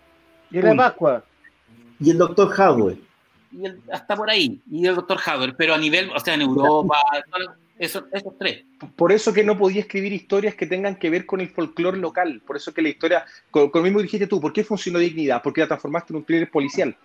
Y 0.51 0.61
la 0.61 0.75
Pascua. 0.75 1.23
Y 1.99 2.11
el 2.11 2.17
doctor 2.17 2.53
Howard. 2.59 2.97
Y 3.51 3.65
el, 3.65 3.79
hasta 3.91 4.15
por 4.15 4.29
ahí. 4.29 4.61
Y 4.69 4.85
el 4.85 4.95
doctor 4.95 5.19
Howard, 5.25 5.55
pero 5.57 5.73
a 5.73 5.77
nivel, 5.77 6.09
o 6.15 6.19
sea, 6.19 6.33
en 6.33 6.41
Europa, 6.41 6.97
esos, 7.77 8.03
esos 8.11 8.37
tres. 8.37 8.63
Por 8.95 9.11
eso 9.11 9.33
que 9.33 9.43
no 9.43 9.57
podía 9.57 9.81
escribir 9.81 10.13
historias 10.13 10.55
que 10.55 10.65
tengan 10.65 10.95
que 10.95 11.09
ver 11.09 11.25
con 11.25 11.41
el 11.41 11.49
folclore 11.49 11.97
local. 11.97 12.41
Por 12.45 12.55
eso 12.55 12.73
que 12.73 12.81
la 12.81 12.89
historia, 12.89 13.25
con, 13.51 13.69
con 13.69 13.81
lo 13.81 13.85
mismo 13.85 14.01
dijiste 14.01 14.27
tú, 14.27 14.39
¿por 14.39 14.53
qué 14.53 14.63
funcionó 14.63 14.99
Dignidad? 14.99 15.41
Porque 15.41 15.61
la 15.61 15.67
transformaste 15.67 16.13
en 16.13 16.17
un 16.17 16.25
thriller 16.25 16.49
policial, 16.49 16.95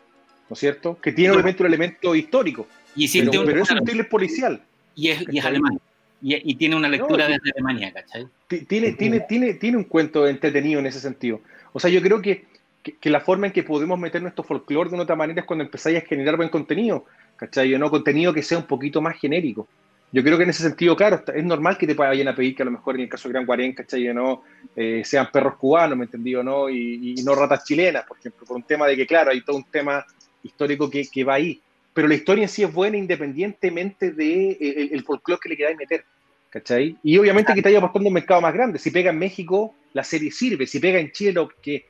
¿no 0.48 0.54
es 0.54 0.58
cierto? 0.58 0.98
Que 1.00 1.12
tiene 1.12 1.32
obviamente 1.32 1.62
un 1.62 1.68
elemento 1.68 2.14
histórico. 2.14 2.66
Y 2.94 3.08
pero, 3.20 3.44
pero 3.44 3.62
es 3.62 3.70
un 3.70 3.84
thriller 3.84 4.08
policial. 4.08 4.62
Y 4.94 5.08
es, 5.08 5.24
y 5.30 5.38
es 5.38 5.44
alemán. 5.44 5.80
Y, 6.20 6.50
y, 6.50 6.56
tiene 6.56 6.74
una 6.74 6.88
lectura 6.88 7.28
no, 7.28 7.34
desde 7.34 7.52
Alemania, 7.52 7.92
¿cachai? 7.92 8.26
Tiene, 8.66 8.92
tiene, 8.92 9.20
tiene, 9.20 9.54
tiene 9.54 9.76
un 9.76 9.84
cuento 9.84 10.26
entretenido 10.26 10.80
en 10.80 10.86
ese 10.86 10.98
sentido. 10.98 11.40
O 11.72 11.80
sea, 11.80 11.90
yo 11.90 12.00
creo 12.02 12.20
que, 12.22 12.46
que, 12.82 12.96
que 12.96 13.10
la 13.10 13.20
forma 13.20 13.46
en 13.46 13.52
que 13.52 13.62
podemos 13.62 13.98
meter 13.98 14.22
nuestro 14.22 14.44
folclore 14.44 14.90
de 14.90 14.94
una 14.94 15.04
otra 15.04 15.16
manera 15.16 15.40
es 15.40 15.46
cuando 15.46 15.64
empezáis 15.64 15.98
a 15.98 16.06
generar 16.06 16.36
buen 16.36 16.48
contenido, 16.48 17.04
¿cachai? 17.36 17.76
No 17.78 17.90
contenido 17.90 18.32
que 18.32 18.42
sea 18.42 18.58
un 18.58 18.66
poquito 18.66 19.00
más 19.00 19.18
genérico. 19.18 19.68
Yo 20.10 20.22
creo 20.22 20.38
que 20.38 20.44
en 20.44 20.50
ese 20.50 20.62
sentido, 20.62 20.96
claro, 20.96 21.22
es 21.34 21.44
normal 21.44 21.76
que 21.76 21.86
te 21.86 21.92
vayan 21.92 22.28
a 22.28 22.34
pedir 22.34 22.56
que 22.56 22.62
a 22.62 22.64
lo 22.64 22.70
mejor 22.70 22.94
en 22.94 23.02
el 23.02 23.08
caso 23.10 23.28
de 23.28 23.34
Gran 23.34 23.44
Guarén, 23.44 23.74
¿cachai? 23.74 24.04
¿no? 24.14 24.42
Eh, 24.74 25.02
sean 25.04 25.28
perros 25.30 25.56
cubanos, 25.56 25.98
¿me 25.98 26.04
entendí 26.04 26.34
o 26.34 26.42
no? 26.42 26.70
Y, 26.70 27.14
y, 27.18 27.22
no 27.24 27.34
ratas 27.34 27.64
chilenas, 27.64 28.04
por 28.06 28.18
ejemplo, 28.18 28.46
por 28.46 28.56
un 28.56 28.62
tema 28.62 28.86
de 28.86 28.96
que, 28.96 29.06
claro, 29.06 29.30
hay 29.30 29.42
todo 29.42 29.56
un 29.56 29.64
tema 29.64 30.04
histórico 30.42 30.88
que, 30.88 31.06
que 31.06 31.24
va 31.24 31.34
ahí. 31.34 31.60
Pero 31.92 32.08
la 32.08 32.14
historia 32.14 32.44
en 32.44 32.48
sí 32.48 32.62
es 32.62 32.72
buena 32.72 32.96
independientemente 32.96 34.12
del 34.12 34.16
de, 34.16 34.50
eh, 34.60 34.88
el 34.92 35.04
folclore 35.04 35.40
que 35.42 35.48
le 35.50 35.56
queráis 35.56 35.76
meter, 35.76 36.04
¿cachai? 36.50 36.96
Y 37.02 37.18
obviamente 37.18 37.54
que 37.54 37.62
te 37.62 37.68
haya 37.68 37.78
apostando 37.78 38.08
un 38.08 38.14
mercado 38.14 38.40
más 38.40 38.54
grande. 38.54 38.78
Si 38.78 38.90
pega 38.90 39.10
en 39.10 39.18
México, 39.18 39.74
la 39.92 40.04
serie 40.04 40.30
sirve. 40.30 40.66
Si 40.66 40.80
pega 40.80 40.98
en 40.98 41.12
Chile, 41.12 41.32
lo 41.32 41.48
que... 41.48 41.86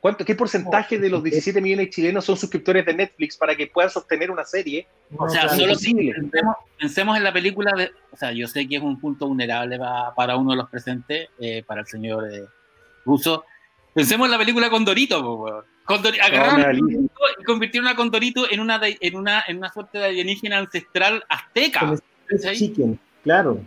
¿Cuánto, 0.00 0.24
¿Qué 0.24 0.34
porcentaje 0.34 0.98
de 0.98 1.10
los 1.10 1.22
17 1.22 1.60
millones 1.60 1.86
de 1.86 1.90
chilenos 1.90 2.24
son 2.24 2.34
suscriptores 2.34 2.86
de 2.86 2.94
Netflix 2.94 3.36
para 3.36 3.54
que 3.54 3.66
puedan 3.66 3.90
sostener 3.90 4.30
una 4.30 4.44
serie? 4.44 4.86
O 5.14 5.28
sea, 5.28 5.46
solo 5.50 5.74
pensemos, 5.74 6.56
pensemos, 6.78 7.16
en 7.18 7.24
la 7.24 7.32
película 7.34 7.72
de. 7.76 7.90
O 8.10 8.16
sea, 8.16 8.32
yo 8.32 8.48
sé 8.48 8.66
que 8.66 8.76
es 8.76 8.82
un 8.82 8.98
punto 8.98 9.28
vulnerable 9.28 9.78
para, 9.78 10.14
para 10.14 10.36
uno 10.38 10.52
de 10.52 10.56
los 10.56 10.70
presentes, 10.70 11.28
eh, 11.38 11.62
para 11.66 11.82
el 11.82 11.86
señor 11.86 12.32
eh, 12.32 12.44
Russo. 13.04 13.44
Pensemos 13.92 14.26
en 14.26 14.30
la 14.30 14.38
película 14.38 14.70
Condorito, 14.70 15.66
Condorito 15.84 16.24
agarraron 16.24 16.78
no, 16.78 17.08
y 17.38 17.44
convirtieron 17.44 17.88
a 17.88 17.94
Condorito 17.94 18.50
en 18.50 18.60
una, 18.60 18.78
de, 18.78 18.96
en, 19.00 19.16
una, 19.16 19.44
en 19.48 19.58
una 19.58 19.70
suerte 19.70 19.98
de 19.98 20.06
alienígena 20.06 20.58
ancestral 20.58 21.24
azteca. 21.28 21.94
Chicken, 22.54 22.98
claro. 23.22 23.60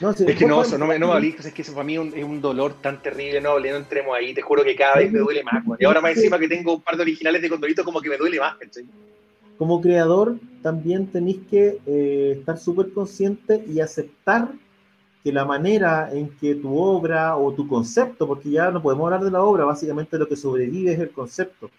No, 0.00 0.14
si 0.14 0.24
es 0.24 0.36
que 0.36 0.46
no, 0.46 0.62
eso, 0.62 0.78
no 0.78 0.86
me, 0.86 0.98
no 0.98 1.12
me 1.12 1.28
es 1.28 1.52
que 1.52 1.62
eso 1.62 1.74
para 1.74 1.84
mí 1.84 1.94
es 1.94 2.00
un, 2.00 2.14
es 2.16 2.24
un, 2.24 2.40
dolor 2.40 2.74
tan 2.80 3.02
terrible, 3.02 3.40
no, 3.40 3.58
no 3.60 3.66
entremos 3.66 4.16
ahí, 4.16 4.32
te 4.32 4.40
juro 4.40 4.64
que 4.64 4.74
cada 4.74 4.96
vez 4.96 5.12
me 5.12 5.18
duele 5.18 5.44
más, 5.44 5.62
güey. 5.62 5.78
y 5.80 5.84
ahora 5.84 6.00
más 6.00 6.16
encima 6.16 6.38
que 6.38 6.48
tengo 6.48 6.74
un 6.74 6.80
par 6.80 6.96
de 6.96 7.02
originales 7.02 7.42
de 7.42 7.50
Condorito, 7.50 7.84
como 7.84 8.00
que 8.00 8.08
me 8.08 8.16
duele 8.16 8.40
más, 8.40 8.56
¿sí? 8.70 8.88
Como 9.58 9.82
creador, 9.82 10.36
también 10.62 11.08
tenéis 11.08 11.40
que 11.50 11.78
eh, 11.86 12.36
estar 12.38 12.56
súper 12.56 12.92
consciente 12.92 13.62
y 13.68 13.80
aceptar 13.80 14.48
que 15.22 15.32
la 15.34 15.44
manera 15.44 16.08
en 16.10 16.30
que 16.30 16.54
tu 16.54 16.78
obra 16.78 17.36
o 17.36 17.52
tu 17.52 17.68
concepto, 17.68 18.26
porque 18.26 18.50
ya 18.50 18.70
no 18.70 18.80
podemos 18.80 19.04
hablar 19.04 19.22
de 19.22 19.30
la 19.30 19.42
obra, 19.42 19.66
básicamente 19.66 20.16
lo 20.16 20.26
que 20.26 20.36
sobrevive 20.36 20.94
es 20.94 20.98
el 20.98 21.10
concepto, 21.10 21.70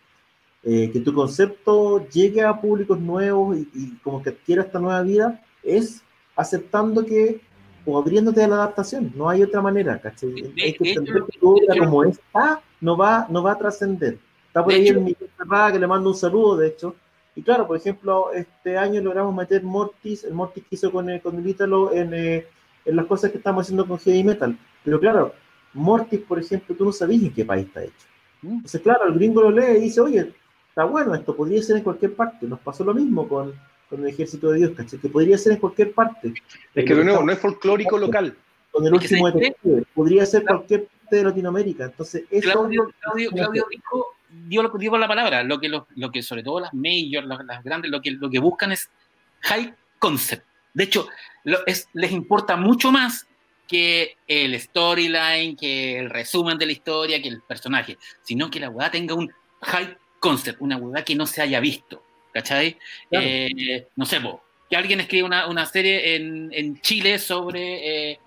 eh, 0.63 0.91
que 0.93 0.99
tu 0.99 1.11
concepto 1.11 2.07
llegue 2.09 2.43
a 2.43 2.61
públicos 2.61 2.99
nuevos 2.99 3.57
y, 3.57 3.67
y 3.73 3.97
como 4.03 4.21
que 4.21 4.29
adquiera 4.29 4.61
esta 4.61 4.77
nueva 4.77 5.01
vida, 5.01 5.43
es 5.63 6.03
aceptando 6.35 7.03
que 7.03 7.41
o 7.85 7.97
abriéndote 7.97 8.43
a 8.43 8.47
la 8.47 8.55
adaptación, 8.55 9.11
no 9.15 9.29
hay 9.29 9.43
otra 9.43 9.61
manera, 9.61 9.99
¿cachai? 9.99 10.33
Es 10.55 10.77
que 10.77 10.91
entender 10.91 11.23
que 11.29 11.39
tu 11.39 11.55
obra 11.55 11.75
como 11.77 12.03
está, 12.03 12.61
no 12.79 12.97
va, 12.97 13.25
no 13.29 13.43
va 13.43 13.53
a 13.53 13.57
trascender. 13.57 14.17
Está 14.47 14.63
por 14.63 14.73
ahí 14.73 14.87
el 14.87 14.99
Miguel 14.99 15.29
Ferrada, 15.37 15.71
que 15.71 15.79
le 15.79 15.87
mando 15.87 16.09
un 16.09 16.15
saludo, 16.15 16.57
de 16.57 16.67
hecho. 16.67 16.95
Y 17.35 17.41
claro, 17.41 17.65
por 17.65 17.77
ejemplo, 17.77 18.31
este 18.33 18.77
año 18.77 19.01
logramos 19.01 19.33
meter 19.33 19.63
Mortis, 19.63 20.25
el 20.25 20.33
Mortis 20.33 20.63
que 20.69 20.75
hizo 20.75 20.91
con, 20.91 21.09
el, 21.09 21.21
con 21.21 21.37
el 21.37 21.47
Ítalo 21.47 21.93
en, 21.93 22.13
eh, 22.13 22.47
en 22.83 22.95
las 22.95 23.05
cosas 23.05 23.31
que 23.31 23.37
estamos 23.37 23.63
haciendo 23.63 23.87
con 23.87 23.97
Heavy 23.99 24.23
Metal. 24.23 24.57
Pero 24.83 24.99
claro, 24.99 25.33
Mortis, 25.73 26.19
por 26.19 26.39
ejemplo, 26.39 26.75
tú 26.75 26.85
no 26.85 26.91
sabías 26.91 27.23
en 27.23 27.33
qué 27.33 27.45
país 27.45 27.67
está 27.67 27.83
hecho. 27.83 28.07
Entonces, 28.43 28.81
claro, 28.81 29.07
el 29.07 29.13
gringo 29.13 29.41
lo 29.41 29.51
lee 29.51 29.77
y 29.77 29.81
dice, 29.81 30.01
oye, 30.01 30.33
está 30.67 30.83
bueno, 30.83 31.15
esto 31.15 31.35
podría 31.35 31.61
ser 31.61 31.77
en 31.77 31.83
cualquier 31.83 32.15
parte. 32.15 32.47
Nos 32.47 32.59
pasó 32.59 32.83
lo 32.83 32.93
mismo 32.93 33.27
con, 33.27 33.53
con 33.91 34.01
el 34.03 34.07
ejército 34.07 34.51
de 34.51 34.59
Dios, 34.59 34.71
¿cachai? 34.75 34.99
Que 34.99 35.09
podría 35.09 35.37
ser 35.37 35.51
en 35.51 35.59
cualquier 35.59 35.91
parte. 35.91 36.33
Es 36.73 36.85
que 36.85 36.95
de 36.95 37.03
nuevo, 37.03 37.23
no 37.23 37.31
es 37.33 37.39
folclórico 37.39 37.97
local. 37.97 38.35
Con 38.71 38.87
el 38.87 38.93
último 38.93 39.29
detective. 39.29 39.83
Podría 39.93 40.25
ser 40.25 40.43
claro. 40.43 40.59
cualquier 40.59 40.87
parte 40.87 41.15
de 41.17 41.23
Latinoamérica. 41.25 41.83
Entonces, 41.83 42.23
eso 42.31 42.51
Claudio, 42.53 42.89
Claudio, 43.01 43.29
Claudio 43.31 43.65
dijo, 43.69 44.15
dio, 44.29 44.63
lo, 44.63 44.69
dio 44.69 44.97
la 44.97 45.09
palabra, 45.09 45.43
lo 45.43 45.59
que, 45.59 45.67
lo, 45.67 45.87
lo 45.97 46.09
que 46.09 46.23
sobre 46.23 46.41
todo 46.41 46.61
las 46.61 46.73
majors, 46.73 47.27
las, 47.27 47.43
las, 47.43 47.61
grandes, 47.65 47.91
lo 47.91 48.01
que, 48.01 48.11
lo 48.11 48.29
que 48.29 48.39
buscan 48.39 48.71
es 48.71 48.89
high 49.41 49.75
concept. 49.99 50.45
De 50.73 50.85
hecho, 50.85 51.09
lo, 51.43 51.59
es, 51.65 51.89
les 51.91 52.13
importa 52.13 52.55
mucho 52.55 52.93
más 52.93 53.27
que 53.67 54.15
el 54.25 54.57
storyline, 54.57 55.57
que 55.57 55.99
el 55.99 56.09
resumen 56.09 56.57
de 56.57 56.65
la 56.65 56.71
historia, 56.71 57.21
que 57.21 57.27
el 57.27 57.41
personaje, 57.41 57.97
sino 58.21 58.49
que 58.49 58.61
la 58.61 58.69
hueá 58.69 58.89
tenga 58.89 59.15
un 59.15 59.29
high 59.63 59.97
concept, 60.21 60.61
una 60.61 60.77
hueá 60.77 61.03
que 61.03 61.15
no 61.15 61.25
se 61.25 61.41
haya 61.41 61.59
visto. 61.59 62.01
¿Cachai? 62.33 62.77
Claro. 63.09 63.25
Eh, 63.27 63.87
no 63.95 64.05
sé, 64.05 64.19
po, 64.19 64.41
que 64.69 64.77
alguien 64.77 65.01
escribe 65.01 65.23
una, 65.23 65.47
una 65.47 65.65
serie 65.65 66.15
en, 66.15 66.49
en, 66.53 66.79
Chile 66.81 67.19
sobre 67.19 68.11
eh, 68.11 68.19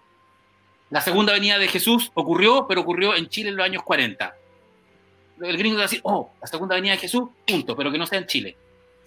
la 0.91 1.01
segunda 1.01 1.33
venida 1.33 1.59
de 1.59 1.69
Jesús, 1.69 2.11
ocurrió, 2.15 2.67
pero 2.69 2.83
ocurrió 2.83 3.17
en 3.17 3.29
Chile 3.29 3.49
en 3.49 3.57
los 3.57 3.65
años 3.65 3.83
40. 3.83 4.37
El 5.43 5.57
gringo 5.57 5.77
va 5.77 5.85
a 5.85 5.87
decir, 5.87 6.01
oh, 6.03 6.31
la 6.41 6.47
segunda 6.47 6.77
venida 6.77 6.93
de 6.93 6.99
Jesús, 6.99 7.31
punto, 7.47 7.75
pero 7.75 7.91
que 7.91 7.99
no 7.99 8.07
sea 8.07 8.19
en 8.19 8.27
Chile, 8.27 8.57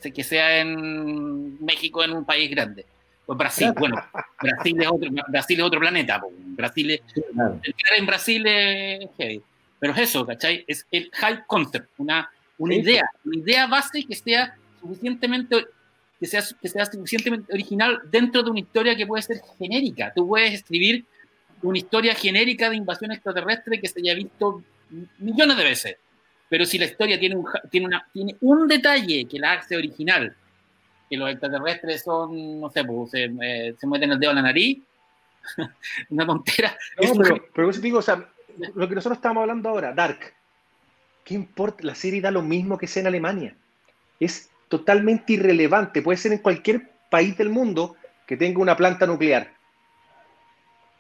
que 0.02 0.24
sea 0.24 0.60
en 0.60 1.64
México, 1.64 2.04
en 2.04 2.12
un 2.12 2.26
país 2.26 2.50
grande. 2.50 2.86
O 3.28 3.36
Brasil, 3.36 3.72
bueno, 3.78 4.04
Brasil 4.42 4.82
es 4.82 4.88
otro, 4.88 5.10
Brasil 5.28 5.60
es 5.60 5.66
otro 5.66 5.80
planeta, 5.80 6.20
po. 6.20 6.30
Brasil 6.32 6.92
es, 6.92 7.02
claro. 7.34 7.60
en 7.98 8.06
Brasil 8.06 8.48
es 8.48 9.10
heavy. 9.18 9.42
Pero 9.80 9.94
es 9.94 10.00
eso, 10.00 10.26
¿cachai? 10.26 10.66
Es 10.68 10.88
el 10.92 11.12
high 11.14 11.46
concept, 11.46 11.92
una, 11.98 12.32
una 12.58 12.74
sí. 12.74 12.82
idea, 12.82 13.04
una 13.24 13.38
idea 13.38 13.68
base 13.68 14.04
que 14.04 14.16
sea 14.16 14.58
suficientemente 14.88 15.68
que 16.20 16.26
sea, 16.26 16.44
que 16.60 16.68
sea 16.68 16.86
suficientemente 16.86 17.54
original 17.54 18.02
dentro 18.10 18.42
de 18.42 18.50
una 18.50 18.60
historia 18.60 18.96
que 18.96 19.06
puede 19.06 19.22
ser 19.22 19.42
genérica. 19.58 20.12
Tú 20.16 20.28
puedes 20.28 20.54
escribir 20.54 21.06
una 21.62 21.78
historia 21.78 22.16
genérica 22.16 22.70
de 22.70 22.76
invasión 22.76 23.12
extraterrestre 23.12 23.80
que 23.80 23.88
se 23.88 24.00
haya 24.00 24.16
visto 24.16 24.64
millones 25.20 25.58
de 25.58 25.64
veces, 25.64 25.98
pero 26.50 26.66
si 26.66 26.78
la 26.78 26.86
historia 26.86 27.20
tiene 27.20 27.36
un, 27.36 27.46
tiene 27.70 27.88
una, 27.88 28.08
tiene 28.12 28.36
un 28.42 28.68
detalle 28.68 29.28
que 29.28 29.40
la 29.40 29.54
hace 29.54 29.76
original, 29.76 30.36
que 31.10 31.18
los 31.18 31.30
extraterrestres 31.30 32.04
son, 32.04 32.62
no 32.62 32.70
sé, 32.70 32.84
pues, 32.84 33.12
se, 33.12 33.26
eh, 33.26 33.76
se 33.78 33.88
meten 33.88 34.12
el 34.12 34.20
dedo 34.20 34.32
en 34.32 34.38
la 34.38 34.44
nariz, 34.44 34.80
una 36.10 36.26
tontera. 36.26 36.78
No, 37.02 37.14
pero, 37.16 37.46
pero 37.54 37.70
eso 37.70 37.82
digo, 37.82 38.00
o 38.00 38.04
sea, 38.04 38.28
lo 38.76 38.88
que 38.88 38.96
nosotros 38.96 39.18
estamos 39.18 39.42
hablando 39.42 39.70
ahora, 39.70 39.94
Dark, 39.94 40.34
¿qué 41.24 41.34
importa? 41.34 41.84
La 41.84 41.96
serie 41.96 42.22
da 42.22 42.32
lo 42.32 42.42
mismo 42.42 42.78
que 42.78 42.88
sea 42.88 43.02
en 43.02 43.08
Alemania. 43.08 43.56
Es 44.20 44.50
totalmente 44.68 45.34
irrelevante. 45.34 46.02
Puede 46.02 46.18
ser 46.18 46.34
en 46.34 46.40
cualquier 46.40 46.90
país 47.10 47.38
del 47.38 47.50
mundo 47.50 47.96
que 48.26 48.38
tenga 48.38 48.60
una 48.60 48.76
planta 48.76 49.06
nuclear. 49.06 49.52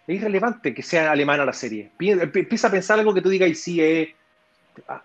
Es 0.08 0.16
irrelevante 0.16 0.74
que 0.74 0.82
sea 0.82 1.12
alemana 1.12 1.46
la 1.46 1.54
serie. 1.54 1.92
Empieza 2.00 2.68
a 2.68 2.72
pensar 2.72 3.00
algo 3.00 3.14
que 3.14 3.22
tú 3.22 3.30
digas 3.30 3.50
y 3.50 3.56
sí 3.56 3.82
es. 3.82 4.10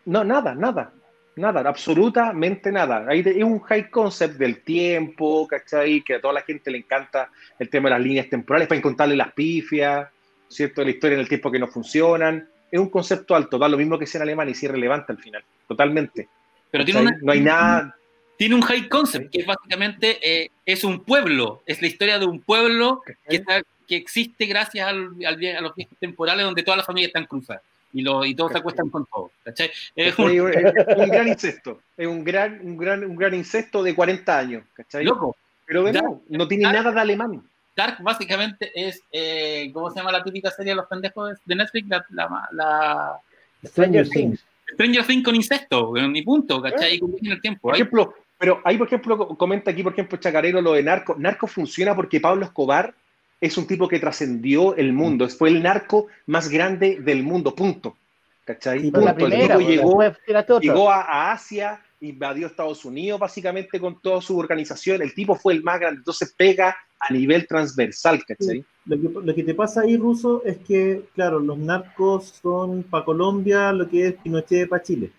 No, 0.06 0.22
nada, 0.22 0.54
nada. 0.54 0.92
Nada, 1.34 1.66
absolutamente 1.66 2.70
nada. 2.70 3.06
Ahí 3.08 3.22
es 3.24 3.42
un 3.42 3.58
high 3.60 3.90
concept 3.90 4.34
del 4.34 4.62
tiempo, 4.62 5.48
¿cachai? 5.48 6.02
Que 6.02 6.16
a 6.16 6.20
toda 6.20 6.34
la 6.34 6.42
gente 6.42 6.70
le 6.70 6.78
encanta 6.78 7.30
el 7.58 7.70
tema 7.70 7.88
de 7.88 7.94
las 7.94 8.04
líneas 8.04 8.28
temporales 8.28 8.68
para 8.68 8.78
encontrarle 8.78 9.16
las 9.16 9.32
pifias, 9.32 10.08
¿cierto? 10.48 10.84
La 10.84 10.90
historia 10.90 11.14
en 11.14 11.20
el 11.20 11.28
tiempo 11.28 11.50
que 11.50 11.58
no 11.58 11.68
funcionan. 11.68 12.46
Es 12.70 12.78
un 12.78 12.90
concepto 12.90 13.34
alto, 13.34 13.58
da 13.58 13.68
lo 13.68 13.78
mismo 13.78 13.98
que 13.98 14.06
sea 14.06 14.18
en 14.18 14.22
alemán 14.22 14.48
y 14.50 14.52
es 14.52 14.62
relevante 14.62 15.12
al 15.12 15.18
final, 15.18 15.42
totalmente. 15.66 16.28
Pero 16.70 16.84
tiene 16.84 17.00
una, 17.00 17.18
no 17.20 17.32
hay 17.32 17.40
nada 17.40 17.96
tiene 18.36 18.54
un 18.54 18.62
high 18.62 18.88
concept, 18.88 19.30
que 19.30 19.44
básicamente 19.44 20.18
eh, 20.22 20.50
es 20.66 20.84
un 20.84 21.00
pueblo, 21.00 21.62
es 21.66 21.80
la 21.80 21.88
historia 21.88 22.18
de 22.18 22.26
un 22.26 22.40
pueblo 22.40 23.02
que, 23.28 23.36
está, 23.36 23.62
que 23.86 23.96
existe 23.96 24.46
gracias 24.46 24.88
al, 24.88 25.10
al, 25.24 25.56
a 25.56 25.60
los 25.60 25.74
viajes 25.74 25.98
temporales 25.98 26.44
donde 26.44 26.62
todas 26.62 26.78
las 26.78 26.86
familias 26.86 27.08
están 27.08 27.26
cruzadas 27.26 27.62
y, 27.92 28.02
lo, 28.02 28.24
y 28.24 28.34
todos 28.34 28.52
se 28.52 28.58
acuestan 28.58 28.88
con 28.90 29.06
todo. 29.06 29.30
¿cachai? 29.44 29.70
Es 29.94 30.18
un... 30.18 30.30
es 30.54 30.96
un, 30.96 31.08
gran 31.08 31.28
incesto, 31.28 31.80
es 31.96 32.06
un 32.06 32.24
gran, 32.24 32.60
un, 32.62 32.76
gran, 32.76 33.04
un 33.04 33.16
gran 33.16 33.34
incesto 33.34 33.82
de 33.82 33.94
40 33.94 34.38
años. 34.38 34.64
¿cachai? 34.74 35.04
Loco. 35.04 35.36
Pero 35.66 35.84
vemos, 35.84 36.02
Dark, 36.02 36.20
no 36.28 36.48
tiene 36.48 36.64
Dark, 36.64 36.76
nada 36.76 36.92
de 36.92 37.00
alemán. 37.00 37.42
Dark 37.76 38.02
básicamente 38.02 38.70
es, 38.74 39.02
eh, 39.10 39.70
¿cómo 39.72 39.90
se 39.90 39.98
llama 39.98 40.12
la 40.12 40.22
típica 40.22 40.50
serie 40.50 40.72
de 40.72 40.76
los 40.76 40.86
pendejos 40.86 41.38
de 41.44 41.54
Netflix? 41.54 41.88
La, 41.88 42.04
la, 42.10 42.48
la... 42.52 43.20
Stranger 43.64 44.08
Things. 44.08 44.44
Stranger 44.72 45.06
Things 45.06 45.24
con 45.24 45.34
incesto, 45.34 45.92
ni 46.08 46.22
punto, 46.22 46.60
¿cachai? 46.60 46.96
¿Eh? 46.96 47.00
Y 47.20 47.26
en 47.26 47.32
el 47.32 47.40
tiempo. 47.40 47.60
Por 47.62 47.74
ejemplo, 47.74 48.14
Pero 48.38 48.60
ahí, 48.64 48.76
por 48.78 48.86
ejemplo, 48.86 49.28
comenta 49.36 49.70
aquí, 49.70 49.82
por 49.82 49.92
ejemplo, 49.92 50.18
Chacarero 50.18 50.60
lo 50.60 50.72
de 50.72 50.82
narco. 50.82 51.14
Narco 51.18 51.46
funciona 51.46 51.94
porque 51.94 52.20
Pablo 52.20 52.44
Escobar 52.44 52.94
es 53.40 53.56
un 53.56 53.66
tipo 53.66 53.88
que 53.88 53.98
trascendió 53.98 54.76
el 54.76 54.92
mundo. 54.92 55.28
Fue 55.28 55.48
el 55.48 55.62
narco 55.62 56.06
más 56.26 56.48
grande 56.48 56.98
del 57.00 57.22
mundo, 57.22 57.54
punto. 57.54 57.96
¿Cachai? 58.44 58.90
Punto. 58.90 59.08
el 59.08 59.14
tipo 59.16 59.60
llegó, 59.60 60.60
llegó 60.60 60.90
a, 60.90 61.32
Asia, 61.32 61.80
invadió 62.00 62.46
Estados 62.46 62.84
Unidos 62.84 63.20
básicamente 63.20 63.78
con 63.78 64.00
toda 64.00 64.20
su 64.20 64.38
organización. 64.38 65.02
El 65.02 65.14
tipo 65.14 65.34
fue 65.34 65.54
el 65.54 65.62
más 65.62 65.78
grande, 65.78 65.98
entonces 65.98 66.34
pega 66.36 66.76
a 67.02 67.12
nivel 67.12 67.46
transversal, 67.46 68.24
¿cachai? 68.24 68.64
Lo 68.84 69.34
que, 69.34 69.42
te 69.42 69.54
pasa 69.54 69.82
ahí, 69.82 69.96
Ruso, 69.96 70.42
es 70.44 70.58
que, 70.58 71.04
claro, 71.14 71.40
los 71.40 71.58
narcos 71.58 72.40
son 72.40 72.84
para 72.84 73.04
Colombia 73.04 73.72
lo 73.72 73.88
que 73.88 74.06
es 74.06 74.14
Pinochet 74.14 74.68
para 74.68 74.82
Chile. 74.82 75.10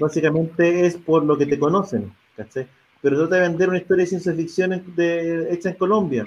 Básicamente 0.00 0.86
es 0.86 0.96
por 0.96 1.24
lo 1.24 1.36
que 1.36 1.46
te 1.46 1.58
conocen, 1.58 2.12
¿cachai? 2.36 2.66
Pero 3.02 3.18
trata 3.18 3.36
de 3.36 3.48
vender 3.48 3.68
una 3.68 3.78
historia 3.78 4.04
de 4.04 4.08
ciencia 4.08 4.32
ficción 4.32 4.72
hecha 4.72 5.70
en 5.70 5.76
Colombia. 5.76 6.24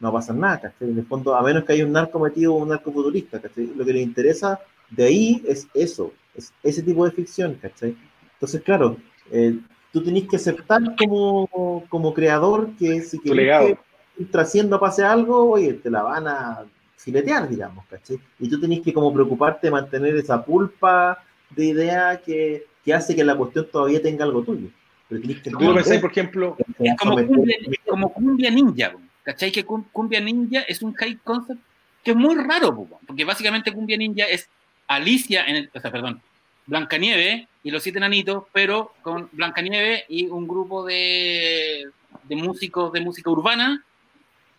No 0.00 0.12
pasa 0.12 0.32
nada, 0.32 0.60
¿cachai? 0.62 0.90
En 0.90 0.98
el 0.98 1.06
fondo, 1.06 1.34
a 1.34 1.42
menos 1.42 1.64
que 1.64 1.74
haya 1.74 1.84
un 1.84 1.92
narco 1.92 2.18
metido 2.18 2.54
o 2.54 2.58
un 2.58 2.70
narco 2.70 2.90
futurista, 2.90 3.38
¿cachai? 3.40 3.70
Lo 3.76 3.84
que 3.84 3.92
le 3.92 4.00
interesa 4.00 4.60
de 4.90 5.04
ahí 5.04 5.42
es 5.46 5.66
eso, 5.74 6.12
es 6.34 6.52
ese 6.62 6.82
tipo 6.82 7.04
de 7.04 7.10
ficción, 7.10 7.54
¿cachai? 7.60 7.96
Entonces, 8.32 8.62
claro, 8.62 8.96
eh, 9.30 9.58
tú 9.94 10.02
tenés 10.02 10.28
que 10.28 10.36
aceptar 10.36 10.82
como, 10.96 11.84
como 11.88 12.12
creador 12.12 12.70
que 12.76 13.00
si 13.00 13.16
quieres 13.20 13.78
que 14.18 14.24
trascienda 14.24 14.80
pase 14.80 15.04
algo, 15.04 15.52
oye, 15.52 15.74
te 15.74 15.88
la 15.88 16.02
van 16.02 16.26
a 16.26 16.64
filetear, 16.96 17.48
digamos, 17.48 17.86
¿cachai? 17.86 18.18
Y 18.40 18.48
tú 18.48 18.60
tenés 18.60 18.80
que 18.80 18.92
como 18.92 19.14
preocuparte 19.14 19.68
de 19.68 19.70
mantener 19.70 20.16
esa 20.16 20.44
pulpa 20.44 21.22
de 21.50 21.66
idea 21.66 22.20
que, 22.20 22.66
que, 22.84 22.92
hace 22.92 23.14
que 23.14 23.22
la 23.22 23.36
cuestión 23.36 23.68
todavía 23.70 24.02
tenga 24.02 24.24
algo 24.24 24.42
tuyo. 24.42 24.68
Pero 25.08 25.22
que 25.22 25.50
Tú 25.50 25.60
lo 25.60 25.74
pensáis, 25.74 26.00
por 26.00 26.10
ejemplo, 26.10 26.56
es 26.80 26.96
como 26.98 27.24
cumbia, 27.24 27.56
como 27.86 28.12
cumbia 28.12 28.50
ninja, 28.50 28.94
¿cachai? 29.22 29.52
Que 29.52 29.64
cumbia 29.64 30.20
ninja 30.20 30.62
es 30.62 30.82
un 30.82 30.92
high 30.94 31.18
concept 31.22 31.60
que 32.02 32.10
es 32.10 32.16
muy 32.16 32.34
raro, 32.34 32.88
porque 33.06 33.24
básicamente 33.24 33.70
cumbia 33.70 33.96
ninja 33.96 34.24
es 34.24 34.48
Alicia, 34.88 35.44
en 35.44 35.56
el, 35.56 35.70
o 35.72 35.78
sea, 35.78 35.92
perdón, 35.92 36.20
Blancanieve 36.66 37.48
y 37.62 37.70
los 37.70 37.82
siete 37.82 38.00
nanitos, 38.00 38.44
pero 38.52 38.94
con 39.02 39.28
Blancanieve 39.32 40.04
y 40.08 40.26
un 40.26 40.46
grupo 40.46 40.84
de, 40.84 41.88
de 42.24 42.36
músicos 42.36 42.92
de 42.92 43.00
música 43.00 43.30
urbana 43.30 43.84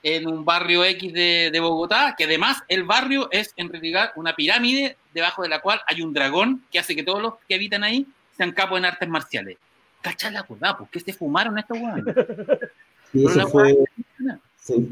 en 0.04 0.28
un 0.28 0.46
barrio 0.46 0.84
X 0.86 1.14
de, 1.14 1.50
de, 1.52 1.60
Bogotá, 1.60 2.14
que 2.16 2.26
además 2.26 2.62
el 2.68 2.84
barrio 2.84 3.28
es 3.32 3.54
en 3.58 3.70
realidad 3.70 4.12
una 4.16 4.36
pirámide 4.36 4.98
debajo 5.14 5.42
de 5.42 5.50
la 5.50 5.62
cual 5.62 5.82
hay 5.88 6.04
un 6.04 6.14
dragón 6.14 6.64
que 6.72 6.78
hace 6.78 6.96
que 6.96 7.04
todos 7.04 7.22
los 7.22 7.34
que 7.48 7.56
habitan 7.56 7.84
ahí 7.84 8.06
sean 8.38 8.52
capos 8.52 8.78
en 8.78 8.86
artes 8.86 9.10
marciales. 9.10 9.58
¿Cachai 10.02 10.32
la 10.32 10.46
verdad? 10.48 10.78
¿Por 10.78 10.90
qué 10.90 11.00
se 11.00 11.14
fumaron 11.14 11.58
estos 11.58 11.78
huevos? 11.80 12.04
Sí, 13.12 13.26
ese 13.26 13.46
fue... 13.48 13.76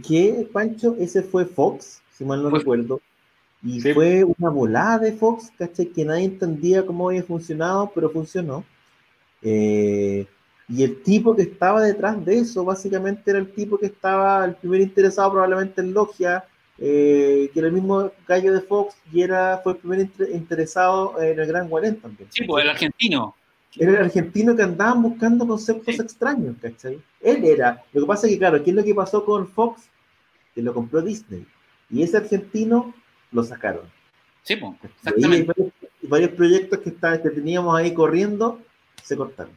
¿Qué, 0.08 0.48
Pancho? 0.52 0.96
Ese 1.00 1.24
fue 1.24 1.46
Fox, 1.46 2.02
si 2.16 2.24
mal 2.24 2.42
no 2.42 2.50
recuerdo. 2.50 3.02
Y 3.64 3.80
fue 3.80 4.26
una 4.26 4.50
volada 4.50 5.00
de 5.00 5.14
Fox, 5.14 5.52
¿cachai? 5.58 5.86
Que 5.88 6.04
nadie 6.04 6.26
entendía 6.26 6.86
cómo 6.86 7.10
había 7.10 7.24
funcionado, 7.24 7.92
pero 7.96 8.10
funcionó. 8.10 8.66
Eh, 9.42 10.28
y 10.68 10.84
el 10.84 11.02
tipo 11.02 11.36
que 11.36 11.44
estaba 11.44 11.82
detrás 11.82 12.24
de 12.26 12.40
eso, 12.40 12.66
básicamente 12.66 13.32
era 13.32 13.40
el 13.40 13.52
tipo 13.52 13.78
que 13.78 13.86
estaba 13.86 14.44
el 14.44 14.56
primer 14.56 14.82
interesado 14.82 15.32
probablemente 15.32 15.82
en 15.82 15.94
Logia, 15.94 16.44
eh, 16.78 17.50
que 17.54 17.60
era 17.60 17.68
el 17.68 17.74
mismo 17.74 18.12
gallo 18.28 18.54
de 18.54 18.62
Fox 18.62 18.96
y 19.12 19.22
era, 19.22 19.60
fue 19.64 19.74
el 19.74 19.78
primer 19.78 20.10
interesado 20.34 21.22
en 21.22 21.40
el 21.40 21.48
Gran 21.48 21.70
Guarén 21.70 21.96
también. 21.98 22.30
Sí, 22.32 22.44
pues 22.46 22.64
el 22.64 22.70
argentino. 22.70 23.36
Era 23.76 23.92
el 23.92 24.06
argentino 24.06 24.56
que 24.56 24.64
andaban 24.64 25.02
buscando 25.02 25.48
conceptos 25.48 26.00
extraños, 26.00 26.56
¿cachai? 26.62 27.02
Él 27.22 27.44
era. 27.44 27.82
Lo 27.92 28.02
que 28.02 28.08
pasa 28.08 28.28
es 28.28 28.34
que, 28.34 28.40
claro, 28.40 28.64
¿qué 28.64 28.70
es 28.70 28.76
lo 28.76 28.84
que 28.84 28.94
pasó 28.94 29.26
con 29.26 29.48
Fox? 29.48 29.90
Que 30.54 30.62
lo 30.62 30.74
compró 30.74 31.02
Disney. 31.02 31.46
Y 31.90 32.04
ese 32.04 32.18
argentino 32.18 32.94
lo 33.34 33.44
sacaron. 33.44 33.92
Sí, 34.44 34.56
pues, 34.56 34.74
exactamente. 34.84 35.52
Varios, 35.56 35.74
varios, 36.04 36.32
proyectos 36.32 36.80
que, 36.80 36.90
está, 36.90 37.22
que 37.22 37.30
teníamos 37.30 37.78
ahí 37.78 37.94
corriendo 37.94 38.62
se 39.02 39.18
cortaron. 39.18 39.54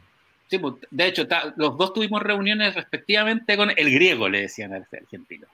Sí, 0.49 0.57
pues, 0.59 0.75
de 0.89 1.07
hecho, 1.07 1.27
los 1.57 1.77
dos 1.77 1.93
tuvimos 1.93 2.21
reuniones 2.23 2.75
respectivamente 2.75 3.57
con 3.57 3.69
el 3.75 3.93
griego, 3.93 4.29
le 4.29 4.41
decían 4.41 4.73
al 4.73 4.87
argentino. 4.91 5.47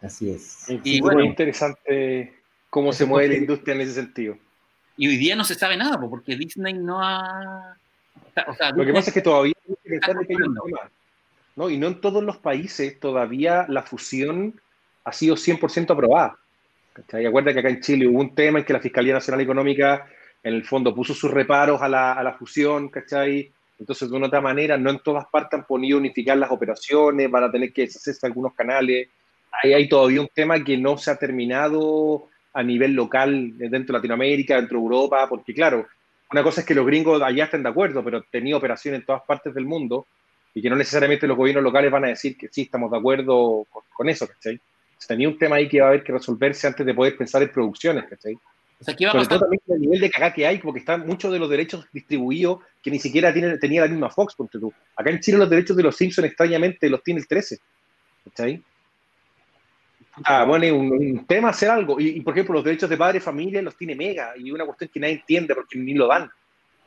Así 0.00 0.30
es. 0.30 0.66
Y, 0.84 1.00
bueno, 1.00 1.22
interesante 1.22 2.34
cómo 2.70 2.92
se 2.92 3.06
mueve 3.06 3.28
la 3.28 3.36
industria 3.36 3.74
en 3.74 3.80
ese 3.80 3.94
sentido. 3.94 4.36
Y 4.96 5.08
hoy 5.08 5.16
día 5.16 5.34
no 5.34 5.44
se 5.44 5.54
sabe 5.54 5.76
nada, 5.76 5.98
porque 5.98 6.36
Disney 6.36 6.74
no 6.74 7.02
ha... 7.02 7.76
Lo 8.76 8.84
que 8.84 8.92
pasa 8.92 9.10
es 9.10 9.14
que 9.14 9.20
todavía 9.20 9.54
¿no? 11.56 11.70
Y 11.70 11.78
no 11.78 11.86
en 11.86 12.00
todos 12.00 12.22
los 12.22 12.36
países 12.38 12.98
todavía 12.98 13.64
la 13.68 13.82
fusión 13.82 14.60
ha 15.04 15.12
sido 15.12 15.36
100% 15.36 15.90
aprobada. 15.90 16.38
¿Cachai? 16.94 17.26
Acuerda 17.26 17.52
que 17.52 17.58
acá 17.58 17.68
en 17.68 17.82
Chile 17.82 18.06
hubo 18.06 18.20
un 18.20 18.34
tema 18.34 18.60
en 18.60 18.64
que 18.64 18.72
la 18.72 18.80
Fiscalía 18.80 19.12
Nacional 19.12 19.42
Económica 19.42 20.06
en 20.42 20.54
el 20.54 20.64
fondo 20.64 20.94
puso 20.94 21.12
sus 21.12 21.30
reparos 21.30 21.82
a 21.82 21.88
la, 21.88 22.12
a 22.14 22.22
la 22.22 22.32
fusión, 22.32 22.88
¿cachai? 22.88 23.52
Entonces, 23.78 24.08
de 24.08 24.16
una 24.16 24.28
otra 24.28 24.40
manera, 24.40 24.78
no 24.78 24.90
en 24.90 25.00
todas 25.00 25.26
partes 25.26 25.58
han 25.58 25.66
podido 25.66 25.98
unificar 25.98 26.38
las 26.38 26.50
operaciones, 26.50 27.30
van 27.30 27.44
a 27.44 27.50
tener 27.50 27.72
que 27.72 27.82
deshacerse 27.82 28.26
algunos 28.26 28.54
canales. 28.54 29.08
Ahí 29.62 29.74
hay 29.74 29.88
todavía 29.88 30.20
un 30.22 30.30
tema 30.32 30.62
que 30.64 30.78
no 30.78 30.96
se 30.96 31.10
ha 31.10 31.16
terminado 31.16 32.28
a 32.52 32.62
nivel 32.62 32.92
local 32.92 33.52
dentro 33.58 33.92
de 33.92 33.98
Latinoamérica, 33.98 34.56
dentro 34.56 34.78
de 34.78 34.84
Europa, 34.84 35.26
porque 35.28 35.52
claro, 35.52 35.86
una 36.30 36.42
cosa 36.42 36.60
es 36.60 36.66
que 36.66 36.74
los 36.74 36.86
gringos 36.86 37.20
allá 37.20 37.44
estén 37.44 37.62
de 37.62 37.68
acuerdo, 37.68 38.02
pero 38.02 38.22
tenía 38.30 38.56
operaciones 38.56 39.00
en 39.00 39.06
todas 39.06 39.22
partes 39.22 39.52
del 39.54 39.66
mundo 39.66 40.06
y 40.54 40.62
que 40.62 40.70
no 40.70 40.76
necesariamente 40.76 41.26
los 41.26 41.36
gobiernos 41.36 41.64
locales 41.64 41.90
van 41.90 42.04
a 42.04 42.08
decir 42.08 42.36
que 42.36 42.48
sí, 42.48 42.62
estamos 42.62 42.90
de 42.90 42.96
acuerdo 42.96 43.66
con, 43.92 44.08
eso, 44.08 44.28
¿cachai? 44.28 44.60
Tenía 45.06 45.28
un 45.28 45.38
tema 45.38 45.56
ahí 45.56 45.68
que 45.68 45.80
va 45.80 45.86
a 45.86 45.88
haber 45.90 46.04
que 46.04 46.12
resolverse 46.12 46.66
antes 46.66 46.84
de 46.84 46.94
poder 46.94 47.16
pensar 47.16 47.42
en 47.42 47.50
producciones, 47.50 48.04
¿cachai? 48.08 48.34
O 48.80 48.84
sea, 48.84 48.94
¿qué 48.94 49.06
va 49.06 49.12
a 49.12 49.14
pasar? 49.14 49.40
también 49.40 49.62
el 49.68 49.80
nivel 49.80 50.00
de 50.00 50.10
cagá 50.10 50.32
que 50.32 50.46
hay, 50.46 50.58
porque 50.58 50.80
están 50.80 51.06
muchos 51.06 51.32
de 51.32 51.38
los 51.38 51.48
derechos 51.48 51.86
distribuidos 51.92 52.58
que 52.82 52.90
ni 52.90 52.98
siquiera 52.98 53.32
tiene, 53.32 53.56
tenía 53.58 53.82
la 53.82 53.88
misma 53.88 54.10
Fox, 54.10 54.34
ponte 54.34 54.58
tú. 54.58 54.72
Acá 54.96 55.10
en 55.10 55.20
Chile 55.20 55.38
los 55.38 55.48
derechos 55.48 55.76
de 55.76 55.82
los 55.82 55.96
Simpsons 55.96 56.26
extrañamente 56.26 56.88
los 56.90 57.02
tiene 57.02 57.20
el 57.20 57.26
13. 57.26 57.58
¿Está 58.26 58.46
Ah, 60.24 60.44
bueno, 60.44 60.76
un, 60.76 60.92
un, 60.92 61.26
tema 61.26 61.48
hacer 61.48 61.70
algo. 61.70 61.98
Y, 61.98 62.20
por 62.20 62.34
ejemplo, 62.34 62.54
los 62.54 62.64
derechos 62.64 62.88
de 62.88 62.96
padre 62.96 63.18
y 63.18 63.20
familia 63.20 63.60
los 63.62 63.76
tiene 63.76 63.96
Mega, 63.96 64.34
y 64.36 64.50
una 64.50 64.64
cuestión 64.64 64.90
que 64.92 65.00
nadie 65.00 65.14
entiende 65.14 65.54
porque 65.54 65.78
ni 65.78 65.94
lo 65.94 66.06
dan. 66.06 66.30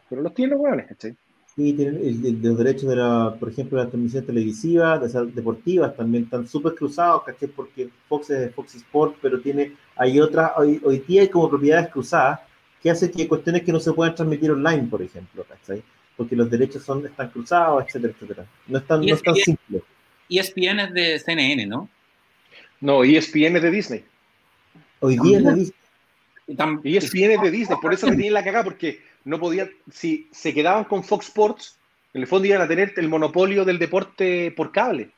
Pero 0.09 0.21
los 0.21 0.33
tiene 0.33 0.51
los 0.51 0.61
hueones, 0.61 0.87
¿cachai? 0.87 1.15
Sí, 1.57 1.73
tienen 1.73 2.39
los 2.43 2.55
derechos 2.55 2.87
de 2.87 2.97
la, 2.97 3.35
por 3.39 3.49
ejemplo, 3.49 3.79
la 3.79 3.89
transmisión 3.89 4.23
televisiva, 4.23 4.99
de 4.99 5.31
deportivas, 5.31 5.97
también 5.97 6.25
están 6.25 6.47
súper 6.47 6.75
cruzados, 6.75 7.23
¿cachai? 7.23 7.49
Porque 7.49 7.89
Fox 8.07 8.29
es 8.29 8.53
Fox 8.53 8.75
Sport, 8.75 9.17
pero 9.23 9.41
tiene, 9.41 9.71
hay 9.95 10.19
otras, 10.19 10.51
hoy, 10.55 10.79
hoy 10.83 10.99
día 10.99 11.21
hay 11.21 11.29
como 11.29 11.49
propiedades 11.49 11.89
cruzadas 11.89 12.41
que 12.79 12.91
hacen 12.91 13.09
que 13.09 13.27
cuestiones 13.27 13.63
que 13.63 13.71
no 13.71 13.79
se 13.79 13.91
puedan 13.91 14.13
transmitir 14.13 14.51
online, 14.51 14.83
por 14.83 15.01
ejemplo, 15.01 15.43
¿cachai? 15.49 15.81
Porque 16.15 16.35
los 16.35 16.47
derechos 16.47 16.83
son, 16.83 17.03
están 17.03 17.31
cruzados, 17.31 17.85
etcétera, 17.87 18.13
etcétera. 18.13 18.45
No 18.67 18.77
es 18.77 18.85
tan, 18.85 19.01
no 19.01 19.15
es 19.15 19.23
tan 19.23 19.35
simple. 19.35 19.81
ESPN 20.29 20.79
es 20.79 20.93
de 20.93 21.17
CNN, 21.17 21.65
¿no? 21.65 21.89
No, 22.81 23.03
ESPN 23.03 23.55
es 23.55 23.63
de 23.63 23.71
Disney. 23.71 24.05
Hoy 24.99 25.17
día 25.17 25.39
es 25.39 25.43
de 25.43 25.53
Disney. 25.55 25.73
ESPN 26.83 27.31
es 27.31 27.41
de 27.41 27.49
Disney, 27.49 27.79
por 27.81 27.95
eso 27.95 28.05
me 28.05 28.15
tienen 28.15 28.35
la 28.35 28.43
cagada, 28.43 28.63
porque 28.63 29.06
no 29.27 29.39
podían, 29.39 29.69
si 29.91 30.29
se 30.31 30.53
quedaban 30.53 30.85
con 30.85 31.03
Fox 31.03 31.27
Sports, 31.27 31.77
en 32.13 32.21
el 32.21 32.27
fondo 32.27 32.47
iban 32.47 32.61
a 32.61 32.67
tener 32.67 32.93
el 32.95 33.09
monopolio 33.09 33.65
del 33.65 33.77
deporte 33.77 34.53
por 34.55 34.71
cable. 34.71 35.11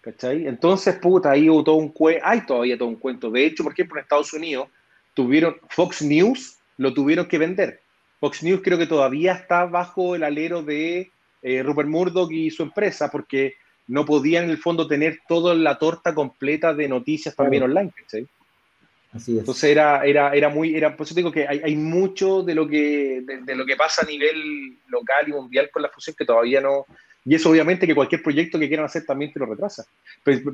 ¿Cachai? 0.00 0.48
Entonces, 0.48 0.96
puta, 0.96 1.30
ahí 1.30 1.48
hubo 1.48 1.62
todo 1.62 1.76
un 1.76 1.90
cuento, 1.90 2.26
hay 2.26 2.40
todavía 2.40 2.76
todo 2.76 2.88
un 2.88 2.96
cuento. 2.96 3.30
De 3.30 3.46
hecho, 3.46 3.62
por 3.62 3.72
ejemplo, 3.72 3.98
en 3.98 4.02
Estados 4.02 4.32
Unidos 4.32 4.68
tuvieron 5.14 5.56
Fox 5.70 6.02
News, 6.02 6.58
lo 6.76 6.92
tuvieron 6.92 7.26
que 7.26 7.38
vender. 7.38 7.80
Fox 8.18 8.42
News 8.42 8.62
creo 8.64 8.78
que 8.78 8.88
todavía 8.88 9.34
está 9.34 9.64
bajo 9.66 10.16
el 10.16 10.24
alero 10.24 10.64
de 10.64 11.12
eh, 11.42 11.62
Rupert 11.62 11.88
Murdoch 11.88 12.32
y 12.32 12.50
su 12.50 12.64
empresa, 12.64 13.12
porque 13.12 13.54
no 13.86 14.04
podían 14.04 14.44
en 14.44 14.50
el 14.50 14.58
fondo 14.58 14.88
tener 14.88 15.20
toda 15.28 15.54
la 15.54 15.78
torta 15.78 16.12
completa 16.12 16.74
de 16.74 16.88
noticias 16.88 17.36
también 17.36 17.62
online. 17.62 17.92
¿cachai? 17.96 18.26
Entonces 19.14 19.64
era, 19.64 20.04
era, 20.04 20.32
era 20.32 20.48
muy, 20.48 20.74
era, 20.74 20.96
por 20.96 21.06
eso 21.06 21.14
digo 21.14 21.30
que 21.30 21.46
hay, 21.46 21.60
hay 21.62 21.76
mucho 21.76 22.42
de 22.42 22.54
lo 22.54 22.66
que, 22.66 23.22
de, 23.44 23.54
lo 23.54 23.66
que 23.66 23.76
pasa 23.76 24.02
a 24.02 24.08
nivel 24.08 24.78
local 24.88 25.28
y 25.28 25.32
mundial 25.32 25.70
con 25.70 25.82
la 25.82 25.90
fusión 25.90 26.16
que 26.16 26.24
todavía 26.24 26.62
no, 26.62 26.86
y 27.24 27.34
eso 27.34 27.50
obviamente 27.50 27.86
que 27.86 27.94
cualquier 27.94 28.22
proyecto 28.22 28.58
que 28.58 28.68
quieran 28.68 28.86
hacer 28.86 29.04
también 29.04 29.32
te 29.32 29.38
lo 29.38 29.46
retrasa. 29.46 29.84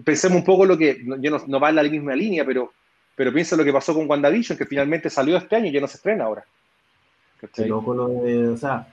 Pensemos 0.05 0.39
un 0.39 0.45
poco 0.45 0.67
lo 0.67 0.77
que, 0.77 1.03
yo 1.21 1.31
no, 1.31 1.43
no 1.47 1.61
va 1.61 1.71
en 1.71 1.77
la 1.77 1.83
misma 1.85 2.17
línea, 2.17 2.45
pero, 2.45 2.73
pero 3.15 3.33
piensa 3.33 3.57
lo 3.57 3.65
que 3.65 3.73
pasó 3.73 3.95
con 3.95 4.11
WandaVision, 4.11 4.59
que 4.59 4.67
finalmente 4.67 5.09
salió 5.09 5.37
este 5.37 5.57
año 5.57 5.67
y 5.67 5.73
ya 5.73 5.81
no 5.81 5.87
se 5.87 5.97
estrena 5.97 6.25
ahora. 6.25 6.45
Loco 7.59 7.95
lo 7.95 8.09
de, 8.09 8.49
o 8.49 8.57
sea, 8.57 8.89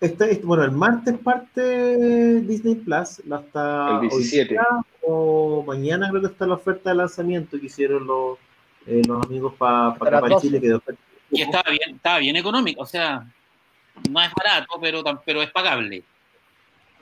este, 0.00 0.32
este, 0.32 0.44
bueno, 0.44 0.64
el 0.64 0.72
martes 0.72 1.16
parte 1.18 2.40
Disney 2.40 2.74
Plus, 2.74 3.22
hasta 3.30 4.00
el 4.02 4.08
17. 4.08 4.56
o 5.02 5.64
mañana 5.66 6.10
creo 6.10 6.20
que 6.20 6.28
está 6.28 6.46
la 6.46 6.54
oferta 6.54 6.90
de 6.90 6.96
lanzamiento 6.96 7.58
que 7.58 7.66
hicieron 7.66 8.06
los 8.06 8.38
eh, 8.86 9.02
los 9.06 9.24
amigos 9.24 9.54
para 9.54 9.94
pa 9.94 10.40
Chile 10.40 10.60
que 10.60 10.78
Y 11.30 11.42
estaba 11.42 11.70
bien, 11.70 11.96
estaba 11.96 12.18
bien 12.18 12.36
económico, 12.36 12.82
o 12.82 12.86
sea. 12.86 13.26
no 14.10 14.20
es 14.20 14.30
barato, 14.34 14.78
pero, 14.80 15.02
pero 15.24 15.42
es 15.42 15.50
pagable. 15.50 16.02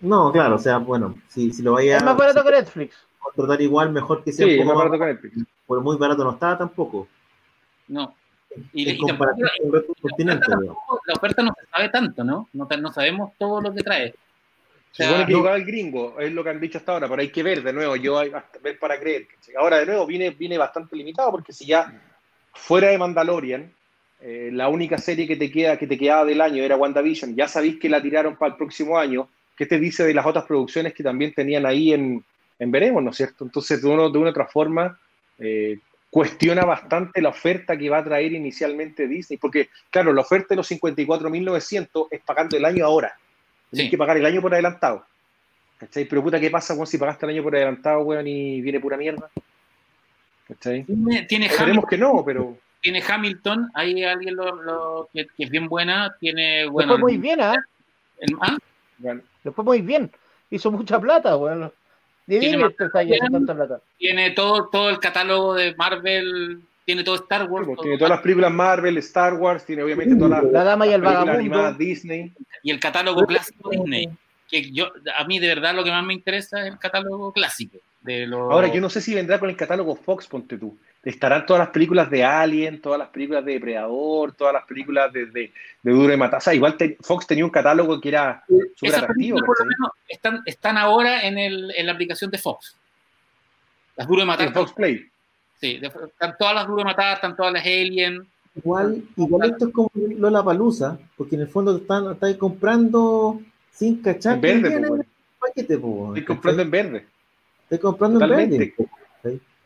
No, 0.01 0.31
claro, 0.33 0.57
o 0.57 0.59
sea, 0.59 0.79
bueno, 0.79 1.15
si, 1.29 1.53
si 1.53 1.63
lo 1.63 1.73
vaya 1.73 1.97
Es 1.99 2.03
más 2.05 2.17
barato 2.17 2.41
si 2.43 2.47
que 2.49 2.53
Netflix. 2.55 2.97
contratar 3.19 3.61
igual, 3.63 3.91
mejor 3.93 4.23
que 4.25 4.33
sea 4.33 4.47
Sí, 4.47 4.59
un 4.59 4.67
más 4.67 4.77
barato 4.77 4.99
que 4.99 5.05
Netflix. 5.07 5.47
Pero 5.67 5.81
muy 5.81 5.97
barato 5.97 6.25
no 6.25 6.33
estaba 6.33 6.59
tampoco. 6.59 7.09
No. 7.89 8.15
Y, 8.73 8.89
en 8.89 8.97
y 8.97 8.99
comparación 8.99 9.49
tampoco- 9.49 9.57
con 9.59 9.67
el 9.67 9.73
resto 9.73 9.93
del 9.93 9.97
la, 9.97 10.11
continente. 10.11 10.37
oferta 10.45 10.61
digamos. 10.61 10.77
tampoco- 10.79 11.03
la 11.07 11.15
oferta 11.15 11.43
no 11.43 11.55
se 11.59 11.67
sabe 11.71 11.89
tanto, 11.89 12.25
¿no? 12.25 12.49
No, 12.53 12.69
no 12.81 12.93
sabemos 12.93 13.33
todo 13.39 13.61
lo 13.61 13.75
que 13.75 13.83
trae. 13.83 14.15
Se 14.95 15.03
supone 15.03 15.27
que 15.27 15.33
no. 15.33 15.55
el 15.55 15.65
gringo, 15.65 16.21
es 16.21 16.33
lo 16.33 16.45
que 16.45 16.51
han 16.51 16.61
dicho 16.61 16.79
hasta 16.79 16.93
ahora, 16.93 17.09
pero 17.09 17.21
hay 17.21 17.31
que 17.31 17.43
ver 17.43 17.65
de 17.65 17.73
nuevo, 17.73 17.97
yo 17.97 18.17
hay 18.17 18.31
hasta 18.33 18.61
ver 18.61 18.79
para 18.79 18.99
creer. 19.01 19.27
Ahora 19.59 19.81
de 19.81 19.87
nuevo 19.87 20.07
viene, 20.07 20.31
viene 20.31 20.57
bastante 20.57 20.95
limitado, 20.95 21.33
porque 21.33 21.53
si 21.53 21.67
ya 21.67 22.01
fuera 22.53 22.91
de 22.91 22.99
Mandalorian, 22.99 23.73
eh, 24.21 24.51
la 24.53 24.69
única 24.69 24.97
serie 24.99 25.27
que 25.27 25.35
te 25.35 25.51
queda, 25.51 25.77
que 25.77 25.89
te 25.89 25.99
quedaba 25.99 26.25
del 26.25 26.41
año 26.41 26.63
era 26.63 26.77
WandaVision, 26.77 27.35
ya 27.35 27.49
sabéis 27.49 27.81
que 27.81 27.89
la 27.89 28.01
tiraron 28.01 28.37
para 28.37 28.53
el 28.53 28.57
próximo 28.57 28.97
año, 28.97 29.29
¿qué 29.57 29.67
te 29.67 29.81
dice 29.81 30.05
de 30.05 30.15
las 30.15 30.27
otras 30.27 30.45
producciones 30.45 30.95
que 30.95 31.03
también 31.03 31.35
tenían 31.35 31.67
ahí 31.67 31.93
en, 31.93 32.25
en 32.61 32.71
Veremos, 32.71 33.03
¿no 33.03 33.11
es 33.11 33.17
cierto? 33.17 33.45
Entonces, 33.45 33.83
de, 33.83 33.89
uno, 33.89 34.09
de 34.11 34.19
una 34.19 34.29
u 34.29 34.31
otra 34.31 34.47
forma, 34.47 34.97
eh, 35.41 35.81
cuestiona 36.09 36.65
bastante 36.65 37.21
la 37.21 37.31
oferta 37.31 37.77
que 37.77 37.91
va 37.91 37.99
a 37.99 38.05
traer 38.05 38.33
inicialmente 38.33 39.09
Disney, 39.09 39.39
porque, 39.39 39.71
claro, 39.91 40.13
la 40.13 40.21
oferta 40.21 40.51
de 40.51 40.57
los 40.57 40.71
54.900 40.71 42.07
es 42.13 42.21
pagando 42.21 42.57
el 42.57 42.65
año 42.65 42.85
ahora. 42.85 43.19
Tienes 43.75 43.87
Sí. 43.87 43.91
que 43.91 43.99
pagar 43.99 44.17
el 44.17 44.27
año 44.27 44.41
por 44.41 44.53
adelantado. 44.53 45.05
¿Cachai? 45.79 46.05
Pero 46.07 46.23
puta, 46.23 46.39
¿qué 46.41 46.51
pasa 46.51 46.75
weón, 46.75 46.87
si 46.87 46.97
pagaste 46.99 47.27
el 47.27 47.33
año 47.33 47.43
por 47.43 47.55
adelantado, 47.57 48.01
weón, 48.01 48.27
y 48.27 48.61
viene 48.61 48.81
pura 48.81 48.97
mierda? 48.97 49.29
¿Cachai? 50.49 50.85
tiene, 50.85 51.23
tiene, 51.25 51.49
Hamilton, 51.51 51.85
que 51.89 51.99
no, 51.99 52.23
pero. 52.25 52.59
tiene 52.81 53.03
Hamilton, 53.07 53.71
hay 53.75 54.05
alguien 54.05 54.37
lo, 54.37 54.55
lo- 54.63 55.09
que, 55.13 55.27
que 55.27 55.45
es 55.45 55.51
bien 55.51 55.69
buena, 55.69 56.15
tiene, 56.21 56.67
bueno, 56.67 56.93
fue 56.93 57.01
muy 57.01 57.17
bien, 57.19 57.41
¿ah? 57.41 57.57
ah, 58.41 58.59
Bueno, 58.99 59.23
Le 59.43 59.51
fue 59.53 59.65
muy 59.65 59.81
bien. 59.81 60.11
Hizo 60.51 60.71
mucha 60.71 61.01
plata, 61.01 61.37
weón. 61.37 61.73
Tiene 62.27 62.57
bien. 62.57 62.73
haciendo 62.95 63.31
tanta 63.31 63.55
plata. 63.55 63.81
tiene 63.99 64.31
todo, 64.31 64.69
todo 64.71 64.91
el 64.91 64.99
catálogo 64.99 65.55
de 65.55 65.75
Marvel, 65.77 66.61
tiene 66.85 67.03
todo 67.05 67.15
Star 67.17 67.49
Wars, 67.49 67.67
pues, 67.67 67.77
todo- 67.77 67.83
tiene 67.83 67.99
todas 67.99 68.11
las 68.11 68.21
películas 68.21 68.53
Marvel, 68.53 68.99
Star 68.99 69.35
Wars, 69.35 69.65
tiene 69.65 69.83
obviamente 69.83 70.15
todas 70.17 70.43
las, 70.43 70.53
La 70.53 70.65
dama 70.65 70.87
y 70.87 70.93
el 70.93 71.01
vagabundo. 71.03 71.33
animadas 71.39 71.79
Disney. 71.79 72.33
y 72.63 72.71
el 72.71 72.79
catálogo 72.81 73.25
clásico 73.27 73.71
Disney. 73.71 74.09
Que 74.51 74.71
yo, 74.71 74.93
a 75.17 75.25
mí 75.25 75.39
de 75.39 75.49
verdad 75.49 75.75
lo 75.75 75.83
que 75.83 75.91
más 75.91 76.05
me 76.05 76.13
interesa 76.15 76.61
es 76.61 76.73
el 76.73 76.79
catálogo 76.79 77.33
clásico. 77.33 77.79
De 78.03 78.27
los... 78.27 78.53
Ahora, 78.53 78.69
yo 78.69 78.83
no 78.83 78.91
sé 78.91 79.01
si 79.01 79.15
vendrá 79.15 79.41
con 79.41 79.49
el 79.49 79.57
catálogo 79.57 79.97
Fox, 79.97 80.27
ponte 80.27 80.59
tú. 80.59 80.77
Estarán 81.03 81.47
todas 81.47 81.61
las 81.61 81.69
películas 81.71 82.11
de 82.11 82.23
Alien, 82.23 82.81
todas 82.83 82.99
las 82.99 83.09
películas 83.09 83.45
de 83.47 83.53
Depredador, 83.55 84.33
todas 84.33 84.53
las 84.53 84.65
películas 84.65 85.11
de, 85.13 85.25
de, 85.27 85.53
de 85.83 85.91
Duro 85.93 86.09
de 86.09 86.17
Matar. 86.19 86.39
O 86.39 86.41
sea, 86.43 86.53
igual 86.55 86.77
te- 86.77 86.97
Fox 87.01 87.27
tenía 87.27 87.45
un 87.45 87.51
catálogo 87.51 87.99
que 88.01 88.11
era 88.11 88.45
súper 88.77 88.95
atractivo. 88.97 89.39
películas, 89.39 89.43
por 89.47 89.59
lo 89.59 89.65
¿cachai? 89.65 89.67
menos, 89.79 89.93
están, 90.07 90.43
están 90.45 90.77
ahora 90.79 91.23
en, 91.27 91.39
el, 91.39 91.73
en 91.77 91.87
la 91.87 91.93
aplicación 91.93 92.31
de 92.31 92.37
Fox. 92.39 92.77
Las 93.97 94.07
duro 94.07 94.21
de 94.21 94.27
matar. 94.27 94.49
En 94.49 94.53
Fox 94.55 94.73
Play. 94.73 95.07
Sí, 95.65 95.79
de- 95.79 95.87
están 95.87 96.37
todas 96.39 96.55
las 96.57 96.67
duro 96.67 96.85
matar, 96.85 97.15
están 97.15 97.35
todas 97.35 97.51
las 97.55 97.65
Alien. 97.65 98.29
Igual, 98.55 99.03
igual 99.17 99.51
esto 99.51 99.69
es 99.69 99.73
como 99.73 99.91
Lola 99.95 100.45
Palusa, 100.45 100.99
porque 101.17 101.37
en 101.37 101.41
el 101.41 101.49
fondo 101.49 101.75
te 101.75 101.81
están, 101.81 102.13
estás 102.13 102.37
comprando 102.37 103.41
sin 103.73 104.03
cachar 104.03 104.35
En 104.35 104.41
verde, 104.43 104.69
viene 104.69 104.87
en 104.89 104.95
el 105.01 105.07
paquete, 105.39 105.75
Estoy 105.75 106.25
comprando 106.27 106.61
en 106.61 106.71
verde. 106.71 107.07
Estoy 107.63 107.79
comprando 107.79 108.23
en 108.23 108.31
verde. 108.31 108.75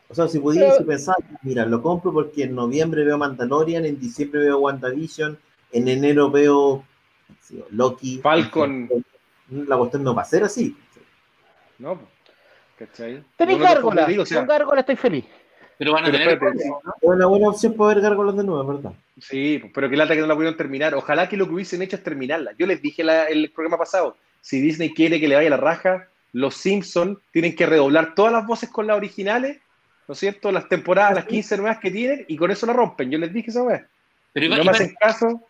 O 0.07 0.15
sea, 0.15 0.29
si 0.29 0.39
pudiera, 0.39 0.71
si 0.71 0.85
pensar, 0.85 1.17
mira, 1.41 1.65
lo 1.65 1.81
compro 1.81 2.13
porque 2.13 2.43
en 2.43 2.55
noviembre 2.55 3.03
veo 3.03 3.17
Mandalorian, 3.17 3.83
en 3.83 3.99
diciembre 3.99 4.39
veo 4.39 4.59
WandaVision, 4.59 5.37
en 5.73 5.87
enero 5.89 6.31
veo 6.31 6.85
sí, 7.41 7.61
Loki. 7.71 8.19
Falcon. 8.19 8.89
La 9.49 9.77
cuestión 9.77 10.05
no 10.05 10.15
va 10.15 10.21
a 10.21 10.25
ser 10.25 10.45
así. 10.45 10.77
¿No? 11.77 11.99
¿Cachai? 12.77 13.21
Tenéis 13.35 13.59
no 13.59 13.65
gárgola. 13.65 14.05
digo, 14.05 14.23
o 14.23 14.25
sea, 14.25 14.37
Con 14.37 14.47
gárgola 14.47 14.79
estoy 14.79 14.95
feliz. 14.95 15.25
Pero 15.79 15.93
van 15.93 16.03
a 16.03 16.07
Pero 16.11 16.17
tener. 16.19 16.33
espérate. 16.33 16.59
Es 16.65 16.71
una 17.01 17.25
buena 17.25 17.49
opción 17.49 17.73
para 17.73 17.93
ver 17.95 18.03
gárgolas 18.03 18.35
de 18.35 18.43
nuevo, 18.43 18.65
¿verdad? 18.75 18.91
Sí, 19.19 19.63
pero 19.73 19.89
que 19.89 19.95
lata 19.97 20.13
que 20.13 20.19
no 20.21 20.27
la 20.27 20.35
pudieron 20.35 20.57
terminar. 20.57 20.93
Ojalá 20.93 21.27
que 21.27 21.37
lo 21.37 21.47
que 21.47 21.53
hubiesen 21.55 21.81
hecho 21.81 21.95
es 21.95 22.03
terminarla. 22.03 22.51
Yo 22.59 22.67
les 22.67 22.81
dije 22.81 23.01
la- 23.03 23.23
el 23.25 23.49
programa 23.49 23.77
pasado, 23.77 24.17
si 24.41 24.59
Disney 24.61 24.93
quiere 24.93 25.19
que 25.21 25.27
le 25.29 25.35
vaya 25.35 25.49
la 25.49 25.57
raja, 25.57 26.07
los 26.33 26.55
Simpsons 26.55 27.17
tienen 27.31 27.55
que 27.55 27.65
redoblar 27.65 28.13
todas 28.13 28.31
las 28.33 28.45
voces 28.45 28.69
con 28.69 28.85
las 28.87 28.97
originales, 28.97 29.57
¿no 30.07 30.13
es 30.13 30.19
cierto? 30.19 30.51
Las 30.51 30.67
temporadas, 30.67 31.15
las 31.15 31.25
15 31.25 31.57
nuevas 31.57 31.79
que 31.79 31.89
tienen, 31.91 32.25
y 32.27 32.35
con 32.35 32.51
eso 32.51 32.65
la 32.67 32.73
rompen. 32.73 33.09
Yo 33.09 33.17
les 33.17 33.33
dije 33.33 33.49
esa 33.49 33.63
vez. 33.63 33.81
Pero 34.33 34.45
iba- 34.45 34.57
no 34.57 34.63
me 34.65 34.71
hacen 34.71 34.93
caso, 34.99 35.41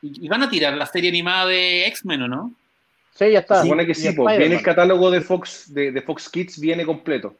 y, 0.00 0.26
van 0.28 0.42
a 0.42 0.48
tirar 0.50 0.72
la 0.74 0.86
serie 0.86 1.10
animada 1.10 1.46
de 1.46 1.86
X-Men, 1.88 2.22
¿o 2.22 2.28
no? 2.28 2.54
Sí, 3.14 3.30
ya 3.32 3.40
está. 3.40 3.56
se 3.56 3.62
supone 3.64 3.84
que 3.84 3.94
sí, 3.94 4.06
Spider-Man. 4.08 4.38
viene 4.38 4.54
el 4.56 4.62
catálogo 4.62 5.10
de 5.10 5.20
Fox, 5.20 5.72
de, 5.74 5.90
de 5.92 6.02
Fox 6.02 6.28
Kids, 6.30 6.58
viene 6.60 6.86
completo. 6.86 7.36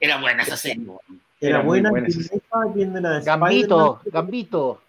Era 0.00 0.20
buena 0.20 0.42
esa 0.42 0.56
serie. 0.56 0.84
Era, 1.40 1.62
buena, 1.62 1.90
buena 1.90 2.08
esa 2.08 2.20
la 3.00 3.18
de 3.18 3.24
Gambito. 3.24 4.00
Gambito. 4.06 4.82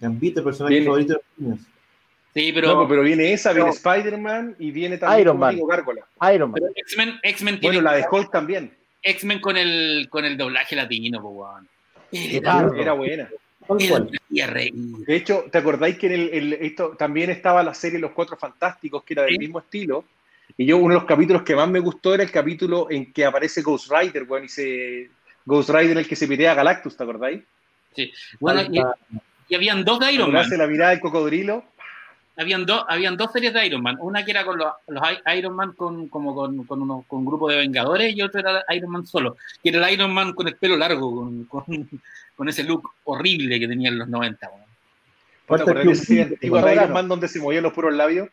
Gambito, 0.00 0.40
el 0.40 0.44
personaje 0.44 0.74
Viene. 0.74 0.86
favorito 0.86 1.12
de 1.14 1.18
los 1.18 1.24
niños. 1.38 1.60
Sí, 2.34 2.52
Pero, 2.52 2.68
pero, 2.68 2.88
pero 2.88 3.02
viene 3.02 3.32
esa, 3.32 3.52
viene 3.52 3.68
No. 3.70 3.74
Spider-Man 3.74 4.56
y 4.58 4.70
viene 4.70 4.98
también 4.98 5.22
Iron 5.22 5.38
Man. 5.38 5.58
Gárgola. 5.68 6.06
Iron 6.32 6.50
Man. 6.52 6.62
X-Men, 6.76 7.18
X-Men 7.22 7.58
tiene 7.60 7.76
Bueno, 7.78 7.90
la 7.90 7.96
de 7.96 8.04
Hulk 8.10 8.30
también. 8.30 8.72
X-Men 9.02 9.40
con 9.40 9.56
el, 9.56 10.06
con 10.10 10.24
el 10.24 10.36
doblaje 10.36 10.76
latino, 10.76 11.20
po, 11.20 11.28
weón. 11.30 11.68
Era. 12.12 12.70
Era 12.76 12.92
buena. 12.92 13.28
De 14.28 15.16
hecho, 15.16 15.44
¿te 15.50 15.58
acordáis 15.58 15.98
que 15.98 16.06
en 16.06 16.12
el, 16.12 16.28
el- 16.32 16.52
esto 16.54 16.90
también 16.98 17.30
estaba 17.30 17.62
la 17.62 17.74
serie 17.74 17.98
Los 17.98 18.12
Cuatro 18.12 18.36
Fantásticos, 18.36 19.02
que 19.04 19.14
era 19.14 19.22
del 19.24 19.32
Sí. 19.32 19.38
mismo 19.38 19.58
estilo? 19.58 20.04
Y 20.60 20.66
yo, 20.66 20.76
uno 20.76 20.88
de 20.92 21.00
los 21.00 21.04
capítulos 21.08 21.42
que 21.42 21.54
más 21.54 21.68
me 21.70 21.78
gustó 21.78 22.14
era 22.14 22.24
el 22.24 22.32
capítulo 22.32 22.88
en 22.90 23.12
que 23.12 23.24
aparece 23.24 23.62
Ghost 23.62 23.90
Rider, 23.90 24.24
bueno, 24.24 24.44
y 24.44 24.48
se. 24.48 25.08
Ghost 25.46 25.70
Rider 25.70 25.96
el 25.96 26.06
que 26.06 26.16
se 26.16 26.26
pitea 26.28 26.52
a 26.52 26.56
Galactus, 26.56 26.96
¿te 26.96 27.02
acordáis? 27.04 27.42
Bueno, 28.38 28.62
y, 28.70 28.80
y 29.48 29.54
habían 29.54 29.84
dos 29.84 29.98
de 30.00 30.12
Iron 30.12 30.30
Man. 30.32 30.44
hace 30.44 30.56
la 30.58 30.66
mirada 30.66 30.90
del 30.90 31.00
cocodrilo. 31.00 31.64
Habían, 32.36 32.66
dos 32.66 32.84
habían 32.88 33.16
dos 33.16 33.32
series 33.32 33.52
de 33.54 33.66
Iron 33.66 33.82
Man. 33.82 33.96
Una 34.00 34.24
que 34.24 34.30
era 34.32 34.44
con 34.44 34.58
los, 34.58 34.72
Iron 35.36 35.54
Man 35.56 35.72
con, 35.72 36.08
como 36.08 36.34
con, 36.34 36.64
con, 36.64 36.82
unos, 36.82 37.06
con 37.06 37.20
un 37.20 37.24
grupo 37.24 37.48
de 37.48 37.56
Vengadores 37.56 38.14
y 38.14 38.22
otra 38.22 38.40
era 38.40 38.64
Iron 38.76 38.90
Man 38.90 39.06
solo. 39.06 39.36
Que 39.62 39.70
era 39.70 39.88
el 39.88 39.94
Iron 39.94 40.12
Man 40.12 40.34
con 40.34 40.46
el 40.48 40.56
pelo 40.56 40.76
largo, 40.76 41.14
con, 41.14 41.44
con, 41.44 41.64
con 42.36 42.48
ese 42.48 42.62
look 42.64 42.90
horrible 43.04 43.58
que 43.58 43.66
tenía 43.68 43.88
en 43.88 43.98
los 43.98 44.08
90. 44.08 44.48
weón. 44.48 44.62
¿Te 45.48 45.54
acordás 45.62 45.84
de 45.84 45.92
esa 45.92 46.28
de 46.30 46.36
Claro. 46.36 46.72
Iron 46.72 46.92
Man 46.92 47.08
donde 47.08 47.26
se 47.28 47.40
movían 47.40 47.62
los 47.62 47.72
puros 47.72 47.94
labios? 47.94 48.28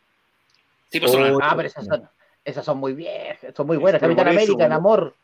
Sí, 0.90 1.00
personal. 1.00 1.34
Oh, 1.34 1.38
Ah, 1.42 1.54
pero 1.56 1.66
esas 1.68 1.86
son, 1.86 2.08
esas 2.46 2.64
son 2.64 2.78
muy 2.78 2.94
viejas, 2.94 3.54
son 3.54 3.66
muy 3.66 3.76
buenas. 3.76 4.00
Capitán 4.00 4.28
América, 4.28 4.64
en 4.64 4.72
amor. 4.72 5.14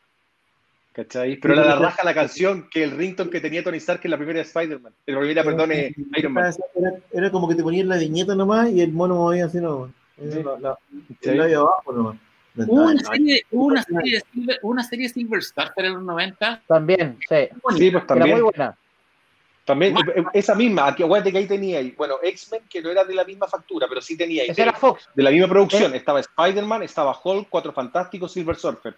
¿Cachai? 0.93 1.37
Pero 1.37 1.55
la, 1.55 1.65
la 1.65 1.77
raja 1.77 2.05
la 2.05 2.13
canción 2.13 2.69
que 2.71 2.85
el 2.85 2.91
rington 2.91 3.31
que 3.31 3.41
tenía 3.41 3.65
Tony 3.65 3.79
Stark 3.79 4.01
en 4.05 4.11
la 4.11 4.19
primera 4.19 4.37
de 4.41 4.43
Spider-Man. 4.43 4.93
En 5.07 5.15
la 5.15 5.21
primera, 5.21 5.43
perdón, 5.45 5.73
eh, 5.73 5.95
Iron 6.17 6.33
Man. 6.35 6.53
Era, 6.75 6.93
era 7.13 7.31
como 7.31 7.49
que 7.49 7.55
te 7.55 7.63
ponían 7.63 7.89
la 7.89 7.97
viñeta 7.97 8.35
nomás 8.35 8.69
y 8.71 8.83
el 8.83 8.93
mono 8.93 9.15
movía 9.15 9.47
así 9.47 9.57
nomás. 9.59 9.91
Sí. 10.19 10.43
La- 10.43 10.59
la- 10.61 10.79
Sí. 11.23 11.31
el 11.31 11.39
labio 11.39 11.61
abajo 11.61 11.93
nomás. 11.93 12.17
No 12.55 12.65
Hubo 12.67 12.83
una, 12.83 13.01
serie, 13.03 13.41
una, 13.53 13.83
serie 13.83 14.13
de 14.19 14.25
Silver, 14.31 14.59
una 14.61 14.85
serie 14.85 15.09
de 15.09 15.15
Silver 15.15 15.43
Surfer 15.43 15.85
en 15.87 15.95
los 15.95 16.03
90. 16.03 16.63
También, 16.67 17.17
sí. 17.27 17.37
Sí, 17.49 17.49
pues 17.59 17.81
Era 17.81 18.07
también. 18.07 18.33
muy 18.33 18.43
buena. 18.43 18.77
También, 19.73 19.95
Más- 19.95 20.05
eh, 20.15 20.23
esa 20.35 20.55
misma, 20.55 20.89
aquí, 20.89 21.03
aguante 21.03 21.33
que 21.33 21.39
ahí 21.39 21.47
tenía 21.47 21.79
ahí. 21.79 21.93
Bueno, 21.97 22.17
X-Men, 22.23 22.65
que 22.69 22.83
no 22.83 22.91
era 22.91 23.05
de 23.05 23.15
la 23.15 23.25
misma 23.25 23.49
factura, 23.49 23.87
pero 23.89 24.03
sí 24.03 24.19
tenía. 24.19 24.45
Esa 24.45 24.65
era 24.65 24.75
Fox. 24.75 25.09
De 25.15 25.23
la 25.23 25.31
misma 25.31 25.47
Eh. 25.47 25.49
producción. 25.49 25.95
Estaba 25.95 26.21
Spider-Man, 26.21 26.83
estaba 26.83 27.19
Hulk, 27.25 27.47
Cuatro 27.49 27.73
Fantásticos, 27.73 28.33
Silver 28.33 28.55
Surfer. 28.57 28.95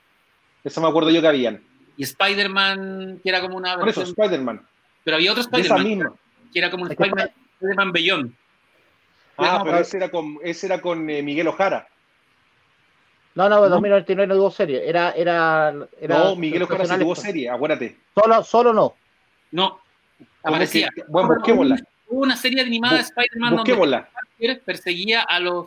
Eso 0.65 0.81
me 0.81 0.89
acuerdo 0.89 1.11
yo 1.11 1.21
que 1.21 1.29
habían. 1.29 1.63
Y 1.97 2.03
Spider-Man, 2.03 3.21
que 3.23 3.29
era 3.29 3.41
como 3.41 3.57
una 3.57 3.79
Por 3.79 3.89
eso, 3.89 4.01
versión. 4.01 4.17
Spider-Man. 4.19 4.67
Pero 5.05 5.17
había 5.17 5.31
otro 5.31 5.45
De 5.45 5.61
esa 5.61 5.77
Spider-Man, 5.77 5.85
misma. 6.09 6.15
que 6.53 6.59
era 6.59 6.71
como 6.73 6.83
un 6.87 6.91
Spider-Man 6.91 7.93
Beyond. 7.93 8.35
Ah, 9.37 9.59
No, 9.59 9.65
pero 9.65 9.79
ese 9.79 9.97
era 9.99 10.09
con, 10.11 10.39
ese 10.43 10.67
era 10.67 10.81
con 10.81 11.09
eh, 11.09 11.23
Miguel 11.23 11.47
Ojara. 11.47 11.87
No, 13.37 13.49
no, 13.49 13.69
2099 13.69 14.27
no 14.29 14.35
tuvo 14.37 14.51
serie. 14.51 14.89
Era, 14.89 15.11
era, 15.13 15.73
era 16.01 16.19
no, 16.19 16.37
Miguel 16.37 16.63
Ojara 16.65 16.85
sí 16.85 16.99
tuvo 16.99 17.15
serie, 17.15 17.49
acuérdate. 17.49 17.97
Solo, 18.15 18.43
solo 18.43 18.73
no. 18.73 18.95
No, 19.53 19.69
¿Cómo 19.71 19.84
aparecía. 20.43 20.89
bueno, 21.09 21.29
busquémosla. 21.35 21.77
Hubo 22.09 22.21
una 22.23 22.37
serie 22.37 22.61
animada 22.63 22.95
de 22.97 23.01
Spider-Man 23.03 23.57
donde 23.57 24.57
perseguía 24.65 25.23
a 25.23 25.41
los 25.41 25.67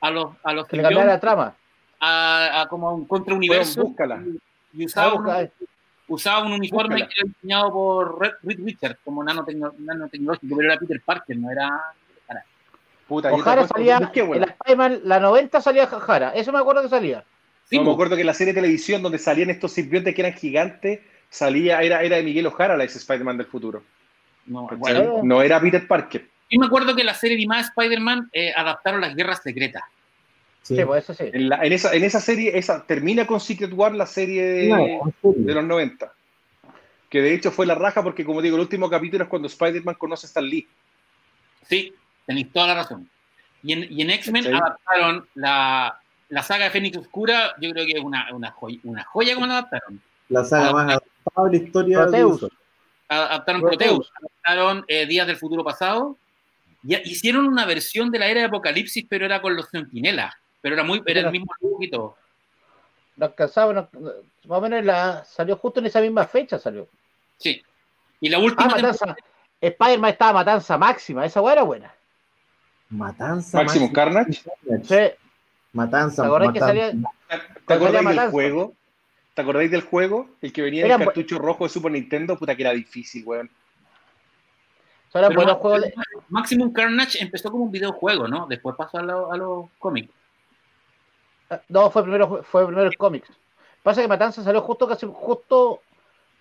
a 0.00 0.10
los 0.10 0.32
a 0.44 0.52
los 0.52 0.66
Que 0.66 0.76
le 0.76 0.82
cambiaba 0.82 1.04
la 1.06 1.20
trama. 1.20 1.54
a, 2.00 2.62
a 2.62 2.68
como 2.68 2.88
a 2.88 2.94
un 2.94 3.04
contrauniverso 3.06 3.80
Bueno, 3.82 3.88
búscala. 3.88 4.22
y 4.72 4.84
usaba, 4.84 5.12
Ah, 5.12 5.40
un, 5.40 5.50
usaba 6.08 6.46
un 6.46 6.52
uniforme 6.52 6.94
Búscala. 6.96 7.08
que 7.08 7.20
era 7.20 7.28
diseñado 7.34 7.72
por 7.72 8.20
Red, 8.20 8.32
Reed 8.42 8.58
Richards 8.64 8.98
como 9.04 9.24
nanotecno- 9.24 9.74
nanotecnológico, 9.78 10.56
pero 10.56 10.70
era 10.70 10.78
Peter 10.80 11.00
Parker, 11.04 11.36
no 11.36 11.50
era 11.50 11.68
Puta, 13.08 13.32
Ojara 13.32 13.62
apuesto- 13.62 13.74
salía, 13.74 13.96
en 13.96 14.40
la 14.40 14.46
Spider-Man, 14.46 15.00
la 15.04 15.18
90 15.18 15.60
salía 15.62 15.84
Ojara. 15.84 16.30
Eso 16.34 16.52
me 16.52 16.58
acuerdo 16.58 16.82
que 16.82 16.90
salía. 16.90 17.24
Sí, 17.64 17.78
No, 17.78 17.84
me 17.84 17.92
acuerdo 17.92 18.16
que 18.16 18.24
la 18.24 18.34
serie 18.34 18.52
de 18.52 18.60
televisión 18.60 19.00
donde 19.02 19.18
salían 19.18 19.48
estos 19.48 19.72
simbiontes 19.72 20.14
que 20.14 20.20
eran 20.20 20.34
gigantes, 20.34 21.00
salía, 21.30 21.80
era, 21.82 22.02
era 22.02 22.16
de 22.16 22.22
Miguel 22.22 22.46
Ojara, 22.46 22.76
la 22.76 22.84
Spider-Man 22.84 23.36
del 23.38 23.46
futuro. 23.46 23.82
no. 24.46 24.68
No 25.22 25.42
era 25.42 25.60
Peter 25.60 25.86
Parker. 25.86 26.28
Yo 26.50 26.58
me 26.60 26.66
acuerdo 26.66 26.96
que 26.96 27.04
la 27.04 27.14
serie 27.14 27.36
animada 27.36 27.62
Spider-Man 27.62 28.30
eh, 28.32 28.52
adaptaron 28.56 29.00
las 29.02 29.14
guerras 29.14 29.42
secretas. 29.42 29.82
Sí, 30.62 30.76
pues 30.84 31.04
eso 31.04 31.14
sí. 31.14 31.30
En, 31.32 31.48
la- 31.48 31.64
en 31.64 31.72
esa, 31.72 31.94
en 31.94 32.04
esa 32.04 32.20
serie, 32.20 32.56
esa 32.58 32.84
termina 32.84 33.26
con 33.26 33.40
Secret 33.40 33.72
War, 33.72 33.94
la 33.94 34.06
serie 34.06 34.42
de, 34.44 34.68
No, 34.68 35.12
los 35.22 35.64
90. 35.64 36.12
Que 37.08 37.22
de 37.22 37.32
hecho 37.34 37.50
fue 37.50 37.64
la 37.66 37.74
raja 37.74 38.02
porque, 38.02 38.24
como 38.24 38.42
digo, 38.42 38.56
el 38.56 38.62
último 38.62 38.88
capítulo 38.90 39.24
es 39.24 39.30
cuando 39.30 39.48
Spider-Man 39.48 39.94
conoce 39.96 40.26
a 40.26 40.28
Stan 40.28 40.44
Lee. 40.44 40.66
Sí, 41.66 41.94
tenéis 42.26 42.52
toda 42.52 42.66
la 42.68 42.74
razón. 42.74 43.08
Y 43.62 43.72
en, 43.72 43.86
y 43.90 44.02
en 44.02 44.10
X-Men 44.10 44.54
adaptaron 44.54 45.26
la, 45.34 45.98
la 46.28 46.42
saga 46.42 46.64
de 46.64 46.70
Fénix 46.70 46.96
Oscura, 46.98 47.54
yo 47.60 47.70
creo 47.72 47.86
que 47.86 47.92
es 47.92 48.04
una, 48.04 48.28
una, 48.34 48.50
joya, 48.50 48.78
una 48.84 49.04
joya 49.04 49.34
como 49.34 49.46
la 49.46 49.58
adaptaron. 49.58 50.00
La 50.28 50.44
saga 50.44 50.68
Ah, 50.68 50.72
más 50.72 50.98
la 51.36 51.56
historia 51.56 51.98
de 51.98 52.02
Proteus. 52.04 52.30
Ubisoft. 52.42 52.52
Adaptaron 53.08 53.60
Proteus. 53.62 53.78
Proteus, 53.90 54.12
adaptaron 54.20 54.84
eh, 54.88 55.06
Días 55.06 55.26
del 55.26 55.36
Futuro 55.36 55.64
Pasado. 55.64 56.16
Y 56.84 56.94
hicieron 57.10 57.46
una 57.46 57.64
versión 57.66 58.10
de 58.10 58.18
la 58.18 58.26
era 58.26 58.40
de 58.40 58.46
Apocalipsis, 58.46 59.06
pero 59.08 59.24
era 59.24 59.40
con 59.42 59.56
los 59.56 59.68
centinelas. 59.70 60.34
Pero 60.60 60.74
era 60.74 60.84
muy, 60.84 61.02
era 61.06 61.20
el 61.20 61.30
mismo 61.30 61.48
todo. 61.90 62.16
No 63.16 63.26
alcanzaba, 63.26 63.72
no- 63.72 63.88
más 63.92 64.58
o 64.58 64.60
menos 64.60 64.84
la, 64.84 65.24
salió 65.24 65.56
justo 65.56 65.80
en 65.80 65.86
esa 65.86 66.00
misma 66.00 66.24
fecha 66.26 66.58
salió. 66.58 66.86
Sí. 67.36 67.62
Y 68.20 68.28
la 68.28 68.38
Ah, 68.38 68.40
última 68.40 68.68
Matanza. 68.68 69.16
Spider-Man 69.60 70.10
estaba 70.10 70.32
Matanza 70.34 70.78
máxima, 70.78 71.26
esa 71.26 71.40
weá 71.40 71.54
era 71.54 71.62
buena. 71.64 71.92
Matanza. 72.90 73.58
Máximo 73.58 73.92
Carnage. 73.92 74.32
Sí, 74.84 74.96
Matanza. 75.72 76.22
¿Te 76.22 76.26
acordás 76.28 76.52
que 76.52 76.60
Matanza. 76.60 76.66
salía- 76.90 77.10
¿Te 77.66 77.74
acordáis 77.74 78.08
del 78.16 78.30
juego? 78.30 78.74
¿Te 79.38 79.42
acordáis 79.42 79.70
del 79.70 79.82
juego? 79.82 80.28
El 80.42 80.52
que 80.52 80.62
venía 80.62 80.80
en 80.80 80.86
Era 80.86 80.94
el 80.96 81.00
bu- 81.02 81.04
cartucho 81.04 81.38
rojo 81.38 81.62
de 81.62 81.70
Super 81.70 81.92
Nintendo, 81.92 82.36
puta 82.36 82.56
que 82.56 82.62
era 82.62 82.72
difícil, 82.72 83.22
weón. 83.24 83.48
Pero 85.12 85.30
buenos 85.30 85.54
Ma- 85.54 85.60
juegos 85.60 85.82
de. 85.82 85.94
Maximum 86.28 86.72
Carnage 86.72 87.22
empezó 87.22 87.48
como 87.48 87.62
un 87.62 87.70
videojuego, 87.70 88.26
¿no? 88.26 88.48
Después 88.48 88.74
pasó 88.76 88.98
a, 88.98 89.02
lo- 89.04 89.32
a 89.32 89.36
los 89.36 89.66
cómics. 89.78 90.10
No, 91.68 91.88
fue 91.92 92.02
primero, 92.02 92.42
fue 92.42 92.66
primero 92.66 92.88
el 92.88 92.96
cómics. 92.96 93.28
Pasa 93.84 94.02
que 94.02 94.08
Matanza 94.08 94.42
salió 94.42 94.60
justo 94.60 94.88
casi 94.88 95.06
justo 95.08 95.82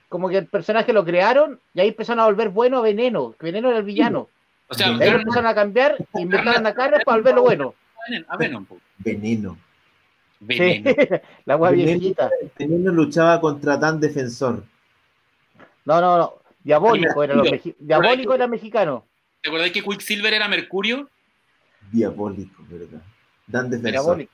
como 0.09 0.27
que 0.27 0.37
el 0.39 0.47
personaje 0.47 0.91
lo 0.91 1.05
crearon 1.05 1.59
y 1.75 1.81
ahí 1.81 1.89
empezaron 1.89 2.21
a 2.21 2.25
volver 2.25 2.49
bueno 2.49 2.79
a 2.79 2.81
Veneno. 2.81 3.33
que 3.39 3.45
Veneno 3.45 3.69
era 3.69 3.77
el 3.77 3.83
villano. 3.83 4.27
O 4.69 4.73
sea. 4.73 4.87
Ahí 4.87 4.97
Carnage 4.97 5.17
empezaron 5.21 5.45
a 5.45 5.53
cambiar, 5.53 5.97
inventaron 6.15 6.65
a 6.65 6.73
Carnage 6.73 7.05
para 7.05 7.17
volverlo 7.17 7.43
bueno. 7.43 7.75
a 8.27 8.37
Venom. 8.37 8.65
po. 8.65 8.79
Veneno. 10.39 10.89
Sí, 10.91 11.07
la 11.45 11.57
Veneno. 11.57 11.85
viejita. 11.85 12.29
Veneno 12.57 12.91
luchaba 12.91 13.39
contra 13.41 13.79
tan 13.79 13.99
defensor. 13.99 14.63
No, 15.85 16.01
no, 16.01 16.17
no. 16.17 16.33
Diabólico 16.63 17.23
era, 17.23 17.33
los 17.35 17.47
Diabólico 17.79 18.33
era 18.33 18.47
mexicano. 18.47 19.05
¿Te 19.41 19.49
acordáis 19.49 19.71
que 19.71 19.81
Quicksilver 19.81 20.33
era 20.33 20.47
Mercurio? 20.49 21.09
Diabólico, 21.91 22.63
¿verdad? 22.69 23.01
Dan 23.45 23.69
defensor. 23.69 23.91
Diabólico. 23.91 24.33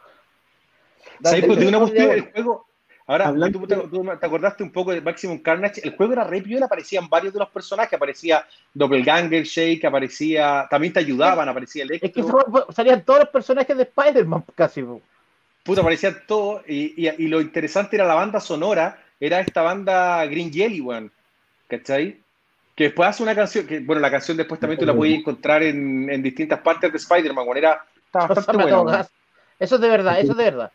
Pues, 1.21 1.67
una 1.67 1.80
cuestión, 1.80 2.03
el 2.11 2.15
Diabólico. 2.15 2.31
juego. 2.34 2.65
Ahora, 3.05 3.27
Hablando 3.27 3.59
tú, 3.59 3.67
te, 3.67 3.75
tú 3.75 4.03
te 4.19 4.25
acordaste 4.25 4.63
un 4.63 4.71
poco 4.71 4.91
de 4.93 5.01
Maximum 5.01 5.39
Carnage. 5.39 5.81
El 5.84 5.95
juego 5.95 6.13
era 6.13 6.23
re 6.23 6.41
piola, 6.41 6.65
aparecían 6.67 7.09
varios 7.09 7.34
de 7.34 7.39
los 7.39 7.49
personajes. 7.49 7.93
Aparecía 7.93 8.45
Doppelganger, 8.73 9.43
Shake, 9.43 9.84
aparecía. 9.85 10.65
También 10.69 10.93
te 10.93 10.99
ayudaban, 11.01 11.47
aparecía 11.49 11.84
Es 11.84 11.89
que 11.99 12.05
Electro. 12.07 12.25
weá 12.27 12.45
fue- 12.49 12.73
salían 12.73 13.03
todos 13.03 13.19
los 13.19 13.30
personajes 13.30 13.75
de 13.75 13.84
Spider-Man 13.84 14.45
casi. 14.55 14.84
Puta, 15.64 15.81
aparecían 15.81 16.18
todos. 16.27 16.61
Y, 16.68 16.94
y- 17.07 17.23
y 17.23 17.27
lo 17.27 17.41
interesante 17.41 17.95
era 17.95 18.06
la 18.06 18.15
banda 18.15 18.40
sonora. 18.40 18.99
Era 19.19 19.40
esta 19.40 19.61
banda 19.61 20.26
Green 20.26 20.52
Jelly, 20.52 20.81
weón. 20.81 21.11
¿Cachai? 21.68 22.18
Que 22.76 22.85
después 22.85 23.10
hace 23.10 23.23
una 23.23 23.35
canción. 23.35 23.65
que 23.65 23.80
Bueno, 23.80 24.02
la 24.02 24.11
canción 24.11 24.35
después 24.38 24.60
también 24.60 24.80
tú 24.80 24.85
la 24.85 24.94
podías 24.94 25.19
encontrar 25.19 25.64
en, 25.64 26.10
en 26.10 26.22
distintas 26.22 26.60
partes 26.60 26.91
de 26.91 26.98
Spider-Man, 26.98 27.45
weón. 27.45 27.57
Era. 27.57 27.85
Estaba 28.06 28.27
bastante 28.27 28.61
buena, 28.64 28.77
todo 28.77 28.85
weón. 28.85 29.06
Eso 29.60 29.76
es 29.76 29.81
de 29.81 29.90
verdad, 29.90 30.19
eso 30.19 30.31
es 30.31 30.38
de 30.38 30.44
verdad. 30.44 30.72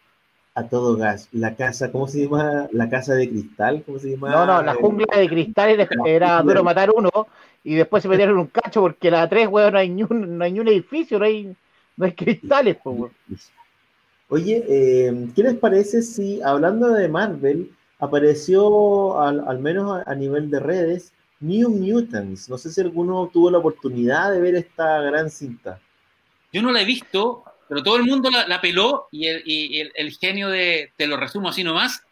A 0.55 0.65
todo 0.65 0.97
gas. 0.97 1.29
La 1.33 1.55
casa, 1.55 1.93
¿cómo 1.93 2.09
se 2.09 2.25
llama? 2.25 2.67
La 2.73 2.89
casa 2.89 3.15
de 3.15 3.29
cristal, 3.29 3.83
¿cómo 3.85 3.99
se 3.99 4.11
llama? 4.13 4.31
No, 4.31 4.47
no, 4.47 4.63
la 4.63 4.75
jungla 4.75 5.17
de 5.17 5.29
cristal 5.29 5.71
era, 5.71 5.89
era 6.07 6.43
duro 6.43 6.65
matar 6.65 6.91
uno 6.91 7.11
y 7.63 7.75
después 7.75 8.03
se 8.03 8.09
metieron 8.09 8.35
en 8.37 8.41
un 8.41 8.47
cacho 8.49 8.81
porque 8.81 9.11
la 9.11 9.29
3, 9.29 9.47
weón, 9.49 9.73
no 9.75 9.79
hay 9.79 9.89
ni 9.91 10.03
un, 10.03 10.39
no 10.39 10.45
hay 10.45 10.53
ni 10.53 10.61
un 10.61 10.69
edificio, 10.69 11.19
no 11.19 11.27
hay, 11.27 11.55
no 11.97 12.05
hay 12.07 12.13
cristales, 12.13 12.77
po, 12.77 12.91
weón. 12.93 13.13
Oye, 14.31 14.63
eh, 14.69 15.29
¿qué 15.35 15.43
les 15.43 15.55
parece 15.55 16.03
si, 16.03 16.43
hablando 16.43 16.93
de 16.93 17.09
Marvel, 17.09 17.73
apareció 17.99 19.19
al, 19.21 19.43
al 19.49 19.59
menos 19.59 20.03
a, 20.07 20.15
nivel 20.15 20.51
de 20.51 20.61
redes 20.61 21.13
New 21.41 21.71
Mutants? 21.71 22.49
No 22.51 22.59
sé 22.59 22.71
si 22.71 22.81
alguno 22.83 23.31
tuvo 23.33 23.51
la 23.51 23.59
oportunidad 23.59 24.31
de 24.33 24.41
ver 24.41 24.55
esta 24.55 25.01
gran 25.01 25.31
cinta. 25.31 25.81
Yo 26.53 26.61
no 26.61 26.73
la 26.73 26.83
he 26.83 26.85
visto, 26.85 27.43
pero 27.69 27.83
todo 27.83 27.97
el 27.97 28.05
mundo 28.05 28.29
la, 28.31 28.61
peló 28.61 29.09
y, 29.11 29.27
el, 29.27 29.43
y 29.47 29.81
el- 29.81 30.13
genio 30.13 30.49
de, 30.49 30.93
te 30.97 31.07
lo 31.07 31.17
resumo 31.17 31.49
así 31.49 31.65
nomás, 31.65 32.03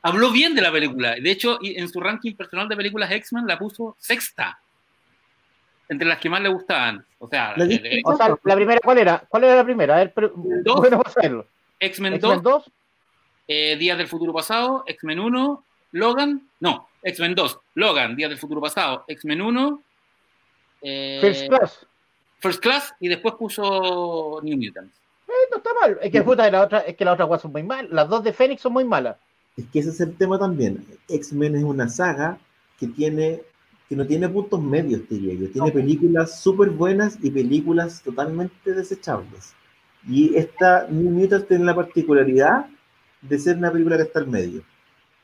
habló 0.00 0.30
bien 0.30 0.54
de 0.54 0.62
la 0.62 0.70
película. 0.70 1.16
De 1.16 1.30
hecho, 1.30 1.58
en 1.60 1.88
su 1.88 1.98
ranking 1.98 2.36
personal 2.36 2.68
de 2.68 2.76
películas 2.76 3.10
X-Men 3.10 3.48
la 3.48 3.58
puso 3.58 3.96
sexta, 3.98 4.60
entre 5.88 6.06
las 6.08 6.18
que 6.18 6.28
más 6.30 6.40
le 6.40 6.48
gustaban. 6.48 7.04
O 7.18 7.28
sea, 7.28 7.54
¿La 7.56 7.64
el- 7.64 7.68
viste? 7.68 7.94
el- 7.96 8.02
O 8.04 8.16
sea, 8.16 8.36
la 8.42 8.54
primera, 8.54 8.80
¿cuál 8.82 8.98
era? 8.98 9.24
¿Cuál 9.28 9.44
era 9.44 9.56
la 9.56 9.64
primera? 9.64 9.94
A 9.94 9.98
ver, 9.98 10.12
pero, 10.14 10.32
Dos. 10.34 10.76
bueno. 10.76 11.02
X-Men 11.78 12.12
2, 12.20 12.30
X-Men 12.30 12.42
2, 12.42 12.70
eh, 13.48 13.76
Días 13.76 13.98
del 13.98 14.06
Futuro 14.08 14.32
Pasado, 14.32 14.84
X-Men 14.86 15.18
1, 15.20 15.64
Logan, 15.92 16.48
no, 16.60 16.88
X-Men 17.02 17.34
2, 17.34 17.58
Logan, 17.74 18.16
Días 18.16 18.30
del 18.30 18.38
Futuro 18.38 18.60
Pasado, 18.60 19.04
X-Men 19.08 19.42
1, 19.42 19.82
eh, 20.82 21.18
First 21.20 21.48
Class. 21.48 21.86
First 22.38 22.60
Class, 22.62 22.94
y 23.00 23.08
después 23.08 23.34
puso 23.34 24.40
New 24.42 24.56
Mutants. 24.56 24.96
Eh, 25.28 25.32
no 25.50 25.56
está 25.58 25.70
mal. 25.80 25.98
Es 26.02 26.10
que 26.10 26.22
puta, 26.22 26.50
la 26.50 26.62
otra, 26.62 26.80
es 26.80 26.96
que 26.96 27.04
las 27.04 27.14
otras 27.14 27.28
weas 27.28 27.42
son 27.42 27.52
muy 27.52 27.62
malas. 27.62 27.90
Las 27.90 28.08
dos 28.08 28.24
de 28.24 28.32
Fénix 28.32 28.60
son 28.62 28.72
muy 28.72 28.84
malas. 28.84 29.16
Es 29.56 29.64
que 29.72 29.78
ese 29.80 29.90
es 29.90 30.00
el 30.00 30.16
tema 30.16 30.38
también. 30.38 30.84
X-Men 31.08 31.56
es 31.56 31.62
una 31.64 31.88
saga 31.88 32.38
que 32.80 32.86
tiene 32.88 33.42
que 33.92 33.96
no 33.96 34.06
tiene 34.06 34.26
puntos 34.26 34.58
medios, 34.62 35.06
diría 35.06 35.34
yo. 35.34 35.50
Tiene 35.50 35.70
películas 35.70 36.40
súper 36.40 36.70
buenas 36.70 37.18
y 37.22 37.30
películas 37.30 38.00
totalmente 38.02 38.72
desechables. 38.72 39.52
Y 40.08 40.34
esta 40.34 40.86
New 40.88 41.10
Mutants 41.10 41.46
tiene 41.46 41.62
la 41.66 41.74
particularidad 41.74 42.64
de 43.20 43.38
ser 43.38 43.58
una 43.58 43.70
película 43.70 43.98
que 43.98 44.04
está 44.04 44.20
al 44.20 44.28
medio. 44.28 44.62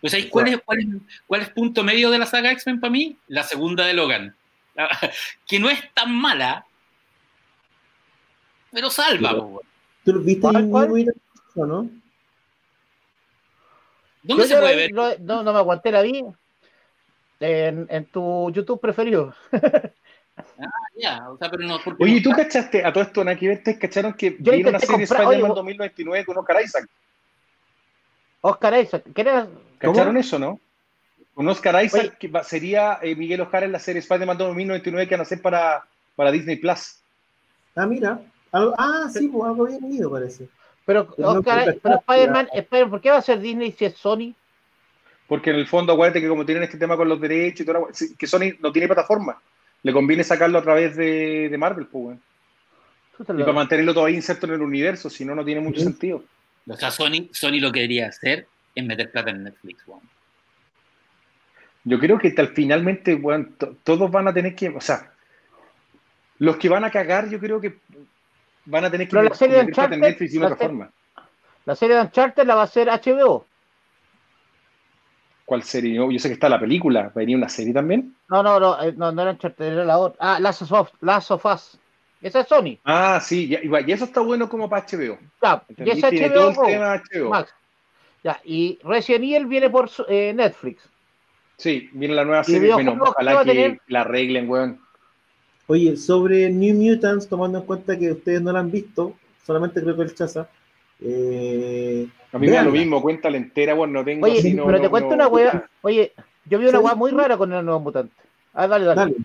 Pues 0.03 0.13
ahí, 0.13 0.29
¿cuál 0.29 0.49
es, 0.49 0.61
cuál, 0.63 0.81
es, 0.81 0.87
¿cuál 1.27 1.41
es 1.41 1.49
punto 1.49 1.83
medio 1.83 2.11
de 2.11 2.19
la 2.19 2.27
saga 2.27 2.53
X-Men 2.53 2.79
para 2.79 2.91
mí? 2.91 3.17
La 3.27 3.43
segunda 3.43 3.87
de 3.87 3.95
Logan. 3.95 4.37
Que 5.49 5.59
no 5.59 5.71
es 5.71 5.81
tan 5.95 6.15
mala, 6.15 6.67
pero 8.71 8.91
salva. 8.91 9.31
Pero- 9.31 9.45
weón. 9.47 9.63
¿Tú 10.05 10.13
lo 10.13 10.21
viste 10.21 10.43
¿Cuál, 10.43 10.57
en 10.57 10.71
cuál? 10.71 10.89
New 10.89 10.97
Mutants 10.99 11.21
o 11.57 11.67
no? 11.67 11.91
¿Dónde 14.23 14.43
Yo 14.43 14.49
se 14.49 14.57
puede 14.59 14.77
ver? 14.77 14.91
lo- 14.93 15.19
no, 15.21 15.43
no 15.43 15.53
me 15.55 15.59
aguanté, 15.59 15.91
la 15.91 16.03
vi. 16.03 16.23
En, 17.41 17.87
en 17.91 18.05
tu 18.07 18.51
YouTube 18.51 18.81
preferido. 18.81 19.35
Ya, 20.97 21.31
o 21.31 21.37
sea, 21.39 21.51
pero 21.51 21.65
no, 21.67 21.79
porque 21.85 22.03
Oye, 22.05 22.13
no- 22.13 22.19
¿y 22.19 22.23
tú 22.23 22.31
cachaste 22.33 22.85
a 22.85 22.93
todo 22.93 23.05
esto, 23.05 23.23
Naki 23.25 23.47
Verte, 23.47 23.79
cacharon 23.79 24.13
que 24.15 24.37
Yo 24.41 24.53
viene 24.53 24.71
una 24.71 24.79
serie 24.81 25.07
comprar- 25.07 25.21
Spider-Man 25.23 25.51
oye, 25.53 25.57
2029 25.57 26.25
con 26.25 26.39
Oscar 26.39 26.63
Isaac? 26.63 26.89
Oscar 28.41 28.81
Isaac. 28.83 29.05
¿Qué 29.15 29.21
era? 29.21 29.47
¿Cacharon 29.79 30.09
¿Cómo? 30.09 30.19
eso, 30.21 30.39
no? 30.39 30.61
Con 31.35 31.49
Oscar 31.49 31.85
Isaac, 31.85 32.01
Oye. 32.03 32.13
que 32.19 32.29
va- 32.29 32.43
sería 32.45 32.99
eh, 33.03 33.15
Miguel 33.15 33.41
Ojara 33.41 33.67
en 33.67 33.73
la 33.73 33.79
serie 33.79 34.01
Spider-Man 34.01 34.39
2099 34.39 35.07
que 35.09 35.15
van 35.15 35.21
a 35.21 35.23
hacer 35.23 35.41
para, 35.41 35.85
para 36.17 36.33
Disney 36.33 36.57
Plus. 36.57 36.99
Ah, 37.77 37.87
mira. 37.87 38.21
Algo- 38.51 38.75
ah, 38.79 39.09
sí, 39.13 39.29
pues 39.29 39.45
algo 39.45 39.67
bien 39.67 39.81
leído 39.83 40.11
parece. 40.11 40.49
Pero, 40.85 41.15
Pero 41.15 41.33
no 41.35 41.39
Oscar, 41.41 41.77
pero 41.83 41.97
Spider-Man, 41.97 42.49
Spider- 42.53 42.89
¿por 42.91 43.01
qué 43.01 43.11
va 43.11 43.19
a 43.19 43.23
ser 43.23 43.39
Disney 43.41 43.73
si 43.73 43.85
es 43.85 43.95
Sony? 43.95 44.35
Porque 45.29 45.51
en 45.51 45.57
el 45.57 45.67
fondo, 45.69 45.93
acuérdate 45.93 46.21
que 46.23 46.29
como 46.29 46.45
tienen 46.45 46.65
este 46.65 46.79
tema 46.79 46.97
con 46.97 47.09
los 47.09 47.21
derechos 47.21 47.61
y 47.67 47.71
la 47.71 47.81
sí, 47.93 48.17
que 48.17 48.27
Sony 48.27 48.55
no 48.61 48.73
tiene 48.73 48.89
plataforma. 48.89 49.39
Le 49.83 49.93
conviene 49.93 50.25
sacarlo 50.25 50.59
a 50.59 50.63
través 50.63 50.97
de, 50.97 51.49
de 51.51 51.59
Marvel, 51.59 51.87
pues. 51.87 52.19
Chuta, 53.17 53.35
Y 53.35 53.41
para 53.41 53.53
mantenerlo 53.53 53.93
todavía 53.95 54.17
inserto 54.17 54.47
en 54.47 54.55
el 54.55 54.63
universo, 54.63 55.11
si 55.11 55.25
no, 55.25 55.35
no 55.35 55.45
tiene 55.45 55.61
mucho 55.61 55.79
Sí. 55.81 55.85
sentido. 55.85 56.25
O 56.67 56.77
sea, 56.77 56.91
Sony, 56.91 57.29
Sony 57.31 57.61
lo 57.61 57.71
que 57.71 57.81
quería 57.81 58.09
hacer 58.09 58.47
es 58.75 58.85
meter 58.85 59.11
plata 59.13 59.31
en 59.31 59.45
Netflix. 59.45 59.87
weón. 59.87 60.01
Yo 61.85 61.99
creo 61.99 62.19
que 62.19 62.31
tal, 62.31 62.49
finalmente, 62.49 63.15
weón, 63.15 63.55
to- 63.57 63.77
todos 63.85 64.11
van 64.11 64.29
a 64.29 64.35
tener 64.35 64.55
que, 64.55 64.69
o 64.69 64.81
sea, 64.81 65.13
los 66.39 66.57
que 66.57 66.69
van 66.69 66.85
a 66.85 66.91
cagar, 66.91 67.29
yo 67.29 67.39
creo 67.39 67.61
que 67.61 67.77
van 68.67 68.85
a 68.85 68.91
tener 68.91 69.09
que 69.09 69.13
Pero 69.17 69.29
la 69.29 69.35
serie 69.35 69.57
de 69.57 69.61
en 69.63 70.01
Netflix 70.01 70.33
de 70.33 70.41
la 70.41 70.47
otra 70.47 70.57
serie- 70.59 70.69
forma. 70.69 70.91
La 71.65 71.77
serie 71.77 71.97
de 71.97 72.03
Uncharted 72.03 72.45
la 72.47 72.55
va 72.55 72.63
a 72.63 72.65
hacer 72.65 72.89
HBO. 72.89 73.47
¿Cuál 75.49 75.63
serie? 75.63 75.95
Yo, 75.95 76.11
yo 76.11 76.19
sé 76.19 76.29
que 76.29 76.35
está 76.35 76.47
la 76.51 76.61
película, 76.61 77.11
venía 77.15 77.35
una 77.35 77.49
serie 77.49 77.73
también. 77.73 78.15
No, 78.29 78.43
no, 78.43 78.61
no, 78.61 78.83
eh, 78.83 78.93
no, 78.95 79.11
no 79.11 79.23
era 79.23 79.31
Uncharted, 79.31 79.65
era 79.65 79.83
la 79.87 79.97
otra. 79.97 80.19
Ah, 80.21 80.39
Last 80.39 80.61
of, 80.71 80.91
Last 81.01 81.31
of 81.31 81.43
Us. 81.47 81.79
Esa 82.21 82.41
es 82.41 82.49
Sony. 82.49 82.77
Ah, 82.85 83.19
sí, 83.23 83.49
ya- 83.49 83.61
y 83.63 83.91
eso 83.93 84.05
está 84.05 84.21
bueno 84.21 84.47
como 84.47 84.69
para 84.69 84.85
HBO. 84.87 85.19
Ya, 85.43 85.65
y 85.75 85.89
esa 85.91 86.11
Tiene 86.11 86.29
todo 86.29 86.49
HBO 86.49 86.51
el 86.51 86.55
Go, 86.57 86.67
tema 86.67 86.95
HBO. 86.97 87.29
Max. 87.31 87.55
Ya, 88.23 88.39
y 88.45 88.79
Resident 88.85 89.25
Evil 89.25 89.47
viene 89.47 89.71
por 89.71 89.89
eh, 90.07 90.35
Netflix. 90.35 90.87
Sí, 91.57 91.89
viene 91.95 92.15
la 92.15 92.27
nueva 92.27 92.43
Y 92.43 92.51
serie. 92.53 92.75
Bueno, 92.75 92.99
ojalá 93.01 93.39
que 93.43 93.51
tener- 93.51 93.81
la 93.87 94.03
arreglen, 94.03 94.51
weón. 94.51 94.79
Oye, 95.67 95.97
sobre 95.97 96.51
New 96.51 96.75
Mutants, 96.77 97.27
tomando 97.27 97.61
en 97.61 97.65
cuenta 97.65 97.99
que 97.99 98.13
ustedes 98.13 98.43
no 98.43 98.53
la 98.53 98.59
han 98.59 98.71
visto, 98.71 99.15
solamente 99.47 99.81
creo 99.83 99.97
que 99.97 100.03
el 100.03 100.15
Chaza. 100.15 100.47
Eh, 101.01 102.09
a 102.33 102.39
mí 102.39 102.47
me 102.47 102.53
da 102.53 102.63
lo 102.63 102.73
mismo, 102.73 103.01
cuéntala 103.01 103.37
entera, 103.37 103.75
bueno, 103.75 104.01
no 104.01 104.05
tengo 104.05 104.27
Oye, 104.27 104.43
pero 104.65 104.81
te 104.81 104.89
cuento 104.89 105.15
una 105.15 105.29
weá. 105.29 105.69
Oye, 105.83 106.13
yo 106.45 106.59
vi 106.59 106.67
una 106.67 106.81
weá 106.81 106.95
muy 106.95 107.11
rara 107.11 107.37
con 107.37 107.53
el 107.53 107.65
nuevo 107.65 107.81
mutante. 107.81 108.15
Ah, 108.55 108.67
dale, 108.67 108.85
dale. 108.85 109.01
dale. 109.01 109.17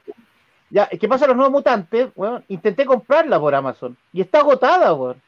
Ya, 0.69 0.87
¿qué 0.87 1.07
pasa 1.07 1.27
los 1.27 1.35
nuevos 1.35 1.51
mutantes? 1.51 2.09
Bueno, 2.15 2.43
intenté 2.47 2.85
comprarla 2.85 3.39
por 3.39 3.53
Amazon 3.53 3.97
y 4.11 4.21
está 4.21 4.39
agotada, 4.39 4.93
weón. 4.93 5.21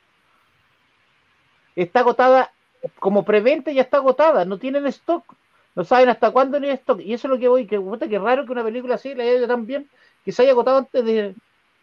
Está 1.75 1.99
agotada 1.99 2.51
como 2.99 3.25
preventa 3.25 3.71
ya 3.71 3.81
está 3.81 3.97
agotada, 3.97 4.45
no 4.45 4.57
tienen 4.57 4.85
stock. 4.87 5.23
No 5.75 5.83
saben 5.83 6.07
hasta 6.07 6.31
cuándo 6.31 6.59
ni 6.59 6.69
stock. 6.69 7.01
Y 7.01 7.13
eso 7.13 7.27
es 7.27 7.31
lo 7.31 7.39
que 7.39 7.47
voy, 7.47 7.67
que 7.67 7.79
puta, 7.79 8.07
que 8.07 8.17
raro 8.17 8.45
que 8.45 8.51
una 8.51 8.63
película 8.63 8.95
así 8.95 9.13
le 9.13 9.23
haya 9.23 9.39
ido 9.39 9.47
tan 9.47 9.65
bien 9.65 9.89
que 10.23 10.31
se 10.31 10.41
haya 10.41 10.51
agotado 10.51 10.79
antes 10.79 11.05
de. 11.05 11.35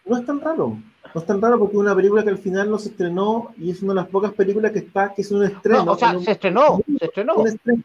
No 0.05 0.19
es 0.19 0.27
tan 0.27 0.41
raro. 0.41 0.79
No 1.15 1.21
es 1.21 1.27
tan 1.27 1.41
raro 1.41 1.59
porque 1.59 1.75
es 1.75 1.81
una 1.81 1.95
película 1.95 2.23
que 2.23 2.31
al 2.31 2.39
final 2.39 2.71
no 2.71 2.79
se 2.79 2.89
estrenó 2.91 3.53
y 3.57 3.71
es 3.71 3.83
una 3.83 3.93
de 3.93 4.01
las 4.01 4.09
pocas 4.09 4.33
películas 4.33 4.73
que 4.73 4.81
está, 4.81 5.13
que 5.15 5.23
es 5.23 5.31
un 5.31 5.45
estreno. 5.45 5.85
No, 5.85 5.93
o 5.93 5.99
sea, 5.99 6.19
se 6.19 6.33
estrenó, 6.33 6.81
se 6.99 7.05
estrenó. 7.05 7.35
Un 7.37 7.49
estreno, 7.49 7.83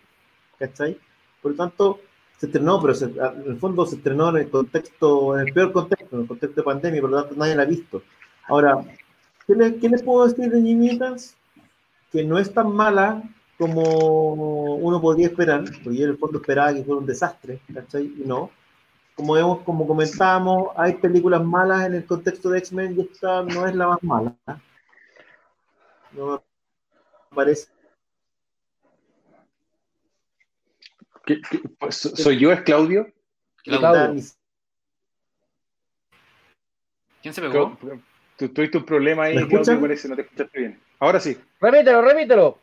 ¿Cachai? 0.58 0.98
Por 1.42 1.52
lo 1.52 1.58
tanto, 1.58 2.00
se 2.38 2.46
estrenó, 2.46 2.82
pero 2.82 2.94
en 2.96 3.52
el 3.52 3.58
fondo 3.58 3.86
se 3.86 3.96
estrenó 3.96 4.30
en 4.30 4.38
el 4.38 4.50
contexto, 4.50 5.38
en 5.38 5.48
el 5.48 5.54
peor 5.54 5.72
contexto, 5.72 6.16
en 6.16 6.22
el 6.22 6.28
contexto 6.28 6.62
de 6.62 6.66
pandemia, 6.66 7.02
por 7.02 7.10
lo 7.10 7.22
tanto 7.22 7.36
nadie 7.36 7.56
la 7.56 7.64
ha 7.64 7.66
visto. 7.66 8.02
Ahora, 8.48 8.80
¿qué, 9.46 9.56
les 9.56 10.04
puedo 10.04 10.28
decir 10.28 10.50
de 10.50 10.62
New 10.62 10.98
Que 12.12 12.24
no 12.24 12.40
es 12.40 12.54
tan 12.54 12.74
mala 12.74 13.24
como 13.58 14.76
uno 14.76 15.02
podría 15.02 15.28
esperar, 15.28 15.64
porque 15.84 15.98
yo 15.98 16.06
en 16.06 16.12
el 16.12 16.18
fondo 16.18 16.40
esperaba 16.40 16.74
que 16.74 16.84
fuera 16.84 17.02
un 17.02 17.08
desastre, 17.08 17.60
¿cachai? 17.74 18.06
Y 18.06 18.24
no 18.26 18.52
como, 19.18 19.36
hemos, 19.36 19.64
como 19.64 19.88
comentábamos, 19.88 20.70
hay 20.76 20.94
películas 20.94 21.44
malas 21.44 21.88
en 21.88 21.96
el 21.96 22.06
contexto 22.06 22.52
de 22.52 22.60
X-Men 22.60 22.96
y 22.96 23.02
esta 23.02 23.42
no 23.42 23.66
es 23.66 23.74
la 23.74 23.88
más 23.88 24.04
mala. 24.04 24.36
No 26.12 26.44
me 27.32 27.36
parece. 27.36 27.68
Pues, 31.80 31.96
¿Soy 31.96 32.38
yo? 32.38 32.52
¿Es 32.52 32.62
Claudio? 32.62 33.12
Claudio. 33.64 34.24
¿Quién 37.24 37.34
se 37.34 37.42
pegó? 37.42 37.76
Tú 38.38 38.50
tuviste 38.50 38.78
un 38.78 38.86
problema 38.86 39.24
ahí, 39.24 39.36
¿Me 39.36 39.48
Claudio, 39.48 39.82
parece, 39.82 40.08
no 40.08 40.16
te 40.16 40.22
escuchaste 40.22 40.60
bien. 40.60 40.80
Ahora 41.00 41.20
sí. 41.20 41.36
Repítelo, 41.60 42.04
repítelo. 42.04 42.60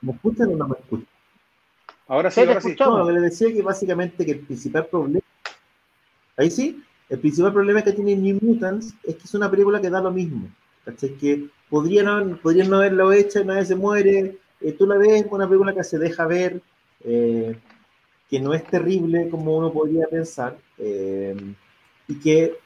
¿Me 0.00 0.12
escuchan 0.12 0.48
o 0.48 0.56
no 0.56 0.66
me 0.66 0.76
escuchan? 0.76 1.08
Ahora 2.08 2.32
sí, 2.32 2.40
ahora 2.40 2.60
sí. 2.60 2.74
No, 2.80 3.08
le 3.08 3.20
decía 3.20 3.46
que 3.52 3.62
básicamente 3.62 4.26
que 4.26 4.32
el 4.32 4.40
principal 4.40 4.86
problema 4.86 5.25
Ahí 6.36 6.50
sí, 6.50 6.82
el 7.08 7.18
principal 7.18 7.52
problema 7.52 7.82
que 7.82 7.92
tiene 7.92 8.16
New 8.16 8.38
Mutants 8.42 8.94
es 9.04 9.16
que 9.16 9.24
es 9.24 9.34
una 9.34 9.50
película 9.50 9.80
que 9.80 9.90
da 9.90 10.00
lo 10.00 10.10
mismo. 10.10 10.48
¿cachai? 10.84 11.16
Que 11.16 11.48
podrían, 11.68 12.38
podrían 12.38 12.70
no 12.70 12.76
haberlo 12.76 13.12
hecho 13.12 13.44
nadie 13.44 13.64
se 13.64 13.74
muere. 13.74 14.38
Eh, 14.60 14.72
tú 14.72 14.86
la 14.86 14.96
ves, 14.96 15.26
una 15.30 15.46
película 15.46 15.74
que 15.74 15.84
se 15.84 15.98
deja 15.98 16.26
ver, 16.26 16.62
eh, 17.04 17.58
que 18.30 18.40
no 18.40 18.54
es 18.54 18.64
terrible 18.64 19.28
como 19.28 19.56
uno 19.56 19.72
podría 19.72 20.06
pensar, 20.06 20.56
eh, 20.78 21.36
y 22.08 22.14
que 22.18 22.56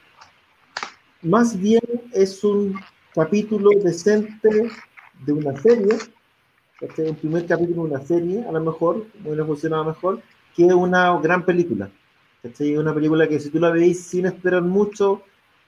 más 1.22 1.58
bien 1.58 1.82
es 2.12 2.42
un 2.44 2.78
capítulo 3.14 3.70
decente 3.82 4.70
de 5.24 5.32
una 5.32 5.60
serie, 5.60 5.98
un 6.98 7.16
primer 7.16 7.46
capítulo 7.46 7.82
de 7.82 7.94
una 7.94 8.06
serie, 8.06 8.44
a 8.46 8.52
lo 8.52 8.60
mejor, 8.60 9.06
no 9.24 9.46
funciona 9.46 9.82
mejor, 9.82 10.22
que 10.56 10.64
una 10.64 11.18
gran 11.20 11.44
película. 11.44 11.90
Es 12.42 12.60
una 12.60 12.94
película 12.94 13.28
que 13.28 13.38
si 13.38 13.50
tú 13.50 13.58
la 13.58 13.70
veis 13.70 14.02
sin 14.02 14.26
esperar 14.26 14.62
mucho, 14.62 15.22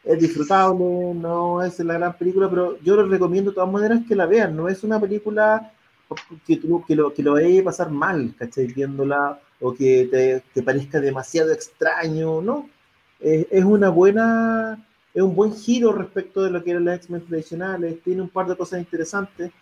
es 0.04 0.18
disfrutable, 0.18 1.14
no 1.14 1.62
es 1.62 1.78
la 1.80 1.94
gran 1.94 2.16
película, 2.16 2.48
pero 2.48 2.78
yo 2.80 2.96
les 2.96 3.08
recomiendo 3.08 3.50
de 3.50 3.54
todas 3.56 3.70
maneras 3.70 4.00
que 4.08 4.16
la 4.16 4.26
vean. 4.26 4.56
No 4.56 4.68
es 4.68 4.82
una 4.82 4.98
película 5.00 5.72
que, 6.46 6.56
tú, 6.56 6.84
que, 6.86 6.96
lo, 6.96 7.12
que 7.12 7.22
lo 7.22 7.36
a 7.36 7.64
pasar 7.64 7.90
mal, 7.90 8.34
¿cachai? 8.38 8.66
Viéndola 8.66 9.40
o 9.60 9.74
que 9.74 10.08
te, 10.10 10.42
te 10.52 10.62
parezca 10.62 11.00
demasiado 11.00 11.52
extraño, 11.52 12.40
¿no? 12.40 12.68
es 13.20 13.64
una 13.64 13.88
buena, 13.88 14.84
es 15.14 15.22
un 15.22 15.36
buen 15.36 15.54
giro 15.54 15.92
respecto 15.92 16.42
de 16.42 16.50
lo 16.50 16.64
que 16.64 16.72
eran 16.72 16.86
las 16.86 16.96
X-Men 16.96 17.24
tradicionales, 17.24 18.02
tiene 18.02 18.22
un 18.22 18.28
par 18.28 18.48
de 18.48 18.56
cosas 18.56 18.80
interesantes. 18.80 19.52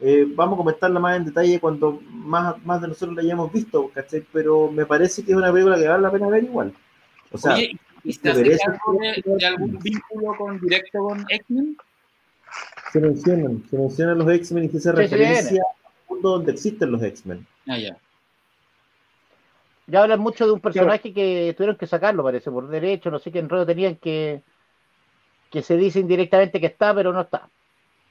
Eh, 0.00 0.26
vamos 0.28 0.54
a 0.54 0.58
comentarla 0.58 1.00
más 1.00 1.16
en 1.16 1.24
detalle 1.24 1.58
cuando 1.58 2.00
más, 2.10 2.64
más 2.64 2.80
de 2.80 2.88
nosotros 2.88 3.16
la 3.16 3.22
hayamos 3.22 3.52
visto, 3.52 3.90
¿cachai? 3.90 4.24
Pero 4.32 4.70
me 4.70 4.86
parece 4.86 5.24
que 5.24 5.32
es 5.32 5.36
una 5.36 5.52
película 5.52 5.76
que 5.76 5.88
vale 5.88 6.02
la 6.02 6.12
pena 6.12 6.28
ver 6.28 6.44
igual. 6.44 6.72
O 7.32 7.38
sea, 7.38 7.54
Oye, 7.54 7.78
¿y 8.04 8.12
se 8.12 8.30
hace 8.30 8.42
de, 8.44 8.58
algún 9.46 9.78
vínculo 9.80 10.36
con, 10.36 10.60
directo 10.60 10.98
con 11.00 11.24
X-Men? 11.28 11.76
Se 12.92 13.00
mencionan, 13.00 13.64
se 13.68 13.76
mencionan 13.76 14.18
los 14.18 14.30
X-Men 14.30 14.64
y 14.64 14.68
se 14.68 14.76
hace 14.78 14.92
referencia 14.92 15.62
al 15.62 16.14
mundo 16.14 16.30
donde 16.30 16.52
existen 16.52 16.92
los 16.92 17.02
X-Men. 17.02 17.46
Ah, 17.66 17.78
ya. 17.78 17.96
Ya 19.88 20.02
hablan 20.02 20.20
mucho 20.20 20.46
de 20.46 20.52
un 20.52 20.60
personaje 20.60 21.12
que 21.12 21.54
tuvieron 21.56 21.76
que 21.76 21.86
sacarlo, 21.86 22.22
parece, 22.22 22.50
por 22.50 22.68
derecho, 22.68 23.10
no 23.10 23.18
sé 23.18 23.32
qué 23.32 23.40
enredo 23.40 23.66
tenían 23.66 23.96
que 23.96 24.42
que 25.50 25.62
se 25.62 25.76
dice 25.76 26.00
indirectamente 26.00 26.60
que 26.60 26.66
está, 26.66 26.94
pero 26.94 27.12
no 27.12 27.22
está. 27.22 27.48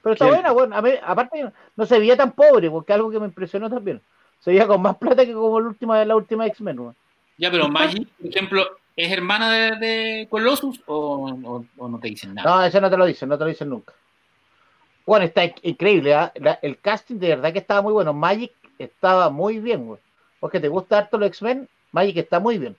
Pero 0.01 0.13
está 0.13 0.27
buena, 0.27 0.51
bueno, 0.51 0.75
aparte 1.03 1.51
no 1.75 1.85
se 1.85 1.99
veía 1.99 2.15
tan 2.15 2.31
pobre, 2.31 2.69
porque 2.69 2.93
algo 2.93 3.11
que 3.11 3.19
me 3.19 3.25
impresionó 3.25 3.69
también. 3.69 4.01
Se 4.39 4.51
veía 4.51 4.67
con 4.67 4.81
más 4.81 4.97
plata 4.97 5.25
que 5.25 5.33
como 5.33 5.59
la 5.59 5.67
última, 5.67 6.05
la 6.05 6.15
última 6.15 6.45
X-Men. 6.47 6.93
Ya, 7.37 7.51
pero 7.51 7.67
Maggie, 7.67 8.07
por 8.19 8.29
ejemplo, 8.29 8.65
¿es 8.95 9.11
hermana 9.11 9.77
de, 9.77 10.27
Colossus 10.29 10.81
o, 10.85 11.63
no 11.77 11.99
te 11.99 12.07
dicen 12.09 12.33
nada? 12.33 12.57
No, 12.57 12.63
eso 12.63 12.81
no 12.81 12.89
te 12.89 12.97
lo 12.97 13.05
dicen, 13.05 13.29
no 13.29 13.37
te 13.37 13.43
lo 13.43 13.49
dicen 13.49 13.69
nunca. 13.69 13.93
Bueno, 15.05 15.25
está 15.25 15.43
increíble, 15.63 16.13
¿ah? 16.13 16.31
el 16.61 16.79
casting 16.79 17.15
de 17.15 17.29
verdad 17.29 17.53
que 17.53 17.59
estaba 17.59 17.81
muy 17.81 17.93
bueno. 17.93 18.13
Magic 18.13 18.51
estaba 18.77 19.29
muy 19.29 19.59
bien, 19.59 19.85
güey. 19.85 19.99
Porque 20.39 20.59
te 20.59 20.67
gusta 20.67 20.99
harto 20.99 21.17
los 21.17 21.27
X-Men, 21.29 21.67
Magic 21.91 22.17
está 22.17 22.39
muy 22.39 22.57
bien. 22.57 22.75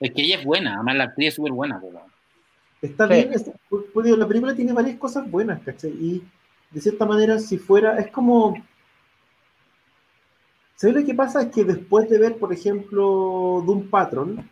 Es 0.00 0.12
que 0.12 0.22
ella 0.22 0.38
es 0.38 0.44
buena, 0.44 0.74
además 0.74 0.96
la 0.96 1.04
actriz 1.04 1.28
es 1.28 1.34
súper 1.34 1.52
buena, 1.52 1.80
Está 2.82 3.06
bien, 3.06 3.30
la 4.18 4.28
película 4.28 4.54
tiene 4.54 4.72
varias 4.72 4.98
cosas 4.98 5.28
buenas, 5.30 5.60
¿cachai? 5.62 5.90
Y 5.90 6.22
de 6.70 6.80
cierta 6.80 7.06
manera, 7.06 7.38
si 7.38 7.58
fuera, 7.58 7.98
es 7.98 8.10
como... 8.10 8.54
¿Sabes 10.74 10.96
lo 10.96 11.06
que 11.06 11.14
pasa? 11.14 11.42
Es 11.42 11.48
que 11.48 11.64
después 11.64 12.08
de 12.10 12.18
ver, 12.18 12.36
por 12.36 12.52
ejemplo, 12.52 13.62
Doom 13.66 13.88
Patrol, 13.88 14.44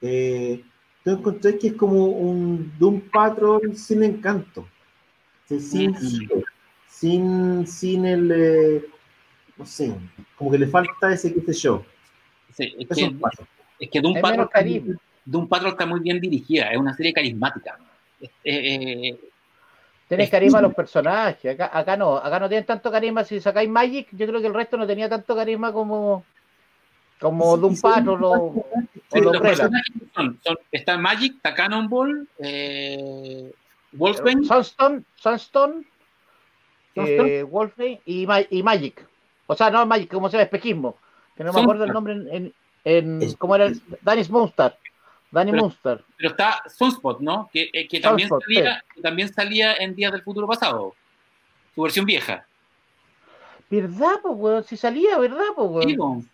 eh, 0.00 0.62
te 1.02 1.10
encontré 1.10 1.58
que 1.58 1.68
es 1.68 1.74
como 1.74 2.06
un 2.06 2.72
Doom 2.78 3.00
Patrol 3.12 3.76
sin 3.76 4.04
encanto. 4.04 4.68
Sin, 5.48 5.94
sin, 6.86 7.66
sin 7.66 8.04
el... 8.06 8.32
Eh, 8.32 8.84
no 9.56 9.66
sé, 9.66 9.94
como 10.36 10.50
que 10.50 10.58
le 10.58 10.66
falta 10.66 11.12
ese, 11.12 11.34
ese 11.36 11.52
show. 11.52 11.84
Sí, 12.54 12.74
es, 12.78 12.88
que, 12.88 13.16
es, 13.80 13.90
que, 13.90 14.00
Doom 14.00 14.20
Patrol, 14.20 14.48
Doom 15.24 15.48
Patrol 15.48 15.72
está 15.72 15.86
muy 15.86 16.00
bien 16.00 16.20
dirigida, 16.20 16.70
es 16.70 16.78
una 16.78 16.94
serie 16.94 17.12
carismática. 17.12 17.78
Eh, 18.44 19.18
Tienes 20.12 20.30
carisma 20.30 20.58
a 20.58 20.62
los 20.62 20.74
personajes. 20.74 21.54
Acá, 21.54 21.70
acá 21.72 21.96
no, 21.96 22.18
acá 22.18 22.38
no 22.38 22.46
tienen 22.46 22.66
tanto 22.66 22.90
carisma. 22.90 23.24
Si 23.24 23.40
sacáis 23.40 23.70
Magic, 23.70 24.08
yo 24.12 24.26
creo 24.26 24.42
que 24.42 24.46
el 24.46 24.52
resto 24.52 24.76
no 24.76 24.86
tenía 24.86 25.08
tanto 25.08 25.34
carisma 25.34 25.72
como 25.72 26.24
como 27.18 27.56
Doom 27.56 27.80
Patrol 27.80 28.24
o, 28.24 28.64
los, 29.12 29.40
personajes 29.40 29.92
son, 30.14 30.38
está 30.70 30.98
Magic, 30.98 31.36
está 31.36 31.54
Cannonball, 31.54 32.28
eh, 32.38 33.52
Wolfbane, 33.92 34.44
Sunstone, 34.44 35.04
Sunstone, 35.14 35.84
eh, 36.96 37.42
Wolfbane 37.48 38.02
y, 38.04 38.26
y, 38.50 38.62
Magic. 38.62 39.06
O 39.46 39.54
sea, 39.54 39.70
no 39.70 39.86
Magic, 39.86 40.10
como 40.10 40.28
se 40.28 40.36
llama, 40.36 40.44
espejismo. 40.44 40.96
Que 41.36 41.44
no 41.44 41.54
me 41.54 41.60
acuerdo 41.62 41.84
el 41.84 41.92
nombre 41.92 42.12
en, 42.12 42.52
en, 42.84 43.32
¿cómo 43.36 43.54
era? 43.54 43.66
El, 43.66 43.80
Danis 44.02 44.28
Monster. 44.28 44.76
Danny 45.32 45.50
pero, 45.50 45.64
Munster. 45.64 46.04
Pero 46.16 46.30
está 46.30 46.62
Sunspot, 46.68 47.20
¿no? 47.20 47.48
Que, 47.52 47.70
eh, 47.72 47.88
que, 47.88 48.00
también 48.00 48.28
salía, 48.28 48.84
también 49.02 49.32
salía 49.32 49.74
en 49.74 49.94
Días 49.94 50.12
del 50.12 50.22
Futuro 50.22 50.46
Pasado. 50.46 50.94
Su 51.74 51.82
versión 51.82 52.04
vieja. 52.04 52.46
¿Verdad, 53.70 54.20
pues, 54.22 54.34
weón? 54.36 54.64
Si 54.64 54.76
salía, 54.76 55.18
¿verdad, 55.18 55.46
pues, 55.56 55.68
weón? 55.70 56.28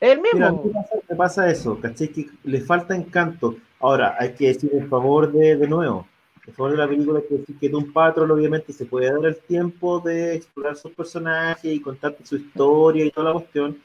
El 0.00 0.20
mismo. 0.20 0.62
Mira, 0.64 0.82
pasa, 0.82 1.16
pasa 1.16 1.50
eso? 1.50 1.80
¿Cachai? 1.80 2.08
Que 2.08 2.28
le 2.42 2.60
falta 2.60 2.94
encanto. 2.94 3.56
Ahora, 3.78 4.16
hay 4.18 4.34
que 4.34 4.48
decir 4.48 4.70
en 4.74 4.88
favor 4.88 5.32
de, 5.32 5.56
de 5.56 5.68
nuevo, 5.68 6.08
en 6.44 6.54
favor 6.54 6.72
de 6.72 6.78
la 6.78 6.88
película, 6.88 7.20
que 7.20 7.54
que 7.54 7.74
un 7.74 7.92
patrón 7.92 8.30
obviamente 8.32 8.72
se 8.72 8.84
puede 8.84 9.12
dar 9.12 9.24
el 9.24 9.36
tiempo 9.36 10.00
de 10.00 10.34
explorar 10.34 10.76
sus 10.76 10.92
personajes 10.92 11.72
y 11.72 11.80
contarte 11.80 12.26
su 12.26 12.36
historia 12.36 13.04
y 13.04 13.10
toda 13.10 13.28
la 13.28 13.34
cuestión 13.34 13.80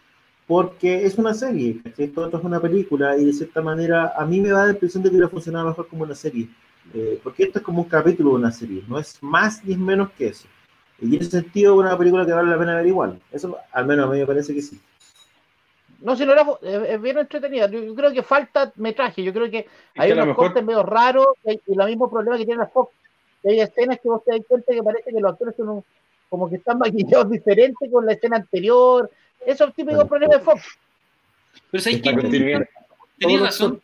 porque 0.48 1.06
es 1.06 1.18
una 1.18 1.34
serie, 1.34 1.82
esto 1.98 2.28
es 2.28 2.44
una 2.44 2.60
película 2.60 3.18
y 3.18 3.26
de 3.26 3.34
cierta 3.34 3.62
manera 3.62 4.14
a 4.18 4.26
mí 4.26 4.42
me 4.42 4.50
da 4.50 4.66
la 4.66 4.74
impresión 4.74 5.04
de 5.04 5.10
que 5.10 5.16
hubiera 5.16 5.30
funcionado 5.30 5.68
mejor 5.68 5.88
como 5.88 6.04
una 6.04 6.16
serie, 6.16 6.50
eh, 6.94 7.20
porque 7.24 7.44
esto 7.44 7.60
es 7.60 7.66
como 7.66 7.84
un 7.84 7.90
capítulo 7.90 8.32
de 8.32 8.36
una 8.36 8.52
serie, 8.52 8.84
no 8.88 9.00
es 9.00 9.22
más 9.22 9.64
ni 9.64 9.76
menos 9.78 10.12
que 10.12 10.28
eso. 10.28 10.48
Y 11.02 11.16
en 11.16 11.22
ese 11.22 11.32
sentido, 11.32 11.76
una 11.76 11.98
película 11.98 12.26
que 12.26 12.32
vale 12.32 12.52
la 12.52 12.60
pena 12.60 12.76
ver 12.76 12.86
igual. 12.86 13.20
Eso, 13.32 13.58
al 13.72 13.88
menos 13.88 14.08
a 14.08 14.12
mí 14.12 14.20
me 14.20 14.28
parece 14.28 14.54
que 14.54 14.62
sí. 14.62 14.80
No, 16.00 16.16
si 16.16 16.26
no 16.26 16.34
era, 16.34 16.46
es 16.62 17.02
bien 17.02 17.18
entretenida. 17.18 17.68
Yo, 17.70 17.96
creo 17.96 18.14
que 18.14 18.22
falta 18.22 18.72
metraje. 18.76 19.24
Yo 19.24 19.34
creo 19.34 19.50
que 19.50 19.68
hay 19.96 20.12
unos 20.12 20.36
cortes 20.36 20.64
medio 20.64 20.84
raros 20.84 21.28
y, 21.44 21.60
y 21.66 21.76
lo 21.76 21.86
mismo 21.86 22.10
problema 22.10 22.38
que 22.38 22.46
tiene 22.46 22.62
la 22.62 22.68
Fox. 22.68 22.94
Hay 23.44 23.60
escenas 23.60 24.00
que 24.00 24.10
vos 24.10 24.24
te 24.24 24.32
das 24.32 24.42
cuenta 24.48 24.74
que 24.74 24.84
parece 24.84 25.12
que 25.12 25.20
los 25.20 25.32
actores 25.32 25.56
son 25.56 25.84
como 26.30 26.50
que 26.50 26.58
están 26.58 26.78
maquillados 26.78 27.30
diferentes 27.32 27.90
con 27.92 28.06
la 28.06 28.14
escena 28.14 28.38
anterior. 28.38 29.10
Eso 29.46 29.64
es 29.64 29.70
el 29.70 29.74
típico 29.74 30.08
problema 30.08 30.36
de 30.36 30.42
Fox. 30.42 30.64
Pero 31.70 31.84
¿sabes 31.84 32.02
que 32.02 32.68
Tienes 33.18 33.42
razón. 33.42 33.80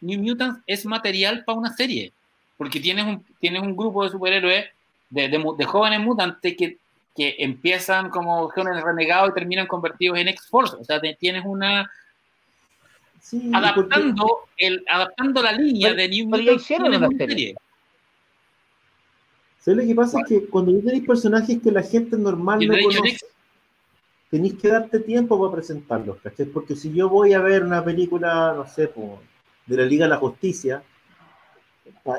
New 0.00 0.22
Mutants 0.22 0.60
es 0.64 0.86
material 0.86 1.42
para 1.44 1.58
una 1.58 1.72
serie. 1.72 2.12
Porque 2.56 2.78
tienes 2.78 3.04
un, 3.04 3.24
tienes 3.40 3.60
un 3.62 3.76
grupo 3.76 4.04
de 4.04 4.10
superhéroes, 4.10 4.66
de, 5.10 5.28
de, 5.28 5.64
jóvenes 5.64 6.00
mutantes 6.00 6.56
que, 6.56 6.78
que 7.16 7.34
empiezan 7.38 8.08
como 8.10 8.48
jóvenes 8.50 8.82
renegados 8.82 9.30
y 9.30 9.34
terminan 9.34 9.66
convertidos 9.66 10.18
en 10.18 10.28
X-Force. 10.28 10.76
O 10.76 10.84
sea, 10.84 11.00
tienes 11.00 11.42
una. 11.44 11.90
adaptando, 13.52 14.44
el, 14.56 14.84
adaptando 14.88 15.42
la 15.42 15.52
línea 15.52 15.94
de 15.94 16.08
New 16.08 16.26
Mutants. 16.28 16.62
hicieron 16.62 16.94
una 16.94 17.08
serie. 17.16 17.56
¿Sabes 19.58 19.78
lo 19.78 19.86
que 19.88 19.94
pasa? 19.96 20.20
Es 20.20 20.28
que 20.28 20.46
cuando 20.46 20.72
tenéis 20.80 21.04
personajes 21.04 21.58
que 21.60 21.72
la 21.72 21.82
gente 21.82 22.16
normal 22.16 22.64
no 22.64 22.74
conoce, 22.80 23.18
tenéis 24.30 24.54
que 24.54 24.68
darte 24.68 25.00
tiempo 25.00 25.38
para 25.38 25.52
presentarlos, 25.52 26.18
¿cachai? 26.22 26.46
Porque 26.46 26.76
si 26.76 26.92
yo 26.92 27.08
voy 27.08 27.32
a 27.32 27.40
ver 27.40 27.64
una 27.64 27.84
película, 27.84 28.52
no 28.54 28.66
sé, 28.66 28.90
de 29.66 29.76
la 29.76 29.84
Liga 29.84 30.04
de 30.04 30.10
la 30.10 30.16
Justicia, 30.16 30.82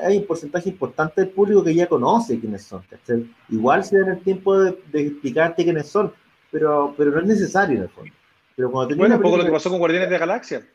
hay 0.02 0.18
un 0.18 0.26
porcentaje 0.26 0.68
importante 0.68 1.20
del 1.20 1.30
público 1.30 1.64
que 1.64 1.74
ya 1.74 1.86
conoce 1.88 2.38
quiénes 2.38 2.62
son, 2.62 2.82
¿cachai? 2.88 3.28
Igual 3.48 3.84
se 3.84 3.98
dan 3.98 4.10
el 4.10 4.20
tiempo 4.20 4.58
de, 4.58 4.78
explicarte 4.92 5.64
quiénes 5.64 5.88
son, 5.88 6.12
pero, 6.50 6.94
pero 6.96 7.10
no 7.12 7.20
es 7.20 7.26
necesario 7.26 7.76
en 7.76 7.82
el 7.84 7.88
fondo. 7.88 8.12
Pero 8.56 8.70
cuando 8.70 8.96
bueno, 8.96 9.16
un 9.16 9.22
poco 9.22 9.36
lo 9.38 9.44
que 9.44 9.52
pasó 9.52 9.70
con 9.70 9.78
Guardianes 9.78 10.08
de 10.08 10.14
la 10.14 10.18
Galaxia. 10.26 10.66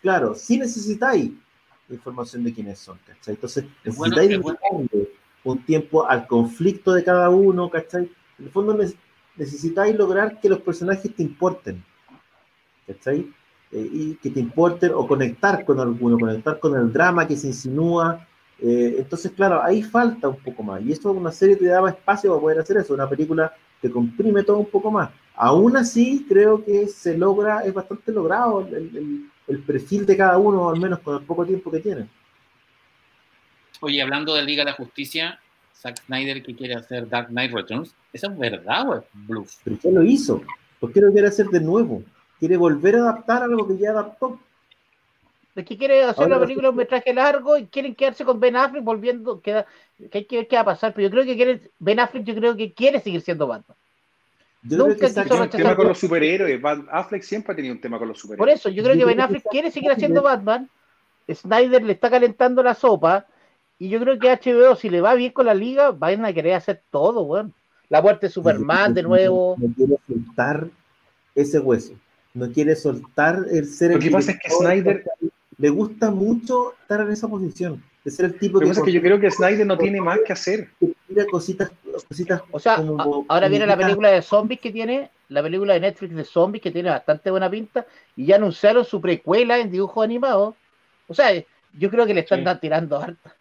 claro, 0.00 0.34
sí 0.34 0.58
necesitáis 0.58 1.30
información 1.88 2.44
de 2.44 2.52
quiénes 2.52 2.78
son, 2.78 2.98
¿cachai? 3.06 3.34
Entonces, 3.34 3.64
necesitáis 3.84 4.38
un 5.44 5.64
tiempo 5.64 6.06
al 6.06 6.26
conflicto 6.26 6.92
de 6.92 7.04
cada 7.04 7.30
uno, 7.30 7.70
¿cachai? 7.70 8.10
En 8.38 8.44
el 8.44 8.50
fondo 8.50 8.76
necesitáis 9.36 9.94
lograr 9.96 10.40
que 10.40 10.48
los 10.48 10.60
personajes 10.60 11.14
te 11.14 11.22
importen, 11.22 11.84
¿cachai? 12.86 13.30
Eh, 13.72 13.88
y 13.92 14.14
que 14.16 14.30
te 14.30 14.40
importen 14.40 14.92
o 14.94 15.06
conectar 15.06 15.64
con 15.64 15.80
alguno, 15.80 16.18
conectar 16.18 16.58
con 16.58 16.78
el 16.78 16.92
drama 16.92 17.26
que 17.26 17.36
se 17.36 17.48
insinúa. 17.48 18.26
Eh, 18.60 18.96
entonces, 18.98 19.32
claro, 19.32 19.62
ahí 19.62 19.82
falta 19.82 20.28
un 20.28 20.36
poco 20.36 20.62
más. 20.62 20.82
Y 20.82 20.92
esto 20.92 21.10
una 21.10 21.32
serie 21.32 21.56
te 21.56 21.66
daba 21.66 21.90
espacio 21.90 22.30
para 22.30 22.40
poder 22.40 22.58
hacer 22.60 22.76
eso. 22.78 22.94
Una 22.94 23.08
película 23.08 23.52
te 23.80 23.90
comprime 23.90 24.42
todo 24.44 24.58
un 24.58 24.70
poco 24.70 24.90
más. 24.90 25.10
Aún 25.34 25.76
así, 25.76 26.24
creo 26.28 26.64
que 26.64 26.86
se 26.88 27.18
logra, 27.18 27.60
es 27.60 27.74
bastante 27.74 28.12
logrado 28.12 28.60
el, 28.60 29.28
el 29.48 29.58
perfil 29.60 30.06
de 30.06 30.16
cada 30.16 30.38
uno, 30.38 30.70
al 30.70 30.80
menos 30.80 31.00
con 31.00 31.16
el 31.16 31.24
poco 31.24 31.44
tiempo 31.44 31.70
que 31.70 31.80
tienen. 31.80 32.08
Oye, 33.80 34.00
hablando 34.00 34.34
de 34.34 34.42
Liga 34.42 34.64
de 34.64 34.70
la 34.70 34.76
Justicia, 34.76 35.38
Zack 35.86 36.04
Snyder 36.06 36.42
que 36.42 36.54
quiere 36.54 36.74
hacer 36.74 37.08
Dark 37.08 37.28
Knight 37.28 37.52
Returns, 37.52 37.94
¿eso 38.12 38.26
es 38.26 38.38
verdad 38.38 38.88
o 38.88 38.96
es 38.96 39.02
bluff? 39.12 39.54
Pero 39.62 39.76
ya 39.80 39.90
lo 39.90 40.02
hizo. 40.02 40.42
¿Por 40.80 40.92
qué 40.92 41.00
lo 41.00 41.12
quiere 41.12 41.28
hacer 41.28 41.46
de 41.46 41.60
nuevo? 41.60 42.02
Quiere 42.40 42.56
volver 42.56 42.96
a 42.96 42.98
adaptar 42.98 43.44
algo 43.44 43.66
que 43.68 43.78
ya 43.78 43.90
adaptó. 43.90 44.38
Es 45.54 45.64
que 45.64 45.78
quiere 45.78 46.02
hacer 46.02 46.28
la 46.28 46.38
película 46.38 46.70
un 46.70 46.76
metraje 46.76 47.14
largo 47.14 47.56
y 47.56 47.66
quieren 47.66 47.94
quedarse 47.94 48.24
con 48.24 48.40
Ben 48.40 48.56
Affleck 48.56 48.84
volviendo, 48.84 49.40
que, 49.40 49.64
hay 50.12 50.24
que 50.24 50.36
ver 50.36 50.48
qué 50.48 50.56
va 50.56 50.62
a 50.62 50.66
pasar, 50.66 50.92
pero 50.92 51.06
yo 51.06 51.10
creo 51.10 51.24
que 51.24 51.36
quiere, 51.36 51.70
Ben 51.78 52.00
Affleck 52.00 52.24
yo 52.24 52.34
creo 52.34 52.56
que 52.56 52.74
quiere 52.74 53.00
seguir 53.00 53.22
siendo 53.22 53.46
Batman. 53.46 53.76
Yo 54.62 54.78
Nunca 54.78 54.94
que 55.06 55.22
quiso 55.22 55.42
un 55.42 55.48
tema 55.48 55.76
con 55.76 55.86
los 55.86 55.98
superhéroes. 55.98 56.60
Ben 56.60 56.86
Affleck 56.90 57.22
siempre 57.22 57.52
ha 57.52 57.56
tenido 57.56 57.74
un 57.74 57.80
tema 57.80 57.98
con 57.98 58.08
los 58.08 58.18
superhéroes. 58.18 58.38
Por 58.38 58.48
eso, 58.48 58.68
yo 58.68 58.82
creo 58.82 58.96
que 58.96 59.04
Ben 59.04 59.20
Affleck 59.20 59.44
quiere 59.48 59.70
seguir 59.70 59.92
haciendo 59.92 60.22
Batman. 60.22 60.68
Snyder 61.32 61.82
le 61.82 61.92
está 61.92 62.10
calentando 62.10 62.62
la 62.62 62.74
sopa 62.74 63.26
y 63.78 63.88
yo 63.88 64.00
creo 64.00 64.18
que 64.18 64.30
HBO, 64.30 64.74
si 64.76 64.88
le 64.88 65.00
va 65.00 65.14
bien 65.14 65.32
con 65.32 65.46
la 65.46 65.54
liga, 65.54 65.90
van 65.90 66.24
a 66.24 66.32
querer 66.32 66.54
hacer 66.54 66.82
todo, 66.90 67.22
weón. 67.22 67.52
La 67.88 68.02
muerte 68.02 68.26
de 68.26 68.32
Superman 68.32 68.94
de 68.94 69.02
nuevo. 69.02 69.56
No, 69.58 69.72
quiere 69.74 69.96
soltar 70.06 70.68
ese 71.34 71.58
hueso. 71.60 71.92
No 72.34 72.50
quiere 72.50 72.74
soltar 72.74 73.44
el 73.50 73.66
ser. 73.66 73.92
Lo 73.92 73.98
que 73.98 74.10
pasa 74.10 74.32
es 74.32 74.38
que 74.40 74.50
Snyder. 74.50 75.04
Le 75.58 75.70
gusta 75.70 76.10
mucho 76.10 76.74
estar 76.82 77.00
en 77.00 77.10
esa 77.10 77.28
posición. 77.28 77.82
De 78.04 78.10
ser 78.10 78.26
el 78.26 78.38
tipo 78.38 78.58
Lo 78.58 78.60
que 78.60 78.68
pasa 78.68 78.80
es 78.80 78.84
que 78.84 78.92
yo 78.92 79.00
creo 79.00 79.18
que 79.18 79.30
Snyder 79.30 79.66
no 79.66 79.78
tiene 79.78 80.00
más 80.00 80.18
que 80.26 80.32
hacer. 80.32 80.68
cositas, 81.30 81.70
cositas. 82.08 82.42
O 82.50 82.58
sea, 82.58 82.82
ahora 83.28 83.48
viene 83.48 83.66
la 83.66 83.76
película 83.76 84.10
de 84.10 84.20
zombies 84.20 84.60
que 84.60 84.70
tiene, 84.70 85.10
la 85.28 85.42
película 85.42 85.74
de 85.74 85.80
Netflix 85.80 86.14
de 86.14 86.24
zombies 86.24 86.62
que 86.62 86.70
tiene 86.70 86.90
bastante 86.90 87.30
buena 87.30 87.50
pinta, 87.50 87.86
y 88.16 88.26
ya 88.26 88.36
anunciaron 88.36 88.84
su 88.84 89.00
precuela 89.00 89.58
en 89.58 89.70
dibujo 89.70 90.02
animado. 90.02 90.56
O 91.08 91.14
sea, 91.14 91.30
yo 91.78 91.90
creo 91.90 92.06
que 92.06 92.14
le 92.14 92.20
están 92.20 92.60
tirando 92.60 92.98
harta. 92.98 93.35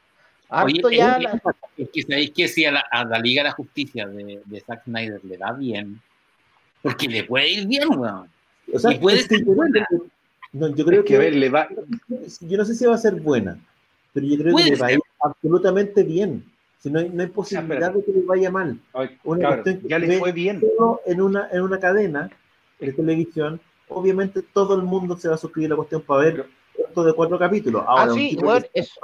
Oye, 0.50 0.82
ya 0.98 1.20
es, 1.78 1.90
que 1.90 2.04
sabéis 2.04 2.32
que 2.32 2.48
si 2.48 2.66
a 2.66 2.72
la, 2.72 3.20
Liga 3.20 3.44
de 3.44 3.50
la 3.50 3.56
Justicia 3.56 4.08
de, 4.08 4.42
de, 4.46 4.62
Zack 4.62 4.84
Snyder 4.84 5.24
le 5.24 5.38
da 5.38 5.54
bien, 5.54 6.00
porque 6.82 7.08
le 7.08 7.24
puede 7.24 7.50
ir 7.50 7.68
bien, 7.68 7.90
weón. 7.90 8.30
O 8.72 8.80
sea, 8.80 9.00
puede 9.00 9.24
ser 9.24 9.44
buena. 9.44 9.88
No, 10.54 10.74
yo 10.74 10.86
creo 10.86 11.04
que, 11.04 11.32
le 11.32 11.50
va. 11.50 11.68
Yo 12.42 12.58
no 12.58 12.66
sé 12.66 12.76
si 12.76 12.86
va 12.86 12.96
a 12.96 13.00
ser 13.00 13.16
buena, 13.16 13.60
pero 14.14 14.26
yo 14.26 14.38
creo 14.38 14.56
que 14.56 14.64
le 14.64 14.76
va 14.76 14.88
a 14.88 14.94
ir 14.94 15.00
absolutamente 15.20 16.04
bien. 16.04 16.46
Si 16.80 16.90
no, 16.92 17.00
hay, 17.00 17.10
no 17.10 17.24
hay 17.24 17.30
posibilidad 17.30 17.92
de 17.92 18.04
que 18.04 18.12
le 18.12 18.22
vaya 18.22 18.52
mal. 18.52 18.80
ya 19.90 20.00
le 20.00 20.20
fue 20.20 20.32
bien. 20.32 20.62
En 21.06 21.22
una, 21.22 21.50
en 21.52 21.62
una 21.62 21.80
cadena 21.80 22.30
de 22.80 22.94
televisión, 22.94 23.60
obviamente 23.90 24.44
todo 24.44 24.76
el 24.76 24.84
mundo 24.84 25.18
se 25.18 25.28
va 25.28 25.36
a 25.36 25.40
suscribir 25.40 25.70
a 25.70 25.70
la 25.72 25.78
cuestión 25.78 26.02
para 26.02 26.22
ver 26.22 26.46
esto 26.78 27.04
de 27.04 27.14
cuatro 27.14 27.40
capítulos. 27.40 27.84
Ahora, 27.88 28.12
ah, 28.12 28.14
sí, 28.14 28.38
bueno, 28.40 28.66
eso 28.74 29.02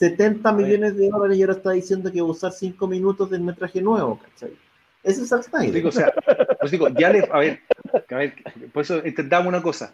70 0.00 0.52
millones 0.52 0.96
de 0.96 1.10
dólares 1.10 1.36
y 1.36 1.42
ahora 1.42 1.52
está 1.52 1.72
diciendo 1.72 2.10
que 2.10 2.22
va 2.22 2.28
a 2.28 2.30
usar 2.30 2.52
5 2.52 2.86
minutos 2.86 3.28
del 3.28 3.42
metraje 3.42 3.82
nuevo, 3.82 4.18
¿cachai? 4.18 4.56
Ese 5.02 5.22
es 5.22 5.28
Zack 5.28 5.42
Snyder. 5.42 5.86
o 5.86 5.92
sea, 5.92 6.10
pues 6.58 6.72
digo, 6.72 6.88
ya 6.88 7.10
le, 7.10 7.28
a 7.30 7.38
ver, 7.38 7.60
a 8.08 8.14
ver, 8.14 8.34
por 8.72 8.82
eso 8.82 9.04
entendamos 9.04 9.48
una 9.48 9.60
cosa. 9.60 9.92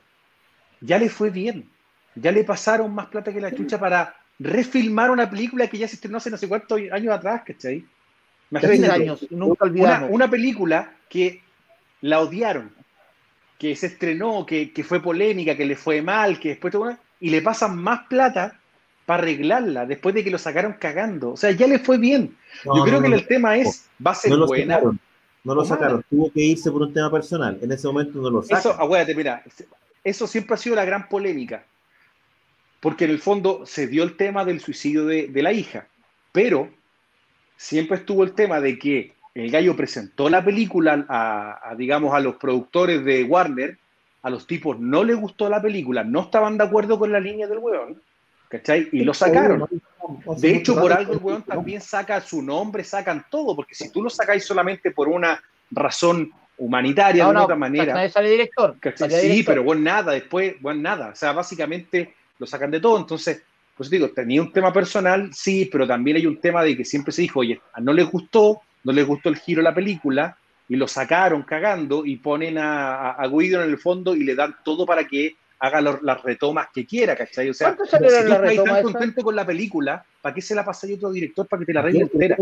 Ya 0.80 0.98
le 0.98 1.08
fue 1.08 1.30
bien. 1.30 1.68
Ya 2.14 2.30
le 2.30 2.44
pasaron 2.44 2.94
más 2.94 3.06
plata 3.06 3.32
que 3.32 3.40
la 3.40 3.52
chucha 3.52 3.80
para 3.80 4.14
refilmar 4.38 5.10
una 5.10 5.28
película 5.28 5.66
que 5.66 5.78
ya 5.78 5.88
se 5.88 5.96
estrenó 5.96 6.18
hace 6.18 6.30
no 6.30 6.36
sé 6.36 6.46
cuántos 6.46 6.80
años 6.92 7.12
atrás, 7.12 7.42
¿cachai? 7.44 7.84
Años, 8.52 9.26
nunca. 9.30 9.64
Una, 9.64 10.06
una, 10.06 10.30
película 10.30 10.94
que 11.08 11.42
la 12.02 12.20
odiaron, 12.20 12.72
que 13.58 13.74
se 13.74 13.88
estrenó, 13.88 14.46
que, 14.46 14.72
que 14.72 14.84
fue 14.84 15.02
polémica, 15.02 15.56
que 15.56 15.66
le 15.66 15.74
fue 15.74 16.00
mal, 16.00 16.38
que 16.38 16.50
después 16.50 16.74
y 17.18 17.30
le 17.30 17.42
pasan 17.42 17.76
más 17.76 18.06
plata 18.06 18.60
para 19.06 19.22
arreglarla 19.22 19.86
después 19.86 20.14
de 20.14 20.24
que 20.24 20.30
lo 20.30 20.38
sacaron 20.38 20.74
cagando. 20.74 21.30
O 21.30 21.36
sea, 21.36 21.52
ya 21.52 21.66
le 21.68 21.78
fue 21.78 21.96
bien. 21.96 22.36
Yo 22.64 22.82
creo 22.84 23.00
que 23.00 23.06
el 23.06 23.26
tema 23.26 23.56
es, 23.56 23.88
va 24.04 24.10
a 24.10 24.14
ser 24.16 24.36
buena. 24.36 24.80
no 25.44 25.54
lo 25.54 25.64
sacaron, 25.64 26.04
tuvo 26.10 26.30
que 26.32 26.40
irse 26.40 26.70
por 26.70 26.82
un 26.82 26.92
tema 26.92 27.10
personal. 27.10 27.56
En 27.62 27.70
ese 27.70 27.86
momento 27.86 28.18
no 28.20 28.28
lo 28.28 28.42
sacaron. 28.42 28.60
Eso, 28.60 28.82
acuérdate, 28.82 29.14
mira, 29.14 29.42
eso 30.02 30.26
siempre 30.26 30.54
ha 30.54 30.58
sido 30.58 30.74
la 30.74 30.84
gran 30.84 31.08
polémica. 31.08 31.64
Porque 32.80 33.04
en 33.04 33.12
el 33.12 33.20
fondo 33.20 33.64
se 33.64 33.86
dio 33.86 34.02
el 34.02 34.16
tema 34.16 34.44
del 34.44 34.60
suicidio 34.60 35.06
de, 35.06 35.30
la 35.34 35.52
hija. 35.52 35.86
Pero 36.32 36.68
siempre 37.56 37.98
estuvo 37.98 38.24
el 38.24 38.32
tema 38.32 38.60
de 38.60 38.76
que 38.78 39.14
el 39.34 39.50
gallo 39.50 39.76
presentó 39.76 40.28
la 40.28 40.44
película 40.44 41.06
a, 41.08 41.74
digamos, 41.78 42.12
a 42.12 42.20
los 42.20 42.36
productores 42.36 43.04
de 43.04 43.22
Warner, 43.22 43.78
a 44.22 44.30
los 44.30 44.46
tipos 44.46 44.80
no 44.80 45.04
les 45.04 45.16
gustó 45.16 45.48
la 45.48 45.62
película, 45.62 46.02
no 46.02 46.22
estaban 46.22 46.58
de 46.58 46.64
acuerdo 46.64 46.98
con 46.98 47.12
la 47.12 47.20
línea 47.20 47.46
del 47.46 47.58
hueón, 47.58 48.02
¿Cachai? 48.48 48.88
Y 48.92 49.00
lo 49.04 49.12
sacaron. 49.12 49.66
De 50.38 50.56
hecho, 50.56 50.78
por 50.78 50.92
algo 50.92 51.14
el 51.14 51.18
weón 51.18 51.42
también 51.42 51.80
saca 51.80 52.20
su 52.20 52.42
nombre, 52.42 52.84
sacan 52.84 53.26
todo, 53.30 53.56
porque 53.56 53.74
si 53.74 53.90
tú 53.90 54.02
lo 54.02 54.10
sacáis 54.10 54.44
solamente 54.44 54.92
por 54.92 55.08
una 55.08 55.42
razón 55.70 56.30
humanitaria, 56.58 57.26
de 57.26 57.36
otra 57.36 57.56
manera. 57.56 58.08
Sale 58.08 58.30
director. 58.30 58.76
sí, 59.08 59.42
pero 59.42 59.62
bueno, 59.62 59.82
nada, 59.82 60.12
después, 60.12 60.54
bueno, 60.60 60.80
nada. 60.80 61.08
O 61.08 61.14
sea, 61.16 61.32
básicamente 61.32 62.14
lo 62.38 62.46
sacan 62.46 62.70
de 62.70 62.80
todo. 62.80 62.98
Entonces, 62.98 63.42
pues 63.76 63.90
digo, 63.90 64.10
tenía 64.10 64.40
un 64.40 64.52
tema 64.52 64.72
personal, 64.72 65.30
sí, 65.34 65.68
pero 65.70 65.86
también 65.86 66.16
hay 66.16 66.26
un 66.26 66.40
tema 66.40 66.62
de 66.62 66.76
que 66.76 66.84
siempre 66.84 67.12
se 67.12 67.22
dijo, 67.22 67.40
oye, 67.40 67.60
no 67.80 67.92
les 67.92 68.06
gustó, 68.06 68.60
no 68.84 68.92
les 68.92 69.06
gustó 69.06 69.28
el 69.28 69.36
giro 69.36 69.58
de 69.60 69.64
la 69.64 69.74
película, 69.74 70.38
y 70.68 70.76
lo 70.76 70.88
sacaron 70.88 71.42
cagando 71.42 72.04
y 72.04 72.16
ponen 72.16 72.58
a, 72.58 73.10
a 73.10 73.28
Guido 73.28 73.62
en 73.62 73.70
el 73.70 73.78
fondo 73.78 74.16
y 74.16 74.24
le 74.24 74.34
dan 74.34 74.56
todo 74.64 74.84
para 74.86 75.06
que 75.06 75.36
haga 75.58 75.80
las 75.80 76.22
retomas 76.22 76.68
que 76.72 76.86
quiera, 76.86 77.16
¿cachai? 77.16 77.50
O 77.50 77.54
sea, 77.54 77.70
si 77.70 77.76
tú 77.76 77.84
estás 77.84 78.64
tan 78.64 78.82
contento 78.82 79.22
con 79.22 79.36
la 79.36 79.46
película, 79.46 80.04
¿para 80.20 80.34
qué 80.34 80.42
se 80.42 80.54
la 80.54 80.64
pasa 80.64 80.86
a 80.86 80.94
otro 80.94 81.10
director 81.10 81.46
para 81.46 81.60
que 81.60 81.66
te 81.66 81.72
la 81.72 81.80
arregle 81.80 82.02
entera? 82.02 82.36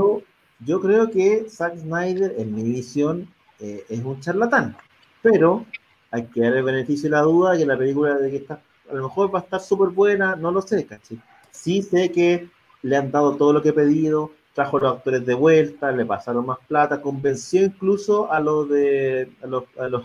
Yo 0.60 0.80
creo 0.80 1.10
que 1.10 1.46
Zack 1.48 1.78
Snyder, 1.78 2.34
en 2.38 2.54
mi 2.54 2.62
visión, 2.62 3.28
eh, 3.60 3.84
es 3.88 4.00
un 4.00 4.20
charlatán, 4.20 4.76
pero 5.22 5.66
hay 6.10 6.24
que 6.26 6.40
darle 6.40 6.58
el 6.58 6.64
beneficio 6.64 7.10
de 7.10 7.16
la 7.16 7.22
duda 7.22 7.56
que 7.56 7.66
la 7.66 7.76
película 7.76 8.14
de 8.14 8.30
que 8.30 8.36
está, 8.36 8.60
a 8.88 8.94
lo 8.94 9.02
mejor 9.04 9.34
va 9.34 9.40
a 9.40 9.42
estar 9.42 9.60
súper 9.60 9.88
buena, 9.88 10.36
no 10.36 10.50
lo 10.50 10.62
sé, 10.62 10.86
¿cachai? 10.86 11.20
Sí 11.50 11.82
sé 11.82 12.10
que 12.10 12.48
le 12.82 12.96
han 12.96 13.10
dado 13.10 13.36
todo 13.36 13.52
lo 13.52 13.62
que 13.62 13.70
he 13.70 13.72
pedido, 13.72 14.32
trajo 14.54 14.76
a 14.78 14.80
los 14.80 14.96
actores 14.96 15.26
de 15.26 15.34
vuelta, 15.34 15.90
le 15.90 16.06
pasaron 16.06 16.46
más 16.46 16.58
plata, 16.68 17.02
convenció 17.02 17.64
incluso 17.64 18.30
a 18.30 18.40
los 18.40 18.68
de 18.68 19.30
a 19.42 19.46
los, 19.46 19.64
a 19.78 19.88
los 19.88 20.04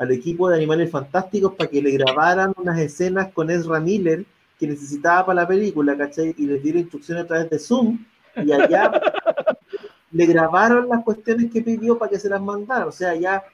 al 0.00 0.10
equipo 0.10 0.48
de 0.48 0.56
Animales 0.56 0.90
Fantásticos 0.90 1.54
para 1.54 1.68
que 1.68 1.82
le 1.82 1.90
grabaran 1.90 2.54
unas 2.56 2.78
escenas 2.78 3.30
con 3.32 3.50
Ezra 3.50 3.78
Miller 3.80 4.24
que 4.58 4.66
necesitaba 4.66 5.26
para 5.26 5.42
la 5.42 5.48
película, 5.48 5.96
¿cachai? 5.96 6.34
Y 6.38 6.46
les 6.46 6.62
dieron 6.62 6.80
instrucciones 6.80 7.24
a 7.24 7.26
través 7.26 7.50
de 7.50 7.58
Zoom 7.58 7.98
y 8.36 8.50
allá 8.50 8.90
le 10.12 10.26
grabaron 10.26 10.88
las 10.88 11.04
cuestiones 11.04 11.50
que 11.52 11.60
pidió 11.60 11.98
para 11.98 12.10
que 12.10 12.18
se 12.18 12.30
las 12.30 12.40
mandara. 12.40 12.86
O 12.86 12.92
sea, 12.92 13.14
ya 13.14 13.44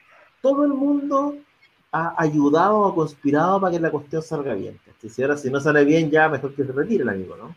todo 0.40 0.64
el 0.64 0.72
mundo 0.72 1.36
ha 1.90 2.14
ayudado 2.16 2.78
o 2.78 2.94
conspirado 2.94 3.60
para 3.60 3.72
que 3.72 3.80
la 3.80 3.90
cuestión 3.90 4.22
salga 4.22 4.54
bien. 4.54 4.78
Si 5.08 5.22
ahora 5.22 5.36
si 5.36 5.50
no 5.50 5.60
sale 5.60 5.84
bien, 5.84 6.10
ya 6.10 6.28
mejor 6.28 6.54
que 6.54 6.64
se 6.64 6.72
retire 6.72 7.02
el 7.02 7.08
amigo, 7.08 7.36
¿no? 7.36 7.56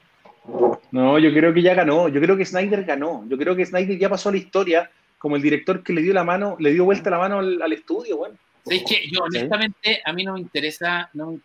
No, 0.92 1.20
yo 1.20 1.32
creo 1.32 1.54
que 1.54 1.62
ya 1.62 1.76
ganó. 1.76 2.10
Yo 2.10 2.20
creo 2.20 2.36
que 2.36 2.46
Snyder 2.46 2.84
ganó. 2.86 3.24
Yo 3.28 3.38
creo 3.38 3.56
que 3.56 3.66
Snyder 3.66 4.00
ya 4.00 4.10
pasó 4.10 4.30
a 4.30 4.32
la 4.32 4.40
historia 4.40 4.90
como 5.20 5.36
el 5.36 5.42
director 5.42 5.84
que 5.84 5.94
le 5.94 6.02
dio 6.02 6.14
la 6.14 6.24
mano, 6.24 6.56
le 6.60 6.72
dio 6.72 6.86
vuelta 6.86 7.10
la 7.10 7.20
mano 7.20 7.40
al, 7.40 7.74
estudio, 7.74 8.18
bueno. 8.18 8.36
Es 8.70 8.84
que 8.84 9.10
yo 9.12 9.24
honestamente 9.24 10.02
a 10.04 10.14
mí 10.14 10.24
no 10.24 10.34
me 10.34 10.42
interesa 10.42 11.10
no, 11.14 11.40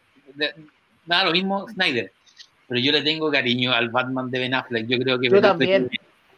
nada 1.07 1.25
lo 1.25 1.33
mismo 1.33 1.69
Snyder, 1.69 2.13
pero 2.69 2.81
yo 2.81 2.93
le 2.93 3.03
tengo 3.03 3.31
cariño 3.31 3.73
al 3.73 3.91
Batman 3.91 4.31
de 4.31 4.39
Ben 4.39 4.55
Affleck. 4.55 4.87
Yo 4.87 4.99
creo 4.99 5.19
que 5.19 5.29
ben, 5.29 5.45
Affleck, 5.45 5.93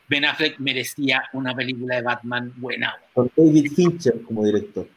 ben 0.09 0.25
Affleck 0.25 0.59
merecía 0.59 1.25
una 1.33 1.55
película 1.55 1.97
de 1.97 2.03
Batman 2.03 2.53
buena. 2.57 2.97
Con 3.15 3.31
David 3.37 3.73
Fincher 3.73 4.23
como 4.23 4.45
director. 4.45 4.89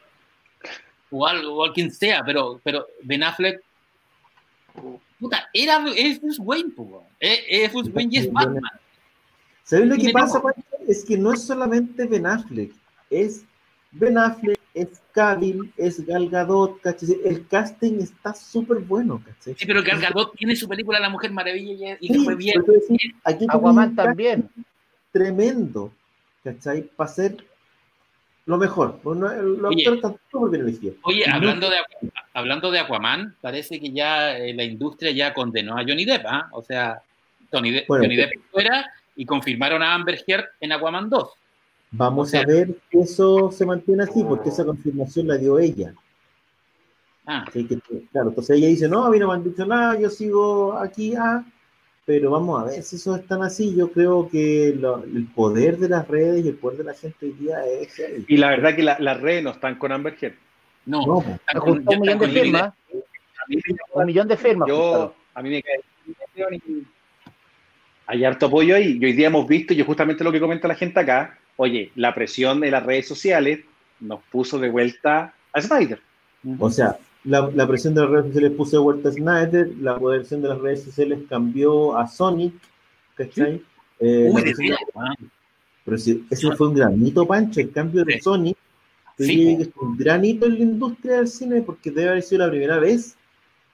O 1.10 1.26
algo, 1.26 1.64
o 1.64 1.72
quien 1.72 1.90
sea, 1.90 2.22
pero, 2.24 2.60
pero 2.62 2.86
Ben 3.02 3.22
Affleck 3.22 3.60
puta, 5.18 5.48
era, 5.52 5.84
es 5.96 6.20
Bruce 6.20 6.40
Wayne, 6.40 6.72
es, 7.20 7.72
Bruce 7.72 7.90
Wayne 7.90 8.10
y 8.12 8.18
es 8.18 8.32
Batman. 8.32 8.62
¿Sabes 9.64 9.86
lo 9.86 9.96
que 9.96 10.10
pasa, 10.10 10.40
Es 10.88 11.04
que 11.04 11.16
no 11.16 11.32
es 11.32 11.42
solamente 11.42 12.06
Ben 12.06 12.26
Affleck, 12.26 12.72
es 13.10 13.44
Ben 13.92 14.18
Affleck, 14.18 14.59
es 14.80 15.02
Cavill, 15.12 15.72
es 15.76 16.06
Gal 16.06 16.28
Gadot, 16.28 16.80
El 17.24 17.46
casting 17.48 18.00
está 18.00 18.34
súper 18.34 18.78
bueno, 18.78 19.22
Sí, 19.40 19.54
pero 19.66 19.82
Gal 19.82 20.00
Gadot 20.00 20.34
tiene 20.36 20.56
su 20.56 20.68
película 20.68 20.98
La 20.98 21.10
Mujer 21.10 21.32
Maravilla 21.32 21.96
y, 22.00 22.14
fue 22.24 22.34
bien. 22.36 22.62
aquí 23.24 23.46
Aquaman 23.48 23.94
también. 23.94 24.48
Tremendo, 25.12 25.92
¿cachai? 26.42 26.82
Para 26.82 27.10
ser 27.10 27.44
lo 28.46 28.56
mejor. 28.56 29.00
Los 29.04 29.70
oye, 29.70 29.84
bien 30.80 30.96
Oye, 31.02 31.24
hablando 31.30 31.68
de, 31.68 31.76
hablando 32.32 32.70
de 32.70 32.78
Aquaman, 32.78 33.36
parece 33.40 33.78
que 33.80 33.92
ya 33.92 34.36
eh, 34.36 34.54
la 34.54 34.64
industria 34.64 35.10
ya 35.10 35.34
condenó 35.34 35.76
a 35.76 35.82
Johnny 35.86 36.04
Depp, 36.04 36.24
¿ah? 36.26 36.48
O 36.52 36.62
sea, 36.62 37.02
Johnny 37.52 37.70
Depp 37.70 37.86
fuera 38.50 38.86
y 39.14 39.26
confirmaron 39.26 39.82
a 39.82 39.94
Amber 39.94 40.22
Heard 40.26 40.46
en 40.60 40.72
Aquaman 40.72 41.10
2. 41.10 41.39
Vamos 41.92 42.34
a 42.34 42.44
ver 42.44 42.76
que 42.90 43.00
eso 43.00 43.50
se 43.50 43.66
mantiene 43.66 44.04
así, 44.04 44.22
porque 44.22 44.50
esa 44.50 44.64
confirmación 44.64 45.26
la 45.26 45.36
dio 45.36 45.58
ella. 45.58 45.92
Ah. 47.26 47.44
claro, 48.12 48.30
entonces 48.30 48.56
ella 48.56 48.68
dice, 48.68 48.88
no, 48.88 49.04
a 49.04 49.10
mí 49.10 49.18
no 49.18 49.28
me 49.28 49.34
han 49.34 49.44
dicho 49.44 49.64
nada, 49.64 49.98
yo 49.98 50.10
sigo 50.10 50.72
aquí, 50.74 51.14
ah, 51.14 51.44
pero 52.04 52.30
vamos 52.30 52.60
a 52.60 52.64
ver 52.64 52.82
si 52.82 52.96
eso 52.96 53.14
es 53.14 53.26
tan 53.26 53.42
así. 53.42 53.74
Yo 53.76 53.92
creo 53.92 54.28
que 54.28 54.68
el 54.68 55.28
poder 55.34 55.78
de 55.78 55.88
las 55.88 56.08
redes 56.08 56.44
y 56.44 56.48
el 56.48 56.56
poder 56.56 56.78
de 56.78 56.84
la 56.84 56.94
gente 56.94 57.26
hoy 57.26 57.32
día 57.32 57.64
es... 57.66 58.02
Y 58.26 58.36
la 58.36 58.50
verdad 58.50 58.74
que 58.74 58.82
las 58.82 59.20
redes 59.20 59.44
no 59.44 59.50
están 59.50 59.76
con 59.76 59.92
Amber 59.92 60.16
Heard. 60.20 60.34
No, 60.86 61.06
no 61.06 61.20
pues. 61.20 61.38
un 61.62 62.00
millón 62.00 62.18
de 62.18 62.28
firmas. 62.28 62.74
Un 63.92 64.06
millón 64.06 64.28
de 64.28 64.36
firmas. 64.36 64.68
Yo, 64.68 65.14
a 65.34 65.42
mí 65.42 65.50
me 65.50 65.62
cae 65.62 65.80
hay 68.06 68.24
harto 68.24 68.46
apoyo 68.46 68.74
ahí. 68.74 68.98
Y 69.00 69.04
hoy 69.04 69.12
día 69.12 69.28
hemos 69.28 69.46
visto, 69.46 69.72
y 69.72 69.82
justamente 69.84 70.24
lo 70.24 70.32
que 70.32 70.40
comenta 70.40 70.66
la 70.66 70.74
gente 70.74 70.98
acá, 70.98 71.38
oye, 71.60 71.92
la 71.94 72.14
presión 72.14 72.58
de 72.60 72.70
las 72.70 72.82
redes 72.86 73.06
sociales 73.06 73.60
nos 74.00 74.20
puso 74.32 74.58
de 74.58 74.70
vuelta 74.70 75.34
a 75.52 75.60
Snyder. 75.60 76.00
O 76.58 76.70
sea, 76.70 76.96
la, 77.22 77.68
presión 77.68 77.94
de 77.94 78.00
las 78.00 78.10
redes 78.10 78.26
sociales 78.28 78.52
puso 78.52 78.78
de 78.78 78.82
vuelta 78.82 79.10
a 79.10 79.12
Snyder, 79.12 79.68
la 79.78 79.98
presión 79.98 80.40
de 80.40 80.48
las 80.48 80.58
redes 80.58 80.84
sociales 80.84 81.18
cambió 81.28 81.98
a 81.98 82.08
Sonic, 82.08 82.54
¿cachai? 83.14 83.62
Eh, 83.98 84.32
pero 85.84 85.98
si, 85.98 86.24
ese 86.30 86.50
fue 86.56 86.68
un 86.68 86.74
granito, 86.76 87.26
Pancho, 87.26 87.60
el 87.60 87.70
cambio 87.72 88.06
de 88.06 88.18
Sonic. 88.22 88.56
Sí. 89.18 89.58
Es 89.60 89.68
un 89.78 89.98
granito 89.98 90.46
en 90.46 90.54
la 90.54 90.60
industria 90.60 91.16
del 91.18 91.28
cine 91.28 91.60
porque 91.60 91.90
debe 91.90 92.08
haber 92.08 92.22
sido 92.22 92.46
la 92.46 92.50
primera 92.50 92.78
vez 92.78 93.16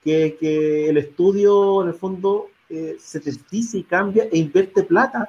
que, 0.03 0.37
que 0.41 0.89
el 0.89 0.97
estudio, 0.97 1.83
en 1.83 1.89
el 1.89 1.95
fondo, 1.95 2.49
eh, 2.69 2.97
se 2.99 3.21
dice 3.49 3.79
y 3.79 3.85
cambia 3.85 4.25
e 4.25 4.39
invierte 4.39 4.83
plata 4.83 5.29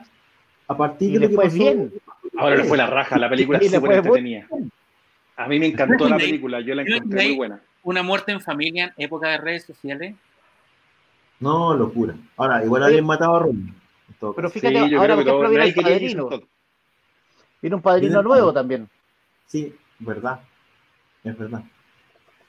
a 0.68 0.76
partir 0.76 1.12
de 1.14 1.20
lo 1.20 1.30
que 1.30 1.36
pasó. 1.36 1.56
Bien. 1.56 1.94
Ahora 2.38 2.56
le 2.56 2.64
fue 2.64 2.78
la 2.78 2.88
raja, 2.88 3.18
la 3.18 3.30
película 3.30 3.58
es 3.62 3.72
súper 3.72 3.94
entretenida. 3.94 4.48
A 5.36 5.48
mí 5.48 5.60
me 5.60 5.68
encantó 5.68 6.10
la 6.10 6.18
película, 6.18 6.60
yo 6.62 6.76
la 6.76 6.84
encontré 6.84 7.28
muy 7.28 7.36
buena. 7.36 7.62
¿Una 7.84 8.04
muerte 8.04 8.32
en 8.32 8.42
familia 8.42 8.94
en 8.98 9.06
época 9.06 9.30
de 9.30 9.38
redes 9.38 9.64
sociales? 9.66 10.16
No, 11.40 11.74
locura. 11.76 12.16
Ahora, 12.36 12.64
igual 12.64 12.84
alguien 12.84 13.06
mataba 13.06 13.38
a 13.38 13.40
Ron. 13.42 13.74
Pero 14.36 14.50
fíjate, 14.50 14.78
ahora 14.96 15.16
por 15.16 15.28
ejemplo 15.28 15.50
viene 15.50 15.66
el 15.66 15.76
padrino. 15.76 16.30
Viene 17.62 17.76
un 17.76 17.82
padrino 17.82 18.22
nuevo 18.24 18.52
también. 18.52 18.90
Sí, 19.46 19.74
verdad. 20.00 20.40
Es 21.24 21.38
verdad. 21.38 21.64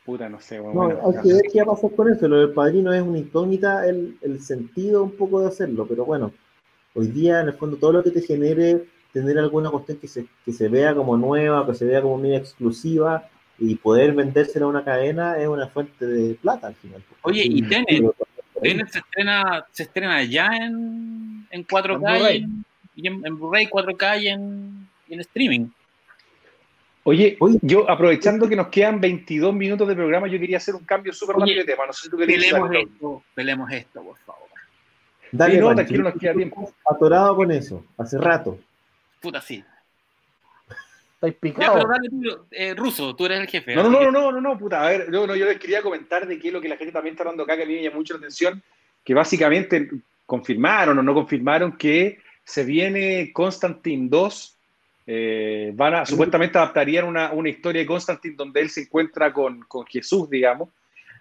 Puta, 0.04 0.28
no 0.28 0.40
sé. 0.40 0.58
Bueno, 0.58 1.00
no, 1.02 1.08
hay 1.08 1.22
que 1.22 1.32
ver 1.34 1.42
qué 1.52 1.62
va 1.62 1.72
a 1.72 1.76
pasar 1.76 1.94
con 1.94 2.10
eso. 2.10 2.26
Lo 2.28 2.38
del 2.38 2.52
padrino 2.52 2.92
es 2.92 3.02
una 3.02 3.18
incógnita, 3.18 3.86
el, 3.86 4.16
el 4.22 4.40
sentido 4.40 5.04
un 5.04 5.12
poco 5.12 5.40
de 5.40 5.48
hacerlo, 5.48 5.86
pero 5.86 6.06
bueno, 6.06 6.32
hoy 6.94 7.08
día 7.08 7.40
en 7.40 7.48
el 7.48 7.54
fondo 7.54 7.76
todo 7.76 7.92
lo 7.92 8.02
que 8.02 8.10
te 8.10 8.22
genere 8.22 8.86
tener 9.20 9.38
alguna 9.38 9.70
cuestión 9.70 9.98
que 9.98 10.08
se, 10.08 10.26
que 10.44 10.52
se 10.52 10.68
vea 10.68 10.94
como 10.94 11.16
nueva, 11.16 11.66
que 11.66 11.74
se 11.74 11.84
vea 11.84 12.02
como 12.02 12.18
muy 12.18 12.34
exclusiva 12.34 13.28
y 13.58 13.74
poder 13.74 14.14
vendérsela 14.14 14.66
a 14.66 14.68
una 14.68 14.84
cadena 14.84 15.38
es 15.38 15.48
una 15.48 15.66
fuente 15.68 16.06
de 16.06 16.34
plata 16.34 16.68
al 16.68 16.74
final. 16.74 17.02
Oye, 17.22 17.42
y 17.44 17.62
Tenet, 17.62 18.04
se 18.90 18.98
estrena, 18.98 19.66
se 19.72 19.82
estrena 19.84 20.22
ya 20.24 20.46
en, 20.46 21.46
en 21.50 21.66
4K 21.66 22.64
y 22.94 23.06
en, 23.06 23.26
en 23.26 23.36
Blu-ray 23.36 23.66
4K 23.66 24.22
y 24.22 24.28
en, 24.28 24.88
y 25.08 25.14
en 25.14 25.20
streaming. 25.20 25.68
Oye, 27.04 27.38
yo 27.62 27.90
aprovechando 27.90 28.48
que 28.48 28.54
nos 28.54 28.68
quedan 28.68 29.00
22 29.00 29.54
minutos 29.54 29.88
de 29.88 29.94
programa, 29.94 30.28
yo 30.28 30.38
quería 30.38 30.58
hacer 30.58 30.74
un 30.74 30.84
cambio 30.84 31.12
súper 31.12 31.36
rápido 31.36 31.60
de 31.60 31.64
tema. 31.64 31.86
No 31.86 31.92
sé 31.92 32.02
si 32.02 32.10
tú 32.10 32.18
querías 32.18 32.44
pelemos 32.44 32.70
esto, 32.74 33.22
pelemos 33.34 33.72
esto, 33.72 34.02
por 34.02 34.18
favor. 34.18 34.48
Dale, 35.32 35.54
sí, 35.54 35.60
no, 35.60 35.74
tranquilo, 35.74 36.04
nos 36.04 36.14
queda 36.14 36.34
tiempo. 36.34 36.72
Atorado 36.84 37.36
con 37.36 37.50
eso, 37.50 37.84
hace 37.96 38.18
rato. 38.18 38.58
Puta, 39.20 39.40
sí. 39.40 39.64
Estáis 41.14 41.34
picado. 41.34 41.62
Ya, 41.62 41.72
pero 41.72 41.88
dale 41.88 42.08
tú, 42.08 42.46
eh, 42.50 42.74
Ruso, 42.74 43.16
tú 43.16 43.26
eres 43.26 43.40
el 43.40 43.48
jefe. 43.48 43.74
No, 43.74 43.82
no, 43.84 44.00
no, 44.02 44.10
no, 44.10 44.32
no, 44.32 44.40
no, 44.40 44.58
puta. 44.58 44.84
A 44.84 44.88
ver, 44.88 45.10
yo, 45.10 45.26
no, 45.26 45.34
yo 45.34 45.46
les 45.46 45.58
quería 45.58 45.82
comentar 45.82 46.26
de 46.26 46.38
qué 46.38 46.48
es 46.48 46.54
lo 46.54 46.60
que 46.60 46.68
la 46.68 46.76
gente 46.76 46.92
también 46.92 47.14
está 47.14 47.24
hablando 47.24 47.42
acá, 47.42 47.56
que 47.56 47.64
a 47.64 47.66
mí 47.66 47.74
me 47.74 47.82
llama 47.82 47.96
mucho 47.96 48.14
la 48.14 48.18
atención, 48.18 48.62
que 49.04 49.14
básicamente 49.14 49.90
confirmaron 50.26 50.98
o 50.98 51.02
no 51.02 51.14
confirmaron 51.14 51.76
que 51.76 52.20
se 52.44 52.64
viene 52.64 53.32
Constantine 53.32 54.08
2 54.08 54.58
eh, 55.10 55.72
van 55.74 55.94
a, 55.94 56.04
supuestamente 56.04 56.58
adaptarían 56.58 57.06
una, 57.06 57.32
una, 57.32 57.48
historia 57.48 57.80
de 57.80 57.86
Constantine 57.86 58.36
donde 58.36 58.60
él 58.60 58.68
se 58.68 58.82
encuentra 58.82 59.32
con, 59.32 59.62
con, 59.62 59.86
Jesús, 59.86 60.28
digamos. 60.28 60.68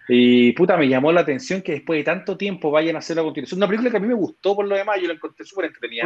Y 0.08 0.52
puta, 0.52 0.76
me 0.76 0.88
llamó 0.88 1.12
la 1.12 1.20
atención 1.20 1.60
que 1.60 1.72
después 1.72 1.98
de 1.98 2.04
tanto 2.04 2.36
tiempo 2.36 2.70
vayan 2.70 2.96
a 2.96 3.00
hacer 3.00 3.16
la 3.16 3.22
continuación. 3.22 3.58
Una 3.58 3.66
película 3.66 3.90
que 3.90 3.98
a 3.98 4.00
mí 4.00 4.08
me 4.08 4.14
gustó 4.14 4.56
por 4.56 4.66
lo 4.66 4.74
demás, 4.74 4.98
yo 5.00 5.08
la 5.08 5.14
encontré 5.14 5.44
súper 5.44 5.66
entretenida. 5.66 6.04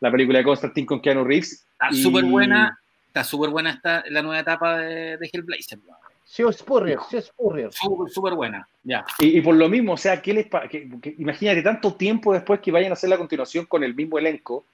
la 0.00 0.10
película 0.10 0.38
de 0.38 0.44
Constantine 0.44 0.86
con 0.86 1.00
Keanu 1.00 1.24
Reeves. 1.24 1.64
Está 1.72 1.92
súper 1.92 2.24
buena, 2.24 2.78
está 3.06 3.22
súper 3.22 3.50
buena 3.50 3.70
esta, 3.70 4.02
la 4.10 4.22
nueva 4.22 4.40
etapa 4.40 4.78
de, 4.78 5.16
de 5.18 5.30
Hellblazer. 5.32 5.78
Sí, 6.24 6.42
Spurrier, 6.50 6.98
sí, 7.08 7.20
Spurrier. 7.20 7.70
Súper 7.72 8.34
buena, 8.34 8.66
ya. 8.82 9.04
Y, 9.20 9.38
y, 9.38 9.40
por 9.40 9.54
lo 9.54 9.68
mismo, 9.68 9.92
o 9.92 9.96
sea, 9.96 10.20
¿qué 10.20 10.34
les 10.34 10.46
que, 10.68 11.14
imagínate 11.18 11.62
tanto 11.62 11.94
tiempo 11.94 12.32
después 12.32 12.58
que 12.58 12.72
vayan 12.72 12.90
a 12.90 12.94
hacer 12.94 13.08
la 13.08 13.18
continuación 13.18 13.66
con 13.66 13.84
el 13.84 13.94
mismo 13.94 14.18
elenco. 14.18 14.64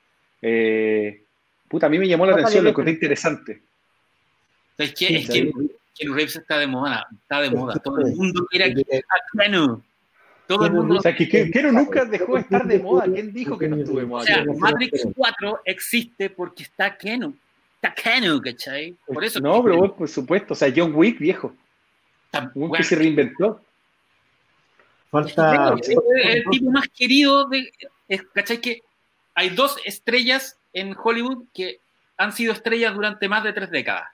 Eh, 0.40 1.22
Puta, 1.70 1.86
a 1.86 1.88
mí 1.88 2.00
me 2.00 2.08
llamó 2.08 2.26
la 2.26 2.32
atención, 2.32 2.64
lo 2.64 2.70
encontré 2.70 2.94
interesante. 2.94 3.62
Es 4.76 4.92
que, 4.92 5.18
es 5.18 5.30
que 5.30 5.52
Keanu 6.00 6.14
Reeves 6.14 6.36
está 6.36 6.58
de 6.58 6.66
moda, 6.66 7.06
está 7.12 7.40
de 7.42 7.50
moda. 7.50 7.74
Todo 7.74 7.98
el 7.98 8.14
mundo 8.14 8.46
quiere 8.46 8.72
a 8.72 9.38
Keanu. 9.38 9.82
Todo 10.46 10.66
el 10.66 10.72
mundo. 10.72 10.98
O 10.98 11.02
sea, 11.02 11.14
que 11.14 11.28
Keanu 11.28 11.72
nunca 11.72 12.04
dejó 12.04 12.34
de 12.34 12.40
estar 12.40 12.66
de 12.66 12.78
moda. 12.78 13.04
¿Quién 13.04 13.32
dijo 13.32 13.58
que 13.58 13.68
no 13.68 13.76
estuvo 13.76 13.98
de 13.98 14.06
moda? 14.06 14.22
O 14.22 14.24
sea, 14.24 14.44
Matrix 14.44 15.06
4 15.14 15.60
existe 15.64 16.30
porque 16.30 16.62
está 16.62 16.96
Keanu. 16.96 17.36
Está 17.76 17.94
Keanu, 17.94 18.40
¿cachai? 18.40 18.96
Por 19.06 19.24
eso. 19.24 19.40
No, 19.40 19.62
pero 19.62 19.76
vos, 19.76 19.92
por 19.92 20.08
supuesto. 20.08 20.54
O 20.54 20.56
sea, 20.56 20.72
John 20.74 20.92
Wick, 20.94 21.18
viejo. 21.18 21.54
Un 22.54 22.72
que 22.72 22.82
se 22.82 22.96
reinventó. 22.96 23.60
Falta. 25.10 25.74
El, 25.74 26.44
tipo 26.50 26.70
más 26.70 26.88
querido 26.88 27.46
de. 27.48 27.70
¿Cachai? 28.32 28.60
Que 28.60 28.80
hay 29.34 29.50
dos 29.50 29.76
estrellas 29.84 30.56
en 30.72 30.96
Hollywood 30.96 31.44
que 31.52 31.78
han 32.16 32.32
sido 32.32 32.52
estrellas 32.52 32.94
durante 32.94 33.28
más 33.28 33.44
de 33.44 33.52
tres 33.52 33.70
décadas. 33.70 34.08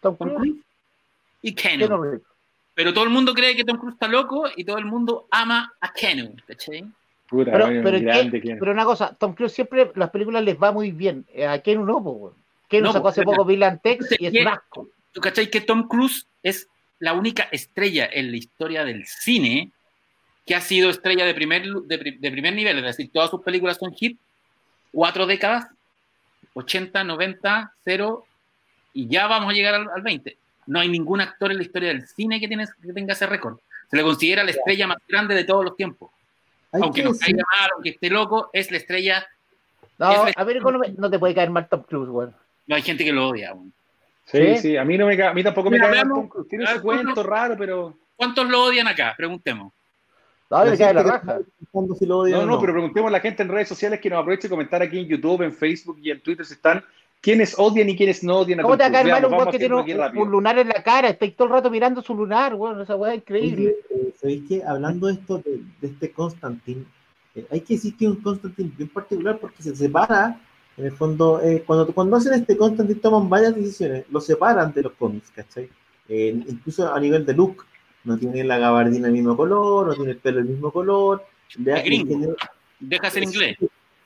Tom 0.00 0.16
Cruise 0.16 0.61
y 1.42 1.54
Keanu. 1.54 2.20
Pero 2.74 2.94
todo 2.94 3.04
el 3.04 3.10
mundo 3.10 3.34
cree 3.34 3.54
que 3.54 3.64
Tom 3.64 3.76
Cruise 3.76 3.94
está 3.94 4.08
loco 4.08 4.44
y 4.56 4.64
todo 4.64 4.78
el 4.78 4.86
mundo 4.86 5.26
ama 5.30 5.74
a 5.80 5.92
Keanu, 5.92 6.34
¿cachai? 6.46 6.84
pero, 7.28 7.68
pero, 8.58 8.72
una 8.72 8.84
cosa, 8.84 9.14
Tom 9.14 9.34
Cruise 9.34 9.52
siempre 9.52 9.90
las 9.94 10.10
películas 10.10 10.42
les 10.44 10.56
va 10.56 10.72
muy 10.72 10.90
bien. 10.90 11.26
Eh, 11.34 11.46
a 11.46 11.58
Keanu 11.60 11.84
no, 11.84 12.02
pues, 12.02 12.34
Keanu 12.68 12.92
sacó 12.92 13.08
hace 13.08 13.22
poco 13.22 13.44
Bill 13.44 13.62
and 13.62 13.80
Tex 13.82 14.14
y 14.18 14.26
es 14.26 14.44
vasco. 14.44 14.88
¿Tú 15.12 15.20
cachai 15.20 15.50
que 15.50 15.60
Tom 15.60 15.88
Cruise 15.88 16.26
es 16.42 16.68
la 16.98 17.12
única 17.12 17.48
estrella 17.50 18.08
en 18.10 18.30
la 18.30 18.36
historia 18.36 18.84
del 18.84 19.04
cine 19.06 19.72
que 20.46 20.54
ha 20.54 20.60
sido 20.60 20.90
estrella 20.90 21.24
de 21.24 21.34
primer, 21.34 21.64
de, 21.64 21.98
primer 21.98 22.54
nivel, 22.54 22.78
es 22.78 22.84
decir, 22.84 23.10
todas 23.12 23.30
sus 23.30 23.42
películas 23.42 23.78
son 23.78 23.92
hit, 23.94 24.18
cuatro 24.92 25.26
décadas, 25.26 25.66
80, 26.54 27.04
90, 27.04 27.72
0, 27.84 28.24
y 28.92 29.08
ya 29.08 29.26
vamos 29.26 29.50
a 29.50 29.52
llegar 29.52 29.74
al, 29.74 30.02
20. 30.02 30.36
No 30.66 30.80
hay 30.80 30.88
ningún 30.88 31.20
actor 31.20 31.50
en 31.50 31.58
la 31.58 31.62
historia 31.62 31.88
del 31.88 32.06
cine 32.06 32.40
que, 32.40 32.48
tiene, 32.48 32.66
que 32.80 32.92
tenga 32.92 33.12
ese 33.12 33.26
récord. 33.26 33.58
Se 33.90 33.96
le 33.96 34.02
considera 34.02 34.44
la 34.44 34.52
estrella 34.52 34.86
más 34.86 34.98
grande 35.08 35.34
de 35.34 35.44
todos 35.44 35.64
los 35.64 35.76
tiempos. 35.76 36.10
aunque 36.72 37.02
nos 37.02 37.18
caiga 37.18 37.44
mal, 37.58 37.70
aunque 37.74 37.90
esté 37.90 38.08
loco, 38.08 38.50
es 38.52 38.70
la 38.70 38.78
estrella. 38.78 39.26
No, 39.98 40.06
a 40.34 40.44
ver, 40.44 40.62
no, 40.96 41.10
te 41.10 41.18
puede 41.18 41.34
caer 41.34 41.50
mal 41.50 41.68
Tom 41.68 41.82
Cruise, 41.82 42.08
güey. 42.08 42.28
No, 42.66 42.76
hay 42.76 42.82
gente 42.82 43.04
que 43.04 43.12
lo 43.12 43.28
odia. 43.28 43.54
Sí, 44.24 44.56
sí, 44.56 44.76
a 44.76 44.84
mí, 44.84 44.96
no 44.96 45.06
me, 45.06 45.22
a 45.22 45.34
mí 45.34 45.42
tampoco 45.42 45.70
me 45.70 45.78
cae 45.78 46.04
mal 46.04 46.08
Tom 46.08 46.28
Cruise. 46.28 46.48
Tiene 46.48 46.66
su 46.66 46.80
cuento 46.80 47.22
raro, 47.22 47.56
pero. 47.58 47.96
¿Cuántos 48.16 48.48
lo 48.48 48.64
odian 48.64 48.88
acá? 48.88 49.14
Preguntemos. 49.16 49.72
No, 50.52 50.64
No, 50.66 52.46
no, 52.46 52.60
pero 52.60 52.72
preguntemos 52.72 53.08
a 53.08 53.12
la 53.12 53.20
gente 53.20 53.42
en 53.42 53.48
redes 53.48 53.68
sociales 53.68 54.00
que 54.00 54.10
nos 54.10 54.20
aproveche 54.20 54.42
de 54.42 54.50
comentar 54.50 54.82
aquí 54.82 54.98
en 54.98 55.08
YouTube, 55.08 55.42
en 55.42 55.52
Facebook 55.52 55.98
y 56.02 56.10
en 56.10 56.20
Twitter 56.20 56.44
si 56.44 56.52
están 56.54 56.84
quiénes 57.22 57.54
odian 57.56 57.88
y 57.88 57.96
quiénes 57.96 58.22
no 58.22 58.40
odian 58.40 58.60
a 58.60 58.62
¿Cómo 58.64 58.76
te 58.76 58.82
va 58.82 58.88
a 58.88 58.92
caer 58.92 59.06
mal 59.06 59.24
un 59.24 59.50
que 59.50 59.58
tiene 59.58 59.76
un, 59.76 60.30
lunar 60.30 60.58
en 60.58 60.68
la 60.68 60.82
cara? 60.82 61.08
Estáis 61.08 61.34
todo 61.34 61.48
el 61.48 61.54
rato 61.54 61.70
mirando 61.70 62.02
su 62.02 62.14
lunar, 62.14 62.54
bueno, 62.56 62.82
esa 62.82 62.96
weá 62.96 63.14
es 63.14 63.18
increíble. 63.18 63.76
Eh, 63.88 64.12
¿Sabéis 64.20 64.42
qué? 64.48 64.62
Hablando 64.62 65.06
de 65.06 65.14
esto, 65.14 65.38
de, 65.38 65.62
este 65.80 66.10
Constantine, 66.10 66.84
eh, 67.34 67.46
hay 67.50 67.60
que 67.60 67.74
decir 67.74 67.96
que 67.96 68.04
es 68.04 68.10
un 68.10 68.20
Constantine 68.20 68.72
bien 68.76 68.88
particular 68.88 69.38
porque 69.38 69.62
se 69.62 69.74
separa, 69.74 70.38
en 70.76 70.84
el 70.84 70.92
fondo, 70.92 71.40
eh, 71.40 71.62
cuando, 71.64 71.86
cuando 71.94 72.16
hacen 72.16 72.34
este 72.34 72.56
Constantine 72.56 73.00
toman 73.00 73.30
varias 73.30 73.54
decisiones, 73.54 74.04
lo 74.10 74.20
separan 74.20 74.72
de 74.72 74.82
los 74.82 74.92
cómics, 74.92 75.30
¿cachai? 75.30 75.70
incluso 76.08 76.92
a 76.92 77.00
nivel 77.00 77.24
de 77.24 77.32
look 77.32 77.64
no 78.04 78.18
tiene 78.18 78.44
la 78.44 78.58
gabardina 78.58 79.06
del 79.06 79.14
mismo 79.14 79.34
color, 79.34 79.86
no 79.86 79.94
tiene 79.94 80.10
el 80.10 80.18
pelo 80.18 80.38
del 80.38 80.48
mismo 80.48 80.70
color. 80.70 81.24
Es 81.48 81.84
gringo. 81.84 82.34
Deja 82.80 83.08
ser 83.08 83.22
inglés. 83.22 83.56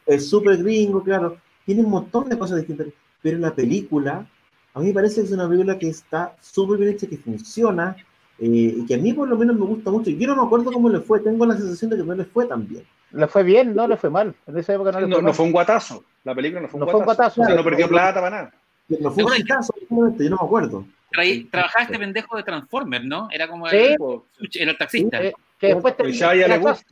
Es 0.05 0.29
súper 0.29 0.59
gringo, 0.59 1.03
claro. 1.03 1.39
Tiene 1.65 1.83
un 1.83 1.91
montón 1.91 2.29
de 2.29 2.39
cosas 2.39 2.59
distintas. 2.59 2.87
Pero 3.23 3.39
la 3.39 3.55
película, 3.55 4.27
a 4.75 4.81
mí 4.81 4.87
me 4.87 4.93
parece 4.93 5.21
que 5.21 5.27
es 5.27 5.33
una 5.33 5.49
película 5.49 5.79
que 5.79 5.89
está 5.89 6.37
súper 6.41 6.79
bien 6.79 6.93
hecha, 6.93 7.07
que 7.07 7.19
funciona, 7.19 7.97
eh, 8.39 8.75
y 8.77 8.87
que 8.87 8.95
a 8.95 8.99
mí 8.99 9.13
por 9.13 9.29
lo 9.29 9.37
menos 9.37 9.57
me 9.57 9.65
gusta 9.67 9.91
mucho. 9.91 10.11
Yo 10.11 10.27
no 10.29 10.37
me 10.37 10.43
acuerdo 10.43 10.73
cómo 10.73 10.89
le 10.89 11.01
fue, 11.01 11.21
tengo 11.21 11.47
la 11.47 11.57
sensación 11.57 11.91
de 11.91 11.97
que 11.97 12.05
no 12.05 12.15
le 12.15 12.25
fue 12.25 12.47
tan 12.47 12.67
bien. 12.67 12.85
Le 13.13 13.27
fue 13.29 13.43
bien, 13.43 13.75
no 13.75 13.87
le 13.87 13.97
fue 13.97 14.11
mal. 14.11 14.35
En 14.47 14.59
esa 14.59 14.75
época 14.75 14.93
no 14.93 15.01
le 15.01 15.07
fue 15.09 15.23
no, 15.23 15.33
fue 15.33 15.45
un 15.45 15.53
guatazo. 15.53 16.05
La 16.25 16.35
película 16.35 16.63
no 16.63 16.69
fue 16.69 16.81
un 16.81 17.05
guatazo. 17.05 17.43
no 17.43 17.65
perdió 17.65 17.89
plata 17.89 18.21
para 18.21 18.37
nada. 18.37 18.55
No 18.89 19.11
fue 19.11 19.25
un 19.25 19.31
guatazo, 19.31 19.75
yo 19.89 20.31
no 20.31 20.37
me 20.37 20.47
acuerdo 20.47 20.85
trabajaba 21.51 21.85
este 21.85 21.99
pendejo 21.99 22.37
de 22.37 22.43
Transformer, 22.43 23.05
¿no? 23.05 23.29
Era 23.31 23.49
como 23.49 23.69
el, 23.69 23.97
el 24.55 24.79
taxista. 24.79 25.21
Sí, 25.23 25.33
que 25.59 25.67
después 25.69 25.97
te, 25.97 26.05
le 26.05 26.59
gusta, 26.59 26.85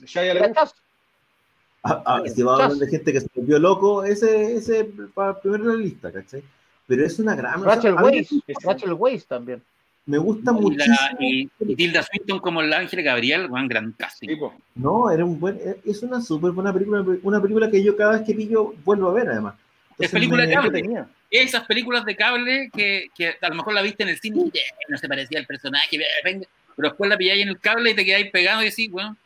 Ah, 1.84 2.02
ah, 2.06 2.22
si 2.26 2.42
va 2.42 2.52
a 2.52 2.64
hablar 2.64 2.78
de 2.78 2.88
gente 2.88 3.12
que 3.12 3.20
se 3.20 3.28
volvió 3.34 3.58
loco, 3.58 4.04
ese, 4.04 4.56
ese 4.56 4.84
para 5.14 5.38
primero 5.38 5.64
en 5.64 5.68
la 5.68 5.84
lista, 5.84 6.10
¿cachai? 6.10 6.42
Pero 6.86 7.04
es 7.04 7.18
una 7.18 7.34
gran. 7.34 7.62
Rachel 7.62 7.94
Weisz, 7.94 8.30
Rachel 8.62 8.94
Weisz 8.94 9.26
también. 9.26 9.62
Me 10.06 10.18
gusta 10.18 10.52
mucho. 10.52 10.84
Y, 11.18 11.48
y, 11.60 11.76
Tilda 11.76 12.02
Swinton 12.02 12.38
como 12.38 12.60
el 12.60 12.72
Ángel 12.72 13.02
Gabriel, 13.02 13.50
un 13.50 13.68
gran 13.68 13.92
casting. 13.92 14.36
no, 14.74 15.10
era 15.10 15.24
un 15.24 15.38
buen, 15.38 15.58
es 15.84 16.02
una 16.02 16.20
súper 16.20 16.52
buena 16.52 16.72
película, 16.72 17.04
una 17.22 17.40
película 17.40 17.70
que 17.70 17.82
yo 17.82 17.96
cada 17.96 18.18
vez 18.18 18.26
que 18.26 18.34
pillo 18.34 18.74
vuelvo 18.84 19.10
a 19.10 19.14
ver 19.14 19.28
además. 19.28 19.54
es 19.98 20.10
película 20.10 20.44
de 20.46 20.70
tenía 20.70 21.08
esas 21.40 21.64
películas 21.66 22.04
de 22.04 22.16
cable 22.16 22.70
que, 22.72 23.08
que, 23.16 23.34
a 23.40 23.48
lo 23.48 23.56
mejor 23.56 23.74
la 23.74 23.82
viste 23.82 24.04
en 24.04 24.10
el 24.10 24.20
cine 24.20 24.40
y 24.40 24.52
no 24.88 24.98
se 24.98 25.08
parecía 25.08 25.38
al 25.38 25.46
personaje, 25.46 25.98
pero 26.22 26.88
después 26.88 27.10
la 27.10 27.16
pilláis 27.16 27.42
en 27.42 27.48
el 27.48 27.58
cable 27.58 27.90
y 27.90 27.94
te 27.94 28.04
quedáis 28.04 28.30
pegado 28.30 28.62
y 28.62 28.66
decís, 28.66 28.90
bueno, 28.90 29.16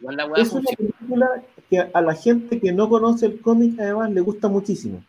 igual 0.00 0.16
la 0.16 0.30
Es 0.36 0.52
una 0.52 0.70
película 0.76 1.42
que 1.74 1.90
a 1.92 2.00
la 2.00 2.14
gente 2.14 2.60
que 2.60 2.72
no 2.72 2.88
conoce 2.88 3.26
el 3.26 3.40
cómic 3.40 3.78
además 3.78 4.10
le 4.10 4.20
gusta 4.20 4.48
muchísimo. 4.48 5.04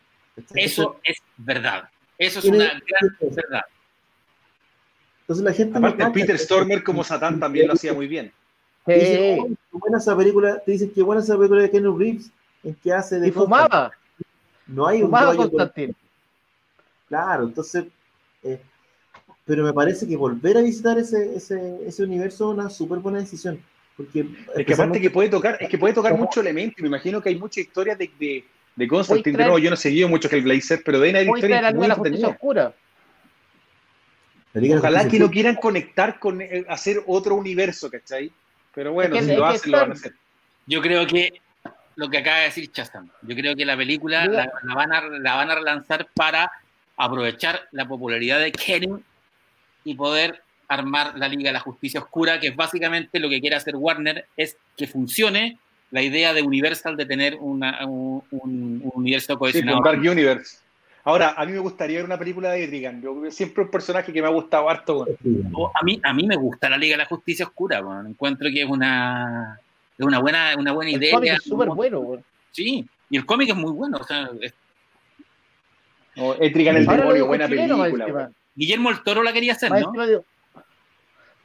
Eso 0.54 1.00
es 1.04 1.18
verdad. 1.38 1.90
Eso 2.18 2.40
es 2.40 2.46
una 2.46 2.66
gran 2.66 3.34
verdad. 3.36 3.62
Entonces 5.22 5.44
la 5.44 5.54
gente 5.54 5.78
Aparte, 5.78 6.06
Peter 6.14 6.38
Stormer 6.38 6.84
como 6.84 7.04
Satán 7.04 7.40
también 7.40 7.68
lo 7.68 7.74
hacía 7.74 7.94
muy 7.94 8.08
bien. 8.08 8.32
Dice, 8.86 9.40
oh, 9.40 9.80
buena 9.80 9.98
esa 9.98 10.16
película, 10.16 10.60
te 10.60 10.74
dicen 10.74 10.92
que 10.92 11.02
buena 11.02 11.22
esa 11.22 11.36
película 11.36 11.64
de 11.64 11.72
Kenny 11.72 11.98
Reeves 11.98 12.32
en 12.64 12.76
que 12.76 12.94
hace 12.94 13.20
de 13.20 13.30
y 13.30 13.32
fumaba. 13.32 13.92
No 14.68 14.86
hay 14.86 15.02
fumaba 15.02 15.32
un 15.32 15.38
Constantine. 15.38 15.96
Claro, 17.08 17.46
entonces, 17.46 17.86
eh, 18.44 18.62
pero 19.44 19.64
me 19.64 19.74
parece 19.74 20.08
que 20.08 20.16
volver 20.16 20.58
a 20.58 20.62
visitar 20.62 21.00
ese, 21.00 21.36
ese, 21.36 21.88
ese 21.88 22.04
universo 22.04 22.52
es 22.52 22.58
una 22.58 22.70
súper 22.70 23.00
buena 23.00 23.20
decisión. 23.20 23.60
Porque 23.98 24.26
es 24.56 24.66
que 24.66 24.74
aparte 24.74 25.00
que 25.00 25.10
puede 25.10 25.30
tocar, 25.30 25.58
es 25.60 25.70
que 25.70 25.78
puede 25.78 25.94
tocar 25.94 26.18
mucho 26.18 26.42
elemento, 26.42 26.76
me 26.82 26.88
imagino 26.88 27.22
que 27.22 27.30
hay 27.30 27.36
muchas 27.36 27.60
historias 27.60 27.98
de, 27.98 28.12
de, 28.20 28.44
de 28.76 28.88
Constantine, 28.88 29.38
yo 29.62 29.70
no 29.70 29.76
he 29.76 29.78
seguido 29.78 30.10
mucho 30.10 30.28
que 30.30 30.36
el 30.36 30.42
Blazer, 30.42 30.82
pero 30.84 31.00
de 31.00 31.18
ahí 31.18 31.30
historias 31.30 31.74
muy 31.74 31.86
entretenidas. 31.86 32.38
Ojalá 34.78 35.08
que 35.08 35.20
no 35.20 35.30
quieran 35.30 35.56
conectar 35.56 36.20
con 36.20 36.42
eh, 36.42 36.66
hacer 36.70 37.04
otro 37.08 37.36
universo, 37.36 37.90
¿cachai? 37.90 38.32
Pero 38.74 38.94
bueno, 38.94 39.20
si 39.22 39.36
lo 39.36 39.46
hacen, 39.46 39.72
lo 39.72 39.80
van 39.80 39.92
a 39.92 39.94
hacer. 39.94 40.14
Yo 40.66 40.82
creo 40.82 41.06
que 41.06 41.42
lo 41.96 42.10
que 42.10 42.18
acaba 42.18 42.38
de 42.38 42.46
decir 42.46 42.72
Chastan, 42.72 43.12
yo 43.22 43.36
creo 43.36 43.56
que 43.56 43.66
la 43.66 43.78
película 43.78 44.26
la, 44.26 44.52
van 44.74 44.94
a, 44.94 45.02
la 45.02 45.36
van 45.36 45.52
a 45.52 45.56
relanzar 45.56 46.08
para 46.14 46.52
aprovechar 46.98 47.68
la 47.72 47.88
popularidad 47.88 48.40
de 48.40 48.52
Kenny 48.52 49.04
y 49.84 49.96
poder 49.96 50.42
armar 50.68 51.18
la 51.18 51.28
Liga 51.28 51.50
de 51.50 51.54
la 51.54 51.60
Justicia 51.60 52.00
Oscura, 52.00 52.40
que 52.40 52.48
es 52.48 52.56
básicamente 52.56 53.20
lo 53.20 53.30
que 53.30 53.42
quiere 53.42 53.56
hacer 53.56 53.76
Warner, 53.76 54.26
es 54.36 54.58
que 54.78 54.88
funcione 54.88 55.58
la 55.92 56.02
idea 56.02 56.34
de 56.34 56.42
Universal 56.42 56.98
de 56.98 57.06
tener 57.06 57.36
una, 57.40 57.86
un, 57.86 58.82
universo 58.94 59.38
cohesionado. 59.38 59.78
Sí, 59.78 59.84
Dark 59.84 60.00
Universe. 60.00 60.58
Ahora, 61.04 61.36
a 61.38 61.46
mí 61.46 61.52
me 61.52 61.60
gustaría 61.60 61.98
ver 61.98 62.06
una 62.06 62.18
película 62.18 62.52
de 62.52 62.64
Etrigan. 62.64 63.02
Yo 63.02 63.16
siempre 63.30 63.64
un 63.64 63.70
personaje 63.70 64.12
que 64.12 64.22
me 64.22 64.28
ha 64.28 64.32
gustado 64.32 64.68
harto. 64.70 65.06
a, 65.06 65.84
mí, 65.84 66.02
a 66.04 66.14
mí 66.14 66.26
me 66.26 66.36
gusta 66.36 66.68
la 66.68 66.78
Liga 66.78 66.94
de 66.94 67.04
la 67.04 67.06
Justicia 67.06 67.46
Oscura. 67.46 67.84
Encuentro 68.08 68.50
que 68.52 68.64
es 68.64 68.70
una, 68.70 69.60
es 69.98 70.06
una 70.06 70.20
buena, 70.20 70.56
una 70.58 70.72
buena 70.72 70.92
idea. 70.92 71.10
El 71.10 71.16
cómic 71.16 71.34
es 71.34 71.44
súper 71.44 71.70
bueno. 71.70 72.24
Sí, 72.52 72.86
y 73.10 73.18
el 73.18 73.26
cómic 73.26 73.50
es 73.50 73.56
muy 73.56 73.72
bueno. 73.72 73.98
O 74.02 74.04
sea, 74.04 74.30
o 76.18 76.36
Etrigan 76.40 76.78
el 76.78 76.86
demonio, 76.86 77.28
buena 77.28 77.48
película. 77.48 78.32
Guillermo 78.56 78.90
el 78.90 79.04
Toro 79.04 79.22
la 79.22 79.34
quería 79.34 79.54
hacer, 79.54 79.72
¿no? 79.72 79.94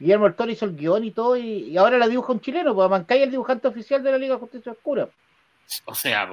Guillermo 0.01 0.25
el 0.25 0.33
Toro 0.33 0.51
hizo 0.51 0.65
el 0.65 0.75
guion 0.75 1.03
y 1.03 1.11
todo, 1.11 1.37
y, 1.37 1.77
ahora 1.77 1.99
la 1.99 2.07
dibuja 2.07 2.33
un 2.33 2.41
chileno, 2.41 2.73
pues 2.73 2.89
Mancay 2.89 3.19
es 3.19 3.25
el 3.25 3.31
dibujante 3.31 3.67
oficial 3.67 4.01
de 4.01 4.11
la 4.11 4.17
Liga 4.17 4.33
de 4.33 4.39
Justicia 4.39 4.71
Oscura. 4.71 5.07
O 5.85 5.93
sea, 5.93 6.27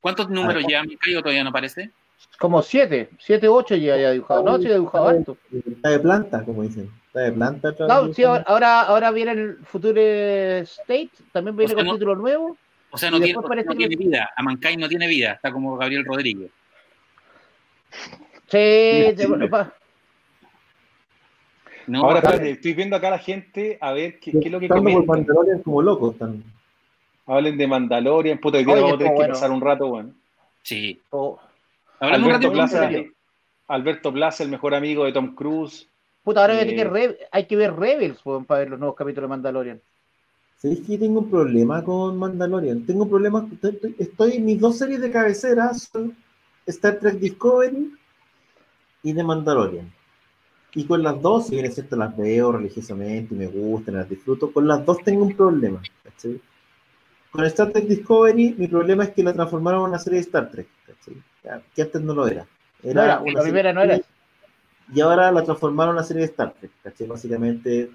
¿cuántos 0.00 0.28
números 0.28 0.64
lleva 0.66 0.82
Mancay 0.82 1.14
o 1.14 1.22
todavía 1.22 1.44
no 1.44 1.50
aparece? 1.50 1.92
Como 2.36 2.60
siete, 2.62 3.10
siete, 3.20 3.46
ocho 3.46 3.76
ya, 3.76 3.96
ya 3.96 4.10
dibujado. 4.10 4.42
No, 4.42 4.58
sí, 4.58 4.66
ha 4.66 4.74
dibujado 4.74 5.10
esto. 5.12 5.36
Está 5.52 5.90
de 5.90 6.00
planta, 6.00 6.44
como 6.44 6.62
dicen. 6.62 6.90
Está 7.06 7.20
de 7.20 7.32
planta. 7.32 7.74
No, 7.78 8.12
sí, 8.12 8.24
ahora, 8.24 8.80
ahora 8.80 9.12
viene 9.12 9.32
el 9.32 9.58
Future 9.58 10.60
State, 10.60 11.10
también 11.32 11.56
viene 11.56 11.74
con 11.74 11.90
título 11.92 12.16
nuevo. 12.16 12.58
O 12.90 12.98
sea, 12.98 13.12
no, 13.12 13.20
tiene, 13.20 13.40
no 13.40 13.76
tiene 13.76 13.94
vida. 13.94 14.30
A 14.36 14.42
Mancay 14.42 14.76
no 14.76 14.88
tiene 14.88 15.06
vida, 15.06 15.34
está 15.34 15.52
como 15.52 15.76
Gabriel 15.76 16.04
Rodríguez. 16.04 16.50
Sí, 18.48 19.14
no, 21.90 22.04
Ahora, 22.04 22.20
estoy 22.20 22.74
viendo 22.74 22.94
acá 22.94 23.08
a 23.08 23.12
la 23.12 23.18
gente 23.18 23.76
a 23.80 23.92
ver 23.92 24.20
qué, 24.20 24.30
qué 24.30 24.46
es 24.46 24.52
lo 24.52 24.60
que 24.60 24.68
comentan. 24.68 25.06
Mandalorian 25.06 25.60
como 25.62 25.82
locos. 25.82 26.12
Están. 26.12 26.44
Hablen 27.26 27.58
de 27.58 27.66
Mandalorian, 27.66 28.38
puta, 28.38 28.58
que 28.58 28.64
vamos 28.64 28.92
a 28.92 28.98
tener 28.98 29.14
que 29.16 29.28
pasar 29.28 29.50
un 29.50 29.60
rato, 29.60 29.88
bueno. 29.88 30.10
Sí. 30.62 31.00
Oh. 31.10 31.38
Alberto, 31.98 32.52
Plaza, 32.52 32.88
Alberto 33.66 34.12
Plaza, 34.12 34.44
el 34.44 34.50
mejor 34.50 34.74
amigo 34.74 35.04
de 35.04 35.12
Tom 35.12 35.34
Cruise. 35.34 35.88
Puta, 36.22 36.42
ahora 36.42 36.58
hay, 36.58 36.74
que 36.76 36.82
eh, 36.82 37.18
hay 37.32 37.46
que 37.46 37.56
ver 37.56 37.74
Rebels 37.74 38.20
para 38.46 38.60
ver 38.60 38.70
los 38.70 38.78
nuevos 38.78 38.96
capítulos 38.96 39.28
de 39.28 39.30
Mandalorian. 39.30 39.80
¿Sabéis 40.58 40.80
que 40.86 40.96
tengo 40.96 41.20
un 41.20 41.30
problema 41.30 41.82
con 41.82 42.16
Mandalorian? 42.18 42.86
Tengo 42.86 43.02
un 43.02 43.10
problema, 43.10 43.48
estoy, 43.98 44.32
en 44.32 44.44
mis 44.44 44.60
dos 44.60 44.78
series 44.78 45.00
de 45.00 45.10
cabeceras 45.10 45.90
Star 46.66 46.98
Trek 47.00 47.14
Discovery 47.14 47.92
y 49.02 49.14
The 49.14 49.24
Mandalorian. 49.24 49.92
Y 50.74 50.84
con 50.84 51.02
las 51.02 51.20
dos, 51.20 51.46
si 51.46 51.54
bien 51.54 51.66
es 51.66 51.74
cierto, 51.74 51.96
las 51.96 52.16
veo 52.16 52.52
religiosamente 52.52 53.34
y 53.34 53.38
me 53.38 53.46
gustan, 53.46 53.96
las 53.96 54.08
disfruto, 54.08 54.52
con 54.52 54.68
las 54.68 54.84
dos 54.84 54.98
tengo 55.04 55.24
un 55.24 55.34
problema. 55.34 55.82
Con 57.30 57.44
Star 57.44 57.70
Trek 57.70 57.86
Discovery, 57.86 58.54
mi 58.56 58.68
problema 58.68 59.04
es 59.04 59.10
que 59.10 59.22
la 59.22 59.32
transformaron 59.32 59.80
en 59.80 59.88
una 59.88 59.98
serie 59.98 60.18
de 60.18 60.24
Star 60.24 60.50
Trek, 60.50 60.68
que 61.74 61.82
antes 61.82 62.00
no 62.00 62.14
lo 62.14 62.26
era. 62.26 62.46
Era 62.82 63.06
la 63.06 63.42
primera 63.42 63.72
no 63.72 63.82
era. 63.82 64.00
Y 64.92 65.00
ahora 65.00 65.30
la 65.30 65.44
transformaron 65.44 65.92
en 65.92 65.98
una 65.98 66.04
serie 66.04 66.22
de 66.22 66.28
Star 66.28 66.54
Trek, 66.54 67.08
Básicamente, 67.08 67.90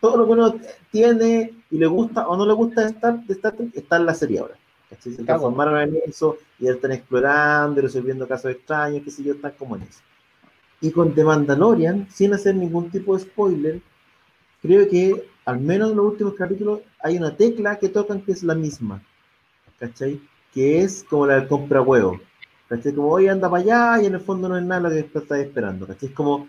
todo 0.00 0.16
lo 0.18 0.26
que 0.26 0.32
uno 0.32 0.56
tiene 0.90 1.54
y 1.70 1.78
le 1.78 1.86
gusta 1.86 2.28
o 2.28 2.36
no 2.36 2.46
le 2.46 2.52
gusta 2.52 2.82
de 2.82 2.90
Star, 2.90 3.20
de 3.24 3.34
Star 3.34 3.52
Trek 3.52 3.70
está 3.74 3.96
en 3.96 4.06
la 4.06 4.14
serie 4.14 4.40
ahora. 4.40 4.54
Se 4.98 5.10
transformaron 5.24 5.80
en 5.80 5.98
eso 6.06 6.36
y 6.58 6.68
están 6.68 6.92
explorando 6.92 7.80
y 7.80 7.84
resolviendo 7.84 8.28
casos 8.28 8.50
extraños, 8.52 9.02
qué 9.02 9.10
sé 9.10 9.22
yo, 9.22 9.34
están 9.34 9.52
como 9.58 9.76
en 9.76 9.82
eso. 9.82 10.00
Y 10.82 10.90
con 10.90 11.14
The 11.14 11.24
Mandalorian, 11.24 12.08
sin 12.10 12.34
hacer 12.34 12.54
ningún 12.54 12.90
tipo 12.90 13.16
de 13.16 13.22
spoiler, 13.22 13.80
creo 14.60 14.88
que 14.88 15.24
al 15.44 15.60
menos 15.60 15.90
en 15.90 15.96
los 15.96 16.06
últimos 16.06 16.34
capítulos 16.34 16.80
hay 17.00 17.16
una 17.16 17.34
tecla 17.36 17.78
que 17.78 17.88
tocan 17.88 18.20
que 18.22 18.32
es 18.32 18.42
la 18.42 18.54
misma, 18.54 19.02
¿cachai? 19.78 20.20
Que 20.52 20.82
es 20.82 21.04
como 21.08 21.26
la 21.26 21.36
del 21.36 21.48
compra 21.48 21.80
huevo, 21.80 22.20
¿cachai? 22.68 22.92
Como 22.94 23.08
hoy 23.08 23.28
anda 23.28 23.48
para 23.48 23.62
allá 23.62 24.02
y 24.02 24.06
en 24.06 24.14
el 24.14 24.20
fondo 24.20 24.48
no 24.48 24.58
es 24.58 24.64
nada 24.64 24.82
lo 24.82 24.90
que 24.90 25.00
estás 25.00 25.38
esperando, 25.38 25.86
¿cachai? 25.86 26.08
Es 26.10 26.14
como 26.14 26.48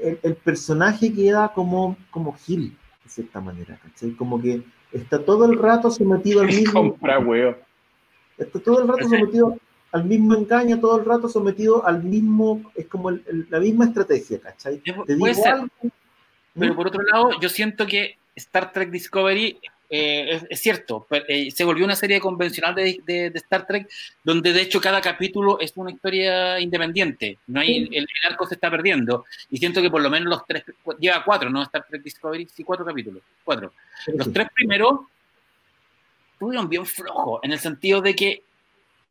el, 0.00 0.36
personaje 0.36 1.12
queda 1.12 1.52
como, 1.52 1.96
como 2.10 2.32
Gil, 2.34 2.76
de 3.04 3.10
cierta 3.10 3.40
manera, 3.40 3.78
¿cachai? 3.82 4.12
Como 4.12 4.40
que 4.40 4.62
está 4.92 5.24
todo 5.24 5.44
el 5.44 5.58
rato 5.58 5.90
sometido 5.90 6.40
al 6.40 6.46
mismo... 6.54 6.90
compra 6.90 7.18
huevo. 7.18 7.56
Está 8.38 8.58
todo 8.58 8.82
el 8.82 8.88
rato 8.88 9.08
sometido 9.08 9.56
al 9.92 10.04
mismo 10.04 10.34
engaño, 10.34 10.78
todo 10.78 10.98
el 10.98 11.04
rato 11.04 11.28
sometido 11.28 11.86
al 11.86 12.02
mismo, 12.02 12.72
es 12.74 12.86
como 12.86 13.10
la 13.10 13.60
misma 13.60 13.86
estrategia, 13.86 14.40
¿cachai? 14.40 14.78
Te 14.78 14.92
digo 15.14 15.26
algo, 15.44 15.68
pero 16.58 16.76
por 16.76 16.88
otro 16.88 17.02
lado, 17.02 17.40
yo 17.40 17.48
siento 17.48 17.86
que 17.86 18.16
Star 18.34 18.72
Trek 18.72 18.90
Discovery 18.90 19.58
eh, 19.92 20.40
es, 20.48 20.60
cierto, 20.60 21.08
eh, 21.10 21.50
se 21.50 21.64
volvió 21.64 21.84
una 21.84 21.96
serie 21.96 22.20
convencional 22.20 22.76
de, 22.76 23.32
Star 23.34 23.66
Trek 23.66 23.90
donde 24.22 24.52
de 24.52 24.62
hecho 24.62 24.80
cada 24.80 25.00
capítulo 25.00 25.58
es 25.58 25.72
una 25.74 25.90
historia 25.90 26.60
independiente. 26.60 27.38
No 27.48 27.60
hay, 27.60 27.88
el, 27.90 28.06
arco 28.28 28.46
se 28.46 28.54
está 28.54 28.70
perdiendo. 28.70 29.24
Y 29.50 29.58
siento 29.58 29.82
que 29.82 29.90
por 29.90 30.00
lo 30.00 30.08
menos 30.08 30.28
los 30.28 30.46
tres, 30.46 30.62
lleva 31.00 31.24
cuatro, 31.24 31.50
¿no? 31.50 31.62
Star 31.64 31.84
Trek 31.88 32.02
Discovery, 32.02 32.46
sí, 32.52 32.62
cuatro 32.62 32.86
capítulos, 32.86 33.22
cuatro. 33.42 33.72
Los 34.14 34.32
tres 34.32 34.46
primeros 34.54 35.00
estuvieron 36.32 36.68
bien 36.68 36.86
flojos, 36.86 37.40
en 37.42 37.52
el 37.52 37.58
sentido 37.58 38.00
de 38.00 38.14
que 38.14 38.44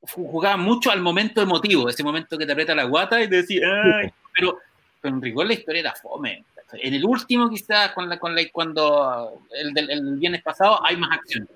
jugaban 0.02 0.62
mucho 0.62 0.92
al 0.92 1.02
momento 1.02 1.42
emotivo, 1.42 1.90
ese 1.90 2.04
momento 2.04 2.38
que 2.38 2.46
te 2.46 2.52
aprieta 2.52 2.76
la 2.76 2.86
guata 2.86 3.22
y 3.22 3.30
te 3.30 3.42
decís, 3.42 3.62
ay, 3.64 4.10
pero, 4.36 4.58
pero 5.02 5.16
en 5.16 5.22
rigor 5.22 5.48
la 5.48 5.54
historia 5.54 5.82
era 5.82 5.94
fome. 5.94 6.46
En 6.74 6.94
el 6.94 7.04
último, 7.04 7.50
quizás, 7.50 7.92
con 7.94 8.08
la, 8.08 8.20
con 8.20 8.36
la, 8.36 8.44
cuando 8.52 9.42
el 9.52 9.74
del 9.74 9.90
el 9.90 10.18
viernes 10.18 10.44
pasado, 10.44 10.86
hay 10.86 10.98
más 10.98 11.18
acción. 11.18 11.48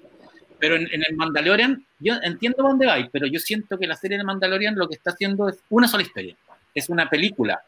Pero 0.59 0.75
en, 0.75 0.87
el 0.91 1.15
Mandalorian, 1.15 1.85
yo 1.99 2.15
entiendo 2.23 2.63
dónde 2.63 2.85
vais, 2.85 3.07
pero 3.11 3.27
yo 3.27 3.39
siento 3.39 3.77
que 3.77 3.85
la 3.85 3.95
serie 3.95 4.17
de 4.17 4.23
Mandalorian 4.23 4.75
lo 4.75 4.87
que 4.87 4.95
está 4.95 5.11
haciendo 5.11 5.49
es 5.49 5.59
una 5.69 5.87
sola 5.87 6.03
historia. 6.03 6.35
Es 6.73 6.89
una 6.89 7.09
película 7.09 7.61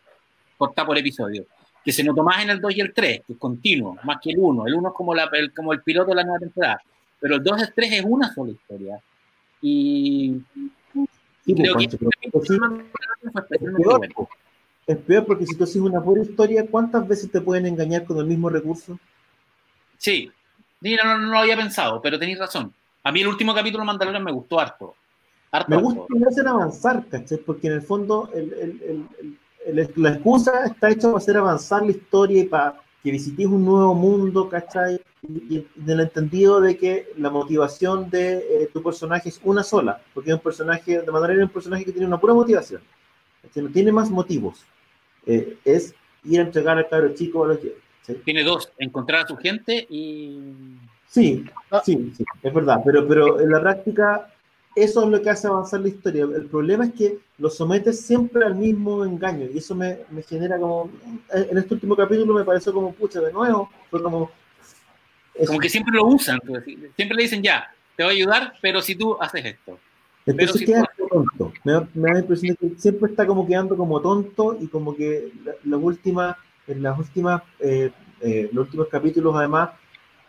cortada 0.57 0.88
por 0.88 0.97
episodio. 0.97 1.45
Que 1.84 1.91
se 1.91 2.03
notó 2.03 2.23
más 2.23 2.41
en 2.41 2.49
el 2.49 2.60
2 2.60 2.77
y 2.77 2.81
el 2.81 2.93
3, 2.93 3.22
que 3.27 3.34
es 3.34 3.39
continuo, 3.39 3.97
más 4.03 4.18
que 4.22 4.31
el 4.31 4.39
1. 4.39 4.68
El 4.68 4.73
1 4.76 4.89
es 4.89 4.95
como, 4.95 5.14
la, 5.14 5.30
el, 5.34 5.53
como 5.53 5.73
el 5.73 5.81
piloto 5.81 6.10
de 6.10 6.15
la 6.15 6.23
nueva 6.23 6.39
temporada. 6.39 6.81
Pero 7.19 7.35
el 7.35 7.43
2 7.43 7.60
y 7.60 7.61
el 7.64 7.73
3 7.73 7.91
es 7.91 8.06
una 8.06 8.34
sola 8.34 8.52
historia. 8.52 8.99
Y, 9.67 10.43
creo 11.55 11.75
que 11.75 11.85
es 14.85 14.97
peor 14.97 15.25
porque 15.25 15.47
si 15.47 15.55
tú 15.55 15.63
haces 15.63 15.77
una 15.77 16.03
pura 16.03 16.21
historia, 16.21 16.67
¿cuántas 16.69 17.07
veces 17.07 17.31
te 17.31 17.41
pueden 17.41 17.65
engañar 17.65 18.05
con 18.05 18.19
el 18.19 18.25
mismo 18.25 18.47
recurso? 18.47 18.99
Sí, 19.97 20.31
no, 20.81 21.17
no, 21.17 21.31
lo 21.31 21.39
había 21.39 21.57
pensado, 21.57 21.99
pero 21.99 22.19
tenéis 22.19 22.37
razón. 22.37 22.71
A 23.03 23.11
mí 23.11 23.21
el 23.21 23.27
último 23.27 23.55
capítulo 23.55 23.81
de 23.81 23.87
Mandalorian 23.87 24.23
me 24.23 24.31
gustó 24.31 24.59
harto. 24.59 24.95
me 25.67 25.77
gusta 25.77 26.01
que 26.13 26.19
me 26.19 26.27
hacen 26.27 26.47
avanzar, 26.47 27.03
¿cachai? 27.07 27.39
Porque 27.39 27.65
en 27.65 27.73
el 27.73 27.81
fondo 27.81 28.29
la 29.65 30.09
excusa 30.11 30.65
está 30.65 30.91
hecha 30.91 31.07
para 31.07 31.17
hacer 31.17 31.37
avanzar 31.37 31.81
la 31.81 31.91
historia 31.91 32.41
y 32.41 32.45
para 32.45 32.75
que 33.06 33.11
visitéis 33.11 33.48
un 33.48 33.64
nuevo 33.64 33.94
mundo, 33.94 34.49
¿cachai? 34.49 34.99
Y, 35.22 35.57
en 35.57 35.90
el 35.90 35.99
entendido 35.99 36.60
de 36.60 36.76
que 36.76 37.14
la 37.18 37.30
motivación 37.30 38.10
de 38.10 38.38
eh, 38.38 38.69
tu 38.73 38.82
personaje 38.82 39.30
es 39.30 39.40
una 39.44 39.61
sola, 39.61 40.02
porque 40.11 40.32
es 40.32 40.36
un 40.36 40.41
personaje, 40.41 41.03
de 41.03 41.11
manera 41.11 41.36
es 41.36 41.44
un 41.44 41.49
personaje 41.49 41.86
que 41.86 41.91
tiene 41.91 42.07
una 42.07 42.19
pura 42.19 42.34
motivación, 42.34 42.82
no 43.56 43.69
tiene 43.69 43.91
más 43.91 44.10
motivos. 44.10 44.65
Eh, 45.27 45.56
es 45.64 45.94
ir 46.23 46.40
a 46.40 46.44
entregar 46.45 46.80
al 46.80 46.90
cabro 46.90 47.14
chico 47.14 47.44
a 47.44 47.49
los 47.49 47.60
Tiene 48.23 48.44
dos, 48.44 48.72
encontrar 48.80 49.26
a 49.26 49.27
su 49.27 49.38
gente 49.38 49.86
y... 49.88 50.40
Sí, 51.07 51.45
sí, 51.84 52.11
sí, 52.18 52.26
es 52.41 52.53
verdad, 52.56 52.82
pero, 52.84 53.07
pero 53.07 53.40
en 53.40 53.52
la 53.52 53.61
práctica 53.61 54.34
eso 54.76 55.03
es 55.03 55.10
lo 55.10 55.22
que 55.22 55.30
hace 55.30 55.47
avanzar 55.47 55.80
la 55.80 55.88
historia. 55.88 56.23
El 56.23 56.47
problema 56.47 56.85
es 56.85 56.93
que 56.93 57.19
lo 57.38 57.49
sometes 57.49 58.02
siempre 58.02 58.45
al 58.45 58.56
mismo 58.56 59.06
engaño 59.06 59.47
y 59.53 59.57
eso 59.57 59.73
me, 59.73 59.99
me 60.10 60.22
genera 60.22 60.60
como... 60.60 60.91
En 61.34 61.57
este 61.57 61.73
último 61.73 61.95
capítulo 61.95 62.34
me 62.34 62.43
pareció 62.43 62.73
como, 62.73 62.93
pucha, 62.93 63.22
de 63.22 63.31
nuevo, 63.31 63.69
fue 63.89 64.03
como... 64.03 64.31
Como 65.47 65.60
que 65.60 65.69
siempre 65.69 65.93
lo 65.93 66.06
usan, 66.06 66.39
pues, 66.45 66.64
siempre 66.95 67.18
le 67.18 67.23
dicen 67.23 67.43
ya, 67.43 67.69
te 67.95 68.03
voy 68.03 68.14
a 68.14 68.15
ayudar, 68.15 68.53
pero 68.61 68.81
si 68.81 68.95
tú 68.95 69.18
haces 69.19 69.45
esto. 69.45 69.77
Entonces 70.26 70.65
queda 70.65 70.89
tonto. 71.10 71.53
Me 71.64 71.73
da, 71.73 71.88
la 71.93 72.19
impresión 72.19 72.57
de 72.60 72.69
que 72.69 72.80
siempre 72.80 73.11
está 73.11 73.27
como 73.27 73.45
quedando 73.45 73.77
como 73.77 74.02
tonto 74.02 74.57
y 74.60 74.68
como 74.68 74.95
que 74.95 75.31
la, 75.64 75.77
última, 75.77 76.38
en 76.68 76.81
las 76.81 76.97
últimas, 76.97 77.43
eh, 77.60 77.91
eh, 78.22 78.49
los 78.52 78.65
últimos 78.65 78.88
capítulos 78.88 79.35
además, 79.35 79.72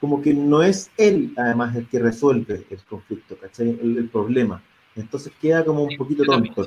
como 0.06 0.22
que 0.22 0.32
no 0.32 0.62
es 0.62 0.90
él 0.96 1.32
además 1.36 1.74
el 1.74 1.88
que 1.88 1.98
resuelve 1.98 2.64
el 2.70 2.78
conflicto, 2.84 3.36
¿cachai? 3.36 3.70
El, 3.70 4.08
problema. 4.08 4.62
Entonces 4.94 5.32
queda 5.40 5.64
como 5.64 5.82
un 5.82 5.96
poquito 5.96 6.22
tonto. 6.22 6.64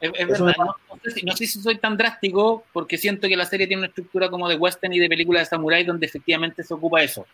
Es, 0.00 0.12
verdad, 0.28 0.54
no, 0.58 1.36
sé 1.36 1.46
si, 1.46 1.60
soy 1.60 1.78
tan 1.78 1.96
drástico 1.96 2.64
porque 2.72 2.96
siento 2.96 3.28
que 3.28 3.36
la 3.36 3.44
serie 3.44 3.66
tiene 3.66 3.82
una 3.82 3.88
estructura 3.88 4.28
como 4.28 4.48
de 4.48 4.56
western 4.56 4.92
y 4.94 4.98
de 4.98 5.08
película 5.08 5.40
de 5.40 5.46
samurai 5.46 5.84
donde 5.84 6.06
efectivamente 6.06 6.64
se 6.64 6.74
ocupa 6.74 7.02
eso. 7.02 7.26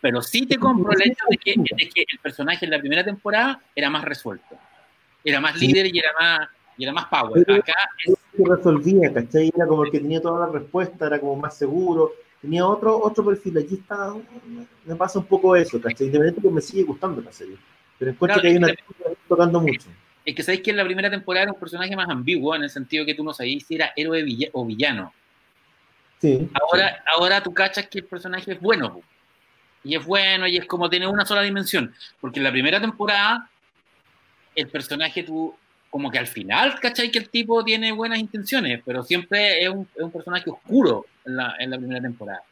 Pero 0.00 0.20
sí 0.20 0.46
te 0.46 0.56
compro 0.56 0.92
el 0.92 1.02
hecho 1.02 1.24
de 1.30 1.36
que, 1.36 1.54
de 1.56 1.88
que 1.88 2.04
el 2.10 2.18
personaje 2.18 2.64
en 2.64 2.70
la 2.70 2.78
primera 2.80 3.04
temporada 3.04 3.60
era 3.74 3.88
más 3.88 4.04
resuelto 4.04 4.58
era 5.24 5.40
más 5.40 5.56
líder 5.56 5.86
y 5.92 5.98
era 5.98 6.10
más, 6.20 6.48
y 6.76 6.84
era 6.84 6.92
más 6.92 7.06
power. 7.06 7.40
Acá 7.50 7.72
es... 8.04 8.14
resolvía, 8.38 9.12
¿cachai? 9.12 9.50
Era 9.54 9.66
como 9.66 9.84
el 9.84 9.90
que 9.90 10.00
tenía 10.00 10.20
toda 10.20 10.46
la 10.46 10.52
respuesta, 10.52 11.06
era 11.06 11.18
como 11.18 11.36
más 11.36 11.56
seguro. 11.56 12.12
Tenía 12.44 12.66
otro, 12.66 13.02
otro 13.02 13.24
perfil. 13.24 13.56
Aquí 13.56 13.76
está, 13.76 14.12
me 14.84 14.94
pasa 14.96 15.18
un 15.18 15.24
poco 15.24 15.56
eso, 15.56 15.80
¿cachai? 15.80 16.08
Independientemente 16.08 16.42
que 16.42 16.54
me 16.54 16.60
sigue 16.60 16.82
gustando 16.82 17.22
la 17.22 17.32
serie. 17.32 17.56
Pero 17.98 18.10
encuentro 18.10 18.42
que 18.42 18.48
hay 18.48 18.56
una 18.56 18.68
que 18.68 18.82
tocando 19.26 19.62
mucho. 19.62 19.88
Es 20.26 20.34
que 20.34 20.42
sabéis 20.42 20.62
que 20.62 20.70
en 20.70 20.76
la 20.76 20.84
primera 20.84 21.08
temporada 21.08 21.44
era 21.44 21.52
un 21.52 21.58
personaje 21.58 21.96
más 21.96 22.06
ambiguo, 22.10 22.54
en 22.54 22.64
el 22.64 22.68
sentido 22.68 23.06
que 23.06 23.14
tú 23.14 23.24
no 23.24 23.32
sabías 23.32 23.64
si 23.64 23.76
era 23.76 23.94
héroe 23.96 24.22
o 24.52 24.66
villano. 24.66 25.14
Sí, 26.18 26.46
ahora, 26.52 27.02
ahora 27.06 27.42
tú 27.42 27.54
cachas 27.54 27.86
que 27.88 28.00
el 28.00 28.04
personaje 28.04 28.52
es 28.52 28.60
bueno. 28.60 29.00
Y 29.82 29.96
es 29.96 30.04
bueno 30.04 30.46
y 30.46 30.58
es 30.58 30.66
como 30.66 30.90
tiene 30.90 31.06
una 31.06 31.24
sola 31.24 31.40
dimensión. 31.40 31.94
Porque 32.20 32.40
en 32.40 32.44
la 32.44 32.52
primera 32.52 32.78
temporada 32.78 33.48
el 34.54 34.68
personaje 34.68 35.22
tú, 35.22 35.56
como 35.94 36.10
que 36.10 36.18
al 36.18 36.26
final, 36.26 36.74
¿cachai? 36.80 37.08
Que 37.08 37.20
el 37.20 37.28
tipo 37.28 37.62
tiene 37.62 37.92
buenas 37.92 38.18
intenciones, 38.18 38.82
pero 38.84 39.04
siempre 39.04 39.62
es 39.62 39.68
un, 39.68 39.86
es 39.94 40.02
un 40.02 40.10
personaje 40.10 40.50
oscuro 40.50 41.06
en 41.24 41.36
la, 41.36 41.54
en 41.56 41.70
la, 41.70 41.78
primera 41.78 42.00
temporada. 42.00 42.42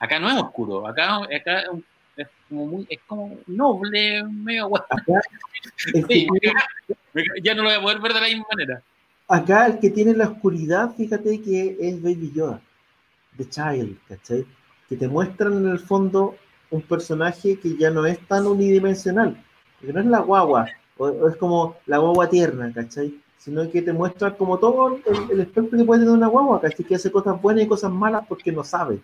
Acá 0.00 0.18
no 0.18 0.28
es 0.28 0.34
oscuro, 0.34 0.84
acá, 0.84 1.18
acá 1.18 1.62
es, 2.16 2.26
como 2.48 2.66
muy, 2.66 2.86
es 2.90 2.98
como 3.06 3.38
noble, 3.46 4.24
medio 4.24 4.68
ya 7.40 7.54
no 7.54 7.62
lo 7.62 7.68
voy 7.68 7.78
a 7.78 7.82
poder 7.82 8.00
ver 8.00 8.14
de 8.14 8.20
la 8.20 8.26
misma 8.26 8.46
manera. 8.52 8.82
Acá 9.28 9.66
el 9.66 9.78
que 9.78 9.90
tiene 9.90 10.12
la 10.14 10.30
oscuridad, 10.30 10.92
fíjate 10.96 11.40
que 11.40 11.76
es 11.80 12.02
Baby 12.02 12.32
Yoda, 12.34 12.60
The 13.36 13.48
Child, 13.48 13.96
¿cachai? 14.08 14.44
Que 14.88 14.96
te 14.96 15.06
muestran 15.06 15.52
en 15.52 15.68
el 15.68 15.78
fondo 15.78 16.34
un 16.70 16.82
personaje 16.82 17.60
que 17.60 17.76
ya 17.76 17.90
no 17.90 18.04
es 18.06 18.18
tan 18.26 18.44
unidimensional, 18.44 19.40
que 19.80 19.92
no 19.92 20.00
es 20.00 20.06
la 20.06 20.18
guagua, 20.18 20.66
o, 20.98 21.28
es 21.28 21.36
como 21.36 21.76
la 21.86 21.98
guagua 21.98 22.28
tierna, 22.28 22.72
¿cachai? 22.72 23.18
Sino 23.38 23.70
que 23.70 23.82
te 23.82 23.92
muestra 23.92 24.36
como 24.36 24.58
todo 24.58 24.96
el, 24.96 25.02
el 25.30 25.40
espectro 25.40 25.78
que 25.78 25.84
puede 25.84 26.00
tener 26.00 26.14
una 26.14 26.26
guagua, 26.28 26.60
¿cachai? 26.60 26.84
Que 26.84 26.96
hace 26.96 27.10
cosas 27.10 27.40
buenas 27.40 27.64
y 27.64 27.68
cosas 27.68 27.90
malas 27.90 28.26
porque 28.28 28.52
no 28.52 28.62
sabe. 28.64 29.00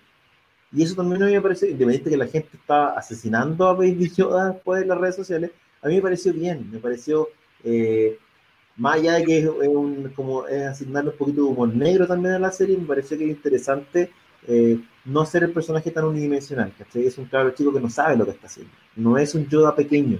Y 0.75 0.83
eso 0.83 0.97
también 0.97 1.23
a 1.23 1.27
mí 1.27 1.33
me 1.33 1.41
parece, 1.41 1.71
independiente 1.71 2.11
que 2.11 2.17
la 2.17 2.27
gente 2.27 2.49
está 2.53 2.91
asesinando 2.91 3.69
a 3.69 3.75
Baby 3.75 4.11
Yoda 4.11 4.53
después 4.53 4.81
de 4.81 4.87
las 4.87 4.99
redes 4.99 5.15
sociales, 5.15 5.53
a 5.81 5.89
mí 5.89 5.95
me 5.95 6.03
pareció 6.03 6.33
bien, 6.33 6.69
me 6.71 6.79
pareció, 6.79 7.29
eh, 7.63 8.19
más 8.77 8.97
allá 8.97 9.15
de 9.15 9.25
que 9.25 9.39
es, 9.39 9.47
un, 9.47 10.13
como 10.17 10.49
es 10.49 10.67
asignarle 10.67 11.11
un 11.11 11.17
poquito 11.17 11.43
de 11.43 11.49
humor 11.49 11.73
negro 11.73 12.09
también 12.09 12.35
a 12.35 12.39
la 12.41 12.51
serie, 12.51 12.77
me 12.77 12.87
pareció 12.87 13.17
que 13.17 13.25
es 13.25 13.31
interesante 13.31 14.11
eh, 14.49 14.81
no 15.05 15.25
ser 15.25 15.45
el 15.45 15.53
personaje 15.53 15.93
tan 15.93 16.07
unidimensional, 16.07 16.73
¿cachai? 16.77 17.07
Es 17.07 17.19
un 17.19 17.27
cabro 17.27 17.53
chico 17.53 17.73
que 17.73 17.81
no 17.81 17.89
sabe 17.89 18.17
lo 18.17 18.25
que 18.25 18.33
está 18.33 18.49
haciendo, 18.49 18.73
no 18.97 19.17
es 19.17 19.33
un 19.37 19.47
Yoda 19.47 19.77
pequeño, 19.77 20.19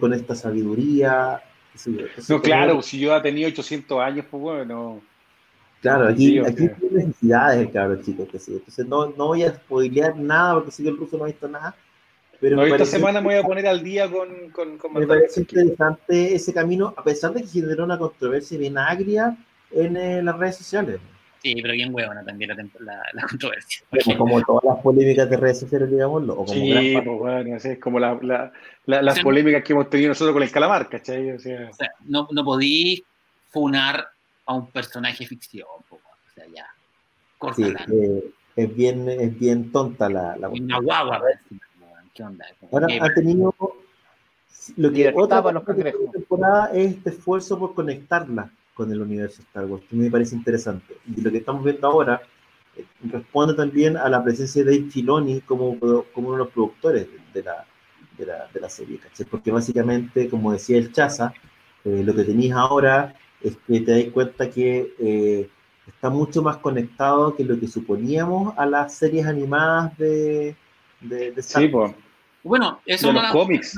con 0.00 0.14
esta 0.14 0.34
sabiduría. 0.34 1.42
No, 2.28 2.42
claro, 2.42 2.82
si 2.82 2.98
yo 2.98 3.14
ha 3.14 3.22
tenido 3.22 3.48
800 3.48 4.00
años, 4.00 4.26
pues 4.30 4.40
bueno. 4.40 5.00
Claro, 5.80 6.08
aquí, 6.08 6.38
aquí 6.40 6.68
tiene 6.68 7.04
necesidades 7.04 7.70
cabrón, 7.70 8.02
chicos. 8.02 8.28
Entonces 8.48 8.86
no, 8.86 9.06
no 9.10 9.28
voy 9.28 9.44
a 9.44 9.54
spoilear 9.54 10.16
nada 10.16 10.54
porque 10.54 10.72
si 10.72 10.82
yo 10.82 10.90
el 10.90 10.96
ruso 10.96 11.16
no 11.16 11.24
ha 11.24 11.28
visto 11.28 11.46
nada. 11.48 11.76
Pero 12.40 12.64
esta 12.64 12.84
semana 12.84 13.20
me 13.20 13.28
voy 13.28 13.36
a 13.36 13.42
poner 13.42 13.66
al 13.66 13.82
día 13.82 14.10
con. 14.10 14.50
con, 14.50 14.78
con 14.78 14.92
me 14.92 15.06
parece 15.06 15.40
interesante 15.40 16.34
ese 16.34 16.52
camino, 16.52 16.94
a 16.96 17.02
pesar 17.02 17.32
de 17.32 17.42
que 17.42 17.48
generó 17.48 17.84
una 17.84 17.98
controversia 17.98 18.58
bien 18.58 18.78
agria 18.78 19.36
en 19.70 19.96
eh, 19.96 20.22
las 20.22 20.38
redes 20.38 20.56
sociales. 20.56 21.00
Sí, 21.40 21.54
pero 21.62 21.72
bien 21.72 21.94
huevona 21.94 22.24
también 22.24 22.50
la, 22.80 23.02
la, 23.12 23.22
controversia. 23.28 23.86
Como, 24.16 24.42
todas 24.42 24.64
las 24.64 24.82
polémicas 24.82 25.30
de 25.30 25.36
redes 25.36 25.60
sociales, 25.60 25.90
digámoslo. 25.90 26.32
O 26.32 26.44
como 26.44 26.52
sí, 26.52 26.94
pues 27.04 27.18
bueno, 27.18 27.56
es 27.56 27.78
como 27.78 28.00
la, 28.00 28.52
las 28.86 29.20
polémicas 29.20 29.62
que 29.62 29.72
hemos 29.72 29.88
tenido 29.88 30.08
nosotros 30.08 30.34
con 30.34 30.42
el 30.42 30.50
calamar, 30.50 30.88
¿cachai? 30.88 31.30
O 31.32 31.38
sea, 31.38 31.68
o 31.70 31.74
sea 31.74 31.90
no, 32.04 32.28
no 32.32 32.44
podí 32.44 33.04
funar 33.50 34.08
a 34.46 34.54
un 34.54 34.66
personaje 34.70 35.26
ficción, 35.26 35.66
o 35.90 36.00
sea, 36.34 36.44
ya. 36.54 36.66
Sí, 37.54 37.72
eh, 37.92 38.30
es, 38.56 38.74
bien, 38.74 39.08
es 39.08 39.38
bien 39.38 39.70
tonta 39.70 40.08
la, 40.08 40.36
la 40.36 40.48
Una 40.48 40.80
guagua, 40.80 41.22
¿qué 42.12 42.24
onda? 42.24 42.46
Ahora 42.72 42.88
Qué- 42.88 42.98
ha 43.00 43.14
tenido 43.14 43.54
lo 44.76 44.92
que 44.92 45.12
otra 45.14 45.42
para 45.42 45.60
los 45.60 45.64
que 45.64 45.92
temporada 46.12 46.70
es 46.74 46.96
este 46.96 47.10
esfuerzo 47.10 47.58
por 47.58 47.74
conectarla 47.74 48.50
con 48.78 48.92
el 48.92 49.02
universo 49.02 49.42
Star 49.42 49.64
Wars, 49.64 49.82
que 49.90 49.96
me 49.96 50.08
parece 50.08 50.36
interesante. 50.36 50.96
Y 51.04 51.20
lo 51.20 51.32
que 51.32 51.38
estamos 51.38 51.64
viendo 51.64 51.84
ahora 51.88 52.22
eh, 52.76 52.84
responde 53.10 53.54
también 53.54 53.96
a 53.96 54.08
la 54.08 54.22
presencia 54.22 54.62
de 54.64 54.70
Dave 54.78 54.88
Filoni 54.90 55.40
como, 55.40 55.70
uno 55.70 56.32
de 56.32 56.38
los 56.38 56.48
productores 56.48 57.08
de 57.34 57.42
la, 57.42 57.66
de 58.16 58.24
la, 58.26 58.46
de 58.54 58.60
la 58.60 58.68
serie. 58.68 59.00
Porque 59.28 59.50
básicamente, 59.50 60.28
como 60.28 60.52
decía 60.52 60.78
el 60.78 60.92
Chaza, 60.92 61.34
eh, 61.84 62.02
lo 62.04 62.14
que 62.14 62.22
tenéis 62.22 62.52
ahora 62.52 63.14
es 63.42 63.56
que 63.66 63.80
te 63.80 63.90
das 64.04 64.12
cuenta 64.12 64.48
que 64.48 64.94
eh, 65.00 65.50
está 65.88 66.08
mucho 66.08 66.40
más 66.40 66.58
conectado 66.58 67.34
que 67.34 67.44
lo 67.44 67.58
que 67.58 67.66
suponíamos 67.66 68.56
a 68.56 68.64
las 68.64 68.94
series 68.94 69.26
animadas 69.26 69.98
de, 69.98 70.54
de, 71.00 71.32
de 71.32 71.40
Star 71.40 71.62
Sí, 71.62 71.68
Wars. 71.68 71.94
pues. 71.94 72.04
Bueno, 72.44 72.80
eso 72.86 73.08
De 73.08 73.14
los 73.14 73.32
cómics. 73.32 73.76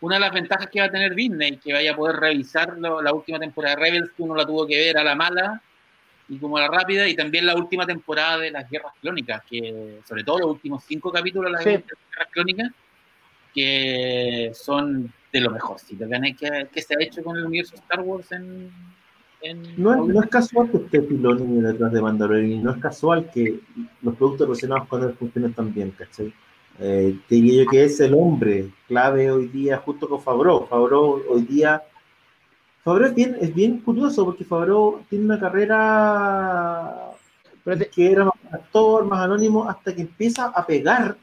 Una 0.00 0.16
de 0.16 0.20
las 0.20 0.32
ventajas 0.32 0.68
que 0.68 0.80
va 0.80 0.86
a 0.86 0.90
tener 0.90 1.14
Disney, 1.14 1.56
que 1.56 1.72
vaya 1.72 1.92
a 1.92 1.96
poder 1.96 2.16
revisar 2.16 2.76
la 2.78 3.12
última 3.12 3.38
temporada 3.38 3.76
de 3.76 3.82
Rebels, 3.82 4.10
que 4.16 4.22
uno 4.22 4.34
la 4.34 4.44
tuvo 4.46 4.66
que 4.66 4.76
ver 4.76 4.98
a 4.98 5.04
la 5.04 5.14
mala 5.14 5.62
y 6.28 6.38
como 6.38 6.58
a 6.58 6.62
la 6.62 6.68
rápida, 6.68 7.06
y 7.08 7.14
también 7.14 7.46
la 7.46 7.54
última 7.54 7.86
temporada 7.86 8.38
de 8.38 8.50
las 8.50 8.68
Guerras 8.68 8.92
Clónicas, 9.00 9.42
que 9.48 10.00
sobre 10.06 10.24
todo 10.24 10.40
los 10.40 10.50
últimos 10.50 10.84
cinco 10.84 11.10
capítulos 11.12 11.50
de 11.50 11.52
las 11.52 11.62
Sí. 11.64 11.70
Guerras 11.70 12.28
Clónicas, 12.32 12.70
que 13.54 14.50
son 14.54 15.12
de 15.32 15.40
lo 15.40 15.52
que, 15.54 16.14
han- 16.14 16.36
que, 16.36 16.68
que 16.72 16.82
se 16.82 16.94
ha 16.94 17.02
hecho 17.02 17.22
con 17.22 17.36
el 17.36 17.44
universo 17.46 17.74
Star 17.76 18.00
Wars 18.00 18.30
en... 18.32 18.70
en 19.42 19.62
No 19.82 19.92
es, 19.94 20.14
no 20.14 20.22
es 20.22 20.28
casual 20.28 20.70
que 20.70 20.78
esté 20.78 21.02
Filoni 21.02 21.62
detrás 21.62 21.92
de 21.92 22.02
Mandalorian, 22.02 22.62
no 22.62 22.70
es 22.72 22.78
casual 22.78 23.30
que 23.32 23.60
los 24.02 24.14
productos 24.16 24.46
relacionados 24.48 24.88
con 24.88 25.02
él 25.04 25.14
funcionen 25.18 25.52
tan 25.54 25.72
bien, 25.72 25.90
¿cachai? 25.92 26.32
Eh, 26.78 27.18
te 27.28 27.34
diría 27.36 27.64
yo 27.64 27.70
que 27.70 27.84
es 27.84 27.98
el 28.00 28.12
hombre 28.14 28.68
clave 28.86 29.30
hoy 29.30 29.46
día, 29.48 29.78
justo 29.78 30.08
con 30.08 30.20
Favreau. 30.22 30.66
Favreau 30.66 31.22
hoy 31.28 31.42
día. 31.42 31.82
Favreau 32.84 33.08
es 33.08 33.14
bien, 33.14 33.36
es 33.40 33.54
bien 33.54 33.78
curioso 33.80 34.24
porque 34.24 34.44
Favreau 34.44 35.00
tiene 35.08 35.24
una 35.24 35.40
carrera 35.40 37.12
que 37.92 38.12
era 38.12 38.24
más 38.26 38.34
actor, 38.52 39.04
más 39.06 39.20
anónimo, 39.24 39.68
hasta 39.68 39.94
que 39.94 40.02
empieza 40.02 40.46
a 40.46 40.64
pegar. 40.66 41.16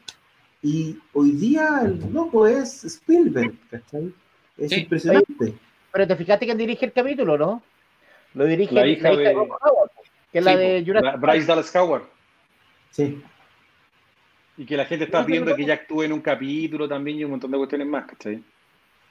Y 0.62 0.98
hoy 1.12 1.30
día 1.32 1.80
el 1.84 2.00
loco 2.12 2.46
es 2.46 2.84
Spielberg, 2.84 3.54
¿cachai? 3.70 4.12
Es 4.58 4.70
Sí. 4.70 4.80
impresionante. 4.80 5.54
Pero 5.92 6.06
te 6.06 6.16
fijaste 6.16 6.46
quién 6.46 6.58
dirige 6.58 6.86
el 6.86 6.92
capítulo, 6.92 7.38
¿no? 7.38 7.62
Lo 8.34 8.44
dirige 8.44 8.74
La 8.74 8.86
hija 8.86 9.10
de- 9.10 9.32
Ron 9.32 9.48
Howard, 9.48 9.90
que 10.32 10.38
es 10.40 10.44
la 10.44 10.52
Sí, 10.52 10.58
de 10.58 10.80
po, 10.80 10.86
Jurassic 10.86 11.20
Bryce 11.20 11.46
Dallas 11.46 11.76
Howard. 11.76 12.02
Sí. 12.90 13.22
Y 14.56 14.64
que 14.64 14.76
la 14.76 14.84
gente 14.84 15.04
está 15.06 15.24
pidiendo 15.26 15.54
que 15.56 15.64
ya 15.64 15.74
actúe 15.74 16.02
en 16.04 16.12
un 16.12 16.20
capítulo 16.20 16.88
también 16.88 17.18
y 17.18 17.24
un 17.24 17.32
montón 17.32 17.50
de 17.50 17.56
cuestiones 17.58 17.86
más, 17.88 18.06
¿cachai? 18.06 18.42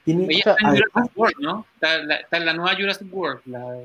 Tiene, 0.04 0.24
Ella 0.28 0.38
o 0.38 0.42
sea, 0.42 0.52
está 0.54 0.68
en 0.68 0.76
Jurassic 0.76 1.18
World, 1.18 1.36
¿no? 1.40 1.66
Está, 1.74 1.98
la- 2.04 2.16
está 2.16 2.36
en 2.38 2.46
la 2.46 2.52
nueva 2.54 2.74
Jurassic 2.76 3.08
World. 3.14 3.40
la- 3.46 3.76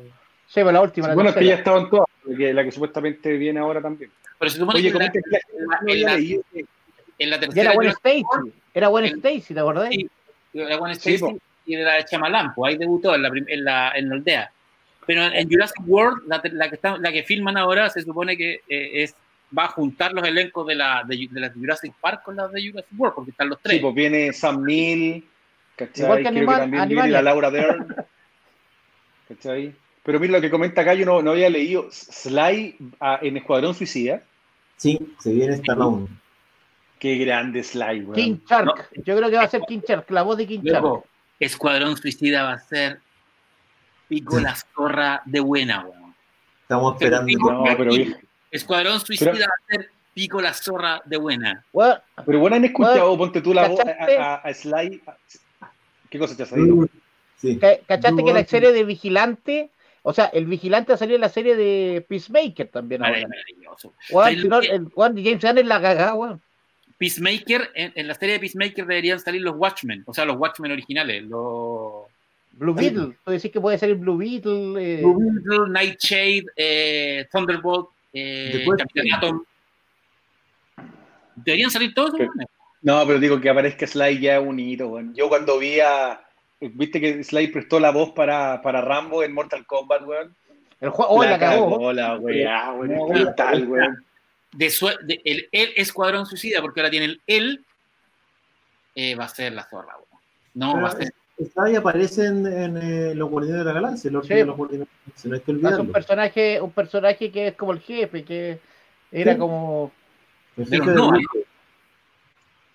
Sí, 0.48 0.56
pero 0.56 0.72
la 0.72 0.82
última. 0.82 1.08
la 1.10 1.14
bueno, 1.16 1.30
es 1.30 1.36
que 1.36 1.46
ya 1.46 1.56
tercera. 1.58 1.60
estaba 1.60 1.80
en 1.82 1.90
todas, 1.90 2.08
la 2.26 2.38
que, 2.38 2.54
la 2.54 2.64
que 2.64 2.72
supuestamente 2.72 3.38
viene 3.38 3.60
ahora 3.60 3.82
también. 3.82 4.10
pero 4.40 4.50
se 4.52 4.58
supone 4.58 4.80
Oye, 4.80 4.92
que 4.92 4.98
la- 5.00 5.06
en 5.06 6.02
la- 6.02 6.20
la 7.20 7.36
Y 7.36 7.40
tercera 7.40 7.62
era 7.62 7.74
Gwen 7.74 7.88
Jurassic 7.90 8.06
Stacy. 8.06 8.52
Era 8.74 8.88
Gwen 8.88 9.06
Stacy, 9.06 9.54
¿te 9.54 9.60
acordás? 9.60 9.90
Sí. 9.92 10.10
la 10.54 10.76
Gwen 10.78 10.96
Sí, 10.96 11.14
Stacy 11.16 11.34
po. 11.34 11.40
y 11.66 11.76
de 11.76 11.84
la 11.84 11.94
de 11.96 12.06
Chamalan, 12.06 12.54
pues 12.56 12.72
ahí 12.74 12.78
debutó 12.78 13.14
en 13.16 13.22
la, 13.22 13.30
en 13.30 13.64
la, 13.66 13.92
en 13.96 14.10
la 14.10 14.16
aldea. 14.16 14.52
Pero 15.06 15.24
en, 15.26 15.34
en 15.34 15.50
Jurassic 15.50 15.78
World, 15.88 16.24
la 16.28 16.42
que 16.42 16.76
está, 16.76 16.98
la 16.98 17.12
que 17.12 17.24
filman 17.24 17.58
ahora, 17.58 17.90
se 17.90 18.02
supone 18.02 18.36
que 18.38 18.62
eh, 18.68 19.04
es 19.04 19.16
va 19.58 19.66
a 19.66 19.68
juntar 19.70 20.14
los 20.14 20.28
elencos 20.28 20.68
de 20.68 20.76
la 20.76 21.04
de, 21.08 21.28
de 21.32 21.50
Jurassic 21.52 21.94
Park 22.00 22.24
con 22.24 22.36
las 22.36 22.52
de 22.52 22.70
Jurassic 22.70 22.92
World, 22.98 23.16
porque 23.16 23.32
están 23.32 23.50
los 23.50 23.60
tres. 23.62 23.78
Sí, 23.78 23.82
pues 23.82 23.96
viene 23.96 24.32
Sam 24.34 24.64
Neill, 24.64 25.26
¿cachai? 25.76 26.04
Igual 26.04 26.18
que 26.18 26.24
Creo 26.24 26.32
Animal- 26.38 26.56
que 26.56 26.62
también 26.78 26.88
viene 26.88 27.10
la 27.10 27.22
Laura 27.22 27.52
Dern, 27.52 27.96
¿cachai? 29.28 29.76
Pero 30.04 30.20
mira 30.20 30.34
lo 30.34 30.42
que 30.42 30.50
comenta 30.50 30.82
acá, 30.82 30.94
yo 30.94 31.06
no, 31.06 31.22
no 31.22 31.32
había 31.32 31.50
leído. 31.50 31.88
Sly 31.92 32.76
en 33.22 33.38
Escuadrón 33.38 33.76
Suicida. 33.76 34.24
Sí, 34.78 34.98
se 35.20 35.34
viene 35.34 35.56
Stallone. 35.56 36.08
Qué 36.98 37.18
grande 37.18 37.64
Sly, 37.64 38.02
weón. 38.02 38.14
King 38.14 38.38
Shark. 38.50 38.66
No. 38.66 39.04
Yo 39.04 39.18
creo 39.18 39.30
que 39.30 39.36
va 39.36 39.44
a 39.44 39.50
ser 39.50 39.62
King 39.68 39.82
Shark, 39.88 40.10
la 40.10 40.24
voz 40.24 40.38
de 40.38 40.48
King 40.48 40.62
Shark. 40.64 41.04
Escuadrón 41.40 41.96
Suicida 41.98 42.44
va 42.44 42.54
a 42.54 42.60
ser 42.60 43.00
Pico 44.08 44.40
la 44.40 44.56
zorra 44.56 45.22
de 45.26 45.40
buena, 45.40 45.86
weón. 45.86 46.16
Estamos 46.64 46.94
esperando. 46.96 47.32
No, 47.52 47.64
pero, 47.78 47.92
viejo. 47.94 48.20
Escuadrón 48.52 49.00
Suicida 49.00 49.32
Pero- 49.32 49.46
va 49.46 49.52
a 49.68 49.72
ser 49.76 49.90
Pico 50.14 50.42
la 50.42 50.54
zorra 50.54 51.02
de 51.06 51.18
buena. 51.18 51.64
Pero 52.26 52.40
bueno, 52.40 52.56
han 52.58 52.66
escuchado, 52.66 53.18
ponte 53.18 53.42
tú 53.42 53.54
la 53.54 53.68
voz 53.70 53.80
a, 53.80 53.86
¿cachaste? 53.86 54.18
a, 54.18 54.36
a 54.36 54.54
Sly. 54.54 55.02
¿Qué 56.10 56.20
cosa 56.20 56.36
te 56.36 56.44
has? 56.44 56.50
Sí. 57.38 57.58
ca- 57.58 57.78
¿cachaste 57.88 58.24
que 58.24 58.34
la 58.34 58.44
serie 58.44 58.74
de 58.74 58.84
Vigilante, 58.84 59.70
o 60.02 60.12
sea, 60.12 60.26
el 60.26 60.46
Vigilante 60.46 60.98
salió 60.98 61.16
en 61.16 61.22
la 61.22 61.30
serie 61.30 61.56
de 61.56 62.04
Peacemaker 62.10 62.68
también 62.68 63.04
ahora? 63.06 63.22
Maravilloso. 63.28 63.94
No, 64.50 64.60
el 64.60 64.90
weón 64.94 65.16
de 65.16 65.24
James 65.24 65.42
Gunn 65.44 65.58
es 65.60 65.66
la 65.68 65.82
cagada, 65.82 66.14
weón. 66.16 66.42
Peacemaker, 66.98 67.70
en, 67.76 67.94
en 67.96 68.08
la 68.08 68.14
serie 68.16 68.34
de 68.34 68.40
Peacemaker 68.42 68.86
deberían 68.86 69.20
salir 69.22 69.42
los 69.42 69.56
Watchmen, 69.56 70.04
o 70.06 70.14
sea, 70.14 70.26
los 70.26 70.36
Watchmen 70.36 70.72
originales, 70.74 71.24
los 71.24 72.08
Blue 72.52 72.74
Beetle, 72.74 73.16
tú 73.24 73.32
decís 73.32 73.52
que 73.52 73.62
puede 73.62 73.78
ser 73.78 73.92
el 73.92 73.96
Blue 73.96 74.18
Beetle. 74.18 74.74
eh, 74.78 74.98
Blue 75.02 75.18
Beetle, 75.18 75.70
Nightshade, 75.72 76.44
eh, 76.58 77.26
Thunderbolt, 77.32 77.88
eh. 78.14 78.66
Capitán 78.78 79.14
Atom. 79.16 79.44
Deberían 81.36 81.72
salir 81.72 81.94
todos. 81.94 82.14
No, 82.82 83.06
pero 83.06 83.20
digo 83.20 83.40
que 83.40 83.50
aparezca 83.50 83.86
Sly 83.88 84.20
ya 84.20 84.38
es 84.38 84.46
un 84.46 84.60
hito, 84.60 84.88
weón. 84.88 85.14
Yo 85.14 85.30
cuando 85.30 85.58
vi 85.60 85.80
a. 85.80 86.22
¿Viste 86.62 87.00
que 87.00 87.24
Sly 87.24 87.48
prestó 87.48 87.80
la 87.80 87.92
voz 87.92 88.12
para, 88.12 88.62
para 88.62 88.82
Rambo 88.82 89.24
en 89.24 89.34
Mortal 89.34 89.66
Kombat, 89.66 90.02
weón? 90.06 90.36
el 90.82 90.90
juego, 90.92 91.12
oh, 91.12 91.24
la, 91.24 91.38
cagó. 91.38 91.70
cagó 91.72 91.94
la 91.94 92.16
weá, 92.18 92.72
weón. 92.74 92.96
No, 92.96 93.08
brutal, 93.08 93.68
weón. 93.68 94.06
De 94.54 94.70
su- 94.70 94.88
de- 95.04 95.22
el, 95.26 95.48
el 95.52 95.74
Escuadrón 95.76 96.26
Suicida, 96.26 96.62
porque 96.62 96.80
ahora 96.80 96.90
tiene 96.90 97.06
el 97.06 97.22
él, 97.28 97.66
eh, 98.96 99.16
va 99.16 99.26
a 99.26 99.30
ser 99.30 99.54
la 99.54 99.64
zorra. 99.64 99.96
weón. 99.96 100.22
No, 100.54 100.72
Pero, 100.74 100.84
va 100.84 100.90
a 100.90 100.96
ser. 100.96 101.14
Está 101.40 101.72
y 101.72 101.76
aparece 101.76 102.26
en, 102.26 102.46
en, 102.46 102.78
eh, 102.78 103.16
los 103.16 103.30
Guardianes 103.30 103.60
de 103.60 103.66
la 103.66 103.74
Galaxia, 103.74 104.12
los 104.12 104.28
Sí. 104.28 104.34
de 104.34 104.46
los 104.46 104.58
Guardianes 104.58 104.88
de 104.88 104.94
la 104.94 105.02
Galaxia, 105.06 105.30
no 105.30 105.36
hay 105.36 105.40
que 105.42 105.52
Es 105.52 105.56
olvidarlo. 105.56 105.82
un 105.84 105.92
personaje, 105.92 106.62
un 106.62 106.72
personaje 106.72 107.32
que 107.32 107.48
es 107.48 107.56
como 107.56 107.72
el 107.72 107.80
jefe, 107.80 108.24
que 108.26 108.60
era 109.12 109.34
Sí. 109.34 109.40
como 109.40 109.92
El 110.58 110.66
Pero 110.68 110.84
jefe 110.84 110.96
no, 110.96 111.12
del 111.12 111.22
¿eh? 111.22 111.46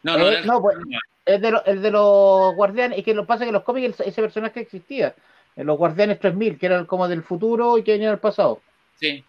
No, 0.03 0.17
no, 0.19 0.29
eh, 0.31 0.43
pues- 0.63 0.77
el 1.27 1.41
de, 1.41 1.51
lo- 1.51 1.65
el 1.67 1.83
de 1.83 1.91
los 1.91 2.55
guardianes, 2.55 2.99
y 2.99 3.03
que 3.03 3.15
lo 3.15 3.23
que 3.23 3.27
pasa 3.29 3.45
es 3.45 3.47
que 3.47 3.51
en 3.51 3.55
los 3.55 3.63
cómics 3.65 4.01
ese 4.01 4.23
personaje 4.23 4.61
existía, 4.61 5.15
en 5.57 5.67
los 5.67 5.77
guardianes 5.79 6.19
3000, 6.19 6.59
que 6.59 6.67
eran 6.67 6.87
como 6.87 7.07
del 7.09 7.23
futuro 7.23 7.77
y 7.79 7.83
que 7.83 7.93
venían 7.93 8.13
del 8.13 8.19
pasado. 8.21 8.61
sí. 8.99 9.25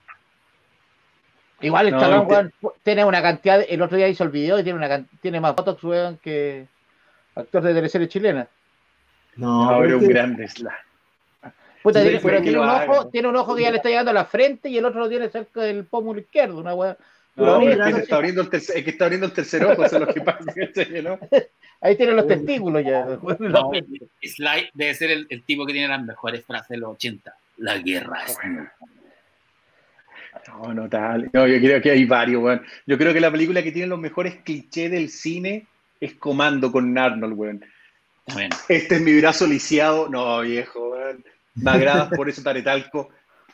Igual 1.62 1.88
el 1.88 1.94
No, 1.94 2.22
weón, 2.24 2.54
tiene 2.84 3.06
una 3.06 3.22
cantidad, 3.22 3.60
de- 3.60 3.64
el 3.66 3.82
otro 3.82 3.96
día 3.96 4.10
hizo 4.10 4.26
el 4.26 4.30
video 4.30 4.60
y 4.60 4.64
tiene 4.64 4.78
una 4.78 5.06
tiene 5.22 5.40
más 5.40 5.56
fotos, 5.56 5.82
weón, 5.86 6.18
que 6.18 6.68
actor 7.34 7.64
de 7.64 7.74
teleserie 7.74 8.10
chilena. 8.10 8.48
No, 9.36 9.84
es 9.84 9.94
un 9.94 10.00
que- 10.00 10.08
grande 10.08 10.48
Sly. 10.48 10.70
Puta, 11.84 12.00
Sí, 12.00 12.06
tiene, 12.08 12.22
pero 12.24 12.42
tiene 12.42 12.60
un 12.60 12.68
haga, 12.68 12.86
ojo, 12.92 13.04
¿no? 13.04 13.10
tiene 13.10 13.28
un 13.28 13.36
ojo 13.36 13.56
que 13.56 13.62
ya 13.62 13.70
le 13.70 13.78
está 13.78 13.90
llegando 13.90 14.10
a 14.10 14.14
la 14.16 14.26
frente 14.26 14.70
y 14.70 14.78
el 14.78 14.86
otro 14.86 15.02
lo 15.02 15.10
tiene 15.10 15.30
cerca 15.30 15.62
del 15.62 15.86
pómulo 15.86 16.20
izquierdo, 16.20 16.60
una 16.60 16.74
weá. 16.74 16.98
No, 17.36 17.62
es 17.62 17.78
que 17.78 18.02
está 18.02 18.16
abriendo 18.16 18.42
el 18.42 18.50
tercer, 18.50 18.78
es 18.78 18.84
que 18.84 18.90
está 18.92 19.06
abriendo 19.06 19.28
el 19.28 19.34
tercer 19.34 19.64
ojo, 19.66 19.84
eso 19.86 19.98
es 19.98 20.02
lo 20.08 20.14
que 20.14 20.22
pasa, 20.22 20.40
¿cachai, 20.56 21.02
¿no? 21.04 21.20
Ahí 21.82 21.96
tiene 21.96 22.14
los 22.14 22.28
testículos 22.28 22.84
ya. 22.84 23.06
No, 23.40 23.72
Sly 24.24 24.70
debe 24.74 24.94
ser 24.96 25.12
el, 25.12 25.28
el 25.30 25.44
tipo 25.44 25.66
que 25.66 25.74
tiene 25.74 25.90
las 25.90 26.04
mejores 26.04 26.44
frases 26.44 26.70
de 26.70 26.78
los 26.78 26.92
80. 26.94 27.36
La 27.58 27.78
guerra 27.78 28.24
es 28.26 28.36
Bueno. 28.42 28.68
No, 30.48 30.74
no 30.74 30.90
tal. 30.90 31.30
No, 31.34 31.48
yo 31.48 31.60
creo 31.60 31.82
que 31.82 31.92
hay 31.92 32.06
varios, 32.06 32.42
weón. 32.42 32.62
Yo 32.86 32.98
creo 32.98 33.14
que 33.14 33.20
la 33.20 33.32
película 33.32 33.64
que 33.64 33.72
tiene 33.72 33.88
los 33.88 34.00
mejores 34.00 34.38
clichés 34.44 34.92
del 34.92 35.10
cine 35.10 35.66
es 36.00 36.14
Comando 36.16 36.72
con 36.72 36.98
Arnold, 36.98 37.34
weón. 37.38 37.66
Este 38.68 38.96
es 38.96 39.02
mi 39.02 39.18
brazo 39.20 39.46
lisiado. 39.48 40.10
No, 40.10 40.42
viejo, 40.42 40.90
weón. 40.90 41.24
Me 41.56 41.72
agradas 41.72 42.10
por 42.16 42.28
eso, 42.30 42.42
Taretalco. 42.44 43.10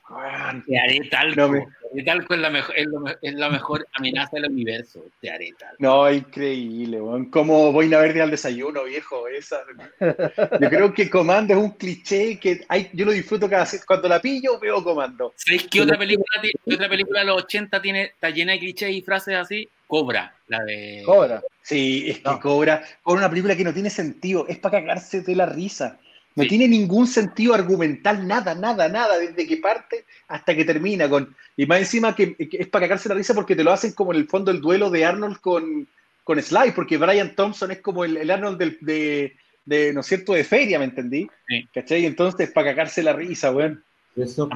Weón. 0.09 0.63
te 0.65 0.79
haré 0.79 0.99
talco. 1.09 1.35
No 1.35 1.49
me- 1.49 1.65
Talco 2.05 2.33
es 2.33 2.39
la, 2.39 2.49
mejor, 2.49 2.77
es, 2.77 2.87
lo 2.87 2.99
me- 3.01 3.17
es 3.21 3.33
la 3.33 3.49
mejor 3.49 3.85
amenaza 3.93 4.37
del 4.37 4.51
universo. 4.51 5.05
Te 5.19 5.29
haré 5.29 5.49
talco. 5.59 5.75
No, 5.79 6.11
increíble, 6.11 7.01
weón. 7.01 7.29
Como 7.29 7.71
boina 7.71 7.99
verde 7.99 8.21
al 8.21 8.31
desayuno, 8.31 8.83
viejo. 8.85 9.27
Esa. 9.27 9.61
Yo 9.99 10.69
creo 10.69 10.93
que 10.93 11.09
Comando 11.09 11.53
es 11.53 11.59
un 11.59 11.71
cliché 11.71 12.39
que 12.39 12.65
hay, 12.69 12.89
yo 12.93 13.05
lo 13.05 13.11
disfruto 13.11 13.49
cada 13.49 13.63
vez. 13.63 13.83
Cuando 13.85 14.07
la 14.07 14.19
pillo, 14.21 14.59
veo 14.59 14.83
Comando. 14.83 15.33
¿Sabéis 15.35 15.67
qué 15.69 15.81
otra 15.81 15.97
película, 15.97 16.41
qué 16.41 16.75
otra 16.75 16.89
película 16.89 17.19
de 17.19 17.25
los 17.25 17.43
80 17.43 17.81
tiene, 17.81 18.03
está 18.03 18.29
llena 18.29 18.53
de 18.53 18.59
clichés 18.59 18.91
y 18.91 19.01
frases 19.01 19.35
así? 19.35 19.67
Cobra, 19.87 20.33
la 20.47 20.63
de. 20.63 21.03
Cobra. 21.05 21.41
Sí, 21.61 22.05
es 22.09 22.17
que 22.19 22.23
No. 22.23 22.39
cobra 22.39 22.81
con 23.03 23.17
una 23.17 23.29
película 23.29 23.55
que 23.57 23.63
no 23.65 23.73
tiene 23.73 23.89
sentido. 23.89 24.47
Es 24.47 24.57
para 24.57 24.79
cagarse 24.79 25.21
de 25.21 25.35
la 25.35 25.45
risa. 25.45 25.99
No 26.35 26.45
tiene 26.45 26.67
ningún 26.67 27.07
sentido 27.07 27.53
argumental, 27.53 28.25
nada, 28.25 28.55
nada, 28.55 28.87
nada, 28.87 29.19
desde 29.19 29.45
que 29.45 29.57
parte 29.57 30.05
hasta 30.29 30.55
que 30.55 30.63
termina. 30.63 31.09
con 31.09 31.35
Y 31.57 31.65
más 31.65 31.79
encima 31.79 32.15
que, 32.15 32.35
es 32.39 32.67
para 32.67 32.85
cagarse 32.85 33.09
la 33.09 33.15
risa 33.15 33.33
porque 33.33 33.55
te 33.55 33.63
lo 33.63 33.71
hacen 33.71 33.91
como 33.91 34.13
en 34.13 34.19
el 34.19 34.27
fondo 34.27 34.49
el 34.51 34.61
duelo 34.61 34.89
de 34.89 35.03
Arnold 35.03 35.39
con, 35.41 35.87
con 36.23 36.41
Sly, 36.41 36.71
porque 36.73 36.97
Brian 36.97 37.35
Thompson 37.35 37.71
es 37.71 37.81
como 37.81 38.05
el, 38.05 38.31
Arnold 38.31 38.57
de, 38.79 39.35
de, 39.65 39.93
¿no 39.93 39.99
es 39.99 40.05
cierto?, 40.05 40.33
de 40.33 40.45
feria, 40.45 40.79
¿me 40.79 40.85
entendí? 40.85 41.27
Sí. 41.47 41.67
¿Cachai? 41.73 42.05
Entonces, 42.05 42.49
para 42.51 42.71
cagarse 42.71 43.03
la 43.03 43.13
risa, 43.13 43.51
weón. 43.51 43.83
Eso 44.15 44.49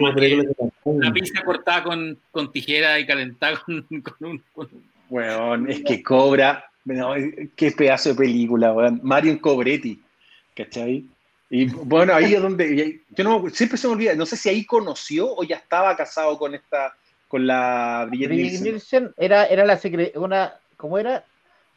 una 0.84 1.14
pizza 1.14 1.42
cortada 1.44 1.84
con, 1.84 2.18
con, 2.32 2.52
tijera 2.52 3.00
y 3.00 3.06
calentada 3.06 3.62
con, 3.66 3.86
un, 4.20 4.44
Weón, 5.10 5.70
es 5.70 5.82
que 5.82 6.04
cobra. 6.04 6.70
qué 7.56 7.72
pedazo 7.72 8.10
de 8.10 8.16
película, 8.16 8.74
weón. 8.74 9.00
Mario 9.04 9.40
Cobretti, 9.40 10.02
¿cachai? 10.56 11.06
Y 11.58 11.68
bueno, 11.68 12.14
ahí 12.14 12.34
es 12.34 12.42
donde. 12.42 13.00
Yo 13.12 13.24
no, 13.24 13.50
siempre 13.50 13.78
se 13.78 13.88
me 13.88 13.94
olvida, 13.94 14.14
no 14.14 14.26
sé 14.26 14.36
si 14.36 14.50
ahí 14.50 14.66
conoció 14.66 15.34
o 15.34 15.42
ya 15.46 15.56
estaba 15.56 15.96
casado 15.96 16.38
con 16.38 16.54
esta. 16.54 16.94
con 17.30 17.48
la 17.48 18.06
Brigitte 18.10 18.62
Nielsen. 18.62 19.14
era, 19.16 19.46
era 19.46 19.64
la 19.64 19.80
una. 20.16 20.56
¿Cómo 20.76 20.98
era? 20.98 21.24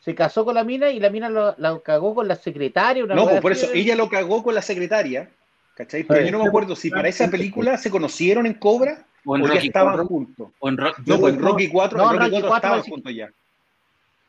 Se 0.00 0.16
casó 0.16 0.44
con 0.44 0.56
la 0.56 0.64
mina 0.64 0.90
y 0.90 0.98
la 0.98 1.10
mina 1.10 1.28
lo, 1.28 1.55
la 1.59 1.78
cagó 1.78 2.12
con 2.12 2.26
la 2.26 2.34
secretaria. 2.34 3.05
no, 3.06 3.24
pues 3.28 3.40
por 3.40 3.52
eso, 3.52 3.68
ella 3.72 3.94
lo 3.94 4.09
cagó 4.09 4.42
con 4.42 4.56
la 4.56 4.62
secretaria 4.62 5.30
¿Cachai? 5.76 6.02
Pero 6.02 6.24
yo 6.24 6.32
no 6.32 6.42
me 6.42 6.48
acuerdo 6.48 6.74
si 6.74 6.90
para 6.90 7.09
esa 7.09 7.30
película 7.30 7.78
se 7.78 7.88
conocieron 7.88 8.46
en 8.46 8.55
Cobra 8.55 9.06
o, 9.24 9.36
en 9.36 9.44
ya 9.44 9.60
estaban 9.60 10.05
juntos. 10.09 10.48
O 10.59 10.68
en, 10.68 10.74
no, 10.74 11.20
pues 11.20 11.34
en 11.34 11.40
Rocky 11.40 11.68
4, 11.68 11.98
en 11.98 12.18
Rocky 12.18 12.30
4 12.30 12.56
estaban 12.56 12.82
juntos 12.82 13.14
ya. 13.14 13.30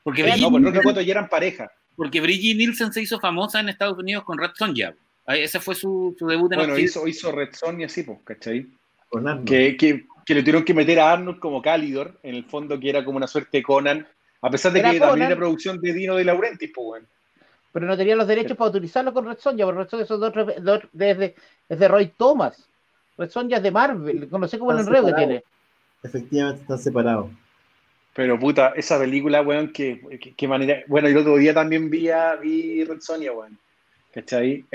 Porque 0.03 0.21
Brigitte, 0.21 0.41
no, 0.43 0.51
pues 0.51 0.63
en 0.63 0.65
Rocky 0.67 0.84
4 0.84 1.01
ya 1.01 1.11
eran 1.11 1.27
pareja. 1.27 1.71
Porque 1.95 2.21
Brigitte 2.21 2.55
Nielsen 2.55 2.93
se 2.93 3.01
hizo 3.01 3.19
famosa 3.19 3.61
en 3.61 3.69
Estados 3.69 3.97
Unidos 3.97 4.26
con 4.26 4.38
Red 4.38 4.51
Sonja. 4.53 4.93
Ese 5.35 5.60
fue 5.60 5.76
su, 5.76 6.15
su 6.18 6.27
debut 6.27 6.51
en 6.53 6.60
Bueno, 6.60 6.77
hizo, 6.77 7.07
hizo 7.07 7.31
Red 7.31 7.53
Sonja, 7.53 7.88
sí, 7.88 8.03
pues, 8.03 8.19
¿cachai? 8.23 8.68
Que, 9.45 9.76
que, 9.77 10.06
que, 10.26 10.34
le 10.35 10.41
tuvieron 10.41 10.64
que 10.64 10.73
meter 10.73 10.99
a 10.99 11.14
Arnold 11.14 11.39
como 11.39 11.61
Calidor, 11.61 12.19
en 12.23 12.35
el 12.35 12.45
fondo 12.45 12.80
que 12.80 12.89
era 12.89 13.03
como 13.03 13.18
una 13.18 13.27
suerte 13.27 13.57
de 13.57 13.64
Conan, 13.64 14.07
a 14.41 14.49
pesar 14.49 14.72
de 14.72 14.81
que 14.81 14.99
también 14.99 15.27
era 15.27 15.35
producción 15.35 15.80
de 15.81 15.93
Dino 15.93 16.15
de 16.15 16.23
Laurentiis, 16.23 16.72
pues, 16.73 16.85
bueno 16.85 17.07
pero 17.72 17.85
no 17.85 17.97
tenía 17.97 18.15
los 18.15 18.27
derechos 18.27 18.57
para 18.57 18.72
utilizarlo 18.72 19.14
con 19.14 19.26
Red 19.26 19.38
Sonja, 19.38 19.65
porque 19.65 19.80
Red 19.80 19.89
Sonja 19.89 20.06
son 20.06 20.19
dos, 20.19 20.34
dos 20.61 20.81
desde, 20.91 21.35
de 21.68 21.88
Roy 21.88 22.07
Thomas. 22.18 22.68
Red 23.18 23.30
Sonja 23.30 23.57
es 23.57 23.64
de 23.64 23.72
Marvel, 23.72 24.27
no 24.31 24.47
sé 24.47 24.57
cómo 24.57 24.72
el 24.72 24.80
enredo 24.80 25.07
que 25.07 25.14
tiene. 25.14 25.43
Efectivamente, 26.01 26.61
están 26.61 26.80
separados. 26.80 27.30
Pero 28.15 28.39
puta, 28.39 28.73
esa 28.76 28.97
película, 28.97 29.41
weón, 29.41 29.72
qué, 29.72 30.01
qué, 30.35 30.47
manera. 30.47 30.81
Bueno, 30.88 31.07
el 31.07 31.18
otro 31.18 31.38
día 31.38 31.53
también 31.53 31.89
vi, 31.89 32.10
a, 32.10 32.35
vi 32.35 32.84
Red 32.84 33.01
Sonja, 33.01 33.31
weón. 33.31 33.57
¿Cachai? 34.14 34.65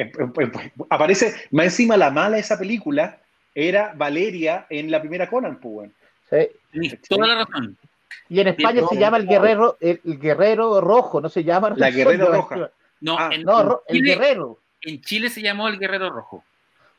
Aparece, 0.91 1.35
más 1.51 1.67
encima 1.67 1.97
la 1.97 2.11
mala 2.11 2.37
de 2.37 2.43
esa 2.43 2.59
película 2.59 3.21
era 3.55 3.93
Valeria 3.97 4.67
en 4.71 4.91
la 4.91 5.01
primera 5.01 5.29
Conan, 5.29 5.59
pues. 5.61 5.91
Sí. 6.31 6.91
Toda 7.09 7.27
la 7.27 7.45
razón. 7.45 7.77
Y 8.29 8.41
en 8.41 8.49
España 8.49 8.83
se 8.89 8.97
llama 8.97 9.19
el 9.19 9.27
guerrero, 9.27 9.77
el, 9.81 10.01
guerrero 10.05 10.81
rojo, 10.81 11.21
no 11.21 11.29
se 11.29 11.45
llama. 11.45 11.75
La 11.77 11.91
guerrera 11.91 12.27
roja. 12.27 12.71
No, 13.01 13.19
ah. 13.19 13.31
no 13.45 13.83
el 13.87 14.03
guerrero. 14.03 14.61
En 14.85 15.01
Chile 15.01 15.31
se 15.31 15.43
llamó 15.43 15.69
el 15.69 15.79
Guerrero 15.79 16.11
Rojo. 16.11 16.45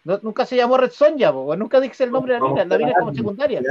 nunca 0.04 0.46
se 0.46 0.56
llamó 0.56 0.78
Red 0.78 0.92
Sonja, 0.92 1.32
nunca 1.32 1.80
dije 1.80 2.04
el 2.04 2.12
nombre 2.12 2.34
de 2.34 2.40
la 2.40 2.48
mina, 2.48 2.66
la 2.66 2.78
mina 2.78 2.94
como 3.00 3.14
secundaria. 3.14 3.62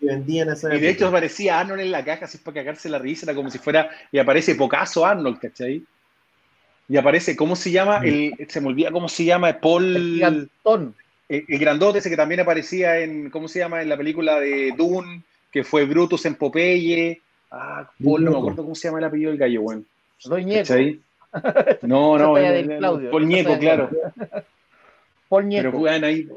Y 0.00 0.80
de 0.80 0.90
hecho 0.90 1.08
aparecía 1.08 1.60
Arnold 1.60 1.80
en 1.80 1.90
la 1.90 2.04
caja, 2.04 2.26
así 2.26 2.38
para 2.38 2.56
cagarse 2.56 2.88
la 2.88 2.98
risa, 2.98 3.26
era 3.26 3.34
como 3.34 3.50
si 3.50 3.58
fuera, 3.58 3.90
y 4.10 4.18
aparece 4.18 4.54
pocaso 4.54 5.06
Arnold, 5.06 5.38
¿cachai? 5.38 5.82
Y 6.88 6.96
aparece, 6.96 7.36
¿cómo 7.36 7.56
se 7.56 7.70
llama? 7.70 8.00
El, 8.04 8.34
se 8.48 8.60
me 8.60 8.68
olvida 8.68 8.90
cómo 8.90 9.08
se 9.08 9.24
llama, 9.24 9.52
Paul... 9.60 9.96
El, 9.96 10.50
el, 10.64 11.44
el, 11.48 11.58
grandote 11.58 11.98
ese 11.98 12.10
que 12.10 12.16
también 12.16 12.40
aparecía 12.40 12.98
en, 12.98 13.30
¿cómo 13.30 13.48
se 13.48 13.60
llama? 13.60 13.80
En 13.80 13.88
la 13.88 13.96
película 13.96 14.38
de 14.38 14.74
Dune, 14.76 15.22
que 15.50 15.64
fue 15.64 15.84
Brutus 15.86 16.26
en 16.26 16.34
Popeye. 16.34 17.20
Ah, 17.50 17.88
Paul, 18.02 18.24
no 18.24 18.30
me 18.32 18.38
acuerdo 18.38 18.62
cómo 18.62 18.74
se 18.74 18.88
llama 18.88 18.98
el 18.98 19.04
apellido 19.04 19.30
del 19.30 19.38
gallo, 19.38 19.62
bueno. 19.62 19.82
Soy 20.18 20.44
Ñeco. 20.44 20.74
No, 21.82 22.18
no, 22.18 22.34
Paul 23.10 23.26
Ñeco, 23.26 23.58
claro. 23.58 23.88
Paul 25.30 25.48
Ñeco. 25.48 25.70
Pero, 25.70 25.78
bueno, 25.78 26.06
ahí, 26.06 26.28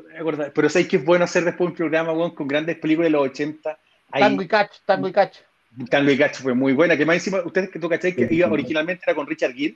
pero 0.53 0.69
sabéis 0.69 0.87
que 0.87 0.97
es 0.97 1.05
bueno 1.05 1.25
hacer 1.25 1.43
después 1.43 1.69
un 1.69 1.75
programa 1.75 2.13
bueno, 2.13 2.33
con 2.33 2.47
grandes 2.47 2.77
películas 2.77 3.07
de 3.07 3.11
los 3.11 3.23
80. 3.23 3.77
Tango 4.11 4.41
y 4.41 4.47
Catch, 4.47 4.77
Tango 4.85 5.09
y 5.09 5.11
Catch. 5.11 5.39
Tango 5.89 6.11
y 6.11 6.17
Catch 6.17 6.37
fue 6.37 6.53
muy 6.53 6.71
buena. 6.71 6.95
Que 6.95 7.05
más 7.05 7.15
encima, 7.15 7.41
ustedes 7.43 7.69
que 7.69 7.79
tú 7.79 7.89
cacháis 7.89 8.15
que 8.15 8.27
iba 8.31 8.49
originalmente 8.49 9.03
era 9.05 9.13
con 9.13 9.27
Richard 9.27 9.53
Gere. 9.53 9.75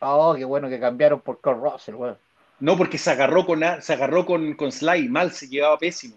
Oh, 0.00 0.34
qué 0.36 0.44
bueno 0.44 0.68
que 0.68 0.80
cambiaron 0.80 1.20
por 1.20 1.40
Kurt 1.40 1.62
Russell, 1.62 1.94
weón. 1.94 2.16
No, 2.58 2.76
porque 2.76 2.98
se 2.98 3.10
agarró 3.10 3.46
con 3.46 3.62
se 3.80 3.92
agarró 3.92 4.26
con, 4.26 4.54
con 4.54 4.70
Sly, 4.70 5.08
mal, 5.08 5.32
se 5.32 5.48
llevaba 5.48 5.78
pésimo. 5.78 6.16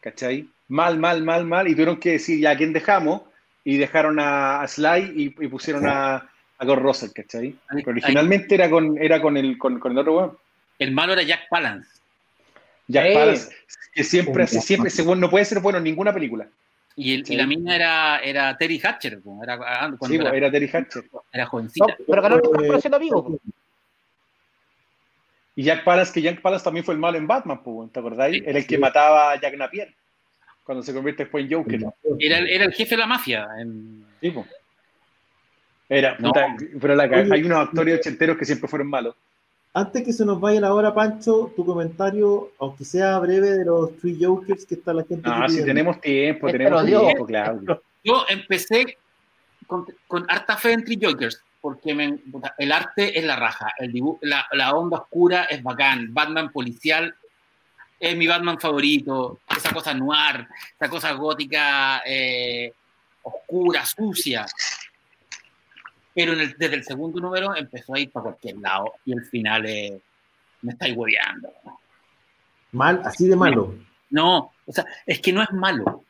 ¿Cachai? 0.00 0.48
Mal, 0.68 0.98
mal, 0.98 1.22
mal, 1.22 1.44
mal. 1.44 1.68
Y 1.68 1.72
tuvieron 1.72 1.98
que 1.98 2.12
decir, 2.12 2.40
ya, 2.40 2.50
¿a 2.50 2.56
quién 2.56 2.72
dejamos? 2.72 3.22
Y 3.64 3.76
dejaron 3.76 4.18
a, 4.20 4.66
Sly 4.66 5.12
y, 5.16 5.48
pusieron 5.48 5.88
a, 5.88 6.28
a 6.58 6.64
Gord 6.64 6.82
Russell, 6.82 7.10
¿cachai? 7.12 7.56
originalmente 7.84 8.54
era 8.54 8.70
con, 8.70 8.96
era 8.98 9.20
con 9.20 9.36
el, 9.36 9.58
con, 9.58 9.80
el 9.84 9.98
otro 9.98 10.16
weón. 10.16 10.38
El 10.78 10.92
malo 10.92 11.12
era 11.12 11.22
Jack 11.22 11.48
Palance. 11.48 12.00
Jack 12.88 13.12
Palance, 13.12 13.50
que 13.92 14.04
siempre, 14.04 14.44
hace, 14.44 14.60
siempre, 14.60 14.90
según 14.90 15.18
no 15.18 15.28
puede 15.28 15.44
ser 15.44 15.60
bueno 15.60 15.78
en 15.78 15.84
ninguna 15.84 16.12
película. 16.12 16.48
Y, 16.96 17.14
el, 17.14 17.30
y, 17.30 17.36
la 17.36 17.46
mina 17.46 17.76
era, 17.76 18.18
era 18.20 18.56
Terry 18.56 18.80
Hatcher. 18.82 19.20
Era, 19.42 19.58
ah, 19.62 19.94
sí, 20.06 20.14
era, 20.16 20.30
era, 20.30 20.50
Terry 20.50 20.70
Hatcher. 20.72 21.04
Era 21.30 21.46
jovencita. 21.46 21.86
No, 21.86 22.04
pero 22.08 22.22
ganó 22.22 22.36
eh, 22.36 22.80
siendo 22.80 22.96
amigo. 22.96 23.38
Y 25.54 25.62
Jack 25.62 25.84
Palance, 25.84 26.12
que 26.12 26.22
Jack 26.22 26.40
Palance 26.40 26.64
también 26.64 26.84
fue 26.84 26.94
el 26.94 27.00
malo 27.00 27.18
en 27.18 27.26
Batman, 27.26 27.60
¿te 27.92 27.98
acordáis? 27.98 28.42
era 28.46 28.58
el 28.58 28.66
que 28.66 28.78
mataba 28.78 29.32
a 29.32 29.40
Jack 29.40 29.56
Napier 29.56 29.94
cuando 30.64 30.82
se 30.82 30.92
convierte 30.92 31.22
después 31.22 31.44
en 31.44 31.52
Joker. 31.52 31.80
Era, 32.18 32.38
era 32.38 32.64
el 32.64 32.72
jefe 32.72 32.96
de 32.96 33.00
la 33.00 33.06
mafia. 33.06 33.46
Sí, 34.20 34.34
Era, 35.88 36.18
pero 36.80 37.00
hay 37.00 37.42
unos 37.44 37.68
actores 37.68 38.00
ochenteros 38.00 38.36
que 38.36 38.44
siempre 38.44 38.68
fueron 38.68 38.88
malos. 38.88 39.14
Antes 39.76 40.04
que 40.04 40.12
se 40.14 40.24
nos 40.24 40.40
vaya 40.40 40.58
la 40.58 40.72
hora, 40.72 40.94
Pancho, 40.94 41.52
tu 41.54 41.62
comentario, 41.62 42.50
aunque 42.58 42.82
sea 42.82 43.18
breve, 43.18 43.50
de 43.50 43.66
los 43.66 43.94
Three 43.98 44.16
Jokers 44.18 44.64
que 44.64 44.76
está 44.76 44.94
la 44.94 45.04
gente. 45.04 45.28
Ah, 45.30 45.46
si 45.50 45.62
tenemos 45.62 46.00
tiempo, 46.00 46.50
tenemos 46.50 46.86
tiempo, 46.86 47.26
claro. 47.26 47.82
Yo 48.02 48.24
empecé 48.26 48.96
con, 49.66 49.84
con 50.08 50.24
harta 50.30 50.56
fe 50.56 50.72
en 50.72 50.82
Three 50.82 50.98
Jokers, 50.98 51.42
porque 51.60 51.90
el 52.56 52.72
arte 52.72 53.18
es 53.18 53.22
la 53.26 53.36
raja, 53.36 53.70
el 53.76 53.92
la, 54.22 54.46
la 54.52 54.74
onda 54.74 54.96
oscura 54.96 55.44
es 55.44 55.62
bacán, 55.62 56.08
Batman 56.14 56.50
policial 56.50 57.14
es 58.00 58.16
mi 58.16 58.26
Batman 58.26 58.58
favorito, 58.58 59.40
esa 59.54 59.74
cosa 59.74 59.92
noir, 59.92 60.48
esa 60.74 60.88
cosa 60.88 61.12
gótica, 61.12 62.00
eh, 62.06 62.72
oscura, 63.22 63.84
sucia. 63.84 64.46
Pero 66.16 66.34
desde 66.34 66.74
el 66.74 66.82
segundo 66.82 67.20
número 67.20 67.54
empezó 67.54 67.94
a 67.94 68.00
ir 68.00 68.10
para 68.10 68.24
cualquier 68.24 68.56
lado 68.56 68.94
y 69.04 69.12
el 69.12 69.22
final 69.26 69.62
me 70.62 70.72
estáis 70.72 70.96
hueveando. 70.96 71.52
Mal, 72.72 73.02
así 73.04 73.28
de 73.28 73.36
malo. 73.36 73.74
No, 74.08 74.50
o 74.64 74.72
sea, 74.72 74.86
es 75.04 75.20
que 75.20 75.30
no 75.30 75.42
es 75.42 75.52
malo. 75.52 76.02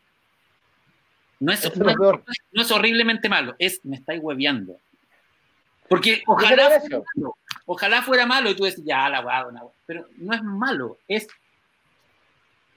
No 1.41 1.53
es, 1.53 1.77
no 1.77 2.63
es, 2.63 2.71
horriblemente 2.71 3.29
malo, 3.29 3.57
es 3.59 3.85
me 3.85 3.97
estáis 3.97 4.23
hueveando. 4.23 4.79
Porque 5.89 6.23
ojalá 6.27 6.81
fuera, 6.81 7.03
malo, 7.15 7.37
ojalá 7.67 8.03
fuera 8.03 8.27
malo 8.27 8.51
y 8.51 8.55
tú 8.55 8.65
decís, 8.65 8.85
ya, 8.85 9.09
la 9.09 9.23
guagua, 9.23 9.71
pero 9.87 10.07
no 10.19 10.35
es 10.35 10.43
malo, 10.43 10.99
es 11.09 11.27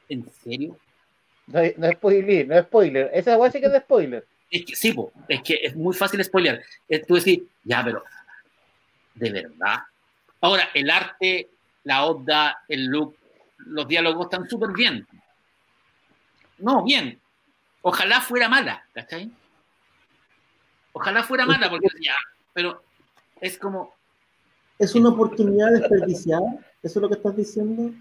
¿En 0.10 0.27
serio? 0.43 0.76
No, 1.45 1.60
no 1.77 1.88
es 1.88 1.93
spoiler, 1.93 2.47
no 2.47 2.56
es 2.56 2.65
spoiler. 2.65 3.11
Esa 3.14 3.38
weá 3.38 3.51
sí 3.51 3.60
que 3.61 3.68
es 3.68 3.77
spoiler. 3.77 4.26
Es 4.49 4.65
que, 4.65 4.76
sí, 4.76 4.95
es 5.27 5.41
que 5.43 5.59
es 5.61 5.76
muy 5.76 5.93
fácil 5.93 6.23
spoiler. 6.23 6.63
tú 7.07 7.15
decís, 7.15 7.41
ya, 7.63 7.84
pero, 7.84 8.03
¿de 9.13 9.31
verdad? 9.31 9.84
Ahora, 10.41 10.69
el 10.73 10.89
arte, 10.89 11.49
la 11.84 12.05
onda, 12.05 12.63
el 12.67 12.85
look, 12.85 13.15
los 13.57 13.88
diálogos 13.88 14.26
están 14.26 14.49
súper 14.49 14.71
bien. 14.71 15.07
No, 16.57 16.84
bien. 16.84 17.19
Ojalá 17.81 18.21
fuera 18.21 18.49
mala, 18.49 18.84
¿cachai? 18.93 19.31
Ojalá 20.93 21.23
fuera 21.23 21.45
mala, 21.45 21.69
porque 21.69 21.88
ya, 22.01 22.15
pero 22.53 22.84
es 23.39 23.57
como... 23.57 23.93
¿Es 24.77 24.95
una 24.95 25.09
oportunidad 25.09 25.71
desperdiciada? 25.71 26.57
¿Eso 26.81 26.99
es 26.99 27.01
lo 27.01 27.09
que 27.09 27.15
estás 27.15 27.35
diciendo? 27.35 27.93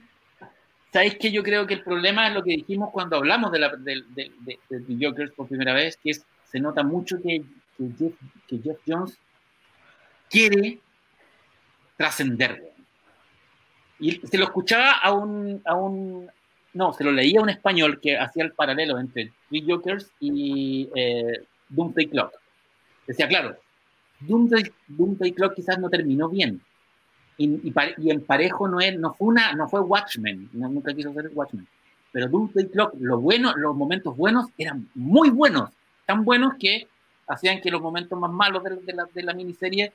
¿Sabéis 0.92 1.18
que 1.18 1.30
yo 1.30 1.42
creo 1.42 1.66
que 1.66 1.74
el 1.74 1.82
problema 1.82 2.28
es 2.28 2.34
lo 2.34 2.42
que 2.42 2.52
dijimos 2.52 2.90
cuando 2.92 3.16
hablamos 3.16 3.52
de, 3.52 3.58
la, 3.58 3.76
de, 3.76 4.04
de, 4.14 5.32
por 5.36 5.48
primera 5.48 5.74
vez, 5.74 5.98
que 6.02 6.10
es, 6.10 6.24
se 6.50 6.60
nota 6.60 6.82
mucho 6.82 7.20
que, 7.22 7.42
Jeff, 7.96 8.78
Jones 8.86 9.18
quiere 10.28 10.80
trascender. 11.96 12.72
Y 14.00 14.12
se 14.26 14.38
lo 14.38 14.44
escuchaba 14.44 14.92
a 14.92 15.12
un, 15.12 15.60
a 15.64 15.74
un, 15.74 16.30
no, 16.74 16.92
se 16.92 17.04
lo 17.04 17.12
leía 17.12 17.40
a 17.40 17.42
un 17.42 17.50
español 17.50 18.00
que 18.00 18.16
hacía 18.16 18.44
el 18.44 18.52
paralelo 18.52 18.98
entre 18.98 19.32
Three 19.48 19.64
Jokers 19.66 20.10
y 20.20 20.88
eh, 20.94 21.42
Doomsday 21.68 22.06
Clock. 22.08 22.32
Decía, 23.06 23.28
claro, 23.28 23.56
Doomsday, 24.20 24.72
Doomsday 24.88 25.32
Clock 25.32 25.54
quizás 25.54 25.78
no 25.78 25.88
terminó 25.88 26.28
bien, 26.28 26.60
y, 27.38 27.68
y, 27.68 28.18
parejo 28.18 28.66
no, 28.66 28.80
es, 28.80 28.98
no 28.98 29.14
fue 29.14 29.32
no 29.56 29.68
fue 29.68 29.80
Watchmen, 29.80 30.50
nunca 30.52 30.92
quiso 30.92 31.12
ser 31.14 31.30
Watchmen. 31.32 31.68
Pero 32.10 32.28
Doomsday 32.28 32.68
Clock, 32.68 32.94
lo 32.98 33.20
bueno, 33.20 33.54
los 33.56 33.76
momentos 33.76 34.16
buenos 34.16 34.46
eran 34.58 34.88
muy 34.94 35.30
buenos, 35.30 35.70
tan 36.08 36.24
buenos 36.24 36.54
que 36.58 36.88
hacían 37.26 37.60
que 37.60 37.70
los 37.70 37.82
momentos 37.82 38.18
más 38.18 38.30
malos 38.30 38.64
de, 38.64 38.94
la, 38.94 39.04
de 39.12 39.22
la 39.22 39.34
miniserie 39.34 39.92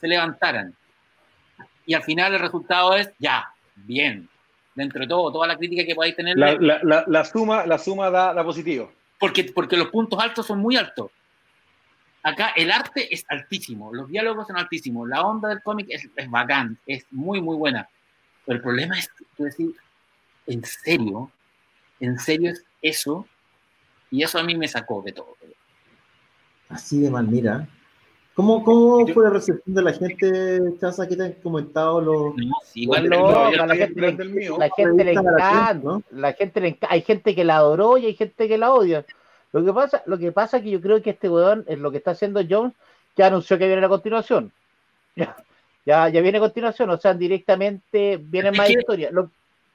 se 0.00 0.08
levantaran. 0.08 0.74
Y 1.86 1.94
al 1.94 2.02
final 2.02 2.34
el 2.34 2.40
resultado 2.40 2.96
es, 2.96 3.12
ya, 3.20 3.48
bien, 3.76 4.28
dentro 4.74 5.02
de 5.02 5.06
todo, 5.06 5.30
toda 5.30 5.46
la 5.46 5.56
crítica 5.56 5.84
que 5.84 5.94
podáis 5.94 6.16
tener. 6.16 6.36
La, 6.36 6.54
la, 6.54 7.04
la, 7.06 7.24
suma, 7.24 7.64
la 7.64 7.78
suma 7.78 8.10
da, 8.10 8.34
da 8.34 8.42
positivo. 8.42 8.92
Porque, 9.20 9.44
porque 9.54 9.76
los 9.76 9.86
puntos 9.88 10.18
altos 10.18 10.46
son 10.46 10.58
muy 10.58 10.74
altos. 10.74 11.12
Acá 12.24 12.52
el 12.56 12.72
arte 12.72 13.14
es 13.14 13.24
altísimo, 13.28 13.94
los 13.94 14.08
diálogos 14.08 14.48
son 14.48 14.58
altísimos, 14.58 15.08
la 15.08 15.22
onda 15.22 15.48
del 15.48 15.62
cómic 15.62 15.86
es, 15.90 16.08
es, 16.16 16.28
bacán, 16.28 16.76
es 16.88 17.06
muy, 17.12 17.40
muy 17.40 17.56
buena. 17.56 17.88
Pero 18.44 18.56
el 18.56 18.62
problema 18.62 18.98
es, 18.98 19.08
decir, 19.38 19.76
¿en 20.48 20.64
serio? 20.64 21.30
¿En 22.00 22.18
serio 22.18 22.50
es 22.50 22.64
eso? 22.80 23.28
Y 24.12 24.22
eso 24.22 24.38
a 24.38 24.42
mí 24.44 24.54
me 24.54 24.68
sacó 24.68 25.02
de 25.02 25.12
todo. 25.12 25.36
Así 26.68 27.00
de 27.00 27.10
mal, 27.10 27.26
mira. 27.26 27.66
¿Cómo, 28.34 28.62
cómo 28.62 29.06
fue 29.08 29.24
la 29.24 29.30
recepción 29.30 29.74
de 29.74 29.82
la 29.82 29.92
gente, 29.92 30.60
Chaza, 30.80 31.08
que 31.08 31.16
te 31.16 31.22
han 31.22 31.32
comentado 31.42 32.00
los... 32.00 32.34
igual 32.74 33.08
no, 33.08 33.50
la, 33.50 33.74
gente, 33.74 34.00
la 34.00 34.70
gente 34.70 35.04
le 35.04 35.12
encanta, 35.12 35.74
¿no? 35.74 36.02
la 36.10 36.32
gente 36.32 36.60
le 36.60 36.78
hay 36.88 37.02
gente 37.02 37.34
que 37.34 37.44
la 37.44 37.56
adoró 37.56 37.98
y 37.98 38.06
hay 38.06 38.14
gente 38.14 38.48
que 38.48 38.56
la 38.56 38.72
odia. 38.72 39.04
Lo 39.52 39.62
que 39.62 39.72
pasa, 39.72 40.02
lo 40.06 40.18
que 40.18 40.32
pasa 40.32 40.58
es 40.58 40.62
que 40.62 40.70
yo 40.70 40.80
creo 40.80 41.02
que 41.02 41.10
este 41.10 41.28
weón 41.28 41.64
es 41.68 41.78
lo 41.78 41.90
que 41.90 41.98
está 41.98 42.12
haciendo 42.12 42.40
Jones, 42.48 42.72
ya 43.16 43.26
anunció 43.26 43.58
que 43.58 43.66
viene 43.66 43.84
a 43.84 43.88
continuación. 43.88 44.52
Ya, 45.84 46.08
ya, 46.08 46.20
viene 46.20 46.38
a 46.38 46.42
continuación, 46.42 46.90
o 46.90 46.96
sea, 46.96 47.12
directamente 47.12 48.16
viene 48.16 48.52
más 48.52 48.70
historia. 48.70 49.10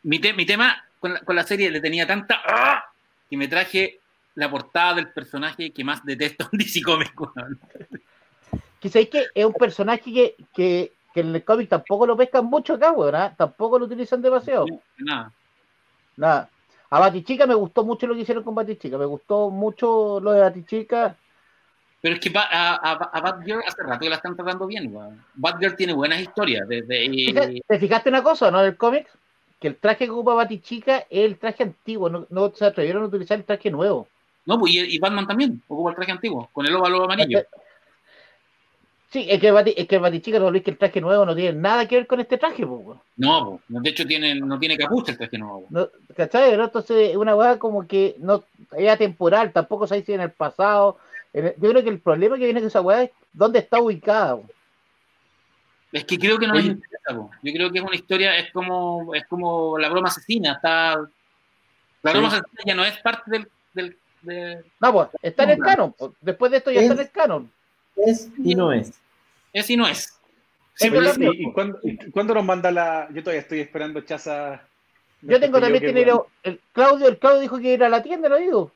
Mi, 0.03 0.19
mi, 0.19 0.45
tema 0.45 0.81
con 1.01 1.13
la, 1.13 1.19
con 1.19 1.35
la, 1.35 1.43
serie 1.43 1.69
le 1.69 1.81
tenía 1.81 2.07
tanta 2.07 2.39
¡ah! 2.45 2.85
que 3.29 3.35
me 3.35 3.49
traje 3.49 3.99
la 4.37 4.51
portada 4.51 4.93
del 4.93 5.11
personaje 5.11 5.71
que 5.71 5.83
más 5.83 6.05
detesto 6.05 6.47
en 6.51 6.59
DC 6.59 6.81
Comics. 6.83 7.11
Quizás 8.79 9.07
que 9.07 9.25
es 9.33 9.45
un 9.45 9.53
personaje 9.53 10.13
que, 10.13 10.35
que, 10.53 10.91
que, 11.11 11.19
en 11.21 11.33
el 11.33 11.43
cómic 11.43 11.67
tampoco 11.67 12.05
lo 12.05 12.15
pescan 12.15 12.45
mucho 12.45 12.75
acá, 12.75 12.91
weón, 12.91 13.15
¿ah? 13.15 13.33
tampoco 13.35 13.79
lo 13.79 13.85
utilizan 13.85 14.21
demasiado. 14.21 14.67
Nada. 14.99 15.33
Nada. 16.15 16.49
A 16.91 16.99
Batichica 16.99 17.47
me 17.47 17.55
gustó 17.55 17.83
mucho 17.83 18.05
lo 18.05 18.13
que 18.13 18.21
hicieron 18.21 18.43
con 18.43 18.53
Batichica, 18.53 18.95
me 18.99 19.05
gustó 19.05 19.49
mucho 19.49 20.19
lo 20.19 20.31
de 20.31 20.41
Batichica. 20.41 21.15
Pero 21.99 22.13
es 22.13 22.21
que 22.21 22.31
a, 22.37 22.75
a, 22.75 22.91
a 22.91 23.21
Batgirl 23.21 23.63
hace 23.65 23.81
rato 23.81 23.99
que 24.01 24.09
la 24.09 24.17
están 24.17 24.35
tratando 24.35 24.67
bien. 24.67 24.95
Batgirl 25.33 25.75
tiene 25.75 25.93
buenas 25.93 26.21
historias. 26.21 26.67
Desde, 26.67 27.63
¿Te 27.67 27.79
fijaste 27.79 28.09
una 28.09 28.21
cosa, 28.21 28.51
no? 28.51 28.61
Del 28.61 28.77
cómic, 28.77 29.09
que 29.59 29.69
el 29.69 29.77
traje 29.77 30.05
que 30.05 30.11
ocupa 30.11 30.35
Batichica 30.35 30.99
es 31.09 31.25
el 31.25 31.39
traje 31.39 31.63
antiguo, 31.63 32.07
no, 32.07 32.27
no 32.29 32.53
se 32.53 32.65
atrevieron 32.65 33.01
a 33.01 33.07
utilizar 33.07 33.39
el 33.39 33.43
traje 33.43 33.71
nuevo. 33.71 34.07
No, 34.47 34.57
pues 34.57 34.73
y, 34.73 34.97
Batman 34.97 35.27
también 35.27 35.61
ocupa 35.67 35.89
el 35.89 35.95
traje 35.97 36.11
antiguo, 36.13 36.49
con 36.53 36.65
el 36.65 36.73
óvalo 36.73 37.03
amarillo. 37.03 37.43
Sí, 39.09 39.25
es 39.29 39.39
que, 39.41 39.73
es 39.77 39.87
que 39.87 39.97
Batichica 39.97 40.39
no 40.39 40.51
que 40.51 40.71
el 40.71 40.77
traje 40.77 41.01
nuevo 41.01 41.25
no 41.25 41.35
tiene 41.35 41.59
nada 41.59 41.85
que 41.85 41.97
ver 41.97 42.07
con 42.07 42.21
este 42.21 42.37
traje, 42.37 42.65
pues. 42.65 42.97
No, 43.17 43.59
de 43.67 43.89
hecho 43.89 44.05
tiene, 44.05 44.35
no 44.35 44.57
tiene 44.57 44.77
capucha 44.77 45.11
el 45.11 45.17
traje 45.17 45.37
nuevo. 45.37 45.65
No, 45.69 45.89
¿Cachai? 46.15 46.53
Entonces, 46.53 47.15
una 47.17 47.35
weá 47.35 47.59
como 47.59 47.85
que 47.85 48.15
no 48.19 48.45
era 48.75 48.95
temporal, 48.95 49.51
tampoco 49.51 49.85
se 49.85 50.01
si 50.03 50.13
en 50.13 50.21
el 50.21 50.31
pasado. 50.31 50.97
yo 51.33 51.51
creo 51.57 51.83
que 51.83 51.89
el 51.89 51.99
problema 51.99 52.37
que 52.37 52.45
viene 52.45 52.61
con 52.61 52.67
esa 52.67 52.81
weá 52.81 53.03
es 53.03 53.11
dónde 53.33 53.59
está 53.59 53.81
ubicada. 53.81 54.39
Es 55.91 56.05
que 56.05 56.17
creo 56.17 56.37
que 56.37 56.47
no 56.47 56.57
es 56.57 56.65
interesa, 56.65 57.29
Yo 57.43 57.53
creo 57.53 57.69
que 57.69 57.79
es 57.79 57.83
una 57.83 57.95
historia, 57.95 58.37
es 58.37 58.51
como, 58.51 59.13
es 59.13 59.25
como 59.27 59.77
la 59.77 59.89
broma 59.89 60.07
asesina, 60.07 60.53
está. 60.53 60.97
La 62.03 62.11
broma 62.11 62.27
asesina 62.27 62.63
ya 62.65 62.75
no 62.75 62.85
es 62.85 62.97
parte 62.99 63.29
del. 63.31 63.47
del 63.73 63.97
No, 64.23 64.93
pues, 64.93 65.09
está 65.21 65.43
en 65.43 65.49
el 65.51 65.59
canon. 65.59 65.93
Después 66.21 66.51
de 66.51 66.57
esto 66.57 66.71
ya 66.71 66.81
está 66.81 66.93
en 66.93 66.99
el 66.99 67.11
canon. 67.11 67.51
Es 67.95 68.29
y 68.43 68.55
no 68.55 68.71
es. 68.71 68.93
Es 69.53 69.69
y 69.69 69.77
no 69.77 69.87
es. 69.87 70.13
Sí, 70.75 70.89
pero 70.91 71.05
¿y, 71.05 71.43
y, 71.43 71.53
cuándo, 71.53 71.79
cuándo, 72.11 72.33
nos 72.35 72.45
manda 72.45 72.69
la.? 72.69 73.07
Yo 73.11 73.23
todavía 73.23 73.41
estoy 73.41 73.61
esperando 73.61 74.01
Chaza. 74.01 74.61
Yo 75.21 75.39
tengo 75.39 75.59
también 75.59 75.83
dinero. 75.83 76.27
El 76.43 76.59
Claudio, 76.71 77.07
el 77.07 77.17
Claudio 77.17 77.41
dijo 77.41 77.57
que 77.57 77.73
ir 77.73 77.83
a 77.83 77.89
la 77.89 78.03
tienda, 78.03 78.29
lo 78.29 78.37
digo. 78.37 78.71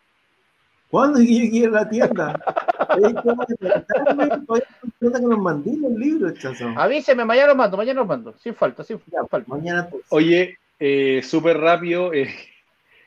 ¿Cuándo 0.89 1.19
yo 1.19 1.26
que 1.26 1.34
ir 1.34 1.68
a 1.68 1.72
la 1.72 1.89
tienda? 1.89 2.41
que 4.99 5.22
nos 5.22 5.39
mandé 5.39 5.77
los 5.77 5.93
libros, 5.93 6.34
Chaza. 6.39 6.73
Avíseme, 6.76 7.23
mañana 7.23 7.49
los 7.49 7.57
mando, 7.57 7.77
mañana 7.77 7.99
los 7.99 8.07
mando. 8.07 8.34
Sin 8.39 8.55
falta, 8.55 8.84
sin 8.84 8.99
falta. 8.99 9.45
Mañana 9.47 9.88
pues. 9.89 10.03
Oye, 10.09 10.57
eh, 10.80 11.22
súper 11.23 11.59
rápido. 11.59 12.11
Eh, 12.13 12.34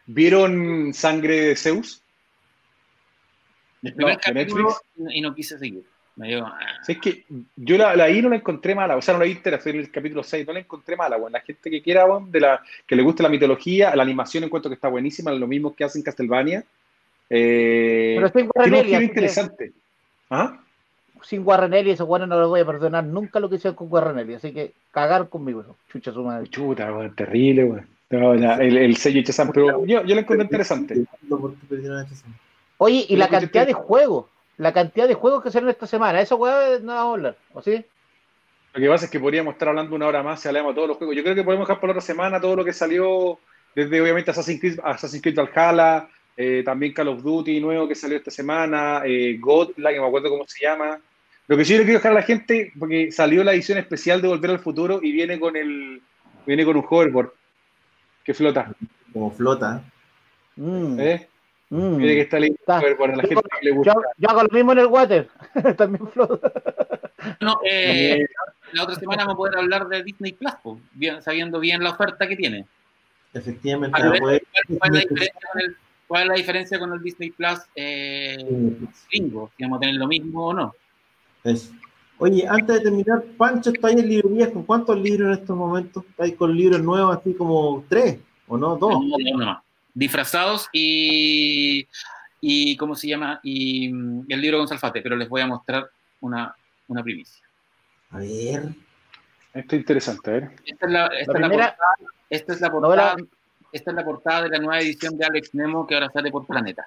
¿Vieron 0.06 0.94
Sangre 0.94 1.40
de 1.40 1.56
Zeus? 1.56 2.03
El 3.84 3.94
primer 3.94 4.14
no, 4.14 4.20
capítulo 4.20 4.74
y 5.10 5.20
no 5.20 5.34
quise 5.34 5.58
seguir. 5.58 5.84
Me 6.16 6.28
digo, 6.28 6.46
ah. 6.46 6.58
es 6.86 6.98
que 6.98 7.24
yo 7.56 7.76
la, 7.76 7.96
la 7.96 8.08
I 8.08 8.22
no 8.22 8.28
la 8.28 8.36
encontré 8.36 8.74
mala, 8.74 8.96
o 8.96 9.02
sea, 9.02 9.14
no 9.14 9.20
la 9.20 9.26
vi 9.26 9.32
entera, 9.32 9.58
fue 9.58 9.72
en 9.72 9.80
el 9.80 9.90
capítulo 9.90 10.22
6, 10.22 10.46
no 10.46 10.52
la 10.52 10.60
encontré 10.60 10.96
mala, 10.96 11.16
bueno. 11.16 11.36
La 11.36 11.40
gente 11.40 11.70
que 11.70 11.82
quiera, 11.82 12.04
bueno, 12.04 12.28
de 12.30 12.40
la, 12.40 12.62
que 12.86 12.94
le 12.94 13.02
guste 13.02 13.22
la 13.22 13.28
mitología, 13.28 13.94
la 13.96 14.04
animación 14.04 14.44
encuentro 14.44 14.70
que 14.70 14.76
está 14.76 14.88
buenísima, 14.88 15.32
lo 15.32 15.48
mismo 15.48 15.74
que 15.74 15.84
hacen 15.84 16.02
Castlevania. 16.02 16.64
Eh, 17.28 18.14
Pero 18.16 18.28
sin 18.28 18.46
Guarrenelli. 18.48 19.04
interesante. 19.04 19.72
¿Ah? 20.30 20.60
Sin 21.22 21.42
Guarrenelli, 21.42 21.90
esos 21.90 22.06
guanes 22.06 22.28
no 22.28 22.38
los 22.38 22.48
voy 22.48 22.60
a 22.60 22.66
perdonar 22.66 23.02
nunca 23.04 23.40
lo 23.40 23.50
que 23.50 23.56
hicieron 23.56 23.74
con 23.74 23.88
Guarrenelli, 23.88 24.34
así 24.34 24.52
que 24.52 24.72
cagar 24.92 25.28
conmigo, 25.28 25.62
eso. 25.62 25.76
chucha 25.90 26.12
su 26.12 26.22
madre. 26.22 26.48
Chuta, 26.48 26.90
bueno, 26.92 27.12
terrible, 27.14 27.64
bueno. 27.64 27.86
No, 28.10 28.34
la, 28.34 28.54
el, 28.56 28.76
el 28.76 28.96
sello 28.96 29.22
Chazam, 29.24 29.50
pero 29.52 29.84
yo, 29.84 30.04
yo 30.04 30.14
lo 30.14 30.20
encontré 30.20 30.44
interesante. 30.44 31.04
Oye, 32.84 33.06
y 33.08 33.16
la 33.16 33.28
cantidad 33.28 33.66
de 33.66 33.72
juegos 33.72 34.26
la 34.56 34.72
cantidad 34.72 35.08
de 35.08 35.14
juegos 35.14 35.42
que 35.42 35.50
salieron 35.50 35.70
esta 35.70 35.86
semana. 35.86 36.20
Eso, 36.20 36.36
weón, 36.36 36.84
no 36.84 36.94
vamos 36.94 37.10
a 37.10 37.14
hablar, 37.14 37.36
¿o 37.52 37.62
sí? 37.62 37.84
Lo 38.72 38.80
que 38.80 38.88
pasa 38.88 39.04
es 39.04 39.10
que 39.10 39.20
podríamos 39.20 39.54
estar 39.54 39.68
hablando 39.68 39.94
una 39.94 40.06
hora 40.06 40.22
más 40.22 40.40
si 40.40 40.48
hablamos 40.48 40.72
de 40.72 40.76
todos 40.76 40.88
los 40.88 40.96
juegos. 40.96 41.16
Yo 41.16 41.22
creo 41.22 41.34
que 41.34 41.44
podemos 41.44 41.66
dejar 41.66 41.80
por 41.80 41.88
la 41.88 41.92
otra 41.92 42.02
semana 42.02 42.40
todo 42.40 42.56
lo 42.56 42.64
que 42.64 42.72
salió, 42.72 43.38
desde 43.74 44.00
obviamente 44.00 44.30
Assassin's 44.30 44.60
Creed, 44.60 44.80
Assassin's 44.82 45.22
Creed 45.22 45.36
Valhalla, 45.36 46.08
eh, 46.36 46.62
también 46.64 46.92
Call 46.92 47.08
of 47.08 47.22
Duty 47.22 47.60
nuevo 47.60 47.86
que 47.86 47.94
salió 47.94 48.16
esta 48.16 48.30
semana, 48.30 49.02
eh, 49.04 49.38
God, 49.38 49.70
la 49.76 49.92
que 49.92 50.00
me 50.00 50.06
acuerdo 50.06 50.28
cómo 50.28 50.44
se 50.46 50.64
llama. 50.64 51.00
Lo 51.46 51.56
que 51.56 51.64
sí 51.64 51.76
le 51.76 51.84
quiero 51.84 51.98
dejar 51.98 52.12
a 52.12 52.16
la 52.16 52.22
gente, 52.22 52.72
porque 52.78 53.12
salió 53.12 53.44
la 53.44 53.52
edición 53.52 53.78
especial 53.78 54.22
de 54.22 54.28
Volver 54.28 54.50
al 54.50 54.58
Futuro 54.58 55.00
y 55.02 55.12
viene 55.12 55.38
con 55.38 55.56
el 55.56 56.02
viene 56.46 56.64
con 56.64 56.76
un 56.76 56.84
hoverboard 56.88 57.32
que 58.24 58.34
flota. 58.34 58.72
Como 59.12 59.30
flota. 59.30 59.84
Mm. 60.56 60.98
¿Eh? 60.98 61.28
Mm. 61.70 61.98
que 61.98 62.20
está 62.20 62.38
lindo 62.38 62.58
para 62.66 63.16
la 63.16 63.22
gente 63.22 63.42
que 63.60 63.66
le 63.66 63.70
gusta. 63.72 63.94
Yo, 64.18 64.28
hago 64.28 64.42
lo 64.42 64.48
mismo 64.50 64.72
en 64.72 64.78
el 64.78 64.86
water. 64.86 65.28
También 65.76 66.06
flota. 66.08 66.52
No, 67.40 67.58
eh, 67.68 68.26
la 68.72 68.82
otra 68.82 68.96
semana 68.96 69.24
vamos 69.24 69.34
a 69.34 69.36
poder 69.36 69.58
hablar 69.58 69.88
de 69.88 70.02
Disney 70.02 70.32
Plus, 70.32 70.52
bien, 70.92 71.22
sabiendo 71.22 71.58
bien 71.58 71.82
la 71.82 71.90
oferta 71.90 72.28
que 72.28 72.36
tiene. 72.36 72.66
Efectivamente. 73.32 73.98
¿cuál, 76.06 76.22
es 76.22 76.28
la 76.28 76.34
diferencia 76.34 76.78
con 76.78 76.92
el 76.92 77.02
Disney 77.02 77.30
Plus 77.30 77.60
eh, 77.74 78.36
gringo? 79.10 79.50
Si 79.56 79.62
vamos 79.62 79.78
a 79.78 79.80
tener 79.80 79.94
lo 79.96 80.06
mismo 80.06 80.48
o 80.48 80.54
no. 80.54 80.74
Es. 81.42 81.72
Oye, 82.18 82.46
antes 82.46 82.76
de 82.76 82.80
terminar, 82.82 83.24
Pancho, 83.36 83.70
¿está 83.70 83.88
ahí 83.88 83.94
en 83.94 84.08
librerías 84.08 84.50
con 84.50 84.62
cuántos 84.62 84.96
libros 85.00 85.28
en 85.28 85.42
estos 85.42 85.56
momentos? 85.56 86.04
¿Está 86.10 86.24
ahí 86.24 86.32
con 86.32 86.54
libros 86.54 86.80
nuevos, 86.82 87.16
así 87.16 87.34
como 87.34 87.84
tres? 87.88 88.18
¿O 88.46 88.56
no? 88.56 88.76
¿Dos? 88.76 88.92
No, 88.92 89.16
no, 89.18 89.44
no 89.44 89.63
disfrazados 89.94 90.68
y, 90.72 91.88
y 92.40 92.76
¿cómo 92.76 92.94
se 92.94 93.08
llama? 93.08 93.40
Y, 93.42 93.92
mm, 93.92 94.26
el 94.28 94.40
libro 94.40 94.58
con 94.58 94.68
Salfate, 94.68 95.00
pero 95.00 95.16
les 95.16 95.28
voy 95.28 95.40
a 95.40 95.46
mostrar 95.46 95.88
una, 96.20 96.54
una 96.88 97.02
primicia. 97.02 97.44
A 98.10 98.18
ver. 98.18 98.68
Esto 99.54 99.76
es 99.76 99.80
interesante, 99.80 100.30
a 100.30 100.32
ver. 100.34 100.50
Esta 100.66 100.86
es 100.86 100.92
la, 100.92 101.06
esta 101.06 101.38
la, 101.38 101.38
es 101.38 101.40
la 101.40 101.50
portada, 101.50 101.76
esta 102.28 102.52
es 102.52 102.60
la 102.60 102.70
portada, 102.70 103.16
esta 103.72 103.90
es 103.90 103.96
la 103.96 104.04
portada 104.04 104.42
de 104.42 104.48
la 104.48 104.58
nueva 104.58 104.80
edición 104.80 105.16
de 105.16 105.24
Alex 105.24 105.54
Nemo 105.54 105.86
que 105.86 105.94
ahora 105.94 106.10
sale 106.10 106.30
por 106.30 106.44
Planeta. 106.44 106.84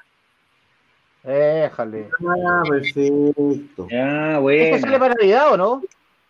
Déjale. 1.24 2.10
Ah, 2.46 2.64
perfecto. 2.68 3.88
Ah, 3.92 4.40
bueno. 4.42 4.76
¿Esto 4.76 4.88
sale 4.88 5.00
para 5.00 5.14
Navidad 5.16 5.54
o 5.54 5.58
no? 5.58 5.82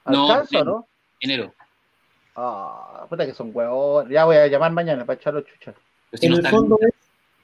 ¿Alcanza 0.06 0.60
no, 0.60 0.66
no? 0.66 0.88
Enero. 1.20 1.54
Ah, 2.36 3.06
puta 3.10 3.26
que 3.26 3.34
son 3.34 3.52
huevos. 3.52 4.08
Ya 4.10 4.26
voy 4.26 4.38
a 4.38 4.48
llamar 4.48 4.72
mañana 4.72 5.06
para 5.06 5.20
echarlo 5.20 5.42
chucha 5.42 5.74
en 6.22 6.34
el 6.34 6.48
fondo 6.48 6.78
es 6.82 6.94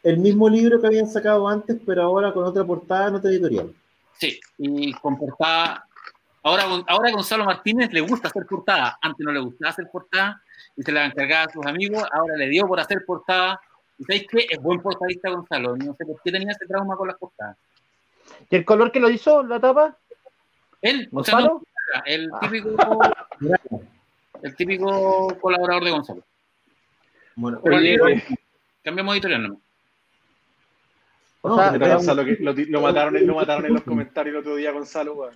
el 0.04 0.18
mismo 0.18 0.50
libro 0.50 0.80
que 0.82 0.88
habían 0.88 1.08
sacado 1.08 1.48
antes, 1.48 1.78
pero 1.86 2.04
ahora 2.04 2.34
con 2.34 2.44
otra 2.44 2.64
portada 2.64 3.08
en 3.08 3.16
otra 3.16 3.30
editorial. 3.30 3.74
Sí, 4.18 4.40
y 4.58 4.94
con 4.94 5.18
portada. 5.18 5.86
Ahora, 6.44 6.66
ahora 6.88 7.12
Gonzalo 7.12 7.46
Martínez 7.46 7.92
le 7.94 8.02
gusta 8.02 8.28
hacer 8.28 8.46
portada. 8.46 8.98
Antes 9.02 9.26
no 9.26 9.32
le 9.32 9.40
gustaba 9.40 9.72
hacer 9.72 9.90
portada 9.92 10.42
y 10.76 10.84
se 10.84 10.92
la 10.92 11.06
encargaba 11.06 11.46
a 11.46 11.50
sus 11.50 11.66
amigos. 11.66 12.04
Ahora 12.12 12.36
le 12.36 12.50
dio 12.50 12.68
por 12.68 12.80
hacer 12.80 13.06
portada. 13.06 13.60
¿Y 13.98 14.04
sabéis 14.04 14.28
qué? 14.30 14.48
Es 14.50 14.62
buen 14.62 14.82
portadista 14.82 15.30
Gonzalo. 15.30 15.78
No 15.78 15.96
sé 15.96 16.06
por 16.06 16.22
qué 16.22 16.32
tenía 16.32 16.52
ese 16.52 16.66
trauma 16.66 16.98
con 16.98 17.08
las 17.08 17.18
portadas. 17.18 17.58
¿Y 18.50 18.56
el 18.56 18.66
color 18.66 18.92
que 18.92 19.00
lo 19.00 19.10
hizo 19.10 19.44
la 19.44 19.60
tapa? 19.60 19.98
Él, 20.82 21.08
¿Gonzalo? 21.12 21.62
el 22.06 22.30
ah. 22.34 22.40
típico. 22.42 22.76
El 24.44 24.58
típico 24.58 25.38
colaborador 25.40 25.86
de 25.86 25.92
Gonzalo. 25.92 26.24
Bueno, 27.38 27.62
Pero 27.64 27.78
oye, 27.78 27.96
eh, 27.96 28.24
cambiamos 28.84 29.14
de 29.14 29.18
editorial 29.18 29.44
nomás. 29.44 29.60
O 31.42 31.50
No, 31.50 31.58
sea, 31.58 31.78
Gonzalo, 31.96 32.24
que 32.26 32.38
lo, 32.40 32.54
lo 32.54 32.82
mataron, 32.82 33.28
lo 33.28 33.36
mataron 33.36 33.66
en 33.66 33.74
los 33.74 33.84
comentarios 33.84 34.34
el 34.34 34.40
otro 34.42 34.56
día, 34.56 34.72
Gonzalo, 34.72 35.14
weón. 35.14 35.36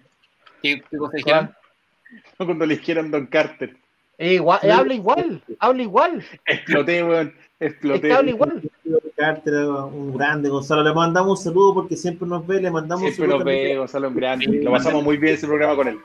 ¿Qué, 0.62 0.82
qué 0.90 0.98
cosa 0.98 1.18
dijeron? 1.18 1.54
Cuando 2.38 2.66
le 2.66 2.78
dijeron 2.78 3.12
Don 3.12 3.26
Carter. 3.28 3.76
eh, 4.18 4.36
igual, 4.36 4.60
eh, 4.64 4.72
habla 4.72 4.94
igual, 4.94 5.42
habla 5.60 5.82
igual, 5.84 6.26
Exploté, 6.46 7.04
weón. 7.04 7.34
es 7.60 7.72
Exploté. 7.74 8.08
que 8.08 8.14
habla 8.14 8.30
igual. 8.32 8.72
Carter, 9.18 9.54
un 9.66 10.16
grande, 10.16 10.48
Gonzalo. 10.48 10.84
Le 10.84 10.94
mandamos 10.94 11.40
un 11.40 11.44
saludo 11.44 11.74
porque 11.74 11.98
siempre 11.98 12.28
nos 12.28 12.46
ve, 12.48 12.62
le 12.62 12.70
mandamos 12.72 13.04
un 13.04 13.10
Siempre 13.12 13.26
saludo 13.26 13.38
nos 13.40 13.46
también- 13.46 13.68
ve, 13.74 13.78
Gonzalo, 13.78 14.08
un 14.10 14.16
grande. 14.16 14.46
Lo 14.64 14.72
pasamos 14.72 15.04
muy 15.04 15.18
bien 15.18 15.34
ese 15.34 15.48
programa 15.48 15.76
con 15.76 15.88
él. 15.90 16.00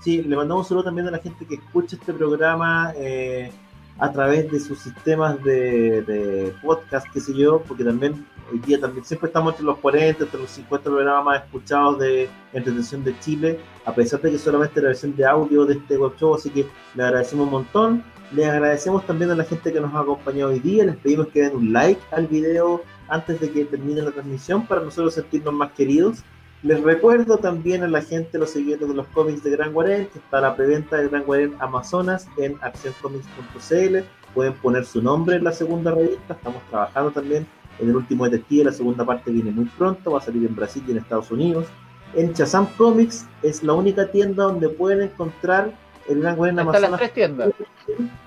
Sí, 0.00 0.22
le 0.22 0.34
mandamos 0.34 0.64
un 0.64 0.68
saludo 0.68 0.84
también 0.84 1.06
a 1.08 1.10
la 1.12 1.18
gente 1.18 1.44
que 1.46 1.54
escucha 1.56 1.94
este 1.96 2.12
programa 2.12 2.92
eh, 2.96 3.52
a 3.98 4.12
través 4.12 4.50
de 4.50 4.60
sus 4.60 4.78
sistemas 4.78 5.42
de, 5.42 6.02
de 6.02 6.54
podcast, 6.62 7.06
qué 7.12 7.20
sé 7.20 7.34
yo, 7.34 7.62
porque 7.66 7.84
también 7.84 8.24
hoy 8.52 8.58
día 8.60 8.80
también 8.80 9.04
siempre 9.04 9.26
estamos 9.26 9.52
entre 9.52 9.66
los 9.66 9.78
40, 9.78 10.24
entre 10.24 10.40
los 10.40 10.50
50 10.50 10.84
programas 10.84 11.24
más 11.24 11.44
escuchados 11.44 11.98
de 11.98 12.28
Entretención 12.52 13.02
de 13.04 13.18
Chile, 13.18 13.60
a 13.84 13.94
pesar 13.94 14.20
de 14.20 14.30
que 14.30 14.38
solamente 14.38 14.80
la 14.80 14.88
versión 14.88 15.16
de 15.16 15.26
audio 15.26 15.64
de 15.64 15.74
este 15.74 15.98
web 15.98 16.12
show, 16.18 16.34
así 16.34 16.50
que 16.50 16.66
le 16.94 17.02
agradecemos 17.02 17.46
un 17.46 17.52
montón. 17.52 18.04
Les 18.32 18.46
agradecemos 18.46 19.06
también 19.06 19.30
a 19.30 19.34
la 19.34 19.44
gente 19.44 19.72
que 19.72 19.80
nos 19.80 19.94
ha 19.94 20.00
acompañado 20.00 20.50
hoy 20.50 20.60
día, 20.60 20.84
les 20.84 20.96
pedimos 20.96 21.28
que 21.28 21.42
den 21.42 21.56
un 21.56 21.72
like 21.72 22.00
al 22.10 22.26
video 22.26 22.82
antes 23.08 23.40
de 23.40 23.50
que 23.50 23.64
termine 23.64 24.02
la 24.02 24.10
transmisión 24.10 24.66
para 24.66 24.82
nosotros 24.82 25.14
sentirnos 25.14 25.54
más 25.54 25.72
queridos. 25.72 26.18
Les 26.62 26.82
recuerdo 26.82 27.38
también 27.38 27.84
a 27.84 27.88
la 27.88 28.02
gente, 28.02 28.36
los 28.36 28.50
seguidores 28.50 28.88
de 28.88 28.94
los 28.94 29.06
cómics 29.08 29.44
de 29.44 29.50
Gran 29.50 29.72
Guarén, 29.72 30.06
que 30.06 30.18
está 30.18 30.40
la 30.40 30.56
preventa 30.56 30.96
de 30.96 31.08
Gran 31.08 31.22
Guarén 31.22 31.54
Amazonas 31.60 32.26
en 32.36 32.56
accioncomics.cl. 32.60 33.98
Pueden 34.34 34.54
poner 34.54 34.84
su 34.84 35.00
nombre 35.00 35.36
en 35.36 35.44
la 35.44 35.52
segunda 35.52 35.92
revista. 35.92 36.34
Estamos 36.34 36.62
trabajando 36.68 37.12
también 37.12 37.46
en 37.78 37.88
el 37.88 37.96
último 37.96 38.24
detective. 38.24 38.64
La 38.64 38.72
segunda 38.72 39.04
parte 39.06 39.30
viene 39.30 39.52
muy 39.52 39.66
pronto. 39.66 40.10
Va 40.12 40.18
a 40.18 40.22
salir 40.22 40.46
en 40.46 40.56
Brasil 40.56 40.82
y 40.86 40.90
en 40.90 40.98
Estados 40.98 41.30
Unidos. 41.30 41.66
En 42.14 42.34
Chazam 42.34 42.66
Comics 42.76 43.26
es 43.42 43.62
la 43.62 43.74
única 43.74 44.10
tienda 44.10 44.44
donde 44.44 44.68
pueden 44.68 45.02
encontrar 45.02 45.72
el 46.08 46.22
Gran 46.22 46.36
Guarén 46.36 46.58
Están 46.58 46.66
las 46.66 46.76
Amazonas. 46.82 46.98
tres 47.00 47.14
tiendas. 47.14 47.50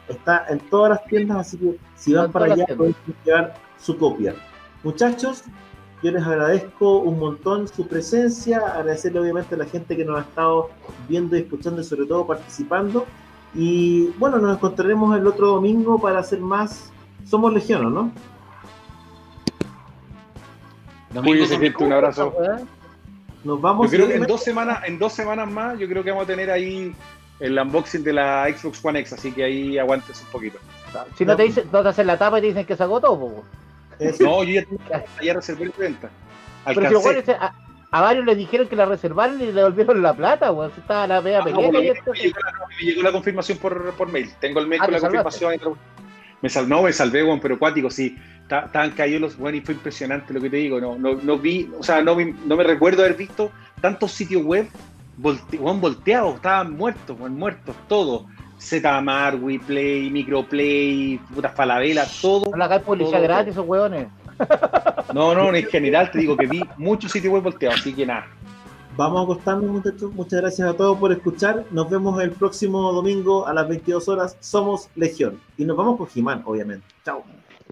Está 0.07 0.45
en 0.49 0.59
todas 0.69 0.91
las 0.91 1.05
tiendas, 1.05 1.37
así 1.37 1.57
que 1.57 1.77
si 1.95 2.13
van 2.13 2.25
En 2.27 2.31
para 2.31 2.45
allá 2.45 2.65
las 2.67 2.77
pueden 2.77 2.95
llevar 3.25 3.55
su 3.77 3.97
copia. 3.97 4.35
Muchachos, 4.83 5.43
yo 6.01 6.11
les 6.11 6.23
agradezco 6.23 6.99
un 6.99 7.19
montón 7.19 7.67
su 7.67 7.87
presencia, 7.87 8.59
agradecerle 8.59 9.19
obviamente 9.19 9.55
a 9.55 9.57
la 9.59 9.65
gente 9.65 9.95
que 9.95 10.03
nos 10.03 10.17
ha 10.17 10.21
estado 10.21 10.69
viendo 11.07 11.37
y 11.37 11.41
escuchando 11.41 11.81
y 11.81 11.83
sobre 11.83 12.05
todo 12.05 12.25
participando. 12.25 13.05
Y 13.53 14.07
bueno, 14.17 14.37
nos 14.37 14.57
encontraremos 14.57 15.15
el 15.17 15.27
otro 15.27 15.47
domingo 15.47 15.99
para 15.99 16.19
hacer 16.19 16.39
más. 16.39 16.91
Somos 17.25 17.53
Legión, 17.53 17.93
¿no? 17.93 18.11
Domingo 21.13 21.45
gente, 21.45 21.83
un 21.83 21.93
abrazo. 21.93 22.33
Nos 23.43 23.59
vamos. 23.59 23.91
Yo 23.91 23.97
creo 23.97 24.07
que 24.07 24.15
en 24.15 24.23
dos 24.23 24.43
semanas, 24.43 24.79
en 24.85 24.97
dos 24.97 25.13
semanas 25.13 25.51
más, 25.51 25.77
yo 25.77 25.87
creo 25.87 26.03
que 26.03 26.11
vamos 26.11 26.23
a 26.23 26.27
tener 26.27 26.49
ahí 26.49 26.95
el 27.39 27.59
unboxing 27.59 28.03
de 28.03 28.13
la 28.13 28.47
Xbox 28.55 28.83
One 28.83 28.99
X, 28.99 29.13
así 29.13 29.31
que 29.31 29.43
ahí 29.43 29.77
aguantes 29.77 30.21
un 30.21 30.31
poquito. 30.31 30.59
Si 31.17 31.25
no 31.25 31.35
te 31.35 31.43
dicen, 31.43 31.67
no 31.71 31.81
te 31.83 31.89
hacen 31.89 32.07
la 32.07 32.17
tapa 32.17 32.37
y 32.37 32.41
te 32.41 32.47
dicen 32.47 32.65
que 32.65 32.75
se 32.75 32.83
agotó, 32.83 33.19
po. 33.19 33.43
No, 34.19 34.43
yo 34.43 34.61
ya, 34.89 35.03
ya 35.21 35.33
reservé 35.33 35.65
el 35.65 35.73
venta. 35.77 36.09
Pero 36.65 36.89
si 36.89 36.95
güeyes, 36.95 37.29
a, 37.29 37.53
a 37.91 38.01
varios 38.01 38.25
les 38.25 38.37
dijeron 38.37 38.67
que 38.67 38.75
la 38.75 38.85
reservaron 38.85 39.39
y 39.41 39.45
le 39.45 39.53
devolvieron 39.53 40.01
la 40.01 40.13
plata, 40.13 40.51
weón. 40.51 40.71
Estaba 40.77 41.07
la 41.07 41.21
media 41.21 41.39
Ah, 41.39 41.43
pelea 41.43 41.55
bueno, 41.57 41.79
que 41.79 41.91
me, 41.91 41.97
esto- 41.99 42.13
llegó 42.13 42.39
la, 42.39 42.53
me 42.79 42.85
llegó 42.85 43.01
la 43.03 43.11
confirmación 43.11 43.57
por, 43.57 43.93
por 43.93 44.11
mail. 44.11 44.31
Tengo 44.39 44.59
el 44.59 44.67
mail 44.67 44.81
Ah, 44.81 44.85
con 44.85 44.93
la 44.93 44.99
¿te 44.99 45.05
salvaste? 45.05 45.39
confirmación. 45.45 45.77
Me 46.41 46.49
sal, 46.49 46.67
no, 46.67 46.81
me 46.83 46.91
salvé, 46.93 47.23
weón, 47.23 47.39
pero 47.39 47.59
cuático, 47.59 47.89
sí. 47.91 48.17
Ta- 48.47 48.65
Estaban 48.65 48.91
caídos 48.91 49.21
los 49.21 49.37
weón 49.37 49.55
y 49.55 49.61
fue 49.61 49.75
impresionante 49.75 50.33
lo 50.33 50.41
que 50.41 50.49
te 50.49 50.57
digo. 50.57 50.79
No, 50.81 50.97
no, 50.97 51.13
no 51.15 51.37
vi, 51.37 51.69
o 51.77 51.83
sea, 51.83 52.01
no, 52.01 52.15
no 52.45 52.55
me 52.55 52.63
recuerdo 52.63 53.03
haber 53.03 53.15
visto 53.15 53.51
tantos 53.79 54.11
sitios 54.11 54.43
web 54.43 54.67
volte, 55.17 55.57
volteados, 55.57 56.35
estaban 56.35 56.75
muertos, 56.75 57.19
weón, 57.19 57.35
muertos, 57.35 57.75
todo. 57.87 58.25
Z 58.61 59.01
Marwi, 59.01 59.57
Play, 59.57 60.09
Microplay, 60.11 61.19
putas 61.33 61.53
Falabella, 61.55 62.05
todo. 62.21 62.51
No 62.51 62.57
la 62.57 62.65
hagáis 62.65 62.83
publicidad 62.83 63.17
todo, 63.17 63.23
gratis, 63.23 63.51
esos 63.53 63.67
weones. 63.67 64.07
No, 65.13 65.35
no, 65.35 65.53
en 65.53 65.65
general 65.65 66.09
te 66.09 66.19
digo 66.19 66.37
que 66.37 66.47
vi 66.47 66.63
muchos 66.77 67.11
sitios 67.11 67.33
web 67.33 67.43
volteados, 67.43 67.81
así 67.81 67.93
que 67.93 68.05
nada. 68.05 68.27
Vamos 68.95 69.19
a 69.19 69.23
acostarnos, 69.23 69.69
muchachos. 69.69 70.13
Muchas 70.13 70.41
gracias 70.41 70.69
a 70.69 70.73
todos 70.73 70.97
por 70.97 71.11
escuchar. 71.11 71.65
Nos 71.71 71.89
vemos 71.89 72.21
el 72.21 72.31
próximo 72.31 72.93
domingo 72.93 73.45
a 73.45 73.53
las 73.53 73.67
22 73.67 74.07
horas. 74.07 74.37
Somos 74.39 74.89
Legión. 74.95 75.39
Y 75.57 75.65
nos 75.65 75.75
vamos 75.75 75.97
con 75.97 76.07
Jimán, 76.07 76.43
obviamente. 76.45 76.85
Chao. 77.03 77.23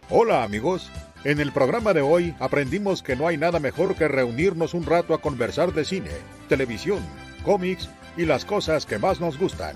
Hola 0.10 0.44
amigos, 0.44 0.90
en 1.24 1.40
el 1.40 1.52
programa 1.52 1.94
de 1.94 2.02
hoy 2.02 2.34
aprendimos 2.40 3.04
que 3.04 3.16
no 3.16 3.28
hay 3.28 3.38
nada 3.38 3.60
mejor 3.60 3.96
que 3.96 4.08
reunirnos 4.08 4.74
un 4.74 4.86
rato 4.86 5.14
a 5.14 5.22
conversar 5.22 5.74
de 5.74 5.86
cine, 5.86 6.10
televisión, 6.48 7.00
cómics 7.44 7.90
y 8.18 8.26
las 8.26 8.44
cosas 8.44 8.86
que 8.86 8.98
más 8.98 9.20
nos 9.20 9.38
gustan, 9.38 9.76